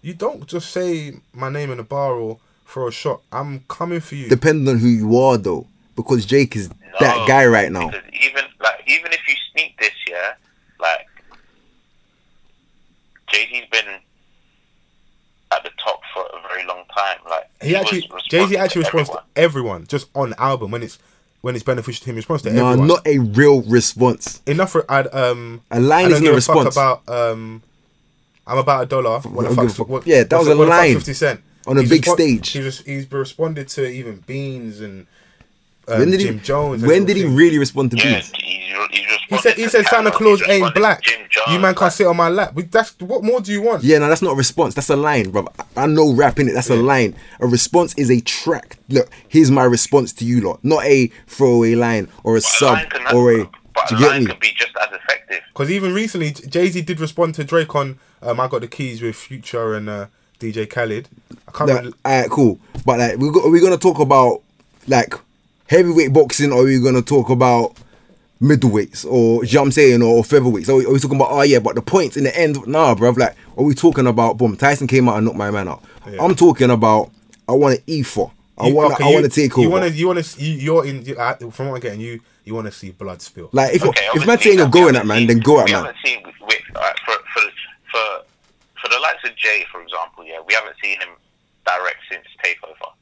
you 0.00 0.14
don't 0.14 0.46
just 0.46 0.70
say 0.70 1.20
my 1.34 1.50
name 1.50 1.70
in 1.70 1.78
a 1.78 1.84
bar 1.84 2.14
or 2.14 2.38
throw 2.70 2.88
a 2.88 2.92
shot. 2.92 3.20
I'm 3.32 3.60
coming 3.68 4.00
for 4.00 4.14
you. 4.14 4.28
Depending 4.28 4.68
on 4.68 4.78
who 4.78 4.88
you 4.88 5.18
are, 5.18 5.36
though, 5.36 5.66
because 5.96 6.24
Jake 6.24 6.56
is 6.56 6.68
that 7.00 7.26
guy 7.28 7.46
right 7.46 7.70
now. 7.70 7.88
Even 7.88 8.44
like 8.60 8.82
even 8.86 9.12
if 9.12 9.20
you 9.28 9.34
sneak 9.52 9.78
this, 9.78 9.92
yeah, 10.08 10.34
like 10.80 11.06
Jay 13.28 13.46
Z's 13.50 13.64
been 13.70 13.86
at 15.52 15.62
the 15.64 15.70
top 15.82 16.00
for 16.14 16.22
a 16.22 16.48
very 16.48 16.66
long 16.66 16.84
time. 16.96 17.18
Like 17.28 17.50
he 17.62 17.76
actually 17.76 18.08
was 18.12 18.22
Jay 18.24 18.46
Z 18.46 18.56
actually 18.56 18.84
to 18.84 18.96
responds 18.96 19.10
everyone. 19.10 19.24
to 19.34 19.40
everyone 19.40 19.86
just 19.86 20.08
on 20.14 20.34
album 20.38 20.70
when 20.70 20.82
it's 20.82 20.98
when 21.40 21.54
it's 21.54 21.64
beneficial 21.64 22.04
to 22.04 22.10
him. 22.10 22.16
He 22.16 22.18
responds 22.18 22.42
to 22.44 22.52
No, 22.52 22.68
everyone. 22.68 22.88
not 22.88 23.06
a 23.06 23.18
real 23.18 23.62
response. 23.62 24.42
enough 24.46 24.72
for 24.72 24.90
I'd 24.90 25.12
um 25.14 25.60
A 25.70 25.80
line 25.80 26.10
isn't 26.10 26.22
give 26.22 26.34
a 26.34 26.36
a 26.36 26.40
fuck 26.40 26.64
response. 26.64 26.76
about 26.76 27.08
um 27.08 27.62
I'm 28.46 28.58
about 28.58 28.82
a 28.82 28.86
dollar. 28.86 29.20
What 29.20 29.48
the 29.48 29.54
fuck? 29.54 29.64
give 29.64 29.70
a 29.70 29.74
fuck. 29.74 29.88
What, 29.88 30.06
Yeah, 30.06 30.24
that 30.24 30.36
was 30.36 30.46
the- 30.48 30.54
a 30.54 30.56
what 30.56 30.64
the 30.66 30.70
fuck's 30.70 30.80
line 30.86 30.94
Fifty 30.94 31.14
Cent 31.14 31.40
on 31.70 31.78
a 31.78 31.82
He's 31.82 31.90
big 31.90 32.02
respon- 32.02 32.14
stage. 32.14 32.48
He's 32.50 32.64
res- 32.64 32.84
he's 32.84 33.12
responded 33.12 33.68
to 33.68 33.86
even 33.88 34.16
Beans 34.26 34.80
and 34.80 35.06
um, 35.88 35.98
when 36.00 36.10
did 36.10 36.20
Jim 36.20 36.38
he? 36.38 36.44
Jones. 36.44 36.82
when 36.82 37.04
did 37.04 37.16
he 37.16 37.22
everything. 37.22 37.36
really 37.36 37.58
respond 37.58 37.90
to 37.92 37.96
Yeah, 37.96 38.16
Beats? 38.16 38.32
he's, 38.36 38.68
he's 38.90 39.06
He 39.30 39.38
said 39.38 39.54
he 39.56 39.68
said 39.68 39.86
Santa 39.86 40.10
Claus 40.10 40.42
ain't 40.48 40.74
black. 40.74 41.00
You 41.50 41.58
man 41.58 41.74
can't 41.74 41.92
sit 41.92 42.06
on 42.06 42.16
my 42.16 42.28
lap. 42.28 42.54
We, 42.54 42.64
that's 42.64 42.98
what 43.00 43.24
more 43.24 43.40
do 43.40 43.50
you 43.52 43.62
want? 43.62 43.82
Yeah, 43.82 43.98
no, 43.98 44.08
that's 44.08 44.20
not 44.22 44.32
a 44.32 44.36
response. 44.36 44.74
That's 44.74 44.90
a 44.90 44.96
line, 44.96 45.30
bro. 45.30 45.46
I 45.76 45.86
know 45.86 46.12
rapping 46.12 46.48
it. 46.48 46.52
That's 46.52 46.70
a 46.70 46.76
line. 46.76 47.16
A 47.40 47.46
response 47.46 47.94
is 47.94 48.10
a 48.10 48.20
track. 48.20 48.76
Look, 48.88 49.08
here's 49.28 49.50
my 49.50 49.64
response 49.64 50.12
to 50.14 50.24
you 50.24 50.40
lot. 50.42 50.60
Not 50.62 50.84
a 50.84 51.06
throwaway 51.26 51.74
line 51.76 52.08
or 52.24 52.34
a 52.34 52.36
but 52.38 52.42
sub 52.44 52.74
line 52.74 52.88
can- 52.90 53.16
or 53.16 53.32
a. 53.32 53.50
But 53.72 53.92
a 53.92 53.96
get 53.96 54.10
line 54.10 54.24
me? 54.24 54.30
can 54.32 54.38
be 54.40 54.52
just 54.56 54.72
as 54.80 54.88
effective. 54.92 55.40
Because 55.52 55.70
even 55.70 55.94
recently, 55.94 56.32
Jay 56.32 56.68
Z 56.68 56.82
did 56.82 57.00
respond 57.00 57.34
to 57.36 57.44
Drake 57.44 57.74
on 57.74 57.98
um, 58.22 58.38
"I 58.40 58.48
Got 58.48 58.60
the 58.60 58.68
Keys" 58.68 59.00
with 59.00 59.16
Future 59.16 59.74
and 59.74 59.88
uh, 59.88 60.06
DJ 60.40 60.68
Khaled. 60.68 61.08
I 61.46 61.50
can't 61.52 61.68
Like, 61.70 61.76
remember. 61.78 61.96
alright, 62.06 62.30
cool. 62.30 62.58
But 62.84 62.98
like, 62.98 63.18
we 63.18 63.30
got, 63.30 63.44
are 63.44 63.50
we 63.50 63.60
gonna 63.60 63.76
talk 63.76 63.98
about 64.00 64.42
like 64.88 65.14
heavyweight 65.68 66.12
boxing, 66.12 66.52
or 66.52 66.62
are 66.62 66.64
we 66.64 66.80
gonna 66.80 67.02
talk 67.02 67.28
about 67.30 67.76
middleweights, 68.42 69.04
or 69.04 69.44
you 69.44 69.54
know 69.54 69.60
what 69.60 69.66
I'm 69.66 69.72
saying, 69.72 70.02
or 70.02 70.22
featherweights? 70.22 70.68
Are 70.68 70.76
we, 70.76 70.86
are 70.86 70.92
we 70.92 70.98
talking 70.98 71.16
about? 71.16 71.30
Oh 71.30 71.42
yeah, 71.42 71.58
but 71.58 71.74
the 71.74 71.82
points 71.82 72.16
in 72.16 72.24
the 72.24 72.36
end, 72.38 72.66
nah, 72.66 72.94
bruv. 72.94 73.16
Like, 73.18 73.36
are 73.56 73.64
we 73.64 73.74
talking 73.74 74.06
about? 74.06 74.38
Boom, 74.38 74.56
Tyson 74.56 74.86
came 74.86 75.08
out 75.08 75.16
and 75.16 75.26
knocked 75.26 75.36
my 75.38 75.50
man 75.50 75.68
out. 75.68 75.84
Yeah. 76.10 76.22
I'm 76.24 76.34
talking 76.34 76.70
about. 76.70 77.10
I 77.48 77.52
want 77.52 77.76
to 77.76 77.82
E 77.86 78.02
for. 78.02 78.30
I 78.56 78.68
You- 78.68 78.74
want. 78.74 78.94
okay, 78.94 79.04
I 79.04 79.12
want 79.12 79.24
to 79.24 79.30
take 79.30 79.52
over. 79.52 79.62
You 79.62 79.70
want 79.70 79.84
to. 79.84 79.90
You 79.92 80.06
want 80.06 80.24
to. 80.24 80.42
You, 80.42 80.52
you're 80.54 80.86
in. 80.86 81.04
You, 81.04 81.16
uh, 81.16 81.34
from 81.50 81.68
what 81.68 81.74
I'm 81.76 81.80
getting, 81.80 82.00
you 82.00 82.20
you 82.44 82.54
want 82.54 82.66
to 82.66 82.72
see 82.72 82.90
blood 82.90 83.20
spill. 83.20 83.50
Like 83.52 83.74
if 83.74 83.82
Okay, 83.84 84.00
if 84.00 84.08
obviously, 84.10 84.26
man 84.26 84.38
saying 84.38 84.58
you're 84.58 84.68
going 84.68 84.96
at 84.96 85.06
man, 85.06 85.26
then 85.26 85.40
go 85.40 85.60
at 85.60 85.70
man. 85.70 85.92
seen 86.04 86.22
with, 86.24 86.34
with, 86.40 86.60
alright, 86.74 86.96
for, 87.04 87.12
for 87.12 87.42
for 87.92 88.24
for 88.80 88.88
the 88.88 88.98
likes 89.00 89.22
of 89.24 89.36
Jay, 89.36 89.64
for 89.70 89.82
example. 89.82 90.24
Yeah, 90.24 90.40
we 90.46 90.54
haven't 90.54 90.76
seen 90.82 90.98
him 91.00 91.08
direct 91.66 91.98
since 92.10 92.24
Takeover. 92.44 92.92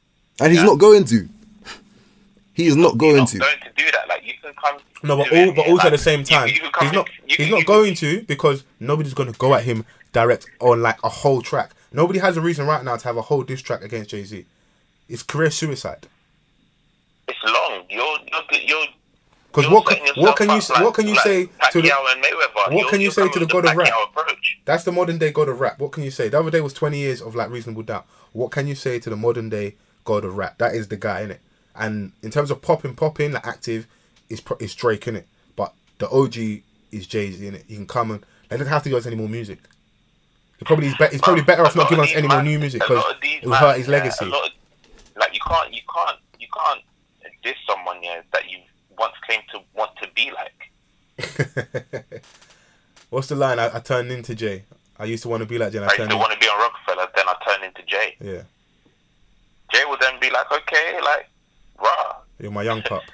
And 0.41 0.51
he's 0.51 0.61
Yeah. 0.61 0.67
not 0.67 0.79
going 0.79 1.05
to. 1.05 1.27
He 2.53 2.67
is 2.67 2.75
not 2.75 2.91
He's 2.91 2.97
going 2.99 3.17
not 3.17 3.27
to. 3.29 3.37
going 3.39 3.59
to 3.59 3.71
do 3.77 3.91
that. 3.91 4.07
Like 4.09 4.25
you 4.25 4.33
can 4.41 4.53
come. 4.53 4.77
No, 5.03 5.15
but 5.17 5.31
all, 5.31 5.37
him, 5.37 5.55
but 5.55 5.65
yeah, 5.65 5.71
also 5.71 5.87
at 5.87 5.91
the 5.91 5.97
same 5.97 6.23
time, 6.25 6.47
you 6.49 6.59
can 6.59 6.71
come 6.71 6.85
he's 6.87 6.93
not 6.93 7.07
in- 7.07 7.29
you 7.29 7.35
he's 7.37 7.45
can- 7.45 7.51
not 7.51 7.59
you- 7.59 7.65
going 7.65 7.95
to 7.95 8.21
because 8.23 8.63
nobody's 8.81 9.13
going 9.13 9.31
to 9.31 9.37
go 9.39 9.53
at 9.55 9.63
him 9.63 9.85
direct 10.11 10.47
on 10.59 10.81
like 10.81 11.01
a 11.03 11.09
whole 11.09 11.41
track. 11.41 11.71
Nobody 11.93 12.19
has 12.19 12.35
a 12.37 12.41
reason 12.41 12.65
right 12.67 12.83
now 12.83 12.97
to 12.97 13.03
have 13.05 13.15
a 13.17 13.21
whole 13.21 13.43
diss 13.43 13.61
track 13.61 13.81
against 13.81 14.09
Jay 14.09 14.23
Z. 14.23 14.45
It's 15.07 15.23
career 15.23 15.51
suicide. 15.51 16.05
It's 17.27 17.39
long. 17.45 17.83
You're 17.89 18.17
you're 18.31 18.61
you're. 18.61 18.85
Because 19.59 19.73
what 19.73 19.85
can, 19.85 19.97
what 20.23 20.35
can 20.37 20.49
you 20.49 20.55
up 20.57 20.81
what 20.83 20.93
can 20.93 21.07
you 21.07 21.13
like 21.15 21.23
say 21.23 21.45
to 21.71 21.81
the 21.81 21.89
what 21.89 22.71
You're- 22.71 22.89
can 22.89 23.01
you 23.01 23.11
say 23.11 23.27
to 23.29 23.39
the 23.39 23.45
God 23.45 23.65
of 23.65 23.75
rap? 23.75 23.89
Approach. 24.09 24.59
that's 24.65 24.83
the 24.83 24.91
modern 24.91 25.17
day 25.17 25.31
God 25.31 25.49
of 25.49 25.59
rap. 25.59 25.79
What 25.79 25.91
can 25.91 26.03
you 26.03 26.11
say? 26.11 26.29
The 26.29 26.39
other 26.39 26.51
day 26.51 26.61
was 26.61 26.73
twenty 26.73 26.97
years 26.99 27.21
of 27.21 27.35
like 27.35 27.49
reasonable 27.49 27.83
doubt. 27.83 28.05
What 28.33 28.51
can 28.51 28.67
you 28.67 28.75
say 28.75 28.99
to 28.99 29.09
the 29.09 29.15
modern 29.15 29.49
day 29.49 29.75
God 30.05 30.23
of 30.25 30.37
rap? 30.37 30.57
That 30.59 30.75
is 30.75 30.87
the 30.87 30.97
guy 30.97 31.21
in 31.21 31.31
it. 31.31 31.41
And 31.75 32.11
in 32.21 32.31
terms 32.31 32.51
of 32.51 32.61
popping, 32.61 32.95
popping, 32.95 33.31
like 33.33 33.45
active, 33.47 33.87
is 34.29 34.41
is 34.59 34.75
Drake 34.75 35.07
in 35.07 35.15
it. 35.15 35.27
But 35.55 35.73
the 35.97 36.09
OG 36.09 36.37
is 36.91 37.07
Jay 37.07 37.31
Z 37.31 37.45
in 37.45 37.55
it. 37.55 37.65
He 37.67 37.75
can 37.75 37.87
come 37.87 38.11
and 38.11 38.25
they 38.49 38.57
don't 38.57 38.67
have 38.67 38.83
to 38.83 38.89
give 38.89 38.97
us 38.97 39.05
any 39.05 39.15
more 39.15 39.29
music. 39.29 39.59
He 40.57 40.65
probably 40.65 40.87
he's, 40.87 40.97
be- 40.97 41.07
he's 41.07 41.21
probably 41.21 41.43
better 41.43 41.65
off 41.65 41.75
not 41.75 41.89
giving 41.89 42.03
us 42.03 42.11
any 42.13 42.27
more 42.27 42.43
new 42.43 42.59
music 42.59 42.81
because 42.81 43.03
it 43.21 43.43
will 43.43 43.51
man, 43.51 43.59
hurt 43.61 43.77
his 43.77 43.87
yeah, 43.87 43.91
legacy. 43.93 44.25
of- 44.25 44.31
like 45.19 45.33
you 45.33 45.39
can't, 45.47 45.73
you 45.73 45.81
can't, 45.93 46.17
you 46.39 46.47
can't 46.53 46.81
diss 47.43 47.55
someone 47.67 47.97
yeah 48.03 48.21
that 48.33 48.49
you 48.49 48.57
once 48.99 49.13
claimed 49.25 49.43
to 49.53 49.59
want 49.73 49.91
to 50.01 50.07
be 50.15 50.31
like. 50.31 50.71
What's 53.09 53.27
the 53.27 53.35
line? 53.35 53.57
I, 53.59 53.75
I 53.75 53.79
turned 53.79 54.11
into 54.11 54.35
Jay. 54.35 54.65
I 54.97 55.05
used 55.05 55.23
to 55.23 55.29
want 55.29 55.41
to 55.41 55.47
be 55.47 55.57
like 55.57 55.71
Jay. 55.71 55.79
I 55.79 55.83
I 55.83 55.85
used 55.85 55.95
to 55.97 56.03
in- 56.03 56.19
want 56.19 56.33
to 56.33 56.37
be 56.39 56.45
on 56.47 56.59
Rockefeller, 56.59 57.07
then 57.15 57.25
I 57.27 57.35
turned 57.47 57.63
into 57.63 57.81
Jay. 57.83 58.15
yeah, 58.19 58.41
Jay 59.73 59.83
would 59.87 59.99
then 59.99 60.19
be 60.19 60.29
like, 60.29 60.51
okay, 60.51 60.99
like, 61.01 61.29
rah. 61.81 62.15
you're 62.39 62.51
my 62.51 62.63
young 62.63 62.81
pup. 62.83 63.03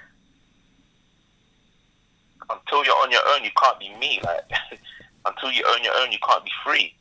until 2.50 2.84
you're 2.86 2.96
on 2.96 3.12
your 3.12 3.22
own, 3.30 3.44
you 3.44 3.52
can't 3.60 3.80
be 3.80 3.96
me. 3.96 4.20
Like 4.24 4.44
until 5.26 5.52
you 5.52 5.64
own 5.68 5.84
your 5.84 5.94
own, 5.96 6.12
you 6.12 6.20
can't 6.28 6.44
be 6.44 6.52
free. 6.64 6.94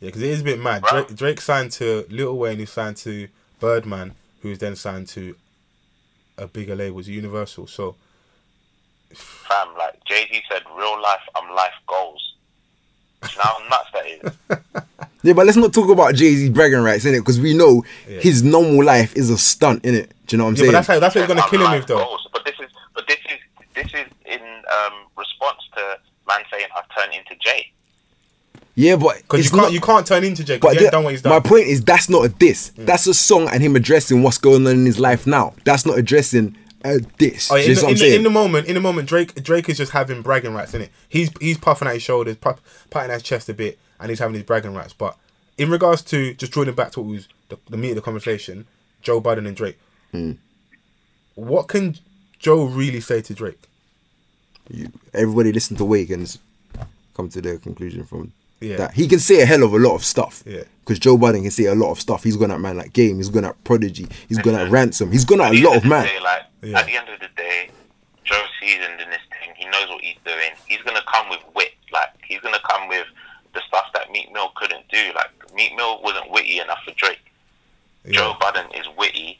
Yeah, 0.00 0.08
because 0.08 0.22
it 0.22 0.30
is 0.30 0.40
a 0.40 0.44
bit 0.44 0.58
mad. 0.60 0.82
Right. 0.82 1.06
Drake, 1.06 1.16
Drake 1.16 1.40
signed 1.40 1.70
to 1.72 2.04
Lil 2.10 2.36
Wayne, 2.36 2.58
who 2.58 2.66
signed 2.66 2.96
to 2.98 3.28
Birdman, 3.60 4.14
who 4.40 4.48
was 4.48 4.58
then 4.58 4.74
signed 4.74 5.06
to 5.08 5.36
a 6.36 6.46
bigger 6.46 6.74
label, 6.74 6.96
was 6.96 7.08
Universal. 7.08 7.68
So 7.68 7.94
Fam, 9.52 9.76
like 9.78 10.02
Jay 10.04 10.26
Z 10.32 10.42
said, 10.50 10.62
real 10.76 11.00
life, 11.00 11.20
I'm 11.36 11.54
life 11.54 11.72
goals. 11.86 12.34
You 13.22 13.36
know 13.36 13.42
how 13.44 13.68
nuts 13.68 13.90
that 13.94 14.06
is. 14.06 14.82
Yeah, 15.24 15.34
but 15.34 15.46
let's 15.46 15.56
not 15.56 15.72
talk 15.72 15.88
about 15.88 16.16
Jay 16.16 16.34
Z 16.34 16.48
bragging 16.48 16.80
rights 16.80 17.04
in 17.04 17.14
it 17.14 17.20
because 17.20 17.38
we 17.38 17.54
know 17.54 17.84
Yeah. 18.08 18.18
his 18.18 18.42
normal 18.42 18.84
life 18.84 19.14
is 19.14 19.30
a 19.30 19.38
stunt 19.38 19.84
in 19.84 19.94
it. 19.94 20.10
Do 20.26 20.34
you 20.34 20.38
know 20.38 20.44
what 20.46 20.48
I'm 20.50 20.54
yeah, 20.56 20.58
saying? 20.62 20.68
but 20.68 20.72
that's 20.72 20.86
how, 20.88 20.98
that's 20.98 21.14
what 21.14 21.20
he's 21.20 21.28
gonna 21.28 21.40
I'm 21.42 21.48
kill 21.48 21.64
him 21.64 21.70
with, 21.78 21.86
though. 21.86 21.98
goals. 21.98 22.26
But 22.32 22.44
this 22.44 22.54
is, 22.58 22.66
but 22.92 23.06
this 23.06 23.18
is, 23.30 23.38
this 23.74 23.86
is 23.94 24.10
in 24.26 24.40
um, 24.42 24.92
response 25.16 25.58
to 25.76 25.96
man 26.26 26.40
saying 26.50 26.66
I've 26.76 26.88
turned 26.96 27.14
into 27.14 27.36
Jay. 27.40 27.70
yeah, 28.74 28.96
but 28.96 29.18
Because 29.18 29.44
you 29.44 29.50
can't 29.50 29.62
not. 29.62 29.72
you 29.72 29.80
can't 29.80 30.04
turn 30.04 30.24
into 30.24 30.42
Jay. 30.42 30.58
but 30.58 30.70
Because 30.72 30.86
the- 30.86 30.90
done 30.90 31.04
what 31.04 31.12
he's 31.12 31.22
my 31.24 31.38
point 31.38 31.66
is 31.68 31.84
that's 31.84 32.08
not 32.08 32.24
a 32.24 32.28
diss. 32.28 32.72
That's 32.76 33.06
a 33.06 33.14
song 33.14 33.48
and 33.48 33.62
him 33.62 33.76
addressing 33.76 34.24
what's 34.24 34.38
going 34.38 34.66
on 34.66 34.72
in 34.72 34.86
his 34.86 34.98
life 34.98 35.24
now. 35.28 35.54
That's 35.64 35.86
not 35.86 35.96
addressing 35.98 36.56
a 36.84 37.00
diss. 37.00 37.50
Oh, 37.50 37.56
yeah, 37.56 37.64
in, 37.68 37.74
the, 37.74 37.88
in, 37.88 37.94
the, 37.96 38.16
in 38.16 38.22
the 38.22 38.30
moment, 38.30 38.66
in 38.68 38.74
the 38.74 38.80
moment, 38.80 39.08
Drake 39.08 39.34
Drake 39.42 39.68
is 39.68 39.76
just 39.78 39.92
having 39.92 40.22
bragging 40.22 40.54
rights 40.54 40.74
in 40.74 40.82
it. 40.82 40.90
He's 41.08 41.30
he's 41.40 41.58
puffing 41.58 41.88
at 41.88 41.94
his 41.94 42.02
shoulders, 42.02 42.36
puff, 42.36 42.60
patting 42.90 43.12
his 43.12 43.22
chest 43.22 43.48
a 43.48 43.54
bit, 43.54 43.78
and 44.00 44.10
he's 44.10 44.18
having 44.18 44.34
his 44.34 44.42
bragging 44.44 44.74
rights. 44.74 44.92
But 44.92 45.16
in 45.58 45.70
regards 45.70 46.02
to 46.02 46.34
just 46.34 46.52
drawing 46.52 46.72
back 46.74 46.92
to 46.92 47.00
what 47.00 47.10
was 47.10 47.28
the, 47.48 47.58
the 47.70 47.76
meat 47.76 47.90
of 47.90 47.96
the 47.96 48.02
conversation, 48.02 48.66
Joe 49.02 49.20
Budden 49.20 49.46
and 49.46 49.56
Drake. 49.56 49.78
Hmm. 50.10 50.32
What 51.34 51.68
can 51.68 51.96
Joe 52.38 52.64
really 52.64 53.00
say 53.00 53.22
to 53.22 53.34
Drake? 53.34 53.68
You- 54.70 54.92
everybody 55.14 55.52
listen 55.52 55.76
to 55.78 55.84
Wake 55.84 56.10
and 56.10 56.36
come 57.14 57.28
to 57.30 57.40
their 57.40 57.58
conclusion 57.58 58.04
from 58.04 58.32
Yeah. 58.60 58.76
that. 58.76 58.94
He 58.94 59.08
can 59.08 59.18
say 59.18 59.40
a 59.40 59.46
hell 59.46 59.62
of 59.62 59.72
a 59.72 59.78
lot 59.78 59.94
of 59.94 60.04
stuff. 60.04 60.42
Yeah. 60.46 60.62
Because 60.80 60.98
Joe 60.98 61.16
Budden 61.16 61.42
can 61.42 61.50
say 61.50 61.64
a 61.66 61.74
lot 61.74 61.90
of 61.90 62.00
stuff. 62.00 62.24
He's 62.24 62.36
gone 62.36 62.50
at 62.50 62.60
man 62.60 62.76
like 62.76 62.92
Game. 62.92 63.16
He's 63.16 63.28
gone 63.28 63.44
at 63.44 63.62
Prodigy. 63.64 64.06
He's 64.28 64.38
gone 64.38 64.54
at 64.56 64.70
Ransom. 64.70 65.12
He's 65.12 65.24
gone 65.24 65.40
at 65.40 65.54
At 65.54 65.60
a 65.60 65.62
lot 65.68 65.76
of 65.76 65.84
man. 65.84 66.04
Day, 66.06 66.20
like, 66.20 66.42
Yeah. 66.62 66.78
At 66.78 66.86
the 66.86 66.96
end 66.96 67.08
of 67.08 67.20
the 67.20 67.28
day, 67.36 67.70
Joe 68.24 68.42
seasoned 68.60 69.00
in 69.00 69.10
this 69.10 69.20
thing. 69.30 69.54
He 69.56 69.64
knows 69.66 69.88
what 69.88 70.02
he's 70.02 70.16
doing. 70.24 70.50
He's 70.66 70.82
gonna 70.82 71.02
come 71.12 71.28
with 71.28 71.40
wit. 71.54 71.72
Like 71.92 72.10
he's 72.24 72.40
gonna 72.40 72.60
come 72.70 72.88
with 72.88 73.06
the 73.54 73.60
stuff 73.66 73.86
that 73.94 74.10
Meek 74.10 74.32
Mill 74.32 74.50
couldn't 74.54 74.88
do. 74.88 75.12
Like 75.14 75.30
Meek 75.54 75.74
Mill 75.76 76.00
wasn't 76.02 76.30
witty 76.30 76.60
enough 76.60 76.78
for 76.84 76.92
Drake. 76.94 77.18
Yeah. 78.04 78.12
Joe 78.12 78.34
Budden 78.40 78.66
is 78.74 78.86
witty, 78.96 79.38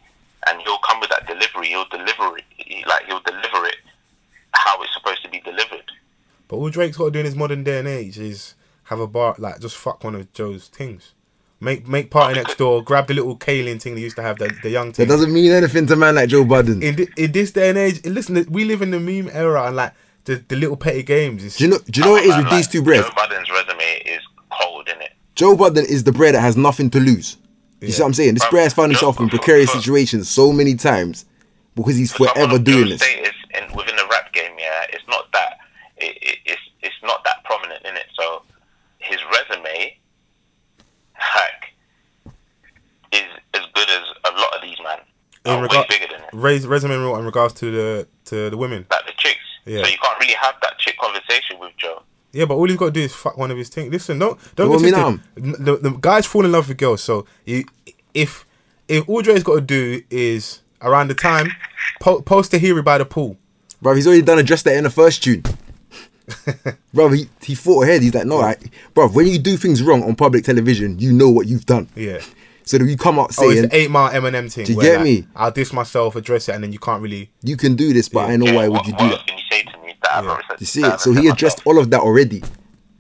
and 0.49 0.61
he'll 0.63 0.79
come 0.79 1.01
with 1.01 1.11
that 1.11 1.27
delivery. 1.27 1.69
He'll 1.69 1.89
deliver 1.89 2.39
it. 2.39 2.45
Like 2.87 3.07
he'll 3.07 3.21
deliver 3.21 3.67
it 3.67 3.77
how 4.53 4.83
it's 4.83 4.95
supposed 4.95 5.23
to 5.23 5.29
be 5.29 5.41
delivered. 5.41 5.91
But 6.49 6.57
all 6.57 6.71
Drake's 6.71 6.97
got 6.97 7.07
to 7.07 7.11
do 7.11 7.21
in 7.21 7.25
his 7.25 7.35
modern 7.37 7.65
day 7.65 7.79
and 7.79 7.89
age 7.89 8.19
is 8.19 8.55
have 8.85 9.01
a 9.01 9.07
bar 9.07 9.35
like 9.39 9.61
just 9.61 9.77
fuck 9.77 10.05
one 10.05 10.15
of 10.15 10.33
Joe's 10.33 10.69
things. 10.69 11.15
Make 11.63 11.87
make 11.87 12.11
party 12.11 12.35
next 12.35 12.57
door. 12.59 12.83
Grab 12.83 13.07
the 13.07 13.15
little 13.15 13.37
Kaylin 13.39 13.81
thing 13.81 13.95
they 13.95 14.01
used 14.01 14.17
to 14.17 14.23
have 14.23 14.37
the 14.39 14.53
the 14.65 14.71
young 14.71 14.89
That 14.89 14.97
thing. 14.97 15.09
doesn't 15.09 15.33
mean 15.33 15.53
anything 15.53 15.87
to 15.87 15.95
man 15.97 16.17
like 16.17 16.29
Joe 16.29 16.45
Budden. 16.45 16.83
in, 16.83 16.97
thi- 16.97 17.09
in 17.17 17.31
this 17.31 17.53
day 17.53 17.69
and 17.69 17.79
age, 17.79 18.05
listen, 18.05 18.45
we 18.51 18.65
live 18.65 18.83
in 18.83 18.91
the 18.91 18.99
meme 18.99 19.31
era 19.33 19.67
and 19.69 19.77
like 19.77 19.93
the, 20.25 20.37
the 20.49 20.57
little 20.57 20.77
petty 20.77 21.05
games. 21.05 21.45
It's, 21.45 21.57
Do 21.59 21.65
you 21.65 21.71
know? 21.71 21.79
Do 21.79 22.01
you 22.01 22.05
know 22.05 22.13
what 22.13 22.25
it 22.25 22.31
is 22.31 22.37
with 22.37 22.47
like, 22.47 22.55
these 22.57 22.67
two 22.69 22.83
breads? 22.83 23.07
Joe 23.09 23.15
Budden's 23.15 23.49
resume 23.51 24.03
is 24.07 24.21
cold, 24.51 24.89
in 24.89 25.01
it? 25.03 25.13
Joe 25.37 25.57
Budden 25.57 25.85
is 25.87 26.03
the 26.05 26.11
bred 26.13 26.35
that 26.35 26.41
has 26.41 26.57
nothing 26.57 26.91
to 26.91 26.99
lose. 27.01 27.37
You 27.81 27.91
see 27.93 28.03
what 28.03 28.09
I'm 28.09 28.15
saying? 28.15 28.35
This 28.35 28.45
Bruv, 28.45 28.51
bred 28.51 28.63
has 28.65 28.75
found 28.75 28.93
Joe- 28.93 28.99
himself 28.99 29.21
in 29.21 29.29
precarious 29.29 29.71
Bruv. 29.71 29.79
situations 29.79 30.29
so 30.29 30.53
many 30.53 30.75
times 30.75 31.25
because 31.77 31.97
he's 31.97 32.13
forever 32.13 32.59
doing 32.59 32.89
Joe's 32.89 32.99
this. 32.99 33.03
Status 33.09 33.33
in, 33.55 33.77
within 33.77 33.95
the 33.97 34.07
rap 34.11 34.33
game, 34.33 34.53
yeah, 34.59 34.87
it's 34.93 35.05
not 35.09 35.31
that. 35.33 35.59
It, 35.99 36.17
it, 36.23 36.39
it's 36.45 36.63
it's 36.83 36.95
not 37.05 37.23
that 37.25 37.43
prominent 37.45 37.85
in 37.85 37.95
it. 37.97 38.07
So 38.19 38.43
his 38.99 39.19
resume, 39.33 39.97
like, 41.35 42.35
is 43.13 43.23
as 43.55 43.63
good 43.75 43.89
as 43.91 44.03
a 44.33 44.35
lot 44.39 44.55
of 44.57 44.63
these 44.63 44.79
man. 44.83 44.99
In 45.45 45.53
Are 45.53 45.57
way 45.57 45.63
regard- 45.63 45.89
bigger 45.89 46.07
than 46.11 46.23
it. 46.23 46.29
raise 46.33 46.67
resume 46.67 46.93
rule 46.97 47.17
in 47.17 47.25
regards 47.25 47.55
to 47.55 47.71
the 47.71 48.09
to 48.27 48.49
the 48.51 48.57
women. 48.57 48.87
Like 48.91 49.07
the 49.07 49.13
chicks. 49.17 49.39
Yeah. 49.67 49.83
So 49.83 49.91
you 49.91 49.99
can't 49.99 50.19
really 50.21 50.35
have 50.35 50.55
that 50.63 50.79
chick 50.79 50.97
conversation 50.99 51.59
with 51.59 51.73
Joe. 51.77 52.03
Yeah, 52.33 52.47
but 52.47 52.55
all 52.55 52.67
he's 52.69 52.77
got 52.79 52.87
to 52.87 52.91
do 52.93 53.01
is 53.03 53.13
fuck 53.13 53.37
one 53.37 53.51
of 53.51 53.59
his 53.59 53.69
things. 53.69 53.93
Listen, 53.93 54.19
don't 54.19 54.39
don't 54.57 54.71
Well, 54.71 54.79
get 54.81 54.95
me 54.95 55.19
twisted. 55.37 55.65
The, 55.67 55.77
the 55.77 55.91
guys 55.91 56.27
fall 56.27 56.45
in 56.45 56.53
love 56.53 56.69
with 56.69 56.79
girls. 56.79 57.03
So 57.03 57.27
you, 57.45 57.65
if 58.15 58.47
if 58.89 59.09
all 59.09 59.21
Dre's 59.21 59.43
got 59.43 59.57
to 59.57 59.61
do 59.61 60.03
is 60.11 60.61
around 60.81 61.09
the 61.09 61.15
time 61.15 61.49
po- 62.01 62.23
post 62.23 62.55
a 62.55 62.59
hero 62.59 62.83
by 62.83 62.99
the 62.99 63.05
pool. 63.05 63.37
Bro, 63.83 63.97
he's 63.97 64.07
already 64.07 64.23
done 64.23 64.39
a 64.39 64.43
dress 64.45 64.63
that 64.63 64.77
in 64.77 64.85
the 64.85 64.91
first 64.91 65.23
tune. 65.25 65.43
bro, 66.95 67.09
he, 67.11 67.29
he 67.43 67.55
thought 67.55 67.83
ahead. 67.85 68.03
He's 68.03 68.15
like, 68.15 68.27
no, 68.27 68.41
I, 68.41 68.57
bro, 68.95 69.09
when 69.09 69.27
you 69.27 69.39
do 69.39 69.57
things 69.57 69.83
wrong 69.83 70.03
on 70.03 70.15
public 70.15 70.45
television, 70.45 70.99
you 70.99 71.13
know 71.13 71.31
what 71.31 71.47
you've 71.47 71.67
done. 71.67 71.89
Yeah. 71.95 72.21
So 72.65 72.79
that 72.79 72.87
you 72.87 72.97
come 72.97 73.19
out 73.19 73.33
Oh, 73.39 73.51
it's 73.51 73.59
saying, 73.59 73.69
the 73.69 73.77
eight 73.77 73.91
mile 73.91 74.11
Eminem 74.11 74.53
thing. 74.53 74.67
Do 74.67 74.73
you 74.73 74.79
where, 74.79 74.91
get 74.91 74.97
like, 74.99 75.05
me? 75.05 75.27
I'll 75.35 75.51
diss 75.51 75.73
myself, 75.73 76.15
address 76.17 76.49
it, 76.49 76.55
and 76.55 76.63
then 76.63 76.73
you 76.73 76.79
can't 76.79 77.03
really. 77.03 77.31
you 77.43 77.57
can 77.57 77.75
do 77.75 77.93
this, 77.93 78.09
but 78.09 78.29
Yeah. 78.29 78.35
I 78.35 78.37
know 78.37 78.47
Yeah, 78.47 78.55
why 78.55 78.69
what, 78.69 78.87
would 78.87 78.93
you 78.93 78.99
do 78.99 79.09
that? 79.11 79.27
can 79.27 79.37
you 79.39 79.45
say 79.51 79.63
to 79.63 79.79
me 79.79 79.95
that 80.03 80.25
Yeah. 80.25 80.39
said? 80.49 80.61
You 80.61 80.67
see 80.67 80.83
it? 80.83 81.01
So 81.01 81.13
he 81.13 81.29
addressed 81.29 81.59
myself? 81.59 81.67
all 81.67 81.79
of 81.79 81.91
that 81.91 82.01
already. 82.01 82.43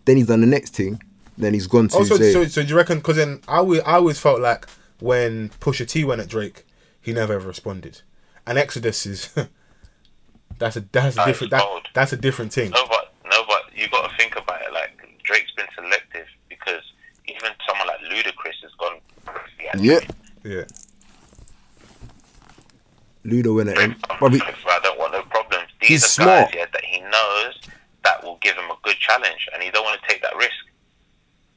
Then 0.04 0.16
he's 0.16 0.26
done 0.26 0.40
the 0.40 0.46
next 0.48 0.74
thing. 0.74 1.00
Then 1.38 1.54
he's 1.54 1.66
gone 1.68 1.88
to 1.88 1.94
oh, 1.96 1.98
Also, 2.00 2.16
say, 2.16 2.32
so, 2.32 2.44
so 2.46 2.62
do 2.62 2.68
you 2.68 2.76
reckon? 2.76 2.98
Because 2.98 3.16
then 3.16 3.40
I 3.46 3.58
always, 3.58 3.80
I 3.82 3.92
always 3.94 4.18
felt 4.18 4.40
like 4.40 4.66
when 4.98 5.50
Pusha 5.60 5.86
T 5.86 6.04
went 6.04 6.20
at 6.20 6.28
Drake, 6.28 6.66
he 7.00 7.12
never 7.12 7.32
ever 7.34 7.46
responded. 7.48 8.02
And 8.46 8.58
Exodus 8.58 9.06
is 9.06 9.30
that's 10.58 10.76
a 10.76 10.80
that's 10.92 11.16
a 11.16 11.24
different 11.24 11.50
that, 11.52 11.64
that's 11.94 12.12
a 12.12 12.16
different 12.16 12.52
thing. 12.52 12.70
No, 12.70 12.84
but 12.88 13.14
no, 13.30 13.42
but 13.46 13.62
you 13.76 13.88
got 13.88 14.10
to 14.10 14.16
think 14.16 14.32
about 14.36 14.60
it. 14.62 14.72
Like 14.72 14.90
Drake's 15.22 15.52
been 15.52 15.66
selective 15.74 16.26
because 16.48 16.82
even 17.28 17.50
someone 17.68 17.86
like 17.86 18.01
Ludacris 18.12 18.60
has 18.62 18.72
gone. 18.78 18.98
crazy 19.26 19.86
yeah, 19.88 20.00
Yeah. 20.44 20.64
Ludo 23.24 23.54
went 23.54 23.68
at 23.68 23.78
him. 23.78 23.96
I'm 24.10 24.16
But 24.20 24.32
we, 24.32 24.40
I 24.40 24.80
don't 24.82 24.98
want 24.98 25.12
no 25.12 25.22
problems. 25.22 25.68
These 25.80 25.88
He's 25.88 26.04
are 26.04 26.08
smart. 26.08 26.46
guys 26.50 26.54
yeah, 26.56 26.66
that 26.72 26.84
he 26.84 27.00
knows 27.00 27.58
that 28.04 28.22
will 28.24 28.36
give 28.40 28.56
him 28.56 28.64
a 28.70 28.76
good 28.82 28.96
challenge, 28.98 29.48
and 29.54 29.62
he 29.62 29.70
don't 29.70 29.84
want 29.84 30.00
to 30.02 30.08
take 30.08 30.22
that 30.22 30.34
risk. 30.36 30.50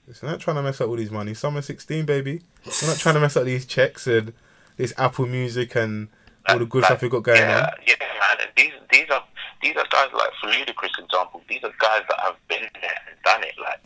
Listen, 0.07 0.27
I'm 0.27 0.33
not 0.33 0.41
trying 0.41 0.57
to 0.57 0.61
mess 0.63 0.79
up 0.79 0.87
all 0.89 0.95
these 0.95 1.09
money. 1.09 1.33
Summer 1.33 1.63
16, 1.63 2.05
baby. 2.05 2.41
I'm 2.65 2.87
not 2.87 2.97
trying 2.97 3.15
to 3.15 3.21
mess 3.21 3.35
up 3.35 3.45
these 3.45 3.65
checks 3.65 4.05
and 4.05 4.33
this 4.77 4.93
Apple 4.97 5.25
Music 5.25 5.73
and 5.75 6.09
all 6.47 6.59
the 6.59 6.65
good 6.65 6.83
Like, 6.83 6.89
stuff 6.91 7.01
we 7.01 7.09
got 7.09 7.23
going 7.23 7.39
yeah, 7.39 7.61
on. 7.61 7.69
Yeah, 7.87 7.95
man. 7.99 8.37
And 8.41 8.49
these 8.55 8.73
these 8.91 9.09
are 9.09 9.23
these 9.63 9.75
are 9.75 9.85
guys 9.89 10.09
like 10.13 10.29
for 10.39 10.47
Ludacris 10.51 11.03
example. 11.03 11.41
These 11.49 11.63
are 11.63 11.73
guys 11.79 12.03
that 12.07 12.19
have 12.21 12.35
been 12.47 12.61
there 12.79 12.97
and 13.09 13.17
done 13.23 13.43
it. 13.43 13.55
Like 13.59 13.81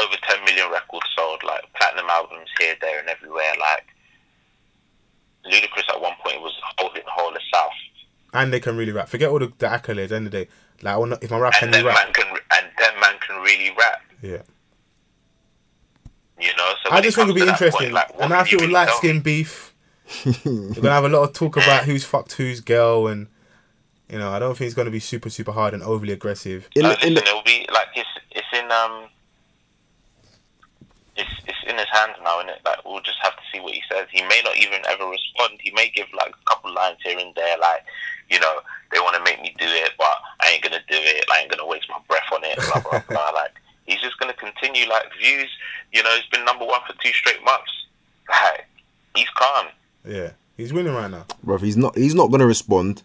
over 0.00 0.16
10 0.22 0.44
million 0.44 0.70
records 0.70 1.06
sold, 1.16 1.42
like 1.44 1.62
platinum 1.74 2.06
albums 2.10 2.48
here, 2.58 2.74
there, 2.80 3.00
and 3.00 3.08
everywhere. 3.08 3.52
Like 3.58 3.86
Ludacris 5.46 5.88
at 5.88 6.00
one 6.00 6.14
point 6.24 6.40
was 6.40 6.52
holding 6.78 7.02
the 7.04 7.10
whole 7.10 7.34
of 7.34 7.42
South. 7.52 7.72
And 8.32 8.52
they 8.52 8.60
can 8.60 8.76
really 8.76 8.92
rap. 8.92 9.08
Forget 9.08 9.28
all 9.28 9.38
the, 9.38 9.52
the 9.58 9.66
accolades. 9.66 10.10
End 10.12 10.26
of 10.26 10.32
the 10.32 10.44
day, 10.44 10.48
like 10.80 10.94
I 10.94 10.96
wanna, 10.96 11.18
if 11.20 11.30
my 11.30 11.38
rap 11.38 11.52
can 11.52 11.68
and 11.68 11.74
then 11.74 11.84
rap, 11.84 11.96
man 11.96 12.12
can 12.14 12.26
and 12.28 12.66
then 12.78 13.00
man 13.00 13.14
can 13.26 13.40
really 13.42 13.70
rap. 13.78 14.00
yeah. 14.22 14.42
You 16.40 16.48
know, 16.56 16.72
so 16.82 16.90
I 16.90 17.00
just 17.00 17.16
it 17.16 17.20
think 17.20 17.28
it'll 17.28 17.34
be 17.34 17.40
comes 17.46 17.58
to 17.58 17.64
that 17.64 17.66
interesting. 17.66 17.80
point, 17.80 17.92
like, 17.92 18.10
and 18.18 18.32
I 18.32 18.42
can 18.42 18.52
you 18.52 18.58
feel 18.58 18.70
light 18.72 18.90
skin 18.90 19.20
beef. 19.20 19.74
We're 20.44 20.74
gonna 20.74 20.90
have 20.90 21.04
a 21.04 21.08
lot 21.08 21.22
of 21.22 21.32
talk 21.34 21.56
about 21.56 21.84
who's 21.84 22.04
fucked 22.04 22.32
whose 22.32 22.60
girl, 22.60 23.06
and 23.06 23.28
you 24.08 24.18
know, 24.18 24.30
I 24.30 24.38
don't 24.40 24.56
think 24.56 24.66
it's 24.66 24.74
gonna 24.74 24.90
be 24.90 24.98
super 24.98 25.30
super 25.30 25.52
hard 25.52 25.72
and 25.72 25.82
overly 25.84 26.12
aggressive. 26.12 26.68
in 26.74 26.82
Like, 26.82 27.00
the, 27.00 27.06
in 27.06 27.14
the, 27.14 27.22
it'll 27.22 27.42
be 27.44 27.66
like 27.72 27.88
it's 27.94 28.08
it's 28.32 28.46
in 28.52 28.70
um 28.72 29.04
it's 31.16 31.30
it's 31.46 31.58
in 31.68 31.76
his 31.76 31.88
hands 31.92 32.16
now, 32.24 32.40
is 32.40 32.46
it? 32.48 32.60
Like 32.64 32.84
we'll 32.84 33.02
just 33.02 33.18
have 33.22 33.36
to 33.36 33.42
see 33.52 33.60
what 33.60 33.74
he 33.74 33.82
says. 33.90 34.06
He 34.10 34.22
may 34.22 34.40
not 34.44 34.56
even 34.56 34.80
ever 34.88 35.04
respond. 35.06 35.58
He 35.60 35.70
may 35.72 35.90
give 35.94 36.06
like 36.16 36.30
a 36.34 36.44
couple 36.50 36.72
lines 36.74 36.98
here 37.04 37.18
and 37.18 37.34
there, 37.34 37.58
like 37.58 37.84
you 38.30 38.40
know 38.40 38.60
they 38.92 38.98
want 39.00 39.16
to 39.16 39.22
make 39.24 39.40
me 39.40 39.54
do 39.58 39.66
it, 39.66 39.92
but 39.98 40.16
I 40.40 40.50
ain't 40.52 40.62
gonna 40.62 40.80
do 40.88 40.96
it. 40.96 41.24
I 41.30 41.40
ain't 41.40 41.50
gonna 41.50 41.66
waste 41.66 41.88
my 41.88 41.98
breath 42.08 42.28
on 42.32 42.44
it. 42.44 42.56
Blah 42.56 42.80
blah 42.80 43.02
blah. 43.08 43.30
Like 43.34 43.52
he's 43.86 44.00
just 44.00 44.18
gonna 44.18 44.34
continue. 44.34 44.88
Like 44.88 45.04
views, 45.20 45.50
you 45.92 46.02
know, 46.02 46.14
he's 46.16 46.26
been 46.30 46.44
number 46.44 46.64
one 46.64 46.80
for 46.86 46.94
two 47.02 47.12
straight 47.12 47.42
months. 47.44 47.70
Like 48.28 48.66
he's 49.14 49.28
calm. 49.30 49.66
Yeah, 50.06 50.30
he's 50.56 50.72
winning 50.72 50.94
right 50.94 51.10
now. 51.10 51.26
bro, 51.44 51.58
he's 51.58 51.76
not 51.76 51.96
he's 51.96 52.14
not 52.14 52.30
gonna 52.30 52.46
respond, 52.46 53.02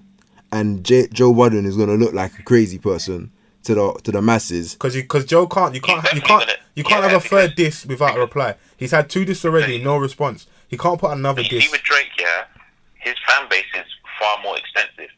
and 0.51 0.83
J- 0.83 1.07
Joe 1.11 1.33
Budden 1.33 1.65
is 1.65 1.75
gonna 1.75 1.95
look 1.95 2.13
like 2.13 2.39
a 2.39 2.43
crazy 2.43 2.77
person 2.79 3.31
to 3.67 3.75
the 3.75 3.93
to 4.03 4.11
the 4.11 4.21
masses. 4.21 4.73
Because 4.73 4.95
you, 4.95 5.03
because 5.03 5.25
Joe 5.25 5.45
can't, 5.47 5.73
you 5.75 5.81
can't, 5.81 6.03
you 6.13 6.21
can't, 6.21 6.49
you 6.75 6.83
can't 6.83 7.03
yeah, 7.03 7.09
have 7.09 7.23
a 7.25 7.27
third 7.27 7.55
because- 7.55 7.83
diss 7.83 7.85
without 7.85 8.17
a 8.17 8.19
reply. 8.19 8.55
He's 8.77 8.91
had 8.91 9.09
two 9.09 9.23
diss 9.25 9.43
already, 9.45 9.83
no 9.83 9.97
response. 9.97 10.47
He 10.67 10.77
can't 10.77 10.99
put 10.99 11.11
another 11.11 11.41
You 11.41 11.49
see 11.49 11.59
diss. 11.59 11.71
with 11.71 11.81
Drake, 11.83 12.09
yeah, 12.19 12.45
his 12.95 13.15
fan 13.27 13.47
base 13.49 13.65
is 13.75 13.85
far 14.19 14.37
more 14.43 14.57
extensive. 14.57 15.09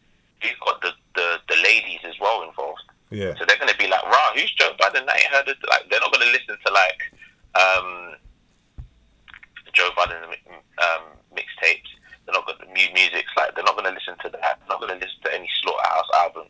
He's 0.41 0.55
got 0.65 0.79
the, 0.81 0.91
the, 1.15 1.37
the 1.49 1.55
ladies 1.63 1.99
as 2.05 2.13
well 2.21 2.43
involved. 2.47 2.81
Yeah, 3.11 3.33
So 3.39 3.43
they're 3.45 3.57
going 3.57 3.71
to 3.71 3.77
be 3.77 3.87
like, 3.87 4.03
rah, 4.03 4.31
who's 4.35 4.51
Joe 4.53 4.71
Budden? 4.77 5.03
I 5.09 5.15
ain't 5.17 5.25
heard 5.33 5.47
of, 5.49 5.57
like, 5.69 5.89
they're 5.89 5.99
not 5.99 6.13
going 6.13 6.25
to 6.27 6.31
listen 6.31 6.55
to, 6.63 6.73
like, 6.73 7.01
um, 7.59 8.13
Joe 9.73 9.89
Budden 9.95 10.17
um, 10.23 11.03
mixtapes. 11.35 11.89
They're 12.25 12.33
not 12.33 12.45
going 12.45 12.59
to, 12.59 12.65
mu- 12.67 12.93
music's 12.93 13.33
like, 13.35 13.55
they're 13.55 13.63
not 13.63 13.75
going 13.75 13.89
to 13.89 13.97
listen 13.97 14.15
to 14.23 14.29
that. 14.29 14.59
They're 14.59 14.69
not 14.69 14.79
going 14.79 14.93
to 14.93 15.03
listen 15.05 15.19
to 15.25 15.33
any 15.33 15.49
Slaughterhouse 15.61 16.09
album. 16.23 16.47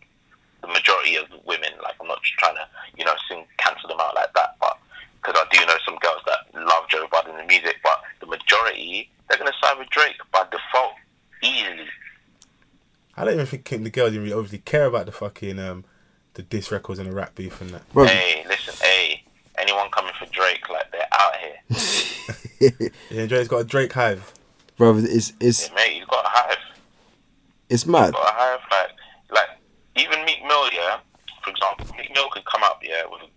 The 0.61 0.67
majority 0.67 1.13
majority 1.13 1.15
of 1.35 1.45
women. 1.45 1.69
Like 1.83 1.95
I'm 2.01 2.07
not 2.07 2.21
just 2.23 2.33
trying 2.35 2.55
to 2.55 2.67
you 2.97 3.05
know 3.05 3.13
sing 3.29 3.45
cancel 3.57 3.89
them 3.89 3.99
out 3.99 4.15
like 4.15 4.33
that, 4.33 4.55
but 4.59 4.77
because 5.21 5.35
I 5.39 5.55
do 5.55 5.65
know 5.65 5.75
some 5.85 5.97
girls 5.97 6.21
that 6.25 6.39
love 6.65 6.87
Joe 6.89 7.07
Budden 7.11 7.31
and 7.35 7.41
the 7.41 7.45
music, 7.47 7.77
but 7.83 7.99
the 8.19 8.25
majority 8.25 9.09
they're 9.29 9.37
gonna 9.37 9.51
side 9.61 9.77
with 9.77 9.89
Drake 9.89 10.15
by 10.31 10.43
default 10.51 10.93
easily. 11.43 11.85
I 13.15 13.25
don't 13.25 13.33
even 13.33 13.45
think 13.45 13.65
the 13.83 13.89
girls 13.89 14.11
even 14.11 14.23
really 14.23 14.33
obviously 14.33 14.59
care 14.59 14.85
about 14.85 15.05
the 15.05 15.11
fucking 15.11 15.59
um 15.59 15.85
the 16.35 16.41
diss 16.43 16.71
records 16.71 16.99
and 16.99 17.09
the 17.09 17.13
rap 17.15 17.35
beef 17.35 17.59
and 17.61 17.69
that. 17.71 17.89
Bro, 17.93 18.05
Hey, 18.05 18.45
listen, 18.47 18.73
hey, 18.81 19.23
anyone 19.57 19.89
coming 19.91 20.13
for 20.17 20.25
Drake, 20.27 20.69
like 20.69 20.91
they're 20.91 21.07
out 21.13 21.35
here. 21.37 22.89
Yeah, 23.09 23.25
Drake's 23.25 23.47
got 23.47 23.57
a 23.59 23.63
Drake 23.63 23.93
hive. 23.93 24.33
bro, 24.77 24.95
it's 24.97 25.33
it's 25.39 25.67
Yeah, 25.69 25.75
mate, 25.75 25.93
he's 25.93 26.05
got 26.05 26.25
a 26.25 26.29
hive. 26.29 26.57
it's 27.69 27.85
mad. 27.85 28.13
got 28.13 28.27
a 28.27 28.31
hive. 28.31 28.59
Like, 28.71 28.89
like 28.89 28.98
even 29.99 30.25
Meek 30.25 30.41
Mill, 30.43 30.69
yeah. 30.71 30.99
For 31.43 31.51
example, 31.51 31.85
Meek 31.97 32.13
Mill 32.13 32.29
could 32.31 32.45
come 32.45 32.63
up, 32.63 32.79
yeah, 32.83 33.03
with 33.09 33.21
a, 33.21 33.29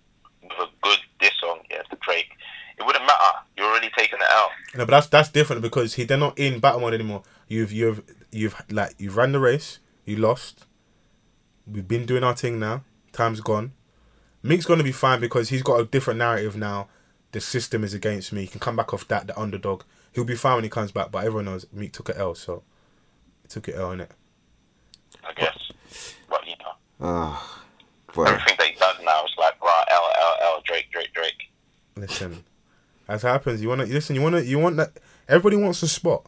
with 0.42 0.68
a 0.68 0.70
good 0.82 0.98
diss 1.20 1.32
song, 1.40 1.60
yeah, 1.70 1.82
to 1.82 1.98
Drake. 2.00 2.30
It 2.78 2.86
wouldn't 2.86 3.04
matter. 3.04 3.38
You're 3.56 3.66
already 3.66 3.90
taking 3.96 4.18
it 4.18 4.30
out. 4.30 4.48
No, 4.74 4.86
but 4.86 4.92
that's 4.92 5.06
that's 5.08 5.28
different 5.28 5.62
because 5.62 5.94
he 5.94 6.04
they're 6.04 6.16
not 6.16 6.38
in 6.38 6.58
battle 6.58 6.80
mode 6.80 6.94
anymore. 6.94 7.22
You've 7.46 7.70
you've 7.70 8.02
you've 8.30 8.56
like 8.70 8.94
you've 8.98 9.16
ran 9.16 9.32
the 9.32 9.40
race. 9.40 9.78
You 10.04 10.16
lost. 10.16 10.64
We've 11.66 11.86
been 11.86 12.06
doing 12.06 12.24
our 12.24 12.34
thing 12.34 12.58
now. 12.58 12.82
Time's 13.12 13.40
gone. 13.40 13.72
Meek's 14.42 14.66
gonna 14.66 14.82
be 14.82 14.92
fine 14.92 15.20
because 15.20 15.50
he's 15.50 15.62
got 15.62 15.80
a 15.80 15.84
different 15.84 16.18
narrative 16.18 16.56
now. 16.56 16.88
The 17.32 17.40
system 17.40 17.84
is 17.84 17.94
against 17.94 18.32
me. 18.32 18.42
He 18.42 18.46
can 18.46 18.60
come 18.60 18.76
back 18.76 18.92
off 18.92 19.06
that, 19.08 19.26
the 19.26 19.38
underdog. 19.38 19.84
He'll 20.12 20.24
be 20.24 20.34
fine 20.34 20.56
when 20.56 20.64
he 20.64 20.70
comes 20.70 20.92
back. 20.92 21.10
But 21.12 21.24
everyone 21.24 21.44
knows 21.44 21.66
Meek 21.72 21.92
took 21.92 22.08
an 22.08 22.16
L, 22.16 22.34
so 22.34 22.62
he 23.42 23.48
took 23.48 23.68
it 23.68 23.74
L 23.74 23.90
innit? 23.90 24.00
I 24.00 24.06
guess. 24.06 24.21
But 26.32 26.46
you 26.48 26.54
know, 26.58 26.72
ah, 27.02 27.62
bro. 28.14 28.24
everything 28.24 28.56
that 28.58 28.66
he 28.68 28.74
does 28.78 28.96
now 29.04 29.22
is 29.24 29.32
like, 29.38 29.60
right, 29.62 29.84
L 29.90 30.10
L 30.18 30.36
L 30.54 30.62
Drake 30.64 30.86
Drake 30.90 31.12
Drake. 31.12 31.50
Listen, 31.94 32.42
as 33.06 33.20
happens, 33.22 33.60
you 33.62 33.68
wanna 33.68 33.84
listen. 33.84 34.16
You 34.16 34.22
wanna 34.22 34.40
you 34.40 34.58
want 34.58 34.76
that. 34.78 34.92
Everybody 35.28 35.56
wants 35.56 35.82
a 35.82 35.88
spot. 35.88 36.26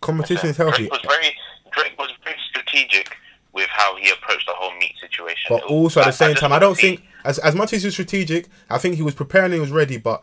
Competition 0.00 0.48
is 0.50 0.56
healthy. 0.56 0.88
Drake 0.88 0.92
was 0.92 1.00
very 1.06 1.36
Drake 1.72 1.98
was 1.98 2.10
very 2.24 2.36
strategic 2.50 3.16
with 3.52 3.68
how 3.70 3.96
he 3.96 4.10
approached 4.10 4.46
the 4.46 4.52
whole 4.54 4.76
Meek 4.78 4.94
situation. 5.00 5.46
But 5.48 5.62
also 5.64 6.00
at 6.00 6.04
the 6.04 6.08
I- 6.08 6.28
I 6.28 6.32
same 6.32 6.34
time, 6.34 6.52
I 6.52 6.58
don't 6.58 6.76
think 6.76 7.02
as 7.24 7.38
as 7.38 7.54
much 7.54 7.72
as 7.72 7.82
he 7.82 7.86
was 7.86 7.94
strategic, 7.94 8.48
I 8.68 8.78
think 8.78 8.96
he 8.96 9.02
was 9.02 9.14
preparing. 9.14 9.52
He 9.52 9.60
was 9.60 9.70
ready, 9.70 9.98
but 9.98 10.22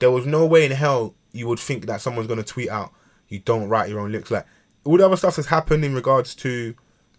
there 0.00 0.10
was 0.10 0.26
no 0.26 0.44
way 0.44 0.64
in 0.66 0.72
hell 0.72 1.14
you 1.32 1.46
would 1.46 1.60
think 1.60 1.86
that 1.86 2.00
someone's 2.00 2.26
gonna 2.28 2.42
tweet 2.42 2.68
out 2.68 2.92
you 3.28 3.38
don't 3.38 3.68
write 3.68 3.88
your 3.88 4.00
own 4.00 4.10
lyrics. 4.12 4.30
Like 4.30 4.46
all 4.84 4.96
the 4.96 5.06
other 5.06 5.16
stuff 5.16 5.36
that's 5.36 5.48
happened 5.48 5.84
in 5.84 5.94
regards 5.94 6.34
to 6.36 6.74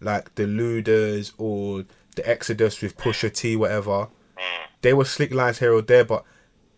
like 0.05 0.35
the 0.35 0.43
Luders 0.43 1.33
or 1.37 1.83
the 2.15 2.29
Exodus 2.29 2.81
with 2.81 2.95
Pusha 2.95 3.33
T, 3.33 3.55
whatever. 3.55 4.07
Mm. 4.37 4.67
They 4.81 4.93
were 4.93 5.03
slick 5.03 5.33
lines 5.33 5.59
here 5.59 5.73
or 5.73 5.81
there, 5.81 6.05
but 6.05 6.23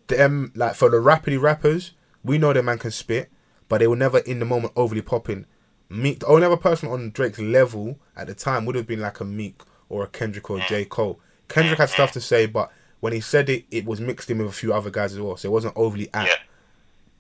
them 0.08 0.52
like 0.56 0.76
for 0.76 0.90
the 0.90 1.00
rapidly 1.00 1.38
rappers, 1.38 1.92
we 2.24 2.38
know 2.38 2.54
the 2.54 2.64
man 2.64 2.80
can 2.80 2.92
spit, 2.92 3.30
but 3.68 3.80
they 3.80 3.88
were 3.88 3.96
never 3.96 4.20
in 4.20 4.40
the 4.40 4.46
moment 4.46 4.74
overly 4.76 5.02
popping. 5.02 5.46
Meek, 5.90 6.20
the 6.20 6.28
only 6.28 6.46
other 6.46 6.58
person 6.58 6.90
on 6.90 7.12
Drake's 7.12 7.40
level 7.40 8.00
at 8.16 8.28
the 8.28 8.34
time 8.34 8.66
would 8.66 8.76
have 8.76 8.88
been 8.88 9.02
like 9.02 9.20
a 9.20 9.26
Meek 9.26 9.62
or 9.90 10.04
a 10.04 10.08
Kendrick 10.08 10.50
or 10.50 10.58
a 10.58 10.66
J 10.68 10.86
mm. 10.86 10.90
Cole. 10.90 11.20
Kendrick 11.48 11.78
had 11.78 11.90
stuff 11.90 12.10
mm-hmm. 12.10 12.20
to 12.20 12.22
say, 12.22 12.46
but 12.46 12.72
when 13.00 13.14
he 13.14 13.20
said 13.20 13.50
it, 13.50 13.66
it 13.72 13.86
was 13.86 14.02
mixed 14.02 14.30
in 14.30 14.40
with 14.40 14.48
a 14.48 14.52
few 14.52 14.74
other 14.74 14.90
guys 14.90 15.14
as 15.14 15.20
well, 15.20 15.38
so 15.38 15.48
it 15.48 15.52
wasn't 15.52 15.74
overly 15.76 16.10
at. 16.14 16.28
Yeah. 16.28 16.34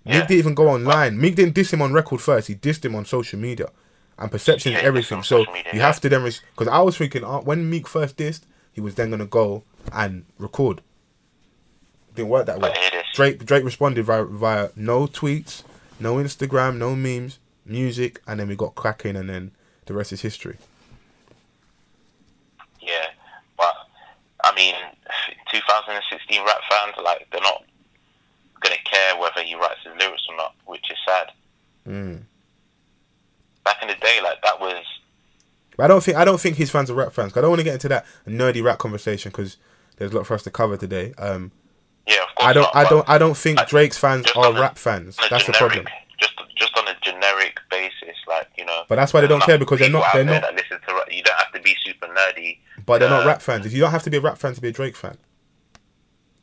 Meek 0.06 0.14
Yeah. 0.14 0.28
didn't 0.28 0.40
even 0.40 0.56
go 0.56 0.70
online. 0.70 1.20
Meek 1.20 1.36
didn't 1.36 1.54
diss 1.54 1.72
him 1.72 1.82
on 1.82 1.94
record 1.94 2.22
first. 2.22 2.48
He 2.48 2.56
dissed 2.56 2.84
him 2.84 2.96
on 2.96 3.06
social 3.06 3.40
media, 3.40 3.70
and 4.20 4.32
perception 4.32 4.72
Yeah, 4.74 4.80
is 4.80 4.84
everything. 4.86 5.24
So 5.24 5.40
media, 5.54 5.64
you 5.74 5.80
yeah. 5.80 5.86
have 5.88 6.00
to 6.02 6.10
then 6.10 6.24
because 6.24 6.68
I 6.68 6.80
was 6.80 6.98
thinking 6.98 7.24
uh, 7.24 7.40
when 7.40 7.70
Meek 7.70 7.88
first 7.88 8.18
dissed, 8.18 8.42
he 8.74 8.82
was 8.82 8.96
then 8.96 9.10
gonna 9.12 9.26
go 9.26 9.64
and 9.92 10.26
record. 10.38 10.82
Didn't 12.16 12.30
work 12.30 12.46
that 12.48 12.56
way. 12.60 12.70
But 12.70 12.78
it 12.78 12.94
is. 12.94 13.04
Drake 13.14 13.46
Drake 13.46 13.64
responded 13.64 14.04
via, 14.06 14.26
via 14.26 14.70
no 14.76 15.08
tweets, 15.08 15.64
no 16.00 16.16
Instagram, 16.16 16.78
no 16.78 16.96
memes, 16.96 17.40
music, 17.66 18.22
and 18.28 18.40
then 18.40 18.48
we 18.48 18.56
got 18.56 18.76
cracking, 18.76 19.16
and 19.16 19.30
then 19.30 19.52
the 19.86 19.94
rest 19.94 20.12
is 20.12 20.22
history. 20.22 20.58
Yeah, 22.82 23.06
but 23.58 23.76
I 24.44 24.54
mean, 24.56 24.76
2016 25.52 26.44
rap 26.46 26.58
fans 26.70 26.96
like 27.04 27.28
they're 27.32 27.42
not 27.42 27.64
gonna 28.62 28.76
care 28.86 29.16
whether 29.18 29.44
he 29.44 29.56
writes 29.56 29.80
his 29.84 29.94
lyrics 30.00 30.26
or 30.30 30.36
not, 30.38 30.56
which 30.66 30.90
is 30.90 30.98
sad. 31.06 31.32
Mm. 31.88 32.22
Back 33.68 33.82
in 33.82 33.88
the 33.90 33.96
day, 33.96 34.20
like 34.24 34.42
that 34.44 34.60
was 34.62 34.82
But 35.76 35.84
I 35.84 35.88
don't 35.90 36.02
think 36.04 36.16
I 36.18 36.24
don't 36.26 36.40
think 36.40 36.56
his 36.56 36.70
fans 36.72 36.90
are 36.90 36.94
rap 36.94 37.12
fans. 37.12 37.36
I 37.36 37.42
don't 37.42 37.50
want 37.50 37.60
to 37.60 37.66
get 37.66 37.74
into 37.74 37.90
that 37.90 38.06
nerdy 38.26 38.64
rap 38.64 38.78
conversation 38.80 39.30
because 39.32 39.58
there's 39.98 40.12
a 40.14 40.16
lot 40.16 40.26
for 40.26 40.36
us 40.36 40.44
to 40.44 40.52
cover 40.52 40.78
today. 40.78 41.14
Um, 41.18 41.52
yeah. 42.08 42.24
Of 42.24 42.36
course 42.36 42.48
I 42.50 42.54
don't 42.54 42.64
not, 42.64 42.76
I 42.76 42.90
don't 42.90 43.10
I 43.10 43.18
don't 43.18 43.36
think 43.38 43.60
I- 43.60 43.66
Drake's 43.66 43.98
fans 43.98 44.26
are 44.38 44.52
a- 44.56 44.62
rap 44.62 44.78
fans. 44.78 45.18
That's 45.30 45.46
the 45.46 45.52
problem. 45.54 45.86
Just 46.20 46.34
just 46.56 46.78
on 46.78 46.88
a 46.88 46.96
generic 47.02 47.60
basis, 47.70 48.16
like 48.28 48.48
you 48.58 48.64
know. 48.66 48.84
But 48.88 48.96
that's 48.96 49.14
why 49.14 49.20
they 49.22 49.28
don't 49.28 49.44
care 49.44 49.58
because 49.58 49.80
they're 49.80 49.90
not 49.90 50.06
they're 50.14 50.24
not 50.24 50.44
listen 50.56 50.80
to. 50.88 51.16
You 51.16 51.24
don't 51.24 51.38
have 51.38 51.52
to 51.52 51.60
be 51.62 51.76
super 51.86 52.08
nerdy. 52.08 52.60
but 52.86 53.00
they're 53.00 53.10
not 53.10 53.24
uh, 53.26 53.28
rap 53.28 53.42
fans. 53.42 53.66
If 53.66 53.74
you 53.74 53.82
don't 53.82 53.92
have 53.92 54.04
to 54.04 54.10
be 54.10 54.18
a 54.18 54.22
rap 54.22 54.38
fan 54.38 54.54
to 54.54 54.62
be 54.62 54.70
a 54.70 54.72
Drake 54.72 54.96
fan. 54.96 55.18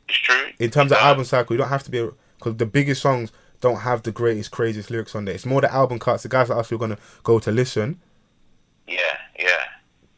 It's 0.07 0.17
true. 0.19 0.49
In 0.59 0.69
terms 0.69 0.91
of 0.91 0.99
album 0.99 1.25
cycle, 1.25 1.55
you 1.55 1.57
don't 1.57 1.69
have 1.69 1.83
to 1.83 1.91
be 1.91 2.07
because 2.37 2.57
the 2.57 2.65
biggest 2.67 3.01
songs 3.01 3.31
don't 3.65 3.81
have 3.81 4.03
the 4.03 4.11
greatest, 4.11 4.51
craziest 4.51 4.91
lyrics 4.91 5.15
on 5.15 5.25
there. 5.25 5.33
It's 5.35 5.45
more 5.45 5.59
the 5.61 5.73
album 5.73 5.97
cuts. 5.99 6.23
The 6.23 6.29
guys 6.29 6.49
like 6.49 6.59
us 6.59 6.69
who 6.69 6.75
are 6.75 6.79
gonna 6.79 6.97
go 7.23 7.39
to 7.39 7.51
listen, 7.51 7.99
Yeah, 8.87 8.97
yeah. 9.39 9.45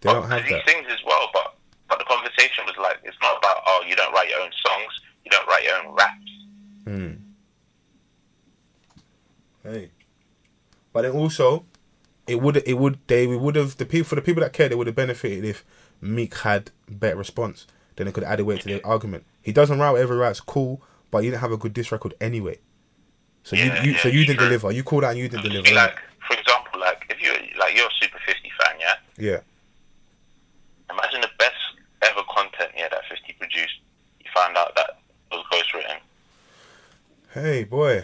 they 0.02 0.11
don't 0.11 0.28
have 0.30 0.44
he 0.44 0.53
that. 0.53 0.68
sings 0.68 0.86
as 0.90 0.99
well, 1.06 1.30
but 1.34 1.56
but 1.90 1.98
the 1.99 2.06
conversation 2.06 2.65
was 2.65 2.76
like, 2.78 2.98
it's 3.03 3.18
not 3.22 3.38
about 3.38 3.57
oh, 3.65 3.84
you 3.88 3.95
don't 3.95 4.11
write 4.14 4.30
your 4.30 4.41
own 4.41 4.52
songs, 4.65 4.91
you 5.24 5.32
don't 5.32 5.48
write 5.48 5.64
your 5.64 5.78
own 5.86 5.95
raps. 5.95 6.32
Hmm. 6.86 7.14
Hey, 9.64 9.91
but 10.94 11.02
then 11.03 11.11
also, 11.11 11.65
it 12.28 12.41
would 12.41 12.57
it 12.57 12.74
would 12.78 12.99
they 13.07 13.28
we 13.28 13.38
would 13.38 13.56
have 13.56 13.78
the 13.78 13.86
people 13.86 14.06
for 14.07 14.15
the 14.15 14.22
people 14.22 14.41
that 14.41 14.53
care 14.53 14.69
they 14.69 14.76
would 14.76 14.88
have 14.88 14.95
benefited 14.95 15.44
if 15.45 15.64
Meek 16.02 16.36
had 16.40 16.72
better 16.90 17.15
response. 17.18 17.65
Then 17.95 18.07
it 18.07 18.14
could 18.14 18.24
add 18.24 18.40
weight 18.41 18.61
to 18.61 18.68
the 18.68 18.84
argument. 18.84 19.26
He 19.41 19.52
doesn't 19.52 19.80
write 19.80 19.91
whatever 19.91 20.14
he 20.15 20.19
writes, 20.19 20.40
cool, 20.40 20.82
but 21.11 21.24
you 21.24 21.32
didn't 21.32 21.41
have 21.41 21.52
a 21.52 21.57
good 21.57 21.74
diss 21.74 21.91
record 21.91 22.14
anyway. 22.22 22.60
So 23.48 23.56
Yeah, 23.56 23.82
you, 23.82 23.91
you 23.94 23.98
so 23.99 24.10
you 24.10 24.26
didn't 24.26 24.40
sure. 24.41 24.49
deliver. 24.49 24.72
You 24.74 24.84
called 24.84 25.06
out 25.06 25.11
and 25.11 25.19
you 25.19 25.30
didn't 25.30 25.44
deliver. 25.44 25.74
like, 25.74 25.95
for 26.28 26.38
example, 26.38 26.82
like 26.82 27.06
if 27.10 27.22
you 27.22 27.32
like 27.57 27.74
you're 27.78 27.88
a 27.88 27.91
Super 28.02 28.19
50 28.26 28.52
fan, 28.61 28.76
yeah. 28.78 28.94
yeah. 29.18 29.40
Imagine 30.90 31.22
the 31.22 31.30
best 31.40 31.56
ever 32.02 32.22
content 32.30 32.72
yeah 32.76 32.90
that 32.90 33.02
50 33.10 33.34
produced. 33.40 33.80
You 34.19 34.26
find 34.34 34.57
out 34.57 34.76
that 34.76 34.99
was 35.32 35.45
ghostwritten. 35.49 35.98
Hey 37.34 37.64
boy, 37.64 38.03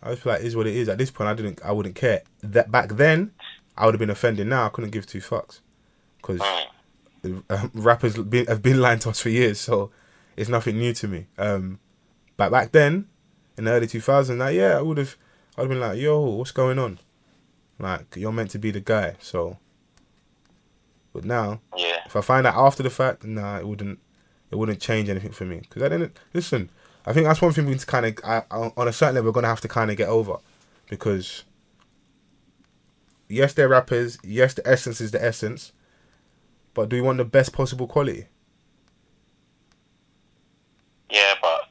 I 0.00 0.10
just 0.10 0.22
feel 0.22 0.32
like 0.34 0.42
is 0.42 0.54
what 0.54 0.68
it 0.68 0.76
is. 0.76 0.88
At 0.88 0.98
this 0.98 1.10
point, 1.10 1.28
I 1.28 1.34
didn't. 1.34 1.60
I 1.64 1.72
wouldn't 1.72 1.96
care. 1.96 2.22
That 2.44 2.70
back 2.70 2.90
then, 2.90 3.32
I 3.76 3.86
would 3.86 3.94
have 3.94 3.98
been 4.00 4.10
offended. 4.10 4.46
Now 4.46 4.66
I 4.66 4.68
couldn't 4.68 4.90
give 4.90 5.06
two 5.06 5.20
fucks 5.20 5.58
because 6.18 6.40
Mm. 7.24 7.42
um, 7.50 7.70
rappers 7.74 8.16
been, 8.16 8.46
have 8.46 8.62
been 8.62 8.80
lying 8.80 8.98
to 9.00 9.10
us 9.10 9.20
for 9.20 9.28
years, 9.28 9.58
so 9.60 9.90
it's 10.36 10.48
nothing 10.48 10.78
new 10.78 10.92
to 10.94 11.08
me. 11.08 11.26
Um, 11.38 11.78
but 12.36 12.50
back 12.50 12.70
then, 12.72 13.06
in 13.56 13.64
the 13.64 13.70
early 13.72 13.86
2000s, 13.86 14.36
like 14.38 14.54
yeah, 14.56 14.78
I 14.78 14.82
would 14.82 14.98
have. 14.98 15.16
I'd 15.56 15.62
have 15.62 15.68
been 15.68 15.80
like, 15.80 15.98
yo, 15.98 16.20
what's 16.20 16.50
going 16.52 16.78
on? 16.78 16.98
Like 17.78 18.16
you're 18.16 18.32
meant 18.32 18.50
to 18.50 18.58
be 18.58 18.70
the 18.70 18.80
guy, 18.80 19.16
so. 19.20 19.58
But 21.12 21.24
now, 21.24 21.60
Yeah, 21.76 21.98
if 22.06 22.16
I 22.16 22.20
find 22.22 22.46
out 22.46 22.56
after 22.56 22.82
the 22.82 22.90
fact, 22.90 23.24
nah, 23.24 23.58
it 23.58 23.66
wouldn't. 23.66 23.98
It 24.50 24.56
wouldn't 24.56 24.80
change 24.80 25.08
anything 25.08 25.32
for 25.32 25.44
me 25.46 25.60
because 25.60 25.82
I 25.82 25.88
didn't 25.88 26.18
listen. 26.34 26.70
I 27.06 27.12
think 27.12 27.26
that's 27.26 27.40
one 27.42 27.52
thing 27.52 27.64
we 27.64 27.72
need 27.72 27.80
to 27.80 27.86
kind 27.86 28.06
of, 28.06 28.18
I, 28.24 28.42
on 28.50 28.86
a 28.88 28.92
certain 28.92 29.14
level, 29.16 29.30
we're 29.30 29.34
gonna 29.34 29.48
have 29.48 29.60
to 29.62 29.68
kind 29.68 29.90
of 29.90 29.96
get 29.96 30.08
over, 30.08 30.36
because 30.88 31.44
yes, 33.28 33.54
they're 33.54 33.68
rappers. 33.68 34.18
Yes, 34.22 34.54
the 34.54 34.66
essence 34.68 35.00
is 35.00 35.10
the 35.10 35.24
essence, 35.24 35.72
but 36.74 36.88
do 36.88 36.96
we 36.96 37.02
want 37.02 37.18
the 37.18 37.24
best 37.24 37.52
possible 37.52 37.86
quality? 37.86 38.26
yeah, 41.10 41.34
but 41.42 41.68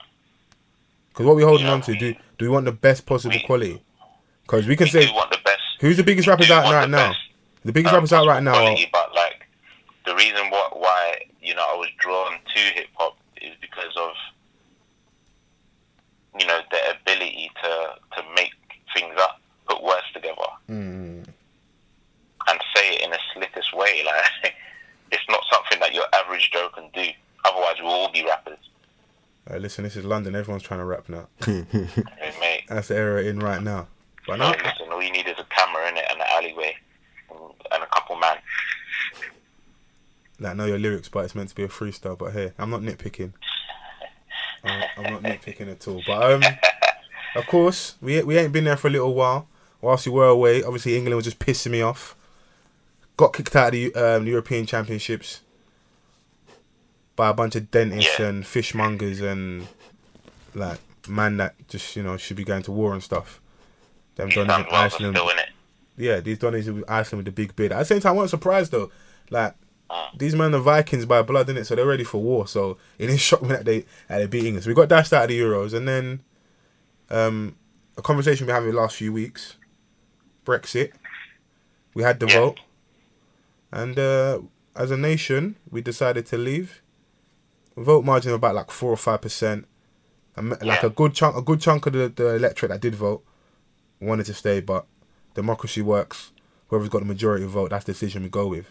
Because 1.14 1.26
what 1.26 1.36
we 1.36 1.44
holding 1.44 1.68
Yeah. 1.68 1.74
on 1.74 1.82
to, 1.82 1.96
do 1.96 2.14
do 2.38 2.46
we 2.46 2.50
want 2.50 2.66
the 2.66 2.72
best 2.72 3.06
possible 3.06 3.36
We- 3.36 3.44
quality? 3.44 3.82
Because 4.44 4.66
we 4.68 4.76
can 4.76 4.86
we 4.86 4.90
say 4.92 5.06
the 5.06 5.38
best. 5.46 5.62
who's 5.80 5.98
the 5.98 6.04
biggest 6.04 6.28
we 6.28 6.32
rappers 6.32 6.52
out 6.52 6.72
right 6.72 6.82
the 6.82 6.88
now. 6.88 7.10
best, 7.10 7.20
The 7.66 7.72
biggest 7.72 7.94
um, 7.94 7.98
rappers 7.98 8.14
out 8.14 8.28
right 8.28 8.42
now. 8.44 8.52
Are, 8.56 8.62
quality, 8.62 8.90
but 8.92 9.14
like 9.16 9.46
the 10.06 10.16
reason 10.16 10.50
why, 10.50 10.68
why 10.74 11.22
you 11.42 11.54
know 11.56 11.62
I 11.74 11.76
was 11.78 11.90
drawn 12.00 12.34
to 12.34 12.60
hip 12.60 12.88
hop 12.96 13.18
is 13.42 13.54
because 13.62 13.96
of 13.98 14.12
you 16.40 16.46
know 16.48 16.60
their 16.72 16.94
ability 16.94 17.52
to 17.64 17.96
to 18.18 18.24
make 18.36 18.52
things 18.96 19.16
up, 19.20 19.40
put 19.70 19.82
words 19.84 20.04
together, 20.14 20.36
Mm, 20.70 21.26
and 22.48 22.60
say 22.76 22.96
it 22.96 23.02
in 23.02 23.12
the 23.12 23.20
slickest 23.34 23.74
way. 23.76 24.04
Like 24.06 24.56
it's 25.12 25.24
not 25.30 25.42
something 25.52 25.80
that 25.80 25.94
your 25.94 26.06
average 26.14 26.50
Joe 26.52 26.70
can 26.74 26.90
do. 26.94 27.08
Otherwise, 27.46 27.76
we'll 27.82 27.92
all 27.92 28.12
be 28.12 28.24
rappers. 28.24 28.58
Uh, 29.50 29.58
listen, 29.58 29.84
this 29.84 29.96
is 29.96 30.06
London. 30.06 30.36
Everyone's 30.36 30.64
trying 30.64 30.80
to 30.80 30.86
rap 30.86 31.10
now. 31.10 31.28
Hey, 31.46 31.66
mate, 32.40 32.64
That's 32.70 32.90
the 32.90 32.96
era 32.96 33.24
in 33.24 33.40
right 33.40 33.62
now. 33.62 33.88
But 34.28 34.38
no, 34.38 34.52
hey, 34.52 34.58
listen, 34.64 34.92
all 34.92 35.02
you 35.02 35.12
need 35.12 35.28
is 35.28 35.40
a 35.40 35.46
camera 35.46 35.90
in 35.90 35.98
it 35.98 36.06
and 36.12 36.22
an 36.22 36.28
alleyway 36.32 36.76
and, 37.72 37.84
a 37.84 37.88
couple 37.88 38.16
man. 38.18 38.38
like 40.40 40.56
know 40.56 40.66
your 40.66 40.78
lyrics, 40.78 41.10
but 41.10 41.26
it's 41.26 41.34
meant 41.34 41.50
to 41.50 41.56
be 41.56 41.64
a 41.64 41.68
freestyle. 41.68 42.18
But 42.18 42.34
hey, 42.34 42.54
I'm 42.60 42.70
not 42.70 42.82
nitpicking. 42.82 43.34
I'm, 44.64 44.84
I'm 44.98 45.14
not 45.14 45.24
nitpicking 45.24 45.72
at 45.72 45.88
all. 45.88 46.04
But 46.06 46.32
um, 46.32 46.44
of 47.36 47.48
course, 47.48 47.96
we 48.00 48.22
we 48.22 48.38
ain't 48.38 48.54
been 48.54 48.66
there 48.66 48.78
for 48.78 48.90
a 48.90 48.92
little 48.92 49.16
while. 49.16 49.48
Whilst 49.82 50.06
you 50.06 50.12
were 50.12 50.28
away, 50.28 50.64
obviously 50.64 50.96
England 50.96 51.16
was 51.16 51.26
just 51.26 51.40
pissing 51.40 51.72
me 51.72 51.82
off. 51.82 52.16
Got 53.18 53.34
kicked 53.34 53.56
out 53.56 53.70
of 53.70 53.72
the 53.74 53.96
um, 53.96 54.28
European 54.28 54.68
Championships 54.68 55.42
by 57.16 57.30
a 57.30 57.34
bunch 57.34 57.56
of 57.56 57.70
dentists 57.72 58.20
Yeah. 58.20 58.28
and 58.28 58.44
fishmongers 58.44 59.22
and 59.22 59.68
like 60.56 60.80
man 61.08 61.38
that 61.38 61.56
just 61.68 61.96
you 61.96 62.04
know 62.04 62.18
should 62.18 62.38
be 62.38 62.44
going 62.44 62.64
to 62.64 62.72
war 62.72 62.94
and 62.94 63.04
stuff. 63.04 63.40
Them 64.16 64.30
Donnies 64.30 64.68
in 64.68 64.74
Iceland, 64.76 65.18
it. 65.18 65.50
yeah, 65.98 66.20
these 66.20 66.38
Donnies 66.40 66.74
with 66.74 66.84
Iceland 66.90 67.26
with 67.26 67.26
the 67.26 67.32
big 67.42 67.56
bid. 67.56 67.72
At 67.72 67.80
the 67.80 67.86
same 67.86 68.00
time, 68.02 68.12
I 68.12 68.16
wasn't 68.18 68.42
surprised 68.42 68.72
though. 68.72 68.92
Like 69.30 69.56
Mm. 69.90 70.18
these 70.20 70.36
men 70.36 70.56
are 70.56 70.60
Vikings 70.60 71.06
by 71.06 71.22
blood, 71.22 71.50
in 71.50 71.58
it, 71.58 71.66
So 71.66 71.76
they're 71.76 71.86
ready 71.86 72.06
for 72.06 72.22
war. 72.22 72.48
So 72.48 72.78
it 72.98 73.08
didn't 73.08 73.20
shock 73.30 73.42
me 73.42 73.50
that 73.50 73.66
they 73.66 73.80
that 74.08 74.20
they 74.20 74.28
beat 74.28 74.46
England. 74.46 74.64
So 74.64 74.70
we 74.70 74.74
got 74.74 74.88
dashed 74.88 75.12
out 75.12 75.24
of 75.24 75.30
the 75.30 75.38
Euros, 75.40 75.74
and 75.74 75.86
then 75.88 76.22
um, 77.10 77.56
a 77.98 78.02
conversation 78.02 78.48
we 78.48 78.54
had 78.54 78.64
in 78.64 78.70
the 78.70 78.76
last 78.76 78.96
few 78.96 79.12
weeks, 79.12 79.58
Brexit. 80.46 80.92
We 81.94 82.04
had 82.04 82.22
the 82.22 82.28
Yeah. 82.28 82.40
vote, 82.40 82.60
and 83.72 84.00
uh, 84.00 84.40
as 84.78 84.92
a 84.92 84.98
nation, 84.98 85.56
we 85.70 85.82
decided 85.82 86.26
to 86.28 86.38
leave. 86.38 86.82
Vote 87.78 88.04
margin 88.06 88.32
of 88.32 88.36
about 88.36 88.56
like 88.56 88.72
four 88.72 88.92
or 88.92 88.98
five 88.98 89.22
percent. 89.22 89.66
Like 90.38 90.62
Yeah. 90.64 90.86
a 90.86 90.90
good 90.90 91.14
chunk, 91.14 91.36
a 91.36 91.42
good 91.42 91.60
chunk 91.62 91.86
of 91.86 91.94
the, 91.94 92.10
the 92.10 92.36
electorate 92.36 92.72
that 92.72 92.82
did 92.82 92.96
vote 92.96 93.24
wanted 94.00 94.26
to 94.28 94.34
stay, 94.34 94.62
but 94.62 94.86
democracy 95.36 95.82
works. 95.82 96.32
Whoever's 96.70 96.90
got 96.90 97.00
the 97.00 97.06
majority 97.06 97.46
vote, 97.46 97.70
that's 97.72 97.86
the 97.86 97.92
decision 97.92 98.24
we 98.24 98.30
go 98.30 98.48
with. 98.48 98.68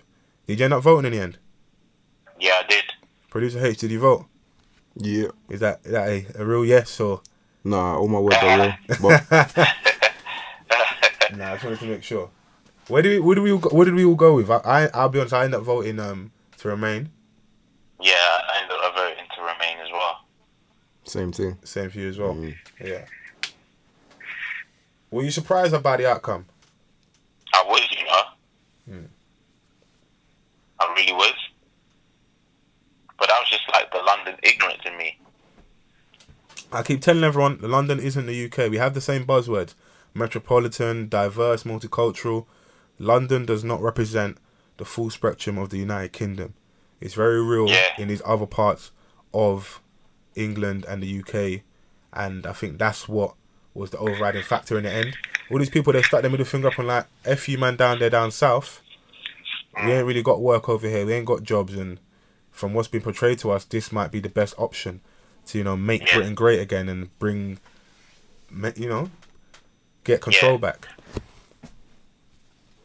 Did 0.46 0.58
you 0.58 0.64
end 0.64 0.74
up 0.74 0.82
voting 0.82 1.12
in 1.12 1.18
the 1.18 1.22
end? 1.24 1.38
Yeah, 2.40 2.62
I 2.64 2.66
did. 2.66 2.84
Producer 3.28 3.64
H, 3.64 3.78
did 3.78 3.90
you 3.90 4.00
vote? 4.00 4.26
Yeah. 4.96 5.28
Is 5.48 5.60
that 5.60 5.80
is 5.84 5.92
that 5.92 6.08
a, 6.08 6.26
a 6.36 6.44
real 6.44 6.64
yes 6.64 6.98
or? 7.00 7.20
Nah, 7.62 7.98
all 7.98 8.08
my 8.08 8.18
words 8.18 8.36
are 8.40 8.58
real. 8.58 8.74
But 9.00 9.26
Nah, 11.36 11.50
I 11.50 11.52
just 11.54 11.64
wanted 11.64 11.78
to 11.80 11.86
make 11.86 12.02
sure. 12.02 12.30
Where 12.88 13.02
did 13.02 13.10
we, 13.10 13.20
where 13.20 13.34
did 13.36 13.42
we 13.42 13.52
all 13.52 13.58
go, 13.58 13.68
where 13.70 13.84
did 13.84 13.94
we 13.94 14.04
all 14.04 14.16
go 14.16 14.34
with? 14.34 14.50
I, 14.50 14.56
I 14.64 14.86
I'll 14.94 15.08
be 15.08 15.20
honest, 15.20 15.34
I 15.34 15.44
ended 15.44 15.60
up 15.60 15.64
voting 15.66 16.00
um 16.00 16.32
to 16.58 16.68
remain. 16.68 17.10
Yeah, 18.00 18.14
I 18.14 18.62
ended 18.62 18.76
up 18.82 18.94
voting 18.96 19.24
to 19.36 19.42
remain 19.42 19.78
as 19.84 19.92
well. 19.92 20.24
Same 21.10 21.32
thing. 21.32 21.58
Same 21.64 21.90
for 21.90 21.98
you 21.98 22.08
as 22.08 22.18
well. 22.18 22.34
Mm. 22.34 22.54
Yeah. 22.82 23.04
Were 25.10 25.22
you 25.22 25.30
surprised 25.30 25.74
about 25.74 25.98
the 25.98 26.08
outcome? 26.08 26.46
I 27.52 27.64
was, 27.66 27.88
you 27.90 28.04
know. 28.06 28.22
Hmm. 29.00 29.06
I 30.78 30.94
really 30.96 31.12
was. 31.12 31.34
But 33.18 33.28
that 33.28 33.38
was 33.40 33.50
just 33.50 33.62
like 33.72 33.90
the 33.90 33.98
London 33.98 34.36
ignorance 34.42 34.82
in 34.86 34.96
me. 34.96 35.18
I 36.72 36.82
keep 36.82 37.00
telling 37.02 37.24
everyone, 37.24 37.58
London 37.60 37.98
isn't 37.98 38.26
the 38.26 38.44
UK. 38.46 38.70
We 38.70 38.78
have 38.78 38.94
the 38.94 39.00
same 39.00 39.26
buzzwords: 39.26 39.74
metropolitan, 40.14 41.08
diverse, 41.08 41.64
multicultural. 41.64 42.46
London 42.98 43.44
does 43.44 43.64
not 43.64 43.82
represent 43.82 44.38
the 44.76 44.84
full 44.84 45.10
spectrum 45.10 45.58
of 45.58 45.70
the 45.70 45.78
United 45.78 46.12
Kingdom. 46.12 46.54
It's 47.00 47.14
very 47.14 47.42
real 47.42 47.68
Yeah. 47.68 47.88
in 47.98 48.08
these 48.08 48.22
other 48.24 48.46
parts 48.46 48.92
of 49.34 49.80
England 50.34 50.84
and 50.88 51.02
the 51.02 51.20
UK, 51.20 51.62
and 52.12 52.46
I 52.46 52.52
think 52.52 52.78
that's 52.78 53.08
what 53.08 53.34
was 53.74 53.90
the 53.90 53.98
overriding 53.98 54.42
factor 54.42 54.76
in 54.76 54.84
the 54.84 54.90
end. 54.90 55.16
All 55.50 55.58
these 55.58 55.70
people 55.70 55.92
they 55.92 56.02
stuck 56.02 56.22
their 56.22 56.30
middle 56.30 56.46
finger 56.46 56.68
up 56.68 56.78
and 56.78 56.88
like, 56.88 57.06
"F 57.24 57.48
you, 57.48 57.58
man, 57.58 57.76
down 57.76 57.98
there, 57.98 58.10
down 58.10 58.30
south. 58.30 58.82
We 59.84 59.92
ain't 59.92 60.06
really 60.06 60.22
got 60.22 60.40
work 60.40 60.68
over 60.68 60.88
here. 60.88 61.06
We 61.06 61.14
ain't 61.14 61.26
got 61.26 61.42
jobs, 61.42 61.74
and 61.74 61.98
from 62.50 62.74
what's 62.74 62.88
been 62.88 63.02
portrayed 63.02 63.38
to 63.40 63.50
us, 63.50 63.64
this 63.64 63.90
might 63.92 64.10
be 64.10 64.20
the 64.20 64.28
best 64.28 64.54
option 64.58 65.00
to 65.46 65.58
you 65.58 65.64
know 65.64 65.76
make 65.76 66.02
Yeah. 66.06 66.14
Britain 66.14 66.34
great 66.34 66.60
again 66.60 66.88
and 66.88 67.16
bring, 67.18 67.58
you 68.76 68.88
know, 68.88 69.10
get 70.04 70.20
control 70.20 70.52
Yeah. 70.54 70.58
back." 70.58 70.88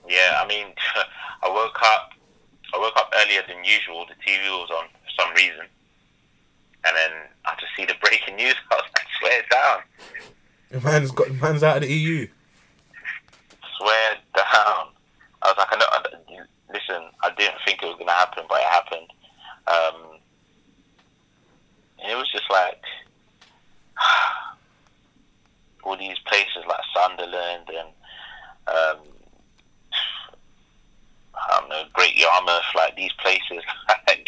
Yeah, 0.08 0.40
I 0.42 0.48
mean, 0.48 0.68
I 1.44 1.50
woke 1.50 1.82
up. 1.82 2.12
I 2.74 2.78
woke 2.78 2.96
up 2.98 3.12
earlier 3.16 3.42
than 3.48 3.64
usual. 3.64 4.06
The 4.06 4.14
TV 4.26 4.50
was 4.50 4.70
on 4.72 4.86
for 5.04 5.24
some 5.24 5.34
reason, 5.36 5.66
and 6.88 6.95
then 6.95 7.12
I 7.45 7.56
just 7.60 7.72
see 7.76 7.86
the 7.86 7.95
breaking 8.02 8.36
news. 8.36 8.56
I 8.72 8.76
was 8.76 8.84
like, 8.95 9.07
"Swear 9.20 9.41
down, 9.52 10.84
Man's 10.84 11.12
got 11.12 11.32
man's 11.32 11.64
out 11.64 11.78
of 11.78 11.84
the 11.84 11.94
EU. 11.94 12.28
swear 13.78 14.16
down." 14.36 14.88
I 15.41 15.48
was 15.48 15.56
like, 15.57 15.68
"I 15.72 15.78
know." 15.78 15.86
I, 15.91 16.03
listen, 16.74 17.10
I 17.24 17.30
didn't 17.38 17.57
think 17.66 17.82
it 17.82 17.86
was 17.86 17.95
gonna 17.98 18.12
happen, 18.12 18.45
but 18.49 18.60
it 18.60 18.68
happened. 18.68 19.12
Um, 19.68 20.20
and 22.02 22.12
it 22.12 22.16
was 22.16 22.32
just 22.32 22.49
like 22.49 22.82
all 25.84 25.98
these 25.98 26.20
places 26.28 26.64
like 26.68 26.80
Sunderland 26.94 27.70
and 27.70 27.90
um, 28.68 28.98
I 31.36 31.60
don't 31.60 31.70
know, 31.70 31.84
Great 31.94 32.16
Yarmouth, 32.16 32.64
like 32.76 32.95
these 32.95 33.14
places. 33.22 33.64
Like, 34.07 34.28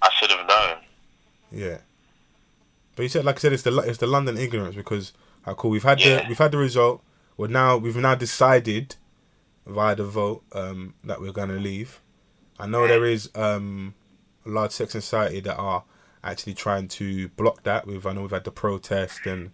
I 0.00 0.10
should 0.18 0.30
have 0.30 0.46
known. 0.46 0.78
Yeah. 1.50 1.78
But 2.96 3.04
you 3.04 3.08
said, 3.08 3.24
like 3.24 3.36
I 3.36 3.38
said, 3.38 3.52
it's 3.52 3.62
the 3.62 3.76
it's 3.78 3.98
the 3.98 4.06
London 4.06 4.36
ignorance 4.36 4.74
because 4.76 5.12
how 5.42 5.54
cool 5.54 5.70
we've 5.70 5.82
had 5.82 5.98
the 5.98 6.24
we've 6.28 6.38
had 6.38 6.52
the 6.52 6.58
result. 6.58 7.02
Well, 7.36 7.50
now 7.50 7.76
we've 7.76 7.96
now 7.96 8.14
decided 8.14 8.96
via 9.66 9.94
the 9.96 10.04
vote 10.04 10.44
um, 10.52 10.94
that 11.04 11.20
we're 11.20 11.32
gonna 11.32 11.54
leave. 11.54 12.00
I 12.58 12.66
know 12.66 12.86
there 12.86 13.04
is 13.04 13.30
um, 13.34 13.94
a 14.46 14.50
large 14.50 14.72
section 14.72 14.98
of 14.98 15.04
society 15.04 15.40
that 15.40 15.56
are 15.56 15.84
actually 16.22 16.54
trying 16.54 16.88
to 16.88 17.28
block 17.30 17.62
that. 17.64 17.86
We've 17.86 18.04
I 18.06 18.12
know 18.12 18.22
we've 18.22 18.30
had 18.30 18.44
the 18.44 18.52
protest 18.52 19.26
and, 19.26 19.52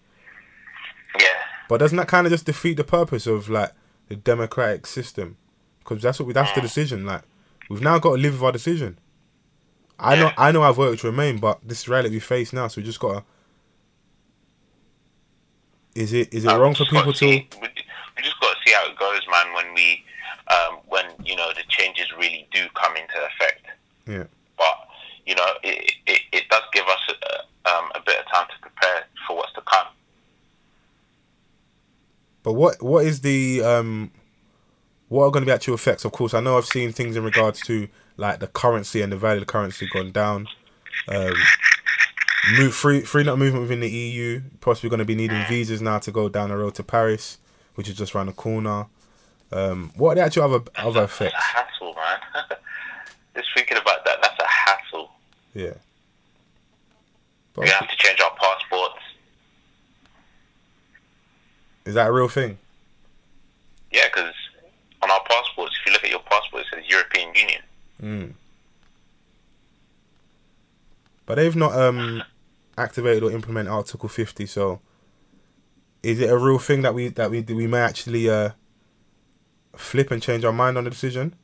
Yeah, 1.18 1.26
but 1.68 1.78
doesn't 1.78 1.96
that 1.96 2.08
kind 2.08 2.26
of 2.26 2.32
just 2.32 2.46
defeat 2.46 2.76
the 2.76 2.84
purpose 2.84 3.26
of 3.26 3.48
like 3.48 3.72
the 4.08 4.16
democratic 4.16 4.86
system? 4.86 5.36
Because 5.78 6.02
that's 6.02 6.18
what 6.18 6.26
we, 6.26 6.32
that's 6.32 6.52
the 6.52 6.60
decision. 6.60 7.06
Like 7.06 7.22
we've 7.70 7.80
now 7.80 7.98
got 7.98 8.16
to 8.16 8.22
live 8.22 8.34
with 8.34 8.42
our 8.42 8.52
decision. 8.52 8.98
I 10.00 10.16
know 10.16 10.30
I 10.38 10.52
know 10.52 10.62
I've 10.62 10.78
worked 10.78 11.00
to 11.00 11.08
remain, 11.08 11.38
but 11.38 11.58
this 11.66 11.80
is 11.80 11.88
reality 11.88 12.14
we 12.14 12.20
face 12.20 12.52
now, 12.52 12.68
so 12.68 12.80
we 12.80 12.84
just 12.84 13.00
gotta. 13.00 13.24
Is 15.94 16.12
it 16.12 16.32
is 16.32 16.44
it 16.44 16.50
Um, 16.50 16.60
wrong 16.60 16.74
for 16.74 16.84
gotta 16.84 16.96
people 16.96 17.12
to? 17.12 17.18
see- 17.18 17.48
we, 17.60 17.68
we 18.16 18.22
just 18.22 18.38
got 18.40 18.54
to 18.54 18.60
see 18.64 18.72
how 18.72 18.86
it 18.86 18.96
goes, 18.98 19.20
man. 19.30 19.52
When 19.54 19.74
we, 19.74 20.04
um, 20.48 20.78
when 20.86 21.04
you 21.24 21.34
know 21.36 21.48
the 21.54 21.62
changes 21.68 22.06
really 22.16 22.46
do 22.52 22.66
come 22.74 22.96
into 22.96 23.14
effect. 23.26 23.66
Yeah. 24.06 24.24
But 24.56 24.76
you 25.26 25.34
know, 25.34 25.46
it 25.64 25.92
it, 26.06 26.20
it 26.32 26.48
does 26.48 26.62
give 26.72 26.86
us 26.86 27.00
a, 27.08 27.70
um, 27.70 27.90
a 27.94 28.00
bit 28.06 28.18
of 28.20 28.26
time 28.32 28.46
to 28.54 28.60
prepare 28.60 29.04
for 29.26 29.36
what's 29.36 29.52
to 29.54 29.62
come. 29.62 29.88
But 32.44 32.52
what 32.52 32.80
what 32.82 33.04
is 33.04 33.20
the 33.22 33.62
um, 33.62 34.12
what 35.08 35.24
are 35.24 35.30
going 35.30 35.42
to 35.42 35.46
be 35.46 35.52
actual 35.52 35.74
effects? 35.74 36.04
Of 36.04 36.12
course, 36.12 36.34
I 36.34 36.40
know 36.40 36.56
I've 36.56 36.66
seen 36.66 36.92
things 36.92 37.16
in 37.16 37.24
regards 37.24 37.60
to 37.62 37.88
like 38.18 38.40
the 38.40 38.46
currency 38.48 39.00
and 39.00 39.10
the 39.10 39.16
value 39.16 39.40
of 39.40 39.46
the 39.46 39.50
currency 39.52 39.88
gone 39.92 40.10
down. 40.12 40.46
Um, 41.08 41.32
move 42.58 42.74
free 42.74 43.00
free 43.02 43.22
not 43.24 43.38
movement 43.38 43.62
within 43.62 43.80
the 43.80 43.88
EU. 43.90 44.42
Possibly 44.60 44.90
going 44.90 44.98
to 44.98 45.04
be 45.06 45.14
needing 45.14 45.42
visas 45.48 45.80
now 45.80 45.98
to 46.00 46.10
go 46.10 46.28
down 46.28 46.50
the 46.50 46.56
road 46.56 46.74
to 46.74 46.82
Paris, 46.82 47.38
which 47.76 47.88
is 47.88 47.96
just 47.96 48.14
around 48.14 48.26
the 48.26 48.32
corner. 48.32 48.86
Um, 49.50 49.92
what 49.96 50.12
are 50.12 50.14
the 50.16 50.20
actual 50.22 50.42
other 50.54 50.64
other 50.76 51.04
It's 51.04 51.12
effects? 51.14 51.34
a 51.34 51.40
hassle, 51.40 51.94
man. 51.94 52.18
just 53.36 53.48
thinking 53.54 53.78
about 53.78 54.04
that, 54.04 54.18
that's 54.20 54.38
a 54.40 54.46
hassle. 54.46 55.10
Yeah. 55.54 55.74
But 57.54 57.64
We 57.64 57.70
have 57.70 57.88
to 57.88 57.96
change 57.96 58.20
our 58.20 58.30
passports. 58.36 59.02
is 61.86 61.94
that 61.94 62.08
a 62.08 62.12
real 62.12 62.28
thing? 62.28 62.58
Yeah, 63.90 64.04
because 64.14 64.34
on 65.02 65.10
our 65.10 65.20
passports, 65.28 65.74
if 65.80 65.86
you 65.86 65.92
look 65.92 66.04
at 66.04 66.10
your 66.10 66.20
passport, 66.20 66.64
it 66.64 66.68
says 66.74 66.84
European 66.88 67.34
Union. 67.34 67.62
Mm. 68.02 68.34
But 71.26 71.34
they've 71.36 71.56
not 71.56 71.72
um 71.72 72.22
activated 72.76 73.22
or 73.22 73.30
implemented 73.32 73.72
Article 73.72 74.08
fifty. 74.08 74.46
So, 74.46 74.80
is 76.02 76.20
it 76.20 76.30
a 76.30 76.38
real 76.38 76.58
thing 76.58 76.82
that 76.82 76.94
we 76.94 77.08
that 77.08 77.30
we 77.30 77.40
we 77.42 77.66
may 77.66 77.80
actually 77.80 78.30
uh 78.30 78.50
flip 79.76 80.10
and 80.10 80.22
change 80.22 80.44
our 80.44 80.52
mind 80.52 80.78
on 80.78 80.84
the 80.84 80.90
decision? 80.90 81.34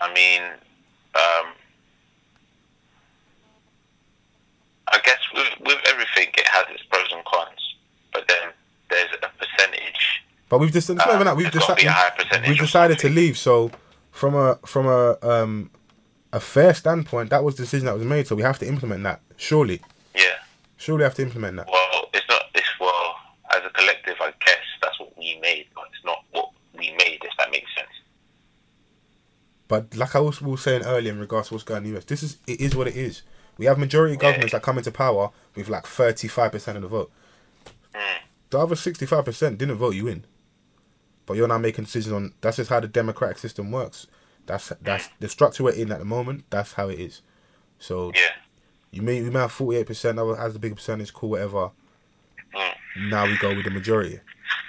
I 0.00 0.12
mean, 0.14 0.42
um, 1.14 1.52
I 4.88 4.98
guess 5.04 5.18
with, 5.32 5.48
with 5.60 5.78
everything, 5.86 6.28
it 6.36 6.48
has 6.48 6.64
its 6.70 6.82
pros 6.90 7.06
and 7.12 7.24
cons. 7.24 7.76
But 8.12 8.26
then 8.28 8.50
there's 8.90 9.10
a 9.22 9.28
percentage. 9.38 10.22
But 10.48 10.58
we've 10.58 10.72
just 10.72 10.90
it's 10.90 10.98
not 10.98 11.14
even 11.14 11.26
that 11.26 11.36
we've 11.36 11.52
be 11.52 11.58
decided 11.58 11.86
a 11.86 11.92
higher 11.92 12.10
percentage 12.10 12.48
we've 12.48 12.58
decided 12.58 12.98
to 12.98 13.08
leave. 13.08 13.38
So, 13.38 13.70
from 14.12 14.34
a 14.36 14.58
from 14.64 14.86
a 14.86 15.16
um 15.22 15.70
a 16.32 16.38
fair 16.38 16.72
standpoint, 16.74 17.30
that 17.30 17.42
was 17.42 17.56
the 17.56 17.64
decision 17.64 17.86
that 17.86 17.94
was 17.96 18.04
made. 18.06 18.26
So 18.28 18.36
we 18.36 18.42
have 18.42 18.58
to 18.60 18.66
implement 18.68 19.02
that. 19.02 19.20
Surely, 19.36 19.80
Yeah. 20.14 20.36
surely 20.76 21.02
have 21.04 21.14
to 21.16 21.22
implement 21.22 21.56
that. 21.56 21.66
Well, 21.66 22.08
it's 22.14 22.26
not. 22.28 22.42
It's 22.54 22.68
well, 22.78 23.16
as 23.50 23.62
a 23.66 23.70
collective, 23.70 24.14
I 24.20 24.32
guess 24.46 24.60
that's 24.80 24.98
what 25.00 25.16
we 25.18 25.38
made, 25.42 25.66
but 25.74 25.84
it's 25.92 26.04
not 26.04 26.22
what 26.30 26.50
we 26.78 26.90
made. 26.92 27.18
If 27.22 27.32
that 27.38 27.50
makes 27.50 27.68
sense. 27.76 27.88
But 29.68 29.94
like 29.96 30.14
I 30.14 30.20
was, 30.20 30.40
was 30.40 30.62
saying 30.62 30.82
earlier 30.84 31.12
in 31.12 31.18
regards 31.20 31.48
to 31.48 31.54
what's 31.54 31.64
going 31.64 31.78
on 31.78 31.84
in 31.86 31.92
the 31.92 31.98
US, 31.98 32.04
this 32.04 32.22
is 32.22 32.36
it 32.46 32.60
is 32.60 32.76
what 32.76 32.86
it 32.88 32.96
is. 32.96 33.22
We 33.58 33.66
have 33.66 33.78
majority 33.78 34.16
governments 34.16 34.52
that 34.52 34.62
come 34.62 34.78
into 34.78 34.90
power 34.90 35.30
with 35.54 35.68
like 35.68 35.86
thirty 35.86 36.28
five 36.28 36.52
percent 36.52 36.76
of 36.76 36.82
the 36.82 36.88
vote. 36.88 37.10
The 38.50 38.58
other 38.58 38.76
sixty 38.76 39.06
five 39.06 39.24
percent 39.24 39.58
didn't 39.58 39.76
vote 39.76 39.94
you 39.94 40.08
in. 40.08 40.24
But 41.26 41.36
you're 41.36 41.48
now 41.48 41.58
making 41.58 41.84
decisions 41.84 42.12
on 42.12 42.34
that's 42.40 42.56
just 42.56 42.70
how 42.70 42.80
the 42.80 42.88
democratic 42.88 43.38
system 43.38 43.70
works. 43.70 44.06
That's 44.46 44.72
that's 44.80 45.08
the 45.20 45.28
structure 45.28 45.62
we're 45.64 45.70
in 45.72 45.92
at 45.92 45.98
the 46.00 46.04
moment, 46.04 46.44
that's 46.50 46.72
how 46.72 46.88
it 46.88 46.98
is. 46.98 47.22
So 47.78 48.10
Yeah. 48.14 48.30
you 48.90 49.02
may 49.02 49.22
we 49.22 49.30
may 49.30 49.40
have 49.40 49.52
forty 49.52 49.78
eight 49.78 49.86
percent 49.86 50.16
that 50.16 50.36
has 50.38 50.52
the 50.54 50.58
bigger 50.58 50.74
percentage, 50.74 51.12
cool, 51.12 51.30
whatever. 51.30 51.70
Mm. 52.54 52.74
Now 53.10 53.24
we 53.26 53.36
go 53.38 53.54
with 53.54 53.64
the 53.64 53.70
majority 53.70 54.20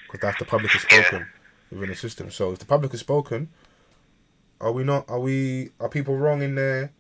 because 0.06 0.22
that's 0.22 0.40
the 0.40 0.46
public 0.46 0.72
has 0.74 0.84
spoken 0.84 1.28
within 1.72 1.90
the 1.90 1.96
system. 1.96 2.30
So 2.30 2.52
if 2.52 2.60
the 2.60 2.66
public 2.66 2.92
has 2.92 3.00
spoken, 3.02 3.50
are 4.62 4.72
we 4.72 4.84
not? 4.84 5.10
Are 5.10 5.20
we? 5.20 5.72
Are 5.80 5.90
people 5.90 6.16
wrong 6.16 6.42
in 6.42 6.56
there? 6.56 6.92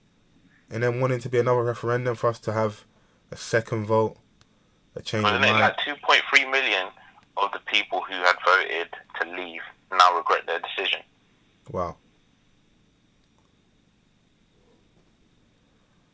And 0.71 0.81
then 0.81 0.99
wanting 0.99 1.19
to 1.19 1.29
be 1.29 1.37
another 1.37 1.61
referendum 1.63 2.15
for 2.15 2.27
us 2.27 2.39
to 2.39 2.53
have 2.53 2.85
a 3.31 3.35
second 3.37 3.85
vote, 3.85 4.17
a 4.95 5.01
change 5.03 5.23
of 5.25 5.33
Wasn't 5.33 5.45
it 5.45 5.51
mind. 5.53 5.61
like 5.61 6.23
2.3 6.33 6.49
million 6.51 6.87
of 7.43 7.51
the 7.51 7.59
people 7.71 8.01
who 8.07 8.13
had 8.15 8.35
voted 8.45 8.87
to 9.21 9.29
leave 9.35 9.61
now 9.91 10.15
regret 10.17 10.45
their 10.45 10.59
decision? 10.59 10.99
Wow. 11.71 11.97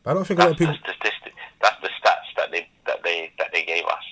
But 0.03 0.11
I 0.11 0.13
don't 0.13 0.25
think 0.25 0.39
a 0.39 0.43
lot 0.43 0.49
That's 0.57 0.61
of 0.61 0.67
the 0.67 0.73
people. 0.73 0.93
statistic. 0.93 1.33
That's 1.61 1.81
the 1.81 1.89
stats 1.89 2.35
that 2.37 2.51
they 2.51 2.69
that 2.85 3.03
they 3.03 3.31
that 3.37 3.49
they 3.53 3.63
gave 3.63 3.83
us. 3.85 4.03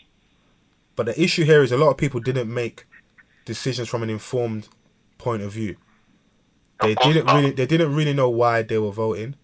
But 0.95 1.05
the 1.07 1.21
issue 1.21 1.43
here 1.43 1.63
is 1.63 1.71
a 1.71 1.77
lot 1.77 1.89
of 1.91 1.97
people 1.97 2.19
didn't 2.19 2.53
make 2.53 2.85
decisions 3.45 3.87
from 3.87 4.03
an 4.03 4.09
informed 4.09 4.67
point 5.17 5.41
of 5.41 5.51
view. 5.51 5.77
They 6.81 6.95
course 6.95 7.07
didn't 7.13 7.25
not. 7.27 7.35
really 7.37 7.51
they 7.51 7.65
didn't 7.65 7.95
really 7.95 8.13
know 8.13 8.29
why 8.29 8.61
they 8.63 8.77
were 8.77 8.91
voting, 8.91 9.35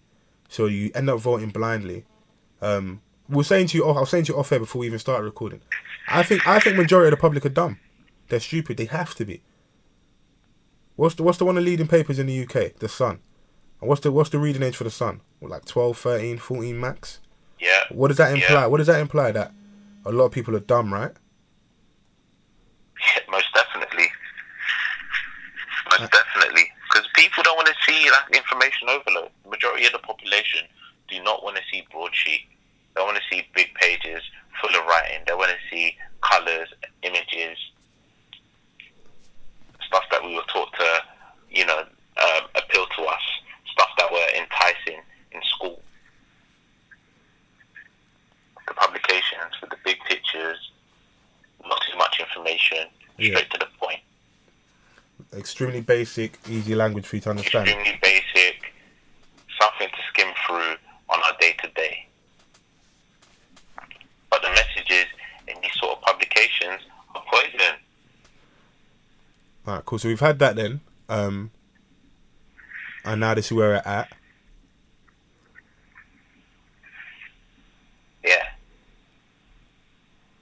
so 0.48 0.66
you 0.66 0.90
end 0.94 1.08
up 1.10 1.18
voting 1.20 1.50
blindly. 1.50 2.04
Um, 2.60 3.00
we 3.28 3.36
were 3.36 3.44
saying 3.44 3.68
to 3.68 3.78
you, 3.78 3.84
off- 3.84 3.96
I 3.96 4.00
was 4.00 4.10
saying 4.10 4.24
to 4.26 4.32
you 4.34 4.38
off 4.38 4.52
air 4.52 4.58
before 4.58 4.80
we 4.80 4.86
even 4.86 4.98
started 4.98 5.24
recording. 5.24 5.60
I 6.08 6.22
think 6.22 6.46
I 6.46 6.58
think 6.60 6.76
majority 6.76 7.08
of 7.08 7.12
the 7.12 7.20
public 7.20 7.44
are 7.46 7.50
dumb. 7.50 7.78
They're 8.28 8.40
stupid. 8.40 8.76
They 8.76 8.84
have 8.86 9.14
to 9.16 9.24
be. 9.24 9.42
What's 10.96 11.14
the 11.16 11.22
what's 11.22 11.38
the 11.38 11.44
one 11.44 11.56
of 11.56 11.64
the 11.64 11.70
leading 11.70 11.88
papers 11.88 12.18
in 12.18 12.26
the 12.26 12.42
UK? 12.42 12.76
The 12.78 12.88
Sun. 12.88 13.20
And 13.80 13.88
what's 13.88 14.00
the 14.02 14.12
what's 14.12 14.30
the 14.30 14.38
reading 14.38 14.62
age 14.62 14.76
for 14.76 14.84
the 14.84 14.90
Sun? 14.90 15.20
What, 15.40 15.50
like 15.50 15.64
12, 15.64 15.96
13, 15.98 16.38
14 16.38 16.80
max. 16.80 17.20
Yeah. 17.60 17.80
What 17.90 18.08
does 18.08 18.16
that 18.18 18.36
Yeah. 18.36 18.42
imply? 18.44 18.66
What 18.66 18.78
does 18.78 18.86
that 18.86 19.00
imply 19.00 19.32
that 19.32 19.52
a 20.04 20.12
lot 20.12 20.26
of 20.26 20.32
people 20.32 20.54
are 20.56 20.60
dumb, 20.60 20.92
right? 20.92 21.12
Yeah, 23.00 23.22
Most 23.30 23.46
definitely. 23.54 24.06
Most 25.90 26.02
uh, 26.02 26.08
definitely. 26.08 26.70
Because 26.92 27.08
people 27.14 27.42
don't 27.42 27.56
want 27.56 27.68
to 27.68 27.74
see 27.86 28.08
like 28.10 28.36
information 28.36 28.88
overload. 28.88 29.30
The 29.44 29.50
majority 29.50 29.86
of 29.86 29.92
the 29.92 29.98
population 29.98 30.60
do 31.08 31.22
not 31.22 31.42
want 31.42 31.56
to 31.56 31.62
see 31.70 31.86
broadsheet. 31.90 32.42
They 32.94 33.02
want 33.02 33.16
to 33.16 33.22
see 33.28 33.42
big 33.54 33.74
pages 33.74 34.22
full 34.60 34.74
of 34.78 34.86
writing. 34.86 35.20
They 35.26 35.34
want 35.34 35.50
to 35.50 35.74
see 35.74 35.96
colors, 36.22 36.68
images, 37.02 37.58
stuff 39.86 40.04
that 40.10 40.22
we 40.24 40.34
were 40.34 40.42
taught 40.52 40.72
to, 40.74 41.00
you 41.50 41.66
know, 41.66 41.78
um, 41.78 42.42
appeal 42.54 42.86
to 42.96 43.02
us. 43.04 43.20
Stuff 43.72 43.88
that 43.98 44.10
were 44.10 44.28
enticing 44.36 45.00
in 45.32 45.40
school. 45.56 45.80
The 48.68 48.74
publications 48.74 49.52
with 49.60 49.70
the 49.70 49.76
big 49.84 49.98
pictures, 50.08 50.56
not 51.66 51.80
too 51.90 51.98
much 51.98 52.20
information, 52.20 52.88
Yeah. 53.18 53.34
straight 53.36 53.50
to 53.50 53.58
the 53.58 53.66
point. 53.78 54.00
Extremely 55.36 55.80
basic, 55.80 56.38
easy 56.48 56.74
language 56.74 57.06
for 57.06 57.16
you 57.16 57.22
to 57.22 57.30
understand. 57.30 57.68
Extremely 57.68 57.98
basic, 58.02 58.72
something 59.60 59.88
to 59.88 60.02
skim 60.08 60.32
through 60.46 60.76
on 61.08 61.22
our 61.22 61.36
day 61.40 61.52
to 61.62 61.68
day. 61.68 62.06
But 64.34 64.42
the 64.42 64.50
messages 64.50 65.06
in 65.46 65.54
these 65.62 65.70
sort 65.74 65.96
of 65.96 66.02
publications 66.02 66.80
are 67.14 67.22
poison. 67.30 67.76
All 69.64 69.74
right, 69.76 69.84
cool. 69.84 70.00
So 70.00 70.08
we've 70.08 70.18
had 70.18 70.40
that 70.40 70.56
then, 70.56 70.80
um, 71.08 71.52
and 73.04 73.20
now 73.20 73.34
this 73.34 73.46
is 73.46 73.52
where 73.52 73.68
we're 73.68 73.92
at. 73.92 74.10
Yeah. 78.24 78.42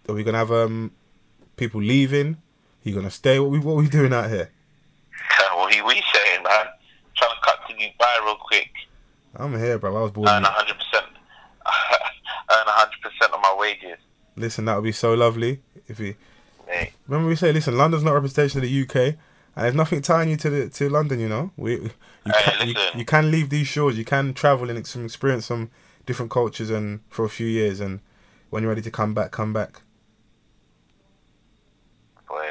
Are 0.08 0.14
we 0.14 0.24
gonna 0.24 0.38
have 0.38 0.50
um 0.50 0.92
people 1.56 1.82
leaving? 1.82 2.28
Are 2.86 2.88
you 2.88 2.94
gonna 2.94 3.10
stay? 3.10 3.38
What 3.38 3.50
we 3.50 3.58
what 3.58 3.76
we 3.76 3.90
doing 3.90 4.14
out 4.14 4.30
here? 4.30 4.50
what 5.54 5.76
are 5.76 5.86
we 5.86 6.02
saying, 6.14 6.42
man? 6.44 6.66
Trying 7.14 7.30
to 7.30 7.36
cut 7.44 7.58
to 7.68 7.74
Dubai 7.74 8.24
real 8.24 8.36
quick. 8.36 8.70
I'm 9.36 9.58
here, 9.58 9.78
bro. 9.78 9.94
I 9.94 10.00
was 10.00 10.12
born. 10.12 10.28
Earn 10.28 10.44
here. 10.44 10.50
100%. 10.50 11.02
earn 12.52 12.66
100% 12.66 13.24
of 13.24 13.30
my 13.31 13.31
wages. 13.62 13.98
Listen, 14.36 14.64
that 14.64 14.74
would 14.74 14.84
be 14.84 14.92
so 14.92 15.14
lovely 15.14 15.60
if 15.86 15.98
we. 15.98 16.16
Mate. 16.66 16.92
Remember 17.06 17.28
we 17.28 17.36
say, 17.36 17.52
listen, 17.52 17.76
London's 17.76 18.02
not 18.02 18.12
a 18.12 18.14
representation 18.14 18.58
of 18.58 18.68
the 18.68 18.82
UK, 18.82 18.96
and 18.96 19.64
there's 19.64 19.74
nothing 19.74 20.00
tying 20.02 20.30
you 20.30 20.36
to 20.36 20.50
the 20.50 20.68
to 20.68 20.88
London. 20.88 21.20
You 21.20 21.28
know, 21.28 21.50
we 21.56 21.72
you 21.74 21.90
Hey, 22.26 22.32
can 22.58 22.68
you, 22.68 22.74
you 22.94 23.04
can 23.04 23.30
leave 23.30 23.50
these 23.50 23.66
shores. 23.66 23.96
You 23.98 24.04
can 24.04 24.34
travel 24.34 24.68
and 24.68 24.78
experience 24.78 25.46
some 25.46 25.70
different 26.06 26.30
cultures 26.30 26.70
and 26.70 27.00
for 27.08 27.24
a 27.24 27.28
few 27.28 27.46
years, 27.46 27.80
and 27.80 28.00
when 28.50 28.62
you're 28.62 28.70
ready 28.70 28.82
to 28.82 28.90
come 28.90 29.14
back, 29.14 29.30
come 29.30 29.52
back. 29.52 29.82
Boy. 32.28 32.48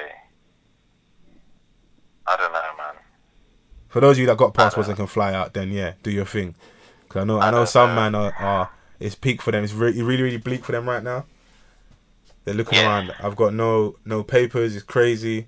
I 2.27 2.37
don't 2.37 2.53
know, 2.53 2.61
man. 2.77 2.95
For 3.89 3.99
those 3.99 4.15
of 4.15 4.19
you 4.19 4.27
that 4.27 4.37
got 4.37 4.53
passports 4.53 4.87
and 4.87 4.97
can 4.97 5.07
fly 5.07 5.33
out, 5.33 5.53
then 5.53 5.71
yeah, 5.71 5.93
do 6.03 6.11
your 6.11 6.25
thing. 6.25 6.55
Cause 7.09 7.23
I 7.23 7.25
know 7.25 7.39
I 7.39 7.47
I 7.47 7.51
know 7.51 7.59
know, 7.59 7.65
some 7.65 7.89
uh, 7.89 7.95
man 7.95 8.15
are, 8.15 8.33
are 8.39 8.69
it's 9.01 9.15
peak 9.15 9.41
for 9.41 9.51
them. 9.51 9.63
It's 9.63 9.73
really 9.73 10.01
really 10.01 10.23
really 10.23 10.37
bleak 10.37 10.63
for 10.63 10.71
them 10.71 10.87
right 10.87 11.03
now. 11.03 11.25
They're 12.45 12.53
looking 12.55 12.79
Yeah. 12.79 12.85
around. 12.87 13.13
I've 13.19 13.35
got 13.35 13.53
no 13.53 13.95
no 14.05 14.23
papers. 14.23 14.75
It's 14.75 14.83
crazy. 14.85 15.47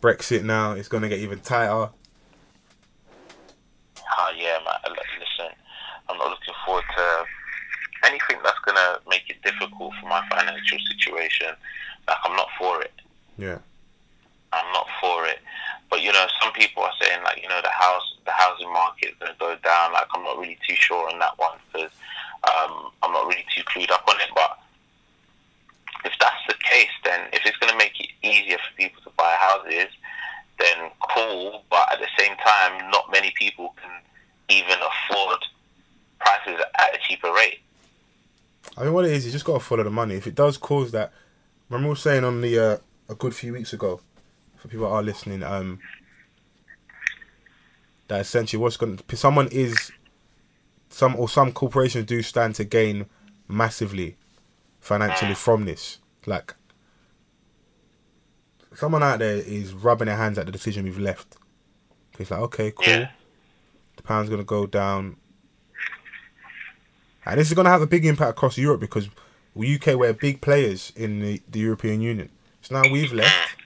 Brexit 0.00 0.42
now. 0.42 0.72
It's 0.72 0.88
gonna 0.88 1.08
get 1.08 1.20
even 1.20 1.40
tighter. 1.40 1.90
Oh, 4.16 4.30
yeah, 4.36 4.58
man. 4.64 4.94
Listen, 5.18 5.52
I'm 6.08 6.18
not 6.18 6.30
looking 6.30 6.54
forward 6.64 6.84
to 6.96 7.24
anything 8.06 8.36
that's 8.44 8.58
going 8.64 8.76
to 8.76 9.00
make 9.08 9.28
it 9.28 9.42
difficult 9.42 9.92
for 10.00 10.08
my 10.08 10.22
financial 10.28 10.78
situation. 10.90 11.48
Like, 12.06 12.16
I'm 12.24 12.36
not 12.36 12.48
for 12.58 12.82
it. 12.82 12.92
Yeah. 13.38 13.58
I'm 14.52 14.72
not 14.72 14.86
for 15.00 15.26
it. 15.26 15.38
But 15.90 16.02
you 16.02 16.12
know, 16.12 16.26
some 16.42 16.52
people 16.52 16.82
are 16.82 16.92
saying 17.00 17.22
like, 17.24 17.42
you 17.42 17.48
know, 17.48 17.60
the 17.62 17.70
house, 17.70 18.14
the 18.24 18.30
housing 18.32 18.72
market 18.72 19.10
is 19.10 19.14
going 19.18 19.32
to 19.32 19.38
go 19.38 19.56
down. 19.64 19.92
Like, 19.92 20.06
I'm 20.14 20.22
not 20.22 20.38
really 20.38 20.58
too 20.68 20.76
sure 20.76 21.10
on 21.10 21.18
that 21.18 21.36
one 21.38 21.58
because 21.72 21.90
um, 22.48 22.90
I'm 23.02 23.12
not 23.12 23.26
really 23.26 23.44
too 23.54 23.62
clued 23.64 23.90
up 23.90 24.04
on 24.08 24.16
it. 24.16 24.30
But 24.34 24.58
if 26.04 26.12
that's 26.20 26.42
the 26.48 26.54
case, 26.54 26.90
then 27.04 27.28
if 27.32 27.44
it's 27.44 27.56
going 27.58 27.72
to 27.72 27.78
make 27.78 27.98
it 28.00 28.08
easier 28.22 28.58
for 28.58 28.76
people 28.76 29.02
to 29.02 29.10
buy 29.16 29.36
houses, 29.38 29.88
then 30.58 30.90
cool. 31.14 31.64
But 31.70 31.92
at 31.92 31.98
the 32.00 32.08
same 32.18 32.36
time, 32.36 32.90
not 32.90 33.10
many 33.10 33.32
people 33.38 33.74
can 33.80 33.90
even 34.48 34.76
afford 34.78 35.38
prices 36.18 36.60
at 36.78 36.94
a 36.94 36.98
cheaper 37.08 37.32
rate. 37.32 37.60
I 38.76 38.84
mean, 38.84 38.92
what 38.92 39.04
it 39.04 39.12
is, 39.12 39.26
you 39.26 39.32
just 39.32 39.44
gotta 39.44 39.60
follow 39.60 39.84
the 39.84 39.90
money. 39.90 40.14
If 40.16 40.26
it 40.26 40.34
does 40.34 40.56
cause 40.56 40.90
that, 40.92 41.12
remember 41.68 41.88
we 41.88 41.90
were 41.90 41.96
saying 41.96 42.24
on 42.24 42.40
the 42.40 42.58
uh, 42.58 42.76
a 43.08 43.14
good 43.14 43.34
few 43.34 43.52
weeks 43.52 43.72
ago, 43.72 44.00
for 44.56 44.68
people 44.68 44.88
that 44.88 44.94
are 44.94 45.02
listening, 45.02 45.42
um, 45.42 45.78
that 48.08 48.20
essentially 48.20 48.60
what's 48.60 48.76
going 48.76 48.96
to 48.96 49.16
someone 49.16 49.48
is 49.48 49.92
some 50.94 51.16
or 51.16 51.28
some 51.28 51.50
corporations 51.50 52.06
do 52.06 52.22
stand 52.22 52.54
to 52.54 52.62
gain 52.62 53.06
massively 53.48 54.16
financially 54.78 55.34
from 55.34 55.64
this. 55.64 55.98
Like 56.24 56.54
someone 58.74 59.02
out 59.02 59.18
there 59.18 59.38
is 59.38 59.74
rubbing 59.74 60.06
their 60.06 60.16
hands 60.16 60.38
at 60.38 60.46
the 60.46 60.52
decision 60.52 60.84
we've 60.84 60.98
left. 60.98 61.36
It's 62.16 62.30
like 62.30 62.40
okay, 62.42 62.70
cool. 62.70 62.86
Yeah. 62.86 63.10
The 63.96 64.02
pound's 64.04 64.30
gonna 64.30 64.44
go 64.44 64.66
down. 64.66 65.16
And 67.26 67.40
this 67.40 67.48
is 67.48 67.54
going 67.54 67.64
to 67.64 67.70
have 67.70 67.80
a 67.80 67.86
big 67.86 68.04
impact 68.04 68.32
across 68.32 68.58
Europe 68.58 68.82
because 68.82 69.08
UK 69.56 69.94
we're 69.94 70.12
big 70.12 70.42
players 70.42 70.92
in 70.94 71.20
the, 71.20 71.40
the 71.48 71.58
European 71.58 72.02
Union. 72.02 72.28
So 72.60 72.78
now 72.78 72.92
we've 72.92 73.14
left. 73.14 73.56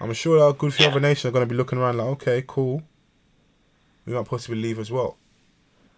I'm 0.00 0.12
sure 0.12 0.50
a 0.50 0.52
good 0.52 0.74
few 0.74 0.86
other 0.86 0.98
nations 0.98 1.26
are 1.26 1.30
going 1.30 1.46
to 1.46 1.48
be 1.48 1.56
looking 1.56 1.78
around 1.78 1.98
like, 1.98 2.06
okay, 2.08 2.44
cool. 2.44 2.82
We 4.04 4.12
might 4.12 4.26
possibly 4.26 4.60
leave 4.60 4.80
as 4.80 4.90
well. 4.90 5.19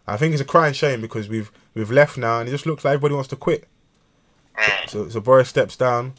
I 0.06 0.16
think 0.16 0.32
it's 0.32 0.42
a 0.42 0.46
crying 0.46 0.74
shame 0.74 1.00
because 1.00 1.28
we've 1.28 1.50
we've 1.74 1.90
left 1.90 2.18
now 2.18 2.40
and 2.40 2.48
it 2.48 2.52
just 2.52 2.66
looks 2.66 2.84
like 2.84 2.94
everybody 2.94 3.14
wants 3.14 3.28
to 3.30 3.36
quit. 3.36 3.68
So 4.88 5.08
so 5.08 5.20
Boris 5.20 5.48
steps 5.48 5.76
down, 5.76 6.14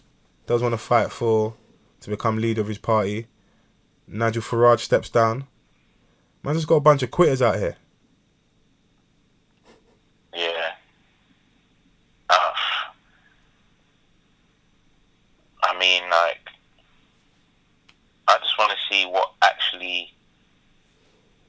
does 0.47 0.61
want 0.61 0.73
to 0.73 0.77
fight 0.77 1.11
for 1.11 1.53
to 2.01 2.09
become 2.09 2.37
leader 2.37 2.61
of 2.61 2.67
his 2.67 2.77
party. 2.77 3.27
Nigel 4.07 4.41
Farage 4.41 4.79
steps 4.79 5.09
down. 5.09 5.47
Man 6.43 6.55
just 6.55 6.67
got 6.67 6.75
a 6.75 6.81
bunch 6.81 7.03
of 7.03 7.11
quitters 7.11 7.41
out 7.41 7.57
here. 7.57 7.77
Yeah. 10.35 10.71
Uh, 12.29 12.51
I 15.63 15.79
mean, 15.79 16.03
like, 16.09 16.49
I 18.27 18.37
just 18.39 18.57
want 18.57 18.71
to 18.71 18.77
see 18.89 19.05
what 19.05 19.31
actually, 19.41 20.11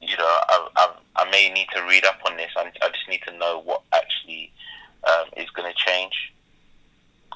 you 0.00 0.16
know, 0.16 0.38
I've, 0.48 0.68
I've 0.76 1.03
I 1.16 1.30
may 1.30 1.50
need 1.52 1.66
to 1.74 1.82
read 1.82 2.04
up 2.04 2.18
on 2.26 2.36
this. 2.36 2.50
I, 2.56 2.62
I 2.82 2.88
just 2.88 3.08
need 3.08 3.20
to 3.26 3.36
know 3.38 3.60
what 3.64 3.82
actually 3.92 4.52
um, 5.04 5.26
is 5.36 5.48
going 5.50 5.70
to 5.72 5.78
change 5.86 6.12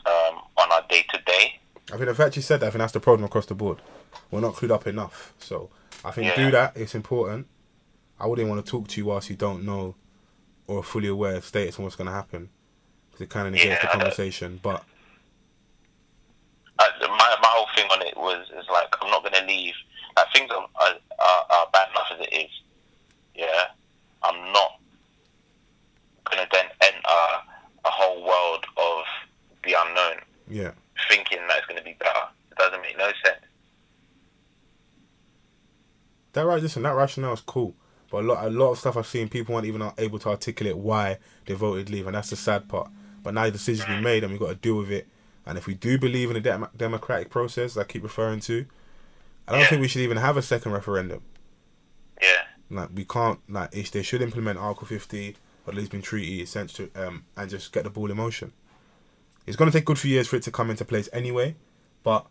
um, 0.06 0.40
on 0.56 0.72
our 0.72 0.82
day 0.88 1.04
to 1.14 1.20
day. 1.22 1.60
I 1.92 1.96
think 1.96 2.08
I've 2.08 2.20
actually 2.20 2.42
said 2.42 2.60
that, 2.60 2.66
I 2.66 2.70
think 2.70 2.80
that's 2.80 2.92
the 2.92 3.00
problem 3.00 3.24
across 3.24 3.46
the 3.46 3.54
board. 3.54 3.80
We're 4.30 4.40
not 4.40 4.54
clued 4.54 4.70
up 4.70 4.86
enough. 4.86 5.32
So 5.38 5.70
I 6.04 6.10
think 6.10 6.28
Yeah. 6.28 6.36
do 6.36 6.50
that. 6.50 6.76
It's 6.76 6.94
important. 6.94 7.46
I 8.20 8.26
wouldn't 8.26 8.48
want 8.48 8.64
to 8.64 8.70
talk 8.70 8.88
to 8.88 9.00
you 9.00 9.06
whilst 9.06 9.30
you 9.30 9.36
don't 9.36 9.64
know 9.64 9.94
or 10.66 10.80
are 10.80 10.82
fully 10.82 11.08
aware 11.08 11.36
of 11.36 11.44
status 11.44 11.76
and 11.76 11.84
what's 11.84 11.96
going 11.96 12.08
to 12.08 12.12
happen 12.12 12.50
because 13.10 13.22
it 13.24 13.30
kind 13.30 13.46
of 13.46 13.52
negates 13.54 13.80
Yeah, 13.82 13.92
the 13.92 13.98
conversation. 13.98 14.58
But 14.62 14.84
Uh, 16.78 16.84
my 17.00 17.36
my 17.42 17.48
whole 17.48 17.66
thing 17.74 17.86
on 17.90 18.02
it 18.02 18.16
was 18.16 18.46
is 18.50 18.66
like 18.70 18.88
I'm 19.00 19.10
not 19.10 19.22
going 19.22 19.34
to 19.34 19.44
leave. 19.46 19.74
Like 20.16 20.26
things 20.34 20.50
are, 20.50 20.66
are, 20.80 20.94
are 21.50 21.66
bad 21.72 21.88
enough 21.90 22.06
as 22.12 22.20
it 22.20 22.32
is. 22.32 22.50
Yeah, 23.38 23.66
I'm 24.24 24.52
not 24.52 24.80
going 26.24 26.42
to 26.44 26.48
then 26.52 26.66
enter 26.82 26.98
a 27.84 27.90
whole 27.90 28.22
world 28.24 28.64
of 28.76 29.04
the 29.64 29.74
unknown, 29.86 30.16
yeah, 30.48 30.72
thinking 31.08 31.38
that 31.48 31.58
it's 31.58 31.66
going 31.66 31.78
to 31.78 31.84
be 31.84 31.96
better. 31.98 32.26
It 32.50 32.58
doesn't 32.58 32.82
make 32.82 32.98
no 32.98 33.06
sense. 33.24 33.38
that 36.32 36.42
right. 36.42 36.62
Listen, 36.62 36.82
that 36.82 36.94
rationale 36.94 37.32
is 37.34 37.40
cool. 37.40 37.74
But 38.10 38.24
a 38.24 38.26
lot, 38.26 38.44
a 38.46 38.50
lot 38.50 38.70
of 38.72 38.78
stuff 38.78 38.96
I've 38.96 39.06
seen, 39.06 39.28
people 39.28 39.54
aren't 39.54 39.66
even 39.66 39.82
able 39.98 40.18
to 40.20 40.28
articulate 40.30 40.76
why 40.76 41.18
they 41.46 41.54
voted 41.54 41.90
leave, 41.90 42.06
and 42.06 42.14
that's 42.16 42.30
the 42.30 42.36
sad 42.36 42.68
part. 42.68 42.90
But 43.22 43.34
now 43.34 43.44
the 43.44 43.50
decision's 43.52 43.86
been 43.88 44.02
made, 44.02 44.22
and 44.24 44.32
we've 44.32 44.40
got 44.40 44.48
to 44.48 44.54
deal 44.54 44.76
with 44.78 44.90
it. 44.90 45.06
And 45.44 45.58
if 45.58 45.66
we 45.66 45.74
do 45.74 45.98
believe 45.98 46.28
in 46.30 46.34
the 46.34 46.40
dem- 46.40 46.68
democratic 46.76 47.28
process, 47.30 47.76
I 47.76 47.84
keep 47.84 48.02
referring 48.02 48.40
to, 48.40 48.64
I 49.46 49.52
don't 49.52 49.60
Yeah. 49.60 49.68
think 49.68 49.80
we 49.82 49.88
should 49.88 50.02
even 50.02 50.16
have 50.18 50.36
a 50.36 50.42
second 50.42 50.72
referendum. 50.72 51.22
Yeah, 52.70 52.80
Like 52.80 52.90
we 52.94 53.04
can't 53.04 53.40
like 53.48 53.74
if 53.76 53.90
they 53.90 54.02
should 54.02 54.22
implement 54.22 54.58
Article 54.58 54.86
50 54.86 55.36
or 55.66 55.72
the 55.72 55.80
Lisbon 55.80 56.02
Treaty 56.02 56.42
essentially 56.42 56.90
um 56.96 57.24
and 57.36 57.50
just 57.50 57.72
get 57.72 57.84
the 57.84 57.90
ball 57.90 58.10
in 58.10 58.16
motion. 58.16 58.52
It's 59.46 59.56
gonna 59.56 59.70
take 59.70 59.84
good 59.84 59.98
few 59.98 60.12
years 60.12 60.28
for 60.28 60.36
it 60.36 60.42
to 60.44 60.50
come 60.50 60.70
into 60.70 60.84
place 60.84 61.08
anyway, 61.12 61.56
but 62.02 62.26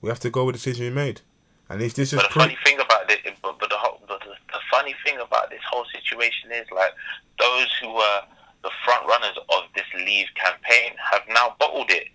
we 0.00 0.08
have 0.08 0.20
to 0.20 0.30
go 0.30 0.44
with 0.44 0.54
the 0.54 0.58
decision 0.58 0.86
we 0.86 0.90
made. 0.90 1.20
And 1.68 1.80
if 1.80 1.94
this 1.94 2.12
is 2.12 2.18
but 2.18 2.28
the 2.28 2.32
pre- 2.32 2.42
funny 2.42 2.58
thing 2.64 2.80
about 2.80 3.10
it, 3.10 3.20
but, 3.42 3.58
but 3.58 3.70
the, 3.70 3.76
whole, 3.76 4.00
but 4.08 4.20
the 4.20 4.30
the 4.52 4.58
funny 4.70 4.94
thing 5.04 5.18
about 5.18 5.48
this 5.50 5.60
whole 5.70 5.84
situation 5.92 6.50
is 6.52 6.66
like 6.74 6.92
those 7.38 7.68
who 7.80 7.92
were 7.94 8.20
the 8.62 8.70
front 8.84 9.06
runners 9.06 9.36
of 9.48 9.62
this 9.74 9.84
leave 9.96 10.26
campaign 10.34 10.92
have 11.10 11.22
now 11.28 11.54
bottled 11.58 11.90
it. 11.90 12.08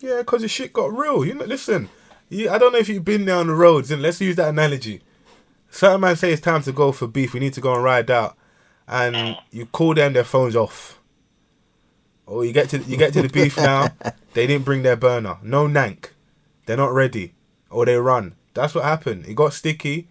yeah, 0.00 0.18
because 0.18 0.42
the 0.42 0.48
shit 0.48 0.72
got 0.72 0.92
real. 0.96 1.24
You 1.24 1.34
know, 1.34 1.44
listen, 1.44 1.88
you, 2.28 2.50
I 2.50 2.58
don't 2.58 2.72
know 2.72 2.78
if 2.78 2.88
you've 2.88 3.04
been 3.04 3.24
down 3.24 3.46
the 3.48 3.54
roads, 3.54 3.90
and 3.90 4.02
let's 4.02 4.20
use 4.20 4.36
that 4.36 4.48
analogy. 4.48 5.02
Certain 5.76 6.00
man 6.00 6.16
say 6.16 6.32
it's 6.32 6.40
time 6.40 6.62
to 6.62 6.72
go 6.72 6.90
for 6.90 7.06
beef. 7.06 7.34
We 7.34 7.40
need 7.40 7.52
to 7.52 7.60
go 7.60 7.74
and 7.74 7.84
ride 7.84 8.10
out, 8.10 8.34
and 8.88 9.36
you 9.50 9.66
call 9.66 9.92
them, 9.92 10.14
their 10.14 10.24
phones 10.24 10.56
off. 10.56 10.98
Or 12.24 12.46
you 12.46 12.52
get 12.52 12.70
to 12.70 12.78
you 12.78 12.96
get 12.96 13.12
to 13.12 13.20
the 13.22 13.28
beef 13.28 13.56
now. 13.58 13.88
They 14.32 14.46
didn't 14.46 14.66
bring 14.66 14.82
their 14.82 14.96
burner. 14.96 15.38
No 15.42 15.66
nank. 15.66 16.10
They're 16.66 16.76
not 16.76 16.92
ready, 16.92 17.32
or 17.70 17.86
they 17.86 17.96
run. 17.96 18.34
That's 18.52 18.74
what 18.74 18.84
happened. 18.84 19.24
It 19.26 19.34
got 19.34 19.54
sticky. 19.54 20.08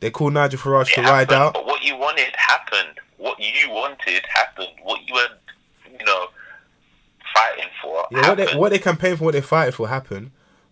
They 0.00 0.10
called 0.10 0.32
Nigel 0.32 0.58
Farage 0.58 0.94
to 0.94 1.00
It 1.00 1.04
ride 1.04 1.32
out. 1.32 1.52
But 1.54 1.66
what 1.66 1.82
you 1.84 1.96
wanted 1.96 2.34
happened. 2.34 2.98
What 3.18 3.38
you 3.38 3.70
wanted 3.70 4.22
happened. 4.26 4.68
What 4.82 5.00
you 5.06 5.14
were, 5.14 5.28
you 5.98 6.04
know, 6.06 6.26
fighting 7.34 7.70
for 7.82 8.06
Yeah, 8.10 8.16
what 8.16 8.24
happened. 8.38 8.48
they 8.48 8.56
what 8.56 8.72
they 8.72 8.78
campaigned 8.78 9.18
for, 9.18 9.24
what 9.24 9.32
they 9.34 9.40
fighted 9.42 9.74
for 9.74 9.88
happened, 9.88 10.30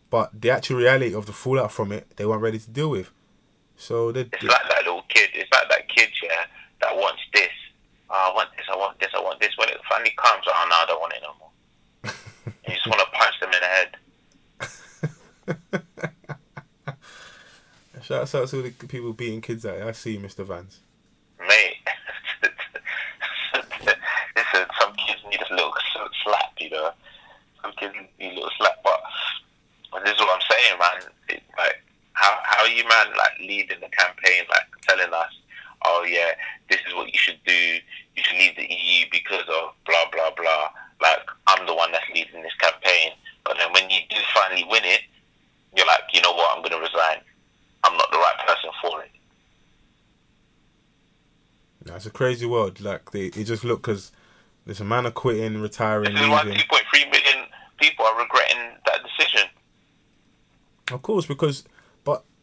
but 0.09 0.31
the 0.41 0.49
actual 0.51 0.77
reality 0.79 1.15
of 1.15 1.27
the 1.27 1.33
fallout 1.33 1.71
from 1.73 1.93
it, 1.93 2.07
they 2.17 2.25
weren't 2.25 2.41
ready 2.43 2.59
to 2.59 2.71
deal 2.71 2.89
with. 2.91 3.11
So 3.77 4.13
they, 4.13 4.21
It's 4.23 4.43
like 4.43 4.69
that 4.69 4.85
little 4.85 5.03
kid. 5.09 5.31
It's 5.35 5.51
like 5.53 5.69
that 5.69 5.89
kid, 5.89 6.09
yeah, 6.23 6.47
that 6.81 6.97
wants 6.97 7.23
this. 7.33 7.51
Oh, 8.11 8.31
I 8.31 8.35
want 8.35 8.51
this. 8.57 8.67
I 8.71 8.77
want 8.77 8.99
this. 9.01 9.11
I 9.15 9.21
want 9.21 9.41
this. 9.41 9.57
When 9.57 9.69
it 9.69 9.79
finally 9.89 10.15
comes, 10.17 10.45
ah, 10.47 10.53
oh 10.55 10.69
no, 10.69 10.77
I 10.77 10.87
don't 10.87 11.01
want 11.01 11.13
it 11.13 11.23
no 11.23 11.35
more. 11.41 11.51
you 12.69 12.75
just 12.75 12.87
want 12.87 13.01
to 13.01 13.07
punch 13.13 13.41
them 13.41 13.51
in 13.53 13.61
the 13.61 13.67
head. 13.67 13.97
Shouts 18.03 18.35
out 18.35 18.49
to 18.49 18.57
all 18.57 18.63
the 18.63 18.71
people 18.71 19.13
beating 19.15 19.41
kids 19.41 19.65
out. 19.65 19.81
I 19.81 19.93
see 19.93 20.13
you, 20.13 20.21
Mr. 20.21 20.45
Vance. 20.45 20.81
Mate, 21.41 21.77
listen, 24.37 24.67
some 24.79 24.93
kids 24.95 25.21
need 25.31 25.41
a 25.51 25.55
little 25.55 25.73
slap, 26.23 26.53
you 26.61 26.71
know. 26.71 26.91
Some 27.63 27.73
kids 27.79 27.95
need 28.19 28.33
a 28.33 28.35
little 28.35 28.51
slap, 28.59 28.83
but 28.85 29.01
this 30.05 30.13
is 30.13 30.21
what 30.21 30.35
I'm 30.35 30.43
saying, 30.51 30.79
man. 30.79 31.13
It, 31.31 31.43
like, 31.57 31.83
how 32.15 32.39
how 32.43 32.65
are 32.65 32.69
you, 32.69 32.83
man, 32.89 33.07
like 33.17 33.39
leading 33.41 33.81
the 33.81 33.89
campaign, 33.91 34.43
like 34.49 34.67
telling 34.83 35.13
us, 35.13 35.33
oh 35.85 36.05
yeah, 36.09 36.33
this 36.71 36.81
is 36.89 36.95
what 36.95 37.13
you 37.13 37.19
should 37.19 37.39
do. 37.47 37.79
You 38.17 38.23
should 38.23 38.39
leave 38.39 38.57
the 38.57 38.67
EU 38.69 39.07
because 39.13 39.45
of 39.49 39.75
blah 39.87 40.11
blah 40.11 40.31
blah. 40.37 40.71
Like, 41.03 41.29
I'm 41.49 41.67
the 41.67 41.75
one 41.75 41.93
that's 41.93 42.09
leading 42.15 42.43
this 42.43 42.55
campaign, 42.61 43.13
but 43.45 43.57
then 43.59 43.73
when 43.73 43.91
you 43.91 43.99
do 44.09 44.17
finally 44.33 44.65
win 44.71 44.85
it, 44.85 45.03
you're 45.77 45.87
like, 45.87 46.03
you 46.13 46.23
know 46.23 46.33
what, 46.33 46.57
I'm 46.57 46.63
gonna 46.63 46.81
resign. 46.81 47.19
I'm 47.83 47.97
not 47.97 48.11
the 48.11 48.19
right 48.19 48.47
person 48.47 48.71
for 48.81 49.03
it. 49.03 49.11
That's 51.85 52.07
a 52.07 52.11
crazy 52.11 52.47
world. 52.47 52.81
Like 52.81 53.11
they, 53.11 53.27
it 53.27 53.45
just 53.45 53.65
look 53.65 53.83
because 53.83 54.13
there's 54.65 54.81
a 54.81 54.85
man 54.85 55.05
are 55.05 55.11
quitting, 55.11 55.61
retiring, 55.61 56.17
is 56.17 56.29
why 56.29 56.45
2.3 56.45 57.11
million 57.11 57.47
people 57.79 58.07
are 58.07 58.19
regretting 58.19 58.79
that 58.87 59.01
decision. 59.03 59.49
Of 60.91 61.03
course, 61.03 61.27
because 61.27 61.65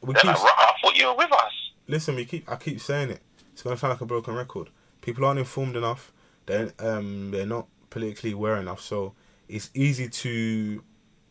we 0.02 0.14
They're 0.14 0.22
keep 0.22 0.32
like, 0.32 0.38
I 0.40 0.74
thought 0.82 0.96
you 0.98 1.08
were 1.08 1.16
with 1.16 1.32
us. 1.32 1.52
listen. 1.88 2.16
We 2.16 2.26
keep 2.26 2.50
I 2.52 2.56
keep 2.56 2.80
saying 2.82 3.12
it. 3.12 3.22
It's 3.54 3.64
gonna 3.64 3.78
sound 3.78 3.92
like 3.92 4.02
a 4.02 4.06
broken 4.06 4.34
record. 4.36 4.70
People 5.02 5.26
aren't 5.26 5.40
informed 5.40 5.76
enough. 5.76 6.12
They 6.46 6.72
um 6.80 7.32
they're 7.32 7.46
not 7.46 7.68
politically 7.90 8.32
aware 8.32 8.58
enough. 8.58 8.82
So 8.82 9.14
it's 9.48 9.70
easy 9.74 10.10
to 10.10 10.84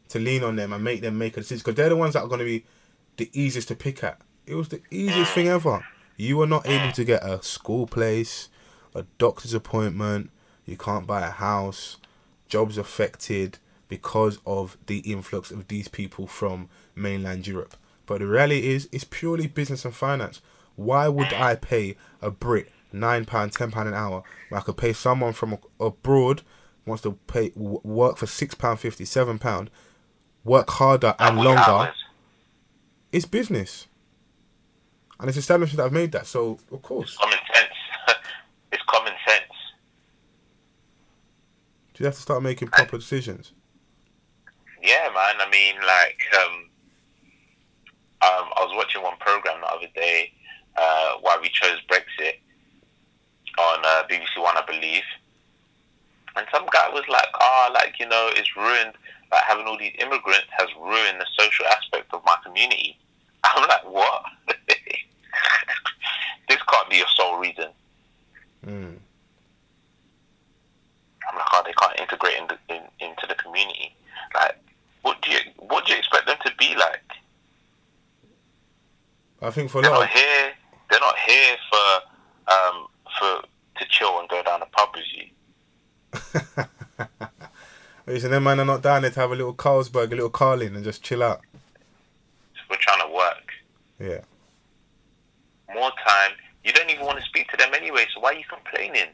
to 0.08 0.18
lean 0.18 0.42
on 0.44 0.56
them 0.56 0.72
and 0.72 0.82
make 0.84 1.00
them 1.00 1.18
make 1.18 1.36
a 1.36 1.40
decision 1.40 1.62
because 1.64 1.74
they're 1.76 1.88
the 1.88 1.96
ones 1.96 2.14
that 2.14 2.22
are 2.22 2.28
gonna 2.28 2.44
be 2.44 2.64
the 3.16 3.30
easiest 3.32 3.68
to 3.68 3.74
pick 3.74 4.02
at. 4.04 4.20
It 4.46 4.54
was 4.54 4.68
the 4.68 4.80
easiest 4.90 5.32
thing 5.32 5.48
ever. 5.48 5.84
You 6.16 6.36
were 6.36 6.46
not 6.46 6.66
able 6.68 6.92
to 6.92 7.04
get 7.04 7.24
a 7.24 7.42
school 7.42 7.86
place, 7.86 8.48
a 8.94 9.04
doctor's 9.18 9.54
appointment. 9.54 10.30
You 10.66 10.76
can't 10.76 11.06
buy 11.06 11.26
a 11.26 11.30
house. 11.30 11.96
Jobs 12.48 12.76
affected 12.76 13.58
because 13.88 14.38
of 14.44 14.76
the 14.86 14.98
influx 14.98 15.50
of 15.50 15.68
these 15.68 15.88
people 15.88 16.26
from 16.26 16.68
mainland 16.94 17.46
Europe. 17.46 17.76
But 18.10 18.18
the 18.18 18.26
reality 18.26 18.66
is, 18.66 18.88
it's 18.90 19.04
purely 19.04 19.46
business 19.46 19.84
and 19.84 19.94
finance. 19.94 20.40
Why 20.74 21.06
would 21.06 21.32
I 21.32 21.54
pay 21.54 21.96
a 22.20 22.28
Brit 22.32 22.68
nine 22.92 23.24
pound, 23.24 23.52
ten 23.52 23.70
pound 23.70 23.86
an 23.86 23.94
hour 23.94 24.24
when 24.48 24.60
I 24.60 24.64
could 24.64 24.76
pay 24.76 24.92
someone 24.92 25.32
from 25.32 25.58
abroad 25.78 26.42
wants 26.84 27.04
to 27.04 27.12
pay 27.28 27.52
work 27.54 28.16
for 28.16 28.26
six 28.26 28.52
pound 28.56 28.80
fifty, 28.80 29.04
seven 29.04 29.38
pound, 29.38 29.70
work 30.42 30.68
harder 30.70 31.14
and 31.20 31.36
longer? 31.36 31.60
hours? 31.60 31.94
It's 33.12 33.26
business, 33.26 33.86
and 35.20 35.28
it's 35.28 35.38
establishments 35.38 35.76
that 35.76 35.84
I've 35.84 35.92
made 35.92 36.10
that. 36.10 36.26
So 36.26 36.58
of 36.72 36.82
course, 36.82 37.16
Common 37.16 37.38
sense. 37.54 38.18
it's 38.72 38.82
common 38.88 39.12
sense. 39.24 39.52
Do 41.94 42.02
you 42.02 42.06
have 42.06 42.16
to 42.16 42.20
start 42.22 42.42
making 42.42 42.66
proper 42.66 42.98
decisions. 42.98 43.52
Yeah, 44.82 45.10
man. 45.14 45.36
I 45.46 45.48
mean, 45.48 45.76
like, 45.76 46.20
um, 46.44 46.69
was 48.70 48.76
watching 48.76 49.02
one 49.02 49.16
program 49.18 49.60
the 49.60 49.66
other 49.66 49.88
day, 49.94 50.32
uh, 50.76 51.14
why 51.20 51.38
we 51.40 51.48
chose 51.48 51.78
Brexit 51.88 52.38
on 53.58 53.80
uh, 53.84 54.02
BBC 54.08 54.40
One, 54.40 54.56
I 54.56 54.64
believe. 54.66 55.02
And 56.36 56.46
some 56.52 56.66
guy 56.72 56.88
was 56.90 57.04
like, 57.08 57.26
"Oh, 57.40 57.70
like 57.74 57.98
you 57.98 58.06
know, 58.06 58.30
it's 58.34 58.56
ruined. 58.56 58.94
Like 59.32 59.42
having 59.42 59.66
all 59.66 59.78
these 59.78 59.94
immigrants 59.98 60.46
has 60.58 60.68
ruined 60.78 61.20
the 61.20 61.26
social 61.38 61.66
aspect 61.66 62.12
of 62.14 62.22
my 62.24 62.36
community." 62.44 62.96
I'm 63.44 63.66
like, 63.68 63.84
"What? 63.84 64.22
this 66.48 66.58
can't 66.68 66.90
be 66.90 66.96
your 66.96 67.08
sole 67.16 67.38
reason." 67.38 67.70
Mm. 68.64 68.96
I'm 71.28 71.36
like, 71.36 71.46
oh, 71.52 71.62
they 71.64 71.72
can't 71.72 72.00
integrate 72.00 72.38
in 72.38 72.46
the, 72.48 72.74
in, 72.74 72.82
into 72.98 73.26
the 73.28 73.34
community. 73.34 73.94
Like, 74.34 74.56
what 75.02 75.20
do 75.22 75.30
you 75.30 75.38
what 75.58 75.86
do 75.86 75.92
you 75.92 75.98
expect 75.98 76.26
them 76.26 76.36
to 76.44 76.52
be 76.58 76.74
like? 76.76 77.02
I 79.42 79.50
think 79.50 79.70
for 79.70 79.78
a 79.78 79.82
They're 79.82 79.90
not 79.90 80.02
of 80.04 80.10
here. 80.10 80.52
They're 80.90 81.00
not 81.00 81.18
here 81.26 81.56
for 81.70 82.52
um 82.52 82.86
for 83.18 83.42
to 83.78 83.86
chill 83.88 84.18
and 84.20 84.28
go 84.28 84.42
down 84.42 84.60
the 84.60 84.66
pub 84.66 84.90
with 84.94 85.04
you. 85.14 85.26
Listen, 88.06 88.30
them 88.32 88.44
man 88.44 88.60
are 88.60 88.64
not 88.64 88.82
down 88.82 89.02
there 89.02 89.10
to 89.10 89.20
have 89.20 89.30
a 89.30 89.34
little 89.36 89.54
Carlsberg, 89.54 90.06
a 90.08 90.16
little 90.16 90.30
Carling, 90.30 90.74
and 90.74 90.84
just 90.84 91.02
chill 91.02 91.22
out. 91.22 91.40
We're 92.68 92.76
trying 92.76 93.00
to 93.08 93.14
work 93.14 93.52
Yeah. 93.98 94.20
more 95.74 95.90
time. 96.06 96.32
You 96.64 96.72
don't 96.72 96.90
even 96.90 97.06
want 97.06 97.18
to 97.18 97.24
speak 97.24 97.48
to 97.48 97.56
them 97.56 97.72
anyway. 97.74 98.06
So 98.14 98.20
why 98.20 98.30
are 98.32 98.34
you 98.34 98.44
complaining? 98.48 99.08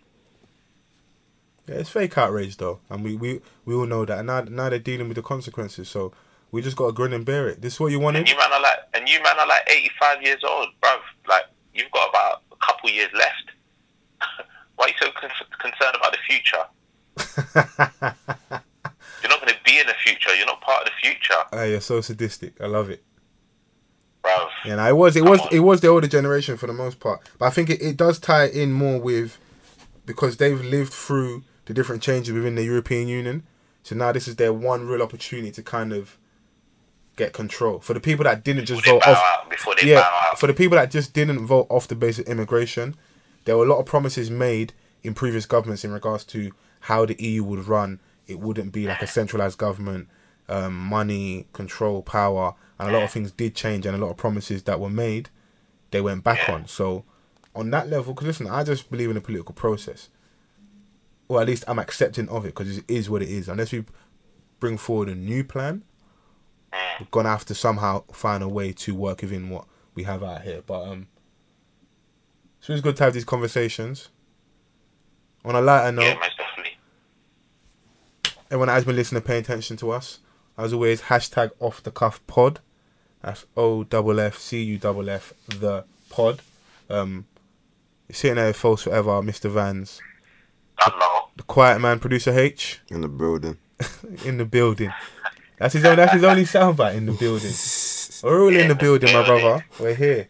Yeah, 1.67 1.77
it's 1.77 1.91
fake 1.91 2.17
outrage 2.19 2.57
though, 2.57 2.81
and 2.91 3.03
we, 3.05 3.17
we, 3.17 3.41
we 3.65 3.75
all 3.75 3.87
know 3.87 4.05
that. 4.05 4.19
And 4.19 4.27
now 4.29 4.41
now 4.43 4.69
they're 4.71 4.79
dealing 4.79 5.09
with 5.09 5.17
the 5.17 5.23
consequences, 5.23 5.89
so 5.89 6.13
we 6.53 6.63
just 6.63 6.77
got 6.77 6.87
to 6.87 6.93
grin 6.93 7.13
and 7.13 7.25
bear 7.25 7.49
it. 7.49 7.61
This 7.63 7.75
is 7.75 7.81
what 7.81 7.91
you 7.93 8.01
wanted. 8.01 8.21
And 8.21 8.29
you 8.29 8.37
man 8.37 8.53
are 8.53 8.61
like, 8.61 8.79
and 8.95 9.09
you 9.09 9.23
man 9.23 9.39
are 9.39 9.47
like 9.47 9.69
85 9.69 10.23
years 10.23 10.43
old, 10.49 10.69
bruv. 10.83 10.99
Like 11.29 11.45
you've 11.75 11.91
got 11.91 12.09
about 12.11 12.43
a 12.53 12.57
couple 12.67 12.89
years 12.91 13.11
left. 13.15 13.51
Why 14.77 14.87
are 14.87 14.89
you 14.89 14.95
so 15.01 15.11
con- 15.19 15.31
concerned 15.59 15.97
about 15.97 16.13
the 16.13 16.19
future? 16.27 16.65
You're 19.23 19.31
not 19.31 19.41
going 19.41 19.53
to 19.53 19.59
be 19.65 19.79
in 19.81 19.87
the 19.87 19.95
future. 20.05 20.35
You're 20.35 20.47
not 20.47 20.61
part 20.61 20.87
of 20.87 20.93
the 20.93 21.09
future, 21.09 21.35
Hey, 21.53 21.71
you're 21.71 21.81
so 21.81 22.01
sadistic. 22.01 22.61
I 22.61 22.67
love 22.67 22.91
it. 22.91 23.03
bruv. 24.23 24.49
Yeah, 24.65 24.77
no, 24.77 24.87
it 24.89 24.97
was 24.97 25.17
it 25.17 25.25
was 25.25 25.41
on. 25.41 25.49
it 25.53 25.61
was 25.61 25.81
the 25.81 25.89
older 25.89 26.07
generation 26.07 26.57
for 26.57 26.67
the 26.67 26.73
most 26.73 27.01
part, 27.01 27.21
but 27.39 27.47
I 27.47 27.51
think 27.51 27.71
it, 27.71 27.81
it 27.83 27.97
does 27.97 28.19
tie 28.19 28.47
in 28.47 28.73
more 28.73 29.01
with 29.01 29.39
because 30.05 30.37
they've 30.37 30.61
lived 30.61 30.93
through 30.93 31.43
the 31.65 31.75
different 31.75 32.03
changes 32.03 32.33
within 32.33 32.55
the 32.55 32.63
European 32.65 33.09
Union. 33.09 33.45
So 33.83 33.95
now 33.97 34.13
this 34.13 34.29
is 34.29 34.37
their 34.37 34.53
one 34.53 34.87
real 34.87 35.03
opportunity 35.03 35.51
to 35.53 35.63
kind 35.63 35.93
of 35.93 36.19
get 37.17 37.33
control 37.33 37.81
for 37.81 37.95
the 37.95 38.01
people 38.01 38.25
that 38.25 38.45
didn't 38.45 38.67
just 38.67 38.85
vote 38.85 39.03
off. 39.07 39.17
out, 39.17 39.51
before 39.51 39.75
they 39.81 39.89
Yeah, 39.89 40.35
for 40.37 40.47
the 40.47 40.55
people 40.55 40.77
that 40.77 40.91
just 40.91 41.13
didn't 41.13 41.47
vote 41.47 41.67
off 41.71 41.89
the 41.89 41.95
basis 41.95 42.27
of 42.27 42.29
immigration, 42.31 42.95
there 43.45 43.57
were 43.57 43.65
a 43.65 43.69
lot 43.69 43.79
of 43.79 43.87
promises 43.87 44.31
made 44.31 44.73
in 45.03 45.15
previous 45.15 45.47
governments 45.47 45.85
in 45.85 45.93
regards 45.93 46.25
to 46.25 46.53
how 46.81 47.07
the 47.07 47.17
EU 47.23 47.43
would 47.43 47.67
run. 47.67 48.01
It 48.27 48.39
wouldn't 48.39 48.73
be 48.73 48.87
like 48.87 49.03
a 49.03 49.07
centralized 49.07 49.59
government, 49.59 50.09
um, 50.49 50.77
money, 50.77 51.47
control, 51.53 52.03
power, 52.03 52.55
and 52.79 52.91
a 52.91 52.93
lot 52.93 53.03
of 53.03 53.11
things 53.11 53.33
did 53.33 53.55
change, 53.55 53.87
and 53.87 53.97
a 53.97 53.99
lot 53.99 54.11
of 54.11 54.17
promises 54.17 54.65
that 54.65 54.79
were 54.79 54.91
made, 54.91 55.31
they 55.91 56.01
went 56.01 56.23
back 56.25 56.49
on. 56.49 56.67
So, 56.67 57.05
on 57.55 57.71
that 57.71 57.89
level, 57.89 58.13
because 58.13 58.27
listen, 58.27 58.47
I 58.47 58.65
just 58.65 58.91
believe 58.91 59.09
in 59.09 59.15
the 59.15 59.21
political 59.21 59.55
process, 59.55 60.11
or 61.29 61.41
at 61.41 61.47
least 61.47 61.65
I'm 61.67 61.79
accepting 61.79 62.29
of 62.29 62.45
it 62.45 62.49
because 62.49 62.79
it 62.79 62.85
is 62.89 63.09
what 63.09 63.23
it 63.23 63.31
is. 63.31 63.49
Unless 63.49 63.73
we 63.73 63.85
bring 64.61 64.77
forward 64.77 65.09
a 65.09 65.15
new 65.15 65.43
plan, 65.43 65.83
we're 67.01 67.07
gonna 67.11 67.29
have 67.31 67.45
to 67.47 67.55
somehow 67.55 68.05
find 68.13 68.43
a 68.43 68.49
way 68.49 68.73
to 68.73 68.95
work 68.95 69.21
within 69.23 69.51
what 69.51 69.65
we 69.95 70.03
have 70.05 70.23
out 70.23 70.43
here. 70.43 70.63
But 70.67 70.83
um, 70.89 71.07
so 72.61 72.73
it's 72.73 72.83
good 72.83 72.97
to 72.97 73.05
have 73.05 73.15
these 73.15 73.25
conversations. 73.25 74.09
On 75.45 75.55
a 75.55 75.61
lighter 75.61 75.93
note, 75.93 76.03
Yeah, 76.03 76.15
most 76.15 76.37
definitely. 76.39 76.79
everyone 78.47 78.67
that 78.69 78.75
has 78.75 78.85
been 78.85 78.97
listening, 78.97 79.23
paying 79.23 79.41
attention 79.43 79.77
to 79.79 79.91
us. 79.93 80.19
As 80.59 80.73
always, 80.73 81.03
hashtag 81.03 81.51
off 81.61 81.83
the 81.83 81.91
cuff 81.91 82.27
pod. 82.27 82.61
That's 83.23 83.45
O 83.57 83.85
double 83.85 84.19
F 84.21 84.39
C 84.39 84.63
U 84.63 84.79
double 84.79 85.09
F 85.11 85.33
the 85.49 85.85
pod. 86.09 86.41
Um, 86.89 87.27
you're 88.09 88.15
sitting 88.15 88.37
there, 88.37 88.53
false 88.53 88.83
forever, 88.83 89.11
Mr. 89.23 89.51
Vans, 89.51 90.01
I 90.79 90.91
know. 90.99 91.29
the 91.37 91.43
quiet 91.43 91.81
man, 91.81 91.99
producer 91.99 92.31
H, 92.39 92.81
in 92.89 93.01
the 93.01 93.09
building. 93.09 93.59
in 94.25 94.39
the 94.39 94.45
building. 94.45 94.93
That's 95.59 95.75
his 95.75 95.85
own. 95.85 95.97
That's 95.97 96.13
his 96.13 96.25
only 96.25 96.45
soundbite 96.45 96.95
in 96.97 97.07
the 97.07 97.13
building. 97.13 97.53
We're 98.23 98.43
all 98.43 98.55
in 98.55 98.69
the 98.69 98.75
building, 98.75 99.13
my 99.13 99.25
brother. 99.25 99.65
We're 99.79 99.95
here. 99.95 100.29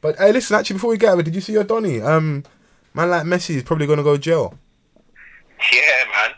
But 0.00 0.16
hey, 0.16 0.32
listen. 0.32 0.56
Actually, 0.56 0.74
before 0.74 0.90
we 0.90 0.96
get 0.98 1.12
over, 1.12 1.22
did 1.22 1.34
you 1.34 1.40
see 1.40 1.52
your 1.52 1.64
Donny? 1.64 2.00
Um, 2.00 2.44
man 2.94 3.10
like 3.10 3.22
Messi 3.24 3.54
is 3.56 3.62
probably 3.62 3.86
gonna 3.86 4.02
go 4.02 4.16
jail. 4.16 4.58
Yeah, 5.72 6.04
man. 6.12 6.30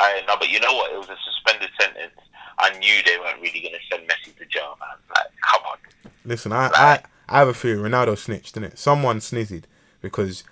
I 0.00 0.22
no, 0.26 0.36
but 0.38 0.48
you 0.48 0.60
know 0.60 0.74
what? 0.74 0.92
It 0.92 0.98
was 0.98 1.08
a 1.08 1.16
suspended 1.24 1.70
sentence. 1.80 2.14
I 2.58 2.78
knew 2.78 3.02
they 3.04 3.18
weren't 3.18 3.40
really 3.40 3.60
going 3.60 3.74
to 3.74 3.80
send 3.90 4.08
Messi 4.08 4.36
to 4.38 4.44
jail, 4.46 4.76
man. 4.78 4.96
Like, 5.08 5.26
come 5.50 5.62
on. 5.72 5.78
Listen, 6.24 6.52
I 6.52 6.70
I, 6.74 7.00
I 7.28 7.38
have 7.40 7.48
a 7.48 7.54
theory. 7.54 7.78
Ronaldo 7.90 8.16
snitched, 8.16 8.54
didn't 8.54 8.72
it? 8.72 8.78
Someone 8.78 9.18
snizzed 9.18 9.64
because 10.00 10.44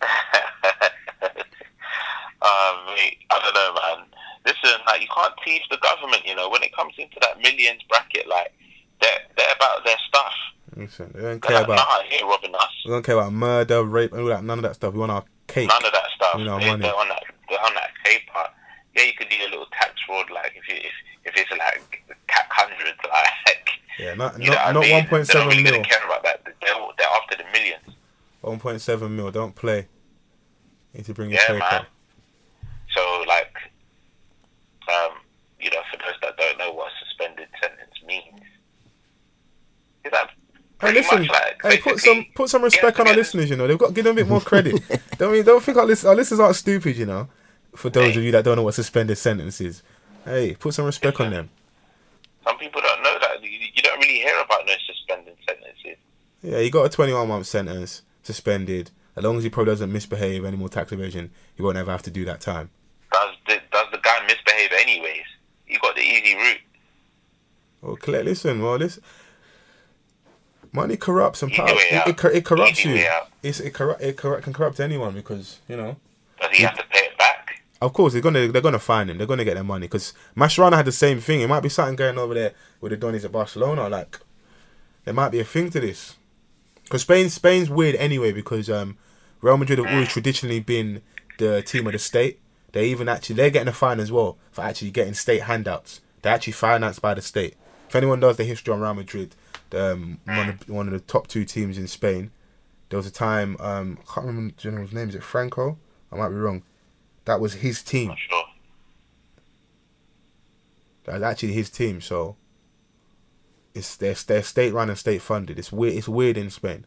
Uh, 2.43 2.73
mate, 2.97 3.19
I 3.31 3.39
don't 3.39 3.55
know, 3.55 3.75
man. 3.75 4.07
Listen, 4.47 4.81
like 5.01 5.09
you 5.09 5.15
can't 5.15 5.35
teach 5.45 5.63
the 5.71 5.79
government. 5.79 6.23
You 6.27 6.35
know, 6.35 6.49
when 6.49 6.63
it 6.63 6.75
comes 6.75 6.95
into 6.99 7.17
that 7.21 7.39
millions 7.41 7.81
bracket, 7.89 8.29
like 8.29 8.53
they're 9.01 9.21
they're 9.37 9.55
about 9.57 9.85
their 9.85 9.97
stuff. 10.09 10.33
listen, 10.77 11.11
they 11.15 11.23
don't 11.23 11.43
care 11.43 11.57
like, 11.57 11.65
about 11.65 11.77
nah, 11.77 12.03
here 12.09 12.27
robbing 12.27 12.55
us. 12.55 12.69
They 12.85 12.91
don't 12.91 13.05
care 13.05 13.17
about 13.17 13.33
murder, 13.33 13.85
rape, 13.85 14.13
and 14.13 14.23
all 14.23 14.29
that. 14.29 14.45
None 14.45 14.59
of 14.59 14.63
that 14.65 14.75
stuff. 14.75 14.95
We 14.95 15.01
want 15.01 15.13
our 15.13 15.25
cake. 15.47 15.69
None 15.69 15.85
of 15.85 15.93
that 15.93 16.09
stuff. 16.15 16.39
You 16.39 16.45
know, 16.45 16.59
they, 16.59 16.67
money. 16.67 16.83
They're 16.83 16.97
on 16.97 17.09
that. 17.09 17.23
They're 17.49 17.65
on 17.65 17.75
that 17.75 17.91
paper. 18.05 18.49
Yeah, 18.95 19.05
you 19.05 19.13
could 19.15 19.29
do 19.29 19.37
a 19.47 19.51
little 19.51 19.67
tax 19.79 19.95
fraud, 20.07 20.31
like 20.31 20.53
if 20.57 20.69
you 20.69 20.77
if, 20.77 20.93
if 21.25 21.37
it's 21.37 21.51
like 21.51 22.05
cap 22.27 22.49
hundreds, 22.51 22.99
like 23.09 23.71
Yeah, 23.99 24.15
not 24.15 24.41
you 24.41 24.51
not, 24.51 24.75
not 24.75 24.91
one 24.91 25.07
point 25.07 25.27
They're 25.27 25.43
seven 25.43 25.49
really 25.49 25.63
mil. 25.63 25.83
care 25.85 26.05
about 26.05 26.23
that. 26.25 26.43
They're, 26.45 26.75
they're 26.99 27.07
after 27.23 27.37
the 27.37 27.45
millions. 27.53 27.97
One 28.41 28.59
point 28.59 28.81
seven 28.81 29.15
mil. 29.17 29.31
Don't 29.31 29.55
play. 29.55 29.89
You 30.93 30.99
Need 30.99 31.05
to 31.07 31.15
bring 31.15 31.31
your 31.31 31.41
Yeah, 31.49 31.59
man. 31.59 31.87
Um, 34.91 35.19
you 35.61 35.71
know, 35.71 35.81
for 35.91 35.99
those 35.99 36.17
that 36.23 36.37
don't 36.37 36.59
know 36.59 36.73
what 36.73 36.91
a 36.91 37.07
suspended 37.07 37.49
sentence 37.61 37.95
means, 38.07 38.41
is 40.05 40.13
that 40.13 40.31
Hey, 40.81 40.93
listen. 40.93 41.27
like 41.27 41.61
Hey, 41.63 41.79
put 41.79 41.99
some 41.99 42.25
put 42.35 42.49
some 42.49 42.63
respect 42.63 42.97
Yeah, 42.97 43.03
on 43.03 43.09
our 43.09 43.13
yeah. 43.13 43.19
listeners. 43.19 43.51
You 43.51 43.57
know, 43.57 43.67
they've 43.67 43.79
got 43.79 43.89
to 43.89 43.93
give 43.93 44.05
them 44.05 44.13
a 44.13 44.21
bit 44.23 44.29
more 44.29 44.41
credit. 44.41 44.81
don't 45.19 45.33
mean, 45.33 45.45
don't 45.45 45.63
think 45.63 45.77
our, 45.77 45.85
list, 45.85 46.07
our 46.07 46.15
listeners 46.15 46.41
aren't 46.41 46.57
stupid. 46.57 46.97
You 46.97 47.05
know, 47.07 47.29
for 47.77 47.91
those 47.91 48.17
of 48.17 48.23
you 48.23 48.33
that 48.33 48.45
don't 48.45 48.57
know 48.57 48.63
what 48.63 48.75
suspended 48.75 49.19
sentence 49.19 49.61
is, 49.61 49.83
hey, 50.25 50.55
put 50.59 50.73
some 50.73 50.87
respect 50.87 51.21
on 51.21 51.31
them. 51.31 51.51
Some 52.45 52.57
people 52.57 52.81
don't 52.81 53.03
know 53.03 53.19
that. 53.21 53.43
You, 53.43 53.51
you 53.51 53.83
don't 53.83 54.01
really 54.01 54.15
hear 54.21 54.41
about 54.41 54.65
no 54.67 54.73
suspended 54.87 55.37
sentences. 55.47 55.97
Yeah, 56.43 56.61
he 56.61 56.71
got 56.71 56.85
a 56.85 56.89
21 56.89 57.29
month 57.29 57.47
sentence, 57.47 58.01
suspended. 58.23 58.91
As 59.17 59.25
long 59.25 59.37
as 59.37 59.45
he 59.45 59.51
probably 59.51 59.73
doesn't 59.73 59.93
misbehave 59.93 60.47
any 60.47 60.57
more 60.57 60.71
tax 60.71 60.93
evasion, 60.93 61.31
he 61.55 61.63
won't 61.63 61.77
ever 61.77 61.91
have 61.91 62.03
to 62.05 62.11
do 62.11 62.25
that 62.25 62.41
time. 62.41 62.71
Does 63.13 63.35
the, 63.47 63.61
does 63.71 63.87
the 63.93 63.99
guy 63.99 64.25
misbehave 64.27 64.71
anyways? 64.73 65.25
You 65.67 65.69
got 65.81 65.95
the 65.95 66.03
easy 66.03 66.35
route. 66.35 66.61
Well, 67.83 67.97
Claire, 67.97 68.25
listen, 68.25 68.63
well, 68.63 68.79
this 68.79 69.01
money 70.73 70.97
corrupts 70.97 71.43
and 71.43 71.53
power 71.53 71.69
it, 71.71 72.07
it, 72.07 72.25
it 72.37 72.45
corrupts 72.45 72.81
Easy 72.81 73.01
you. 73.01 73.09
It's 73.43 73.61
it, 73.61 73.75
corrupt, 73.75 74.03
it 74.03 74.17
corrupt, 74.17 74.45
can 74.45 74.53
corrupt 74.53 74.81
anyone 74.81 75.15
because 75.15 75.59
you 75.69 75.77
know. 75.77 75.97
Does 76.41 76.57
he 76.57 76.63
have 76.63 76.77
to 76.77 76.85
pay 76.91 77.01
it 77.01 77.19
back? 77.19 77.63
Of 77.81 77.93
course, 77.93 78.13
they're 78.13 78.23
gonna 78.23 78.49
they're 78.49 78.63
gonna 78.63 78.79
find 78.79 79.11
him. 79.11 79.19
They're 79.19 79.27
gonna 79.27 79.45
get 79.45 79.55
their 79.55 79.65
money 79.65 79.87
because 79.87 80.13
Mascherano 80.37 80.75
had 80.75 80.87
the 80.87 80.93
same 80.93 81.21
thing. 81.21 81.41
It 81.41 81.49
might 81.49 81.61
be 81.61 81.69
something 81.69 81.97
going 81.97 82.19
over 82.19 82.35
there 82.35 82.53
with 82.81 82.93
the 82.93 82.99
Donnies 82.99 83.25
at 83.25 83.33
Barcelona. 83.33 83.89
Like, 83.89 84.21
there 85.05 85.15
might 85.15 85.31
be 85.31 85.41
a 85.41 85.45
thing 85.45 85.71
to 85.71 85.81
this. 85.81 86.17
Because 86.85 87.03
Spain 87.03 87.31
Spain's 87.31 87.71
weird 87.71 87.95
anyway 87.97 88.33
because 88.33 88.69
um, 88.69 88.99
Real 89.41 89.57
Madrid 89.57 89.79
have 89.79 89.87
always 89.87 90.09
traditionally 90.09 90.61
been 90.61 91.03
the 91.39 91.63
team 91.63 91.87
of 91.87 91.93
the 91.93 91.99
state. 91.99 92.41
They 92.73 92.87
even 92.87 93.09
actually 93.09 93.37
they're 93.37 93.51
getting 93.51 93.69
a 93.69 93.73
fine 93.73 94.01
as 94.01 94.13
well 94.13 94.39
for 94.53 94.63
actually 94.63 94.91
getting 94.91 95.15
state 95.15 95.43
handouts. 95.43 96.01
They're 96.23 96.35
actually 96.35 96.53
financed 96.53 97.03
by 97.03 97.15
the 97.15 97.23
state. 97.23 97.57
If 97.89 97.97
anyone 97.97 98.21
knows 98.21 98.37
the 98.37 98.45
history 98.45 98.73
on 98.73 98.81
Real 98.81 98.95
Madrid, 98.95 99.35
um, 99.73 100.19
one 100.25 100.49
of 100.49 100.69
one 100.69 100.87
of 100.87 100.93
the 100.93 101.01
top 101.01 101.27
two 101.27 101.45
teams 101.45 101.79
in 101.79 101.87
Spain. 101.87 102.31
There 102.89 102.97
was 102.97 103.07
a 103.07 103.13
time 103.13 103.57
um, 103.61 103.99
I 104.01 104.15
can't 104.15 104.27
remember 104.27 104.55
the 104.55 104.61
general's 104.61 104.93
name. 104.93 105.09
Is 105.09 105.15
it 105.15 105.23
Franco? 105.23 105.79
I 106.13 106.17
might 106.17 106.31
be 106.31 106.35
wrong. 106.35 106.63
That 107.25 107.41
was 107.41 107.55
his 107.55 107.83
team. 107.83 108.09
Not 108.09 108.19
sure. 108.19 108.45
That 111.05 111.15
was 111.15 111.23
actually 111.23 111.53
his 111.53 111.71
team. 111.71 112.01
So 112.01 112.37
it's 113.75 113.97
they're, 113.97 114.15
they're 114.15 114.43
state 114.43 114.73
run 114.73 114.89
and 114.89 114.99
state 114.99 115.23
funded. 115.23 115.59
It's 115.59 115.73
weird. 115.73 115.95
It's 115.95 116.09
weird 116.09 116.37
in 116.37 116.51
Spain. 116.51 116.87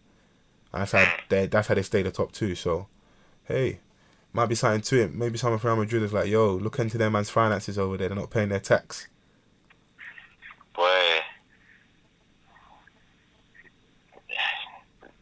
And 0.74 0.82
that's 0.82 0.92
how 0.92 1.08
they 1.30 1.48
that's 1.48 1.68
how 1.68 1.76
they 1.76 1.84
stay 1.84 2.04
the 2.04 2.12
top 2.12 2.32
two. 2.32 2.56
So 2.56 2.88
hey, 3.46 3.80
might 4.34 4.48
be 4.48 4.56
something 4.56 4.82
to 4.82 5.04
it. 5.04 5.14
Maybe 5.14 5.38
someone 5.38 5.60
from 5.60 5.70
Real 5.70 5.80
Madrid 5.86 6.04
is 6.04 6.12
like, 6.12 6.28
yo, 6.28 6.56
look 6.56 6.80
into 6.80 6.98
their 6.98 7.12
man's 7.12 7.30
finances 7.30 7.78
over 7.78 7.98
there. 7.98 8.10
They're 8.10 8.18
not 8.18 8.32
paying 8.32 8.50
their 8.50 8.60
tax. 8.60 9.08
Boy, 10.76 10.84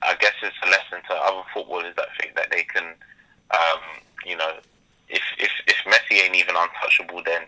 I 0.02 0.16
guess 0.20 0.34
it's 0.42 0.56
a 0.64 0.70
lesson 0.70 1.06
to 1.10 1.14
other 1.14 1.44
footballers 1.54 1.94
that 1.98 2.08
think 2.20 2.36
that 2.36 2.50
they 2.52 2.64
can, 2.64 2.86
um, 3.52 3.82
you 4.26 4.38
know, 4.38 4.52
if 5.10 5.22
if 5.38 5.52
if 5.68 5.76
Messi 5.86 6.24
ain't 6.24 6.36
even 6.36 6.56
untouchable, 6.56 7.22
then 7.26 7.42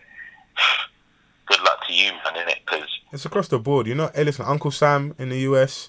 good 1.46 1.60
luck 1.62 1.86
to 1.86 1.94
you, 1.94 2.12
man, 2.12 2.34
innit? 2.34 2.58
Because 2.66 2.88
It's 3.10 3.24
across 3.24 3.48
the 3.48 3.58
board. 3.58 3.86
You 3.86 3.94
know, 3.94 4.10
hey, 4.14 4.24
listen, 4.24 4.44
Uncle 4.44 4.70
Sam 4.70 5.14
in 5.18 5.30
the 5.30 5.38
US, 5.40 5.88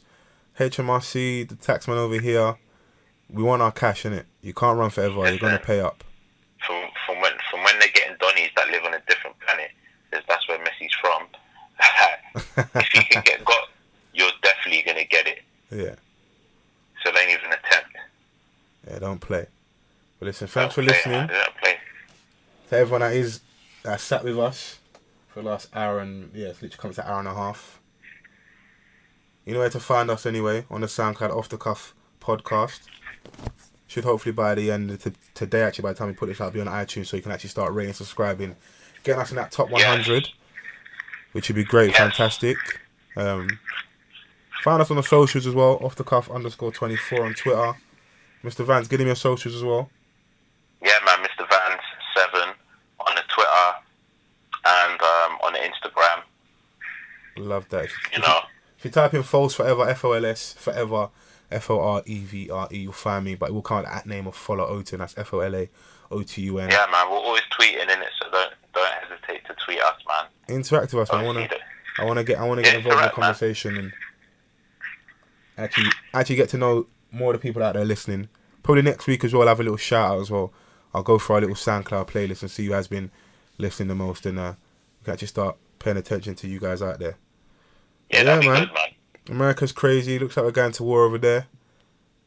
HMRC, 0.58 1.50
the 1.50 1.56
taxman 1.56 1.98
over 1.98 2.20
here. 2.20 2.56
We 3.30 3.44
want 3.44 3.62
our 3.62 3.72
cash 3.72 4.06
in 4.06 4.14
it. 4.14 4.26
You 4.42 4.54
can't 4.54 4.78
run 4.78 4.90
forever. 4.90 5.28
You're 5.30 5.38
gonna 5.40 5.60
pay 5.60 5.80
up. 5.80 6.04
from 6.66 6.84
from 7.06 7.22
when 7.22 7.34
from 7.52 7.64
when 7.64 7.78
they're 7.80 7.90
getting 7.94 8.16
Donnies 8.18 8.50
that 8.56 8.70
live 8.70 8.84
on 8.86 8.94
a 8.94 9.00
different 9.08 9.36
planet, 9.40 9.72
'cause 10.12 10.24
that's 10.28 10.48
where 10.48 10.60
Messi's 10.60 10.94
from. 11.02 11.28
if 12.76 12.94
you 12.94 13.02
can 13.10 13.24
get 13.24 13.44
got, 13.46 13.70
you're 14.14 14.32
definitely 14.42 14.84
gonna 14.86 15.04
get 15.06 15.28
it. 15.28 15.44
Yeah, 15.72 15.96
So 17.04 17.12
don't 17.12 17.30
even 17.30 17.48
attempt. 17.52 17.96
yeah. 18.88 19.00
Don't 19.00 19.20
play. 19.20 19.48
But 20.20 20.28
listen, 20.28 20.48
thanks 20.48 20.76
for 20.76 20.82
Don't 20.82 20.88
play, 20.90 20.96
listening. 20.98 21.28
Don't 21.28 21.58
play. 21.58 21.78
to 22.70 22.78
everyone 22.78 23.02
that 23.02 23.14
is 23.14 23.42
that 23.84 24.00
sat 24.00 24.24
with 24.24 24.40
us 24.40 24.80
for 25.30 25.42
the 25.42 25.50
last 25.50 25.68
hour 25.76 26.00
and 26.00 26.32
yeah, 26.34 26.48
it's 26.50 26.62
literally 26.62 26.82
comes 26.82 26.96
to 26.96 27.06
an 27.06 27.12
hour 27.12 27.20
and 27.20 27.28
a 27.28 27.34
half. 27.34 27.80
You 29.46 29.54
know 29.54 29.60
where 29.60 29.70
to 29.70 29.80
find 29.80 30.10
us 30.10 30.26
anyway 30.26 30.66
on 30.72 30.82
the 30.82 30.88
SoundCloud 30.88 31.36
Off 31.36 31.50
the 31.50 31.58
Cuff 31.58 31.94
podcast. 32.22 32.82
Should 33.88 34.04
hopefully 34.04 34.34
by 34.34 34.56
the 34.56 34.72
end 34.72 34.92
of 34.92 35.04
t- 35.04 35.12
today, 35.34 35.62
actually 35.64 35.84
by 35.84 35.94
the 35.94 35.98
time 36.00 36.08
we 36.08 36.14
put 36.14 36.28
this 36.28 36.42
out, 36.42 36.54
be 36.54 36.60
on 36.62 36.68
iTunes, 36.68 37.08
so 37.08 37.16
you 37.18 37.24
can 37.24 37.32
actually 37.32 37.50
start 37.52 37.74
rating, 37.74 37.94
subscribing, 37.94 38.56
getting 39.04 39.22
us 39.22 39.30
in 39.30 39.38
that 39.38 39.52
top 39.52 39.70
100, 39.70 40.30
which 41.32 41.48
would 41.50 41.56
be 41.56 41.64
great, 41.64 41.96
fantastic. 41.96 42.58
Um, 43.16 43.60
Find 44.64 44.82
us 44.82 44.90
on 44.90 44.98
the 44.98 45.04
socials 45.04 45.46
as 45.46 45.54
well. 45.54 45.78
Off 45.84 45.94
the 45.96 46.04
cuff 46.04 46.28
underscore 46.32 46.72
twenty 46.72 46.96
four 46.96 47.24
on 47.24 47.36
Twitter. 47.36 47.76
Mr. 48.44 48.66
Vance, 48.66 48.88
give 48.88 49.00
him 49.00 49.06
your 49.06 49.16
socials 49.16 49.54
as 49.54 49.64
well. 49.64 49.92
Yeah, 50.84 50.90
man, 51.06 51.20
Mr. 51.20 51.48
Vance7 51.48 52.54
on 53.08 53.16
the 53.16 53.22
Twitter 53.30 53.76
and 54.66 55.00
um, 55.02 55.38
on 55.44 55.54
the 55.54 55.60
Instagram. 55.60 56.24
Love 57.38 57.70
that. 57.70 57.90
You 58.12 58.22
know, 58.22 58.40
If 58.80 58.86
you 58.86 58.90
type 58.92 59.14
in 59.14 59.22
false 59.22 59.54
forever, 59.54 59.88
F 59.88 60.04
O 60.04 60.14
L 60.14 60.26
S 60.26 60.54
forever, 60.54 61.10
F 61.52 61.70
O 61.70 61.80
R 61.80 62.02
E 62.06 62.20
V 62.20 62.50
R 62.50 62.68
E, 62.72 62.78
you'll 62.80 62.92
find 62.94 63.24
me. 63.26 63.36
But 63.36 63.50
it 63.50 63.54
will 63.54 63.62
come 63.62 63.78
with 63.78 63.86
the 63.88 63.96
at 63.96 64.06
name 64.06 64.28
of 64.28 64.36
Fola 64.36 64.70
Otun. 64.70 64.98
That's 65.00 65.18
F 65.18 65.34
O 65.34 65.40
L 65.40 65.56
A 65.56 65.70
O 66.12 66.22
T 66.24 66.42
U 66.44 66.60
N. 66.60 66.70
yeah, 66.70 66.86
man, 66.92 67.10
we're 67.10 67.18
always 67.18 67.42
tweeting 67.60 67.84
in 67.84 67.90
it, 68.02 68.10
so 68.22 68.30
don't 68.32 68.54
don't 68.74 68.94
hesitate 68.94 69.46
to 69.46 69.56
tweet 69.66 69.80
us, 69.80 69.96
man. 70.08 70.26
Interact 70.58 70.94
with 70.94 71.04
us. 71.04 71.12
man. 71.12 71.22
I 71.22 71.24
wanna, 71.26 71.50
I 72.00 72.06
wanna 72.06 72.24
get, 72.24 72.40
I 72.40 72.44
wanna 72.46 72.62
get 72.64 72.76
involved 72.76 72.86
in 72.98 72.98
the 72.98 73.02
correct, 73.04 73.18
man. 73.18 73.24
conversation 73.26 73.78
and 73.78 73.94
actually, 75.58 75.90
actually 76.14 76.36
get 76.36 76.50
to 76.50 76.58
know 76.58 76.88
more 77.12 77.34
of 77.34 77.40
the 77.42 77.48
people 77.48 77.64
out 77.64 77.74
there 77.76 77.86
listening. 77.86 78.28
Probably 78.64 78.82
next 78.82 79.08
week 79.08 79.24
as 79.24 79.34
well. 79.34 79.44
I'll 79.44 79.50
have 79.50 79.60
a 79.60 79.64
little 79.64 79.78
shout 79.78 80.12
out 80.16 80.22
as 80.22 80.32
well. 80.32 80.52
I'll 80.94 81.04
go 81.04 81.18
for 81.20 81.34
our 81.34 81.42
little 81.42 81.56
SoundCloud 81.56 82.08
playlist 82.08 82.42
and 82.42 82.50
see 82.52 82.66
who 82.66 82.74
has 82.74 82.88
been 82.88 83.12
listening 83.58 83.90
the 83.90 83.96
most, 83.96 84.26
and 84.26 84.40
uh, 84.40 84.54
we 85.02 85.06
can 85.06 85.14
actually 85.14 85.28
start 85.28 85.58
paying 85.80 85.98
attention 85.98 86.36
to 86.36 86.48
you 86.48 86.60
guys 86.60 86.82
out 86.82 87.00
there. 87.00 87.18
Yeah, 88.10 88.24
Yeah, 88.24 88.40
man. 88.40 88.66
good, 88.66 88.74
man. 88.74 88.88
America's 89.30 89.72
crazy. 89.72 90.20
Looks 90.20 90.38
like 90.38 90.46
we're 90.46 90.52
going 90.52 90.72
to 90.74 90.84
war 90.84 91.04
over 91.04 91.18
there. 91.18 91.48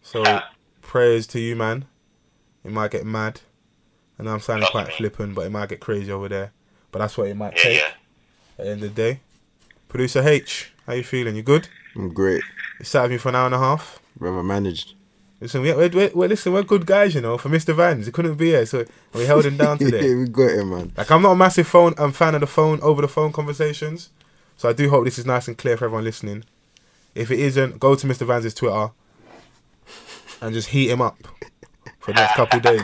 So 0.02 0.22
Yeah. 0.24 0.42
prayers 0.82 1.26
to 1.28 1.40
you, 1.40 1.56
man. 1.56 1.84
It 2.64 2.72
might 2.72 2.90
get 2.90 3.06
mad, 3.06 3.40
and 4.18 4.28
I'm 4.28 4.40
sounding 4.40 4.62
Trust 4.68 4.72
quite 4.72 4.88
me. 4.88 4.94
flippant, 4.96 5.34
but 5.34 5.46
it 5.46 5.50
might 5.50 5.68
get 5.68 5.80
crazy 5.80 6.10
over 6.10 6.28
there. 6.28 6.52
But 6.90 6.98
that's 7.00 7.16
what 7.16 7.28
it 7.28 7.36
might 7.36 7.54
Yeah, 7.56 7.62
take 7.62 7.78
yeah. 7.78 7.88
at 8.58 8.64
the 8.64 8.70
end 8.70 8.82
of 8.82 8.94
the 8.94 9.02
day. 9.02 9.20
Producer 9.88 10.26
H, 10.26 10.72
how 10.86 10.92
you 10.94 11.04
feeling? 11.04 11.36
You 11.36 11.42
good? 11.42 11.68
I'm 11.94 12.12
great. 12.12 12.42
You 12.78 12.84
sat 12.84 13.02
with 13.02 13.12
me 13.12 13.16
for 13.18 13.28
an 13.30 13.36
hour 13.36 13.46
and 13.46 13.54
a 13.54 13.58
half. 13.58 14.00
Brother 14.16 14.42
managed. 14.42 14.94
Listen, 15.40 15.62
we, 15.62 15.72
we, 15.72 15.88
we, 15.88 16.08
we- 16.08 16.28
listen, 16.28 16.52
we're 16.52 16.62
good 16.64 16.84
guys, 16.84 17.14
you 17.14 17.20
know. 17.20 17.38
For 17.38 17.48
Mr. 17.48 17.74
Vans, 17.74 18.06
he 18.06 18.12
couldn't 18.12 18.34
be 18.34 18.46
here, 18.46 18.66
so 18.66 18.84
we 19.14 19.24
held 19.24 19.46
him 19.46 19.56
down 19.56 19.78
yeah, 19.80 19.90
today. 19.90 20.14
we 20.14 20.26
got 20.28 20.50
him, 20.50 20.70
man. 20.70 20.92
Like, 20.96 21.10
I'm 21.10 21.22
not 21.22 21.32
a 21.32 21.36
massive 21.36 21.68
phone. 21.68 21.94
I'm 21.96 22.12
fan 22.12 22.34
of 22.34 22.40
the 22.40 22.46
phone 22.48 22.80
over 22.80 23.00
the 23.02 23.08
phone 23.08 23.32
conversations. 23.32 24.10
So 24.56 24.68
I 24.68 24.72
do 24.72 24.90
hope 24.90 25.04
this 25.04 25.18
is 25.18 25.24
nice 25.26 25.46
and 25.46 25.56
clear 25.56 25.76
for 25.76 25.84
everyone 25.86 26.04
listening. 26.04 26.44
If 27.18 27.32
it 27.32 27.40
isn't, 27.40 27.80
go 27.80 27.96
to 27.96 28.06
Mr. 28.06 28.24
Vans' 28.26 28.54
Twitter 28.54 28.90
and 30.40 30.54
just 30.54 30.68
heat 30.68 30.88
him 30.88 31.02
up 31.02 31.18
for 31.98 32.12
the 32.12 32.20
next 32.20 32.34
couple 32.36 32.58
of 32.58 32.62
days. 32.62 32.82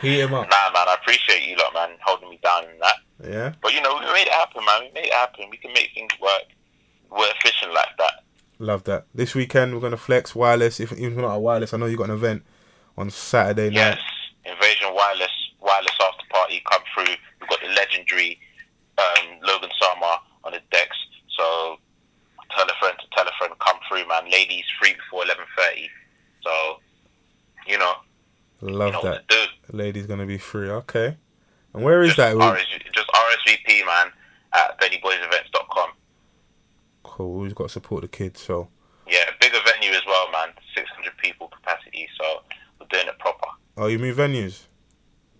Heat 0.00 0.20
him 0.20 0.34
up. 0.34 0.48
Nah, 0.50 0.72
man, 0.72 0.88
I 0.88 0.96
appreciate 1.00 1.46
you 1.46 1.56
lot, 1.56 1.74
man, 1.74 1.90
holding 2.02 2.30
me 2.30 2.38
down 2.42 2.64
in 2.64 2.78
that. 2.80 2.96
Yeah. 3.22 3.52
But 3.62 3.74
you 3.74 3.82
know, 3.82 3.94
we 3.94 4.06
made 4.12 4.26
it 4.26 4.32
happen, 4.32 4.64
man. 4.64 4.80
We 4.82 4.90
made 4.94 5.06
it 5.06 5.12
happen. 5.12 5.46
We 5.50 5.56
can 5.58 5.72
make 5.72 5.90
things 5.94 6.12
work. 6.20 6.44
We're 7.10 7.30
efficient 7.38 7.72
like 7.74 7.88
that. 7.98 8.24
Love 8.58 8.84
that. 8.84 9.06
This 9.14 9.34
weekend 9.34 9.74
we're 9.74 9.80
gonna 9.80 9.96
flex 9.96 10.34
wireless. 10.34 10.80
If 10.80 10.92
even 10.92 11.12
if 11.12 11.16
we're 11.16 11.22
not 11.22 11.34
a 11.34 11.38
wireless, 11.38 11.74
I 11.74 11.76
know 11.76 11.86
you 11.86 11.96
got 11.96 12.10
an 12.10 12.16
event 12.16 12.44
on 12.96 13.10
Saturday 13.10 13.68
night. 13.68 13.74
Yes. 13.74 13.98
Invasion 14.44 14.94
Wireless, 14.94 15.52
Wireless 15.60 15.96
After 16.00 16.24
Party 16.30 16.62
come 16.70 16.82
through. 16.94 17.14
We've 17.40 17.50
got 17.50 17.60
the 17.60 17.68
legendary 17.68 18.38
um, 18.96 19.38
Logan 19.42 19.70
Sama 19.78 20.20
on 20.44 20.52
the 20.52 20.60
decks. 20.70 20.96
So 21.36 21.78
tell 22.56 22.64
a 22.66 22.72
friend 22.80 22.96
to 22.98 23.06
tell 23.16 23.26
a 23.26 23.30
friend, 23.38 23.52
come 23.60 23.76
through, 23.88 24.08
man. 24.08 24.30
Ladies 24.30 24.64
free 24.80 24.94
before 24.94 25.24
eleven 25.24 25.44
thirty. 25.56 25.88
So 26.42 26.80
you 27.66 27.78
know, 27.78 27.92
Love 28.62 28.86
you 28.88 28.92
know 28.92 29.02
that. 29.02 29.10
what 29.10 29.28
to 29.28 29.36
do. 29.70 29.76
Lady's 29.76 30.06
gonna 30.06 30.26
be 30.26 30.38
free. 30.38 30.70
Okay. 30.70 31.16
And 31.74 31.84
where 31.84 32.02
is 32.02 32.14
Just, 32.14 32.16
that? 32.18 32.36
We- 32.36 32.42
RS, 32.44 32.64
just 32.94 33.08
RSVP, 33.08 33.84
man, 33.84 34.06
at 34.54 34.80
BennyBoysEvents.com. 34.80 35.90
Cool. 37.02 37.40
We've 37.40 37.54
got 37.54 37.64
to 37.64 37.68
support 37.70 38.02
the 38.02 38.08
kids. 38.08 38.40
So 38.40 38.68
Yeah, 39.06 39.24
bigger 39.40 39.58
venue 39.64 39.90
as 39.94 40.02
well, 40.06 40.30
man. 40.32 40.48
Six 40.74 40.88
hundred 40.90 41.16
people 41.18 41.48
capacity. 41.48 42.08
So 42.18 42.42
we're 42.80 42.86
doing 42.88 43.06
it 43.08 43.18
proper. 43.18 43.46
oh, 43.76 43.86
you 43.88 43.98
move 43.98 44.16
venues. 44.16 44.62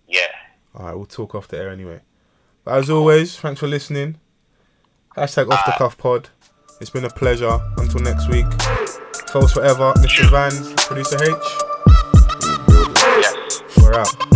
Yeah. 0.07 0.27
All 0.75 0.85
right, 0.85 0.95
we'll 0.95 1.05
talk 1.07 1.33
off 1.33 1.47
the 1.47 1.57
air 1.57 1.69
anyway. 1.69 2.01
But 2.63 2.77
as 2.79 2.89
always, 2.89 3.35
thanks 3.39 3.59
for 3.59 3.67
listening. 3.67 4.19
Hashtag 5.15 5.49
off 5.51 5.65
the 5.65 5.71
cuff 5.71 5.97
pod. 5.97 6.29
It's 6.79 6.91
been 6.91 7.05
a 7.05 7.09
pleasure. 7.09 7.59
Until 7.77 8.01
next 8.01 8.29
week. 8.29 8.45
Close 9.27 9.51
Forever, 9.51 9.93
Mr. 9.95 10.29
Vans, 10.29 10.73
Producer 10.85 11.17
H. 11.23 11.33
Yes. 13.19 13.63
We're 13.77 13.93
out. 13.95 14.27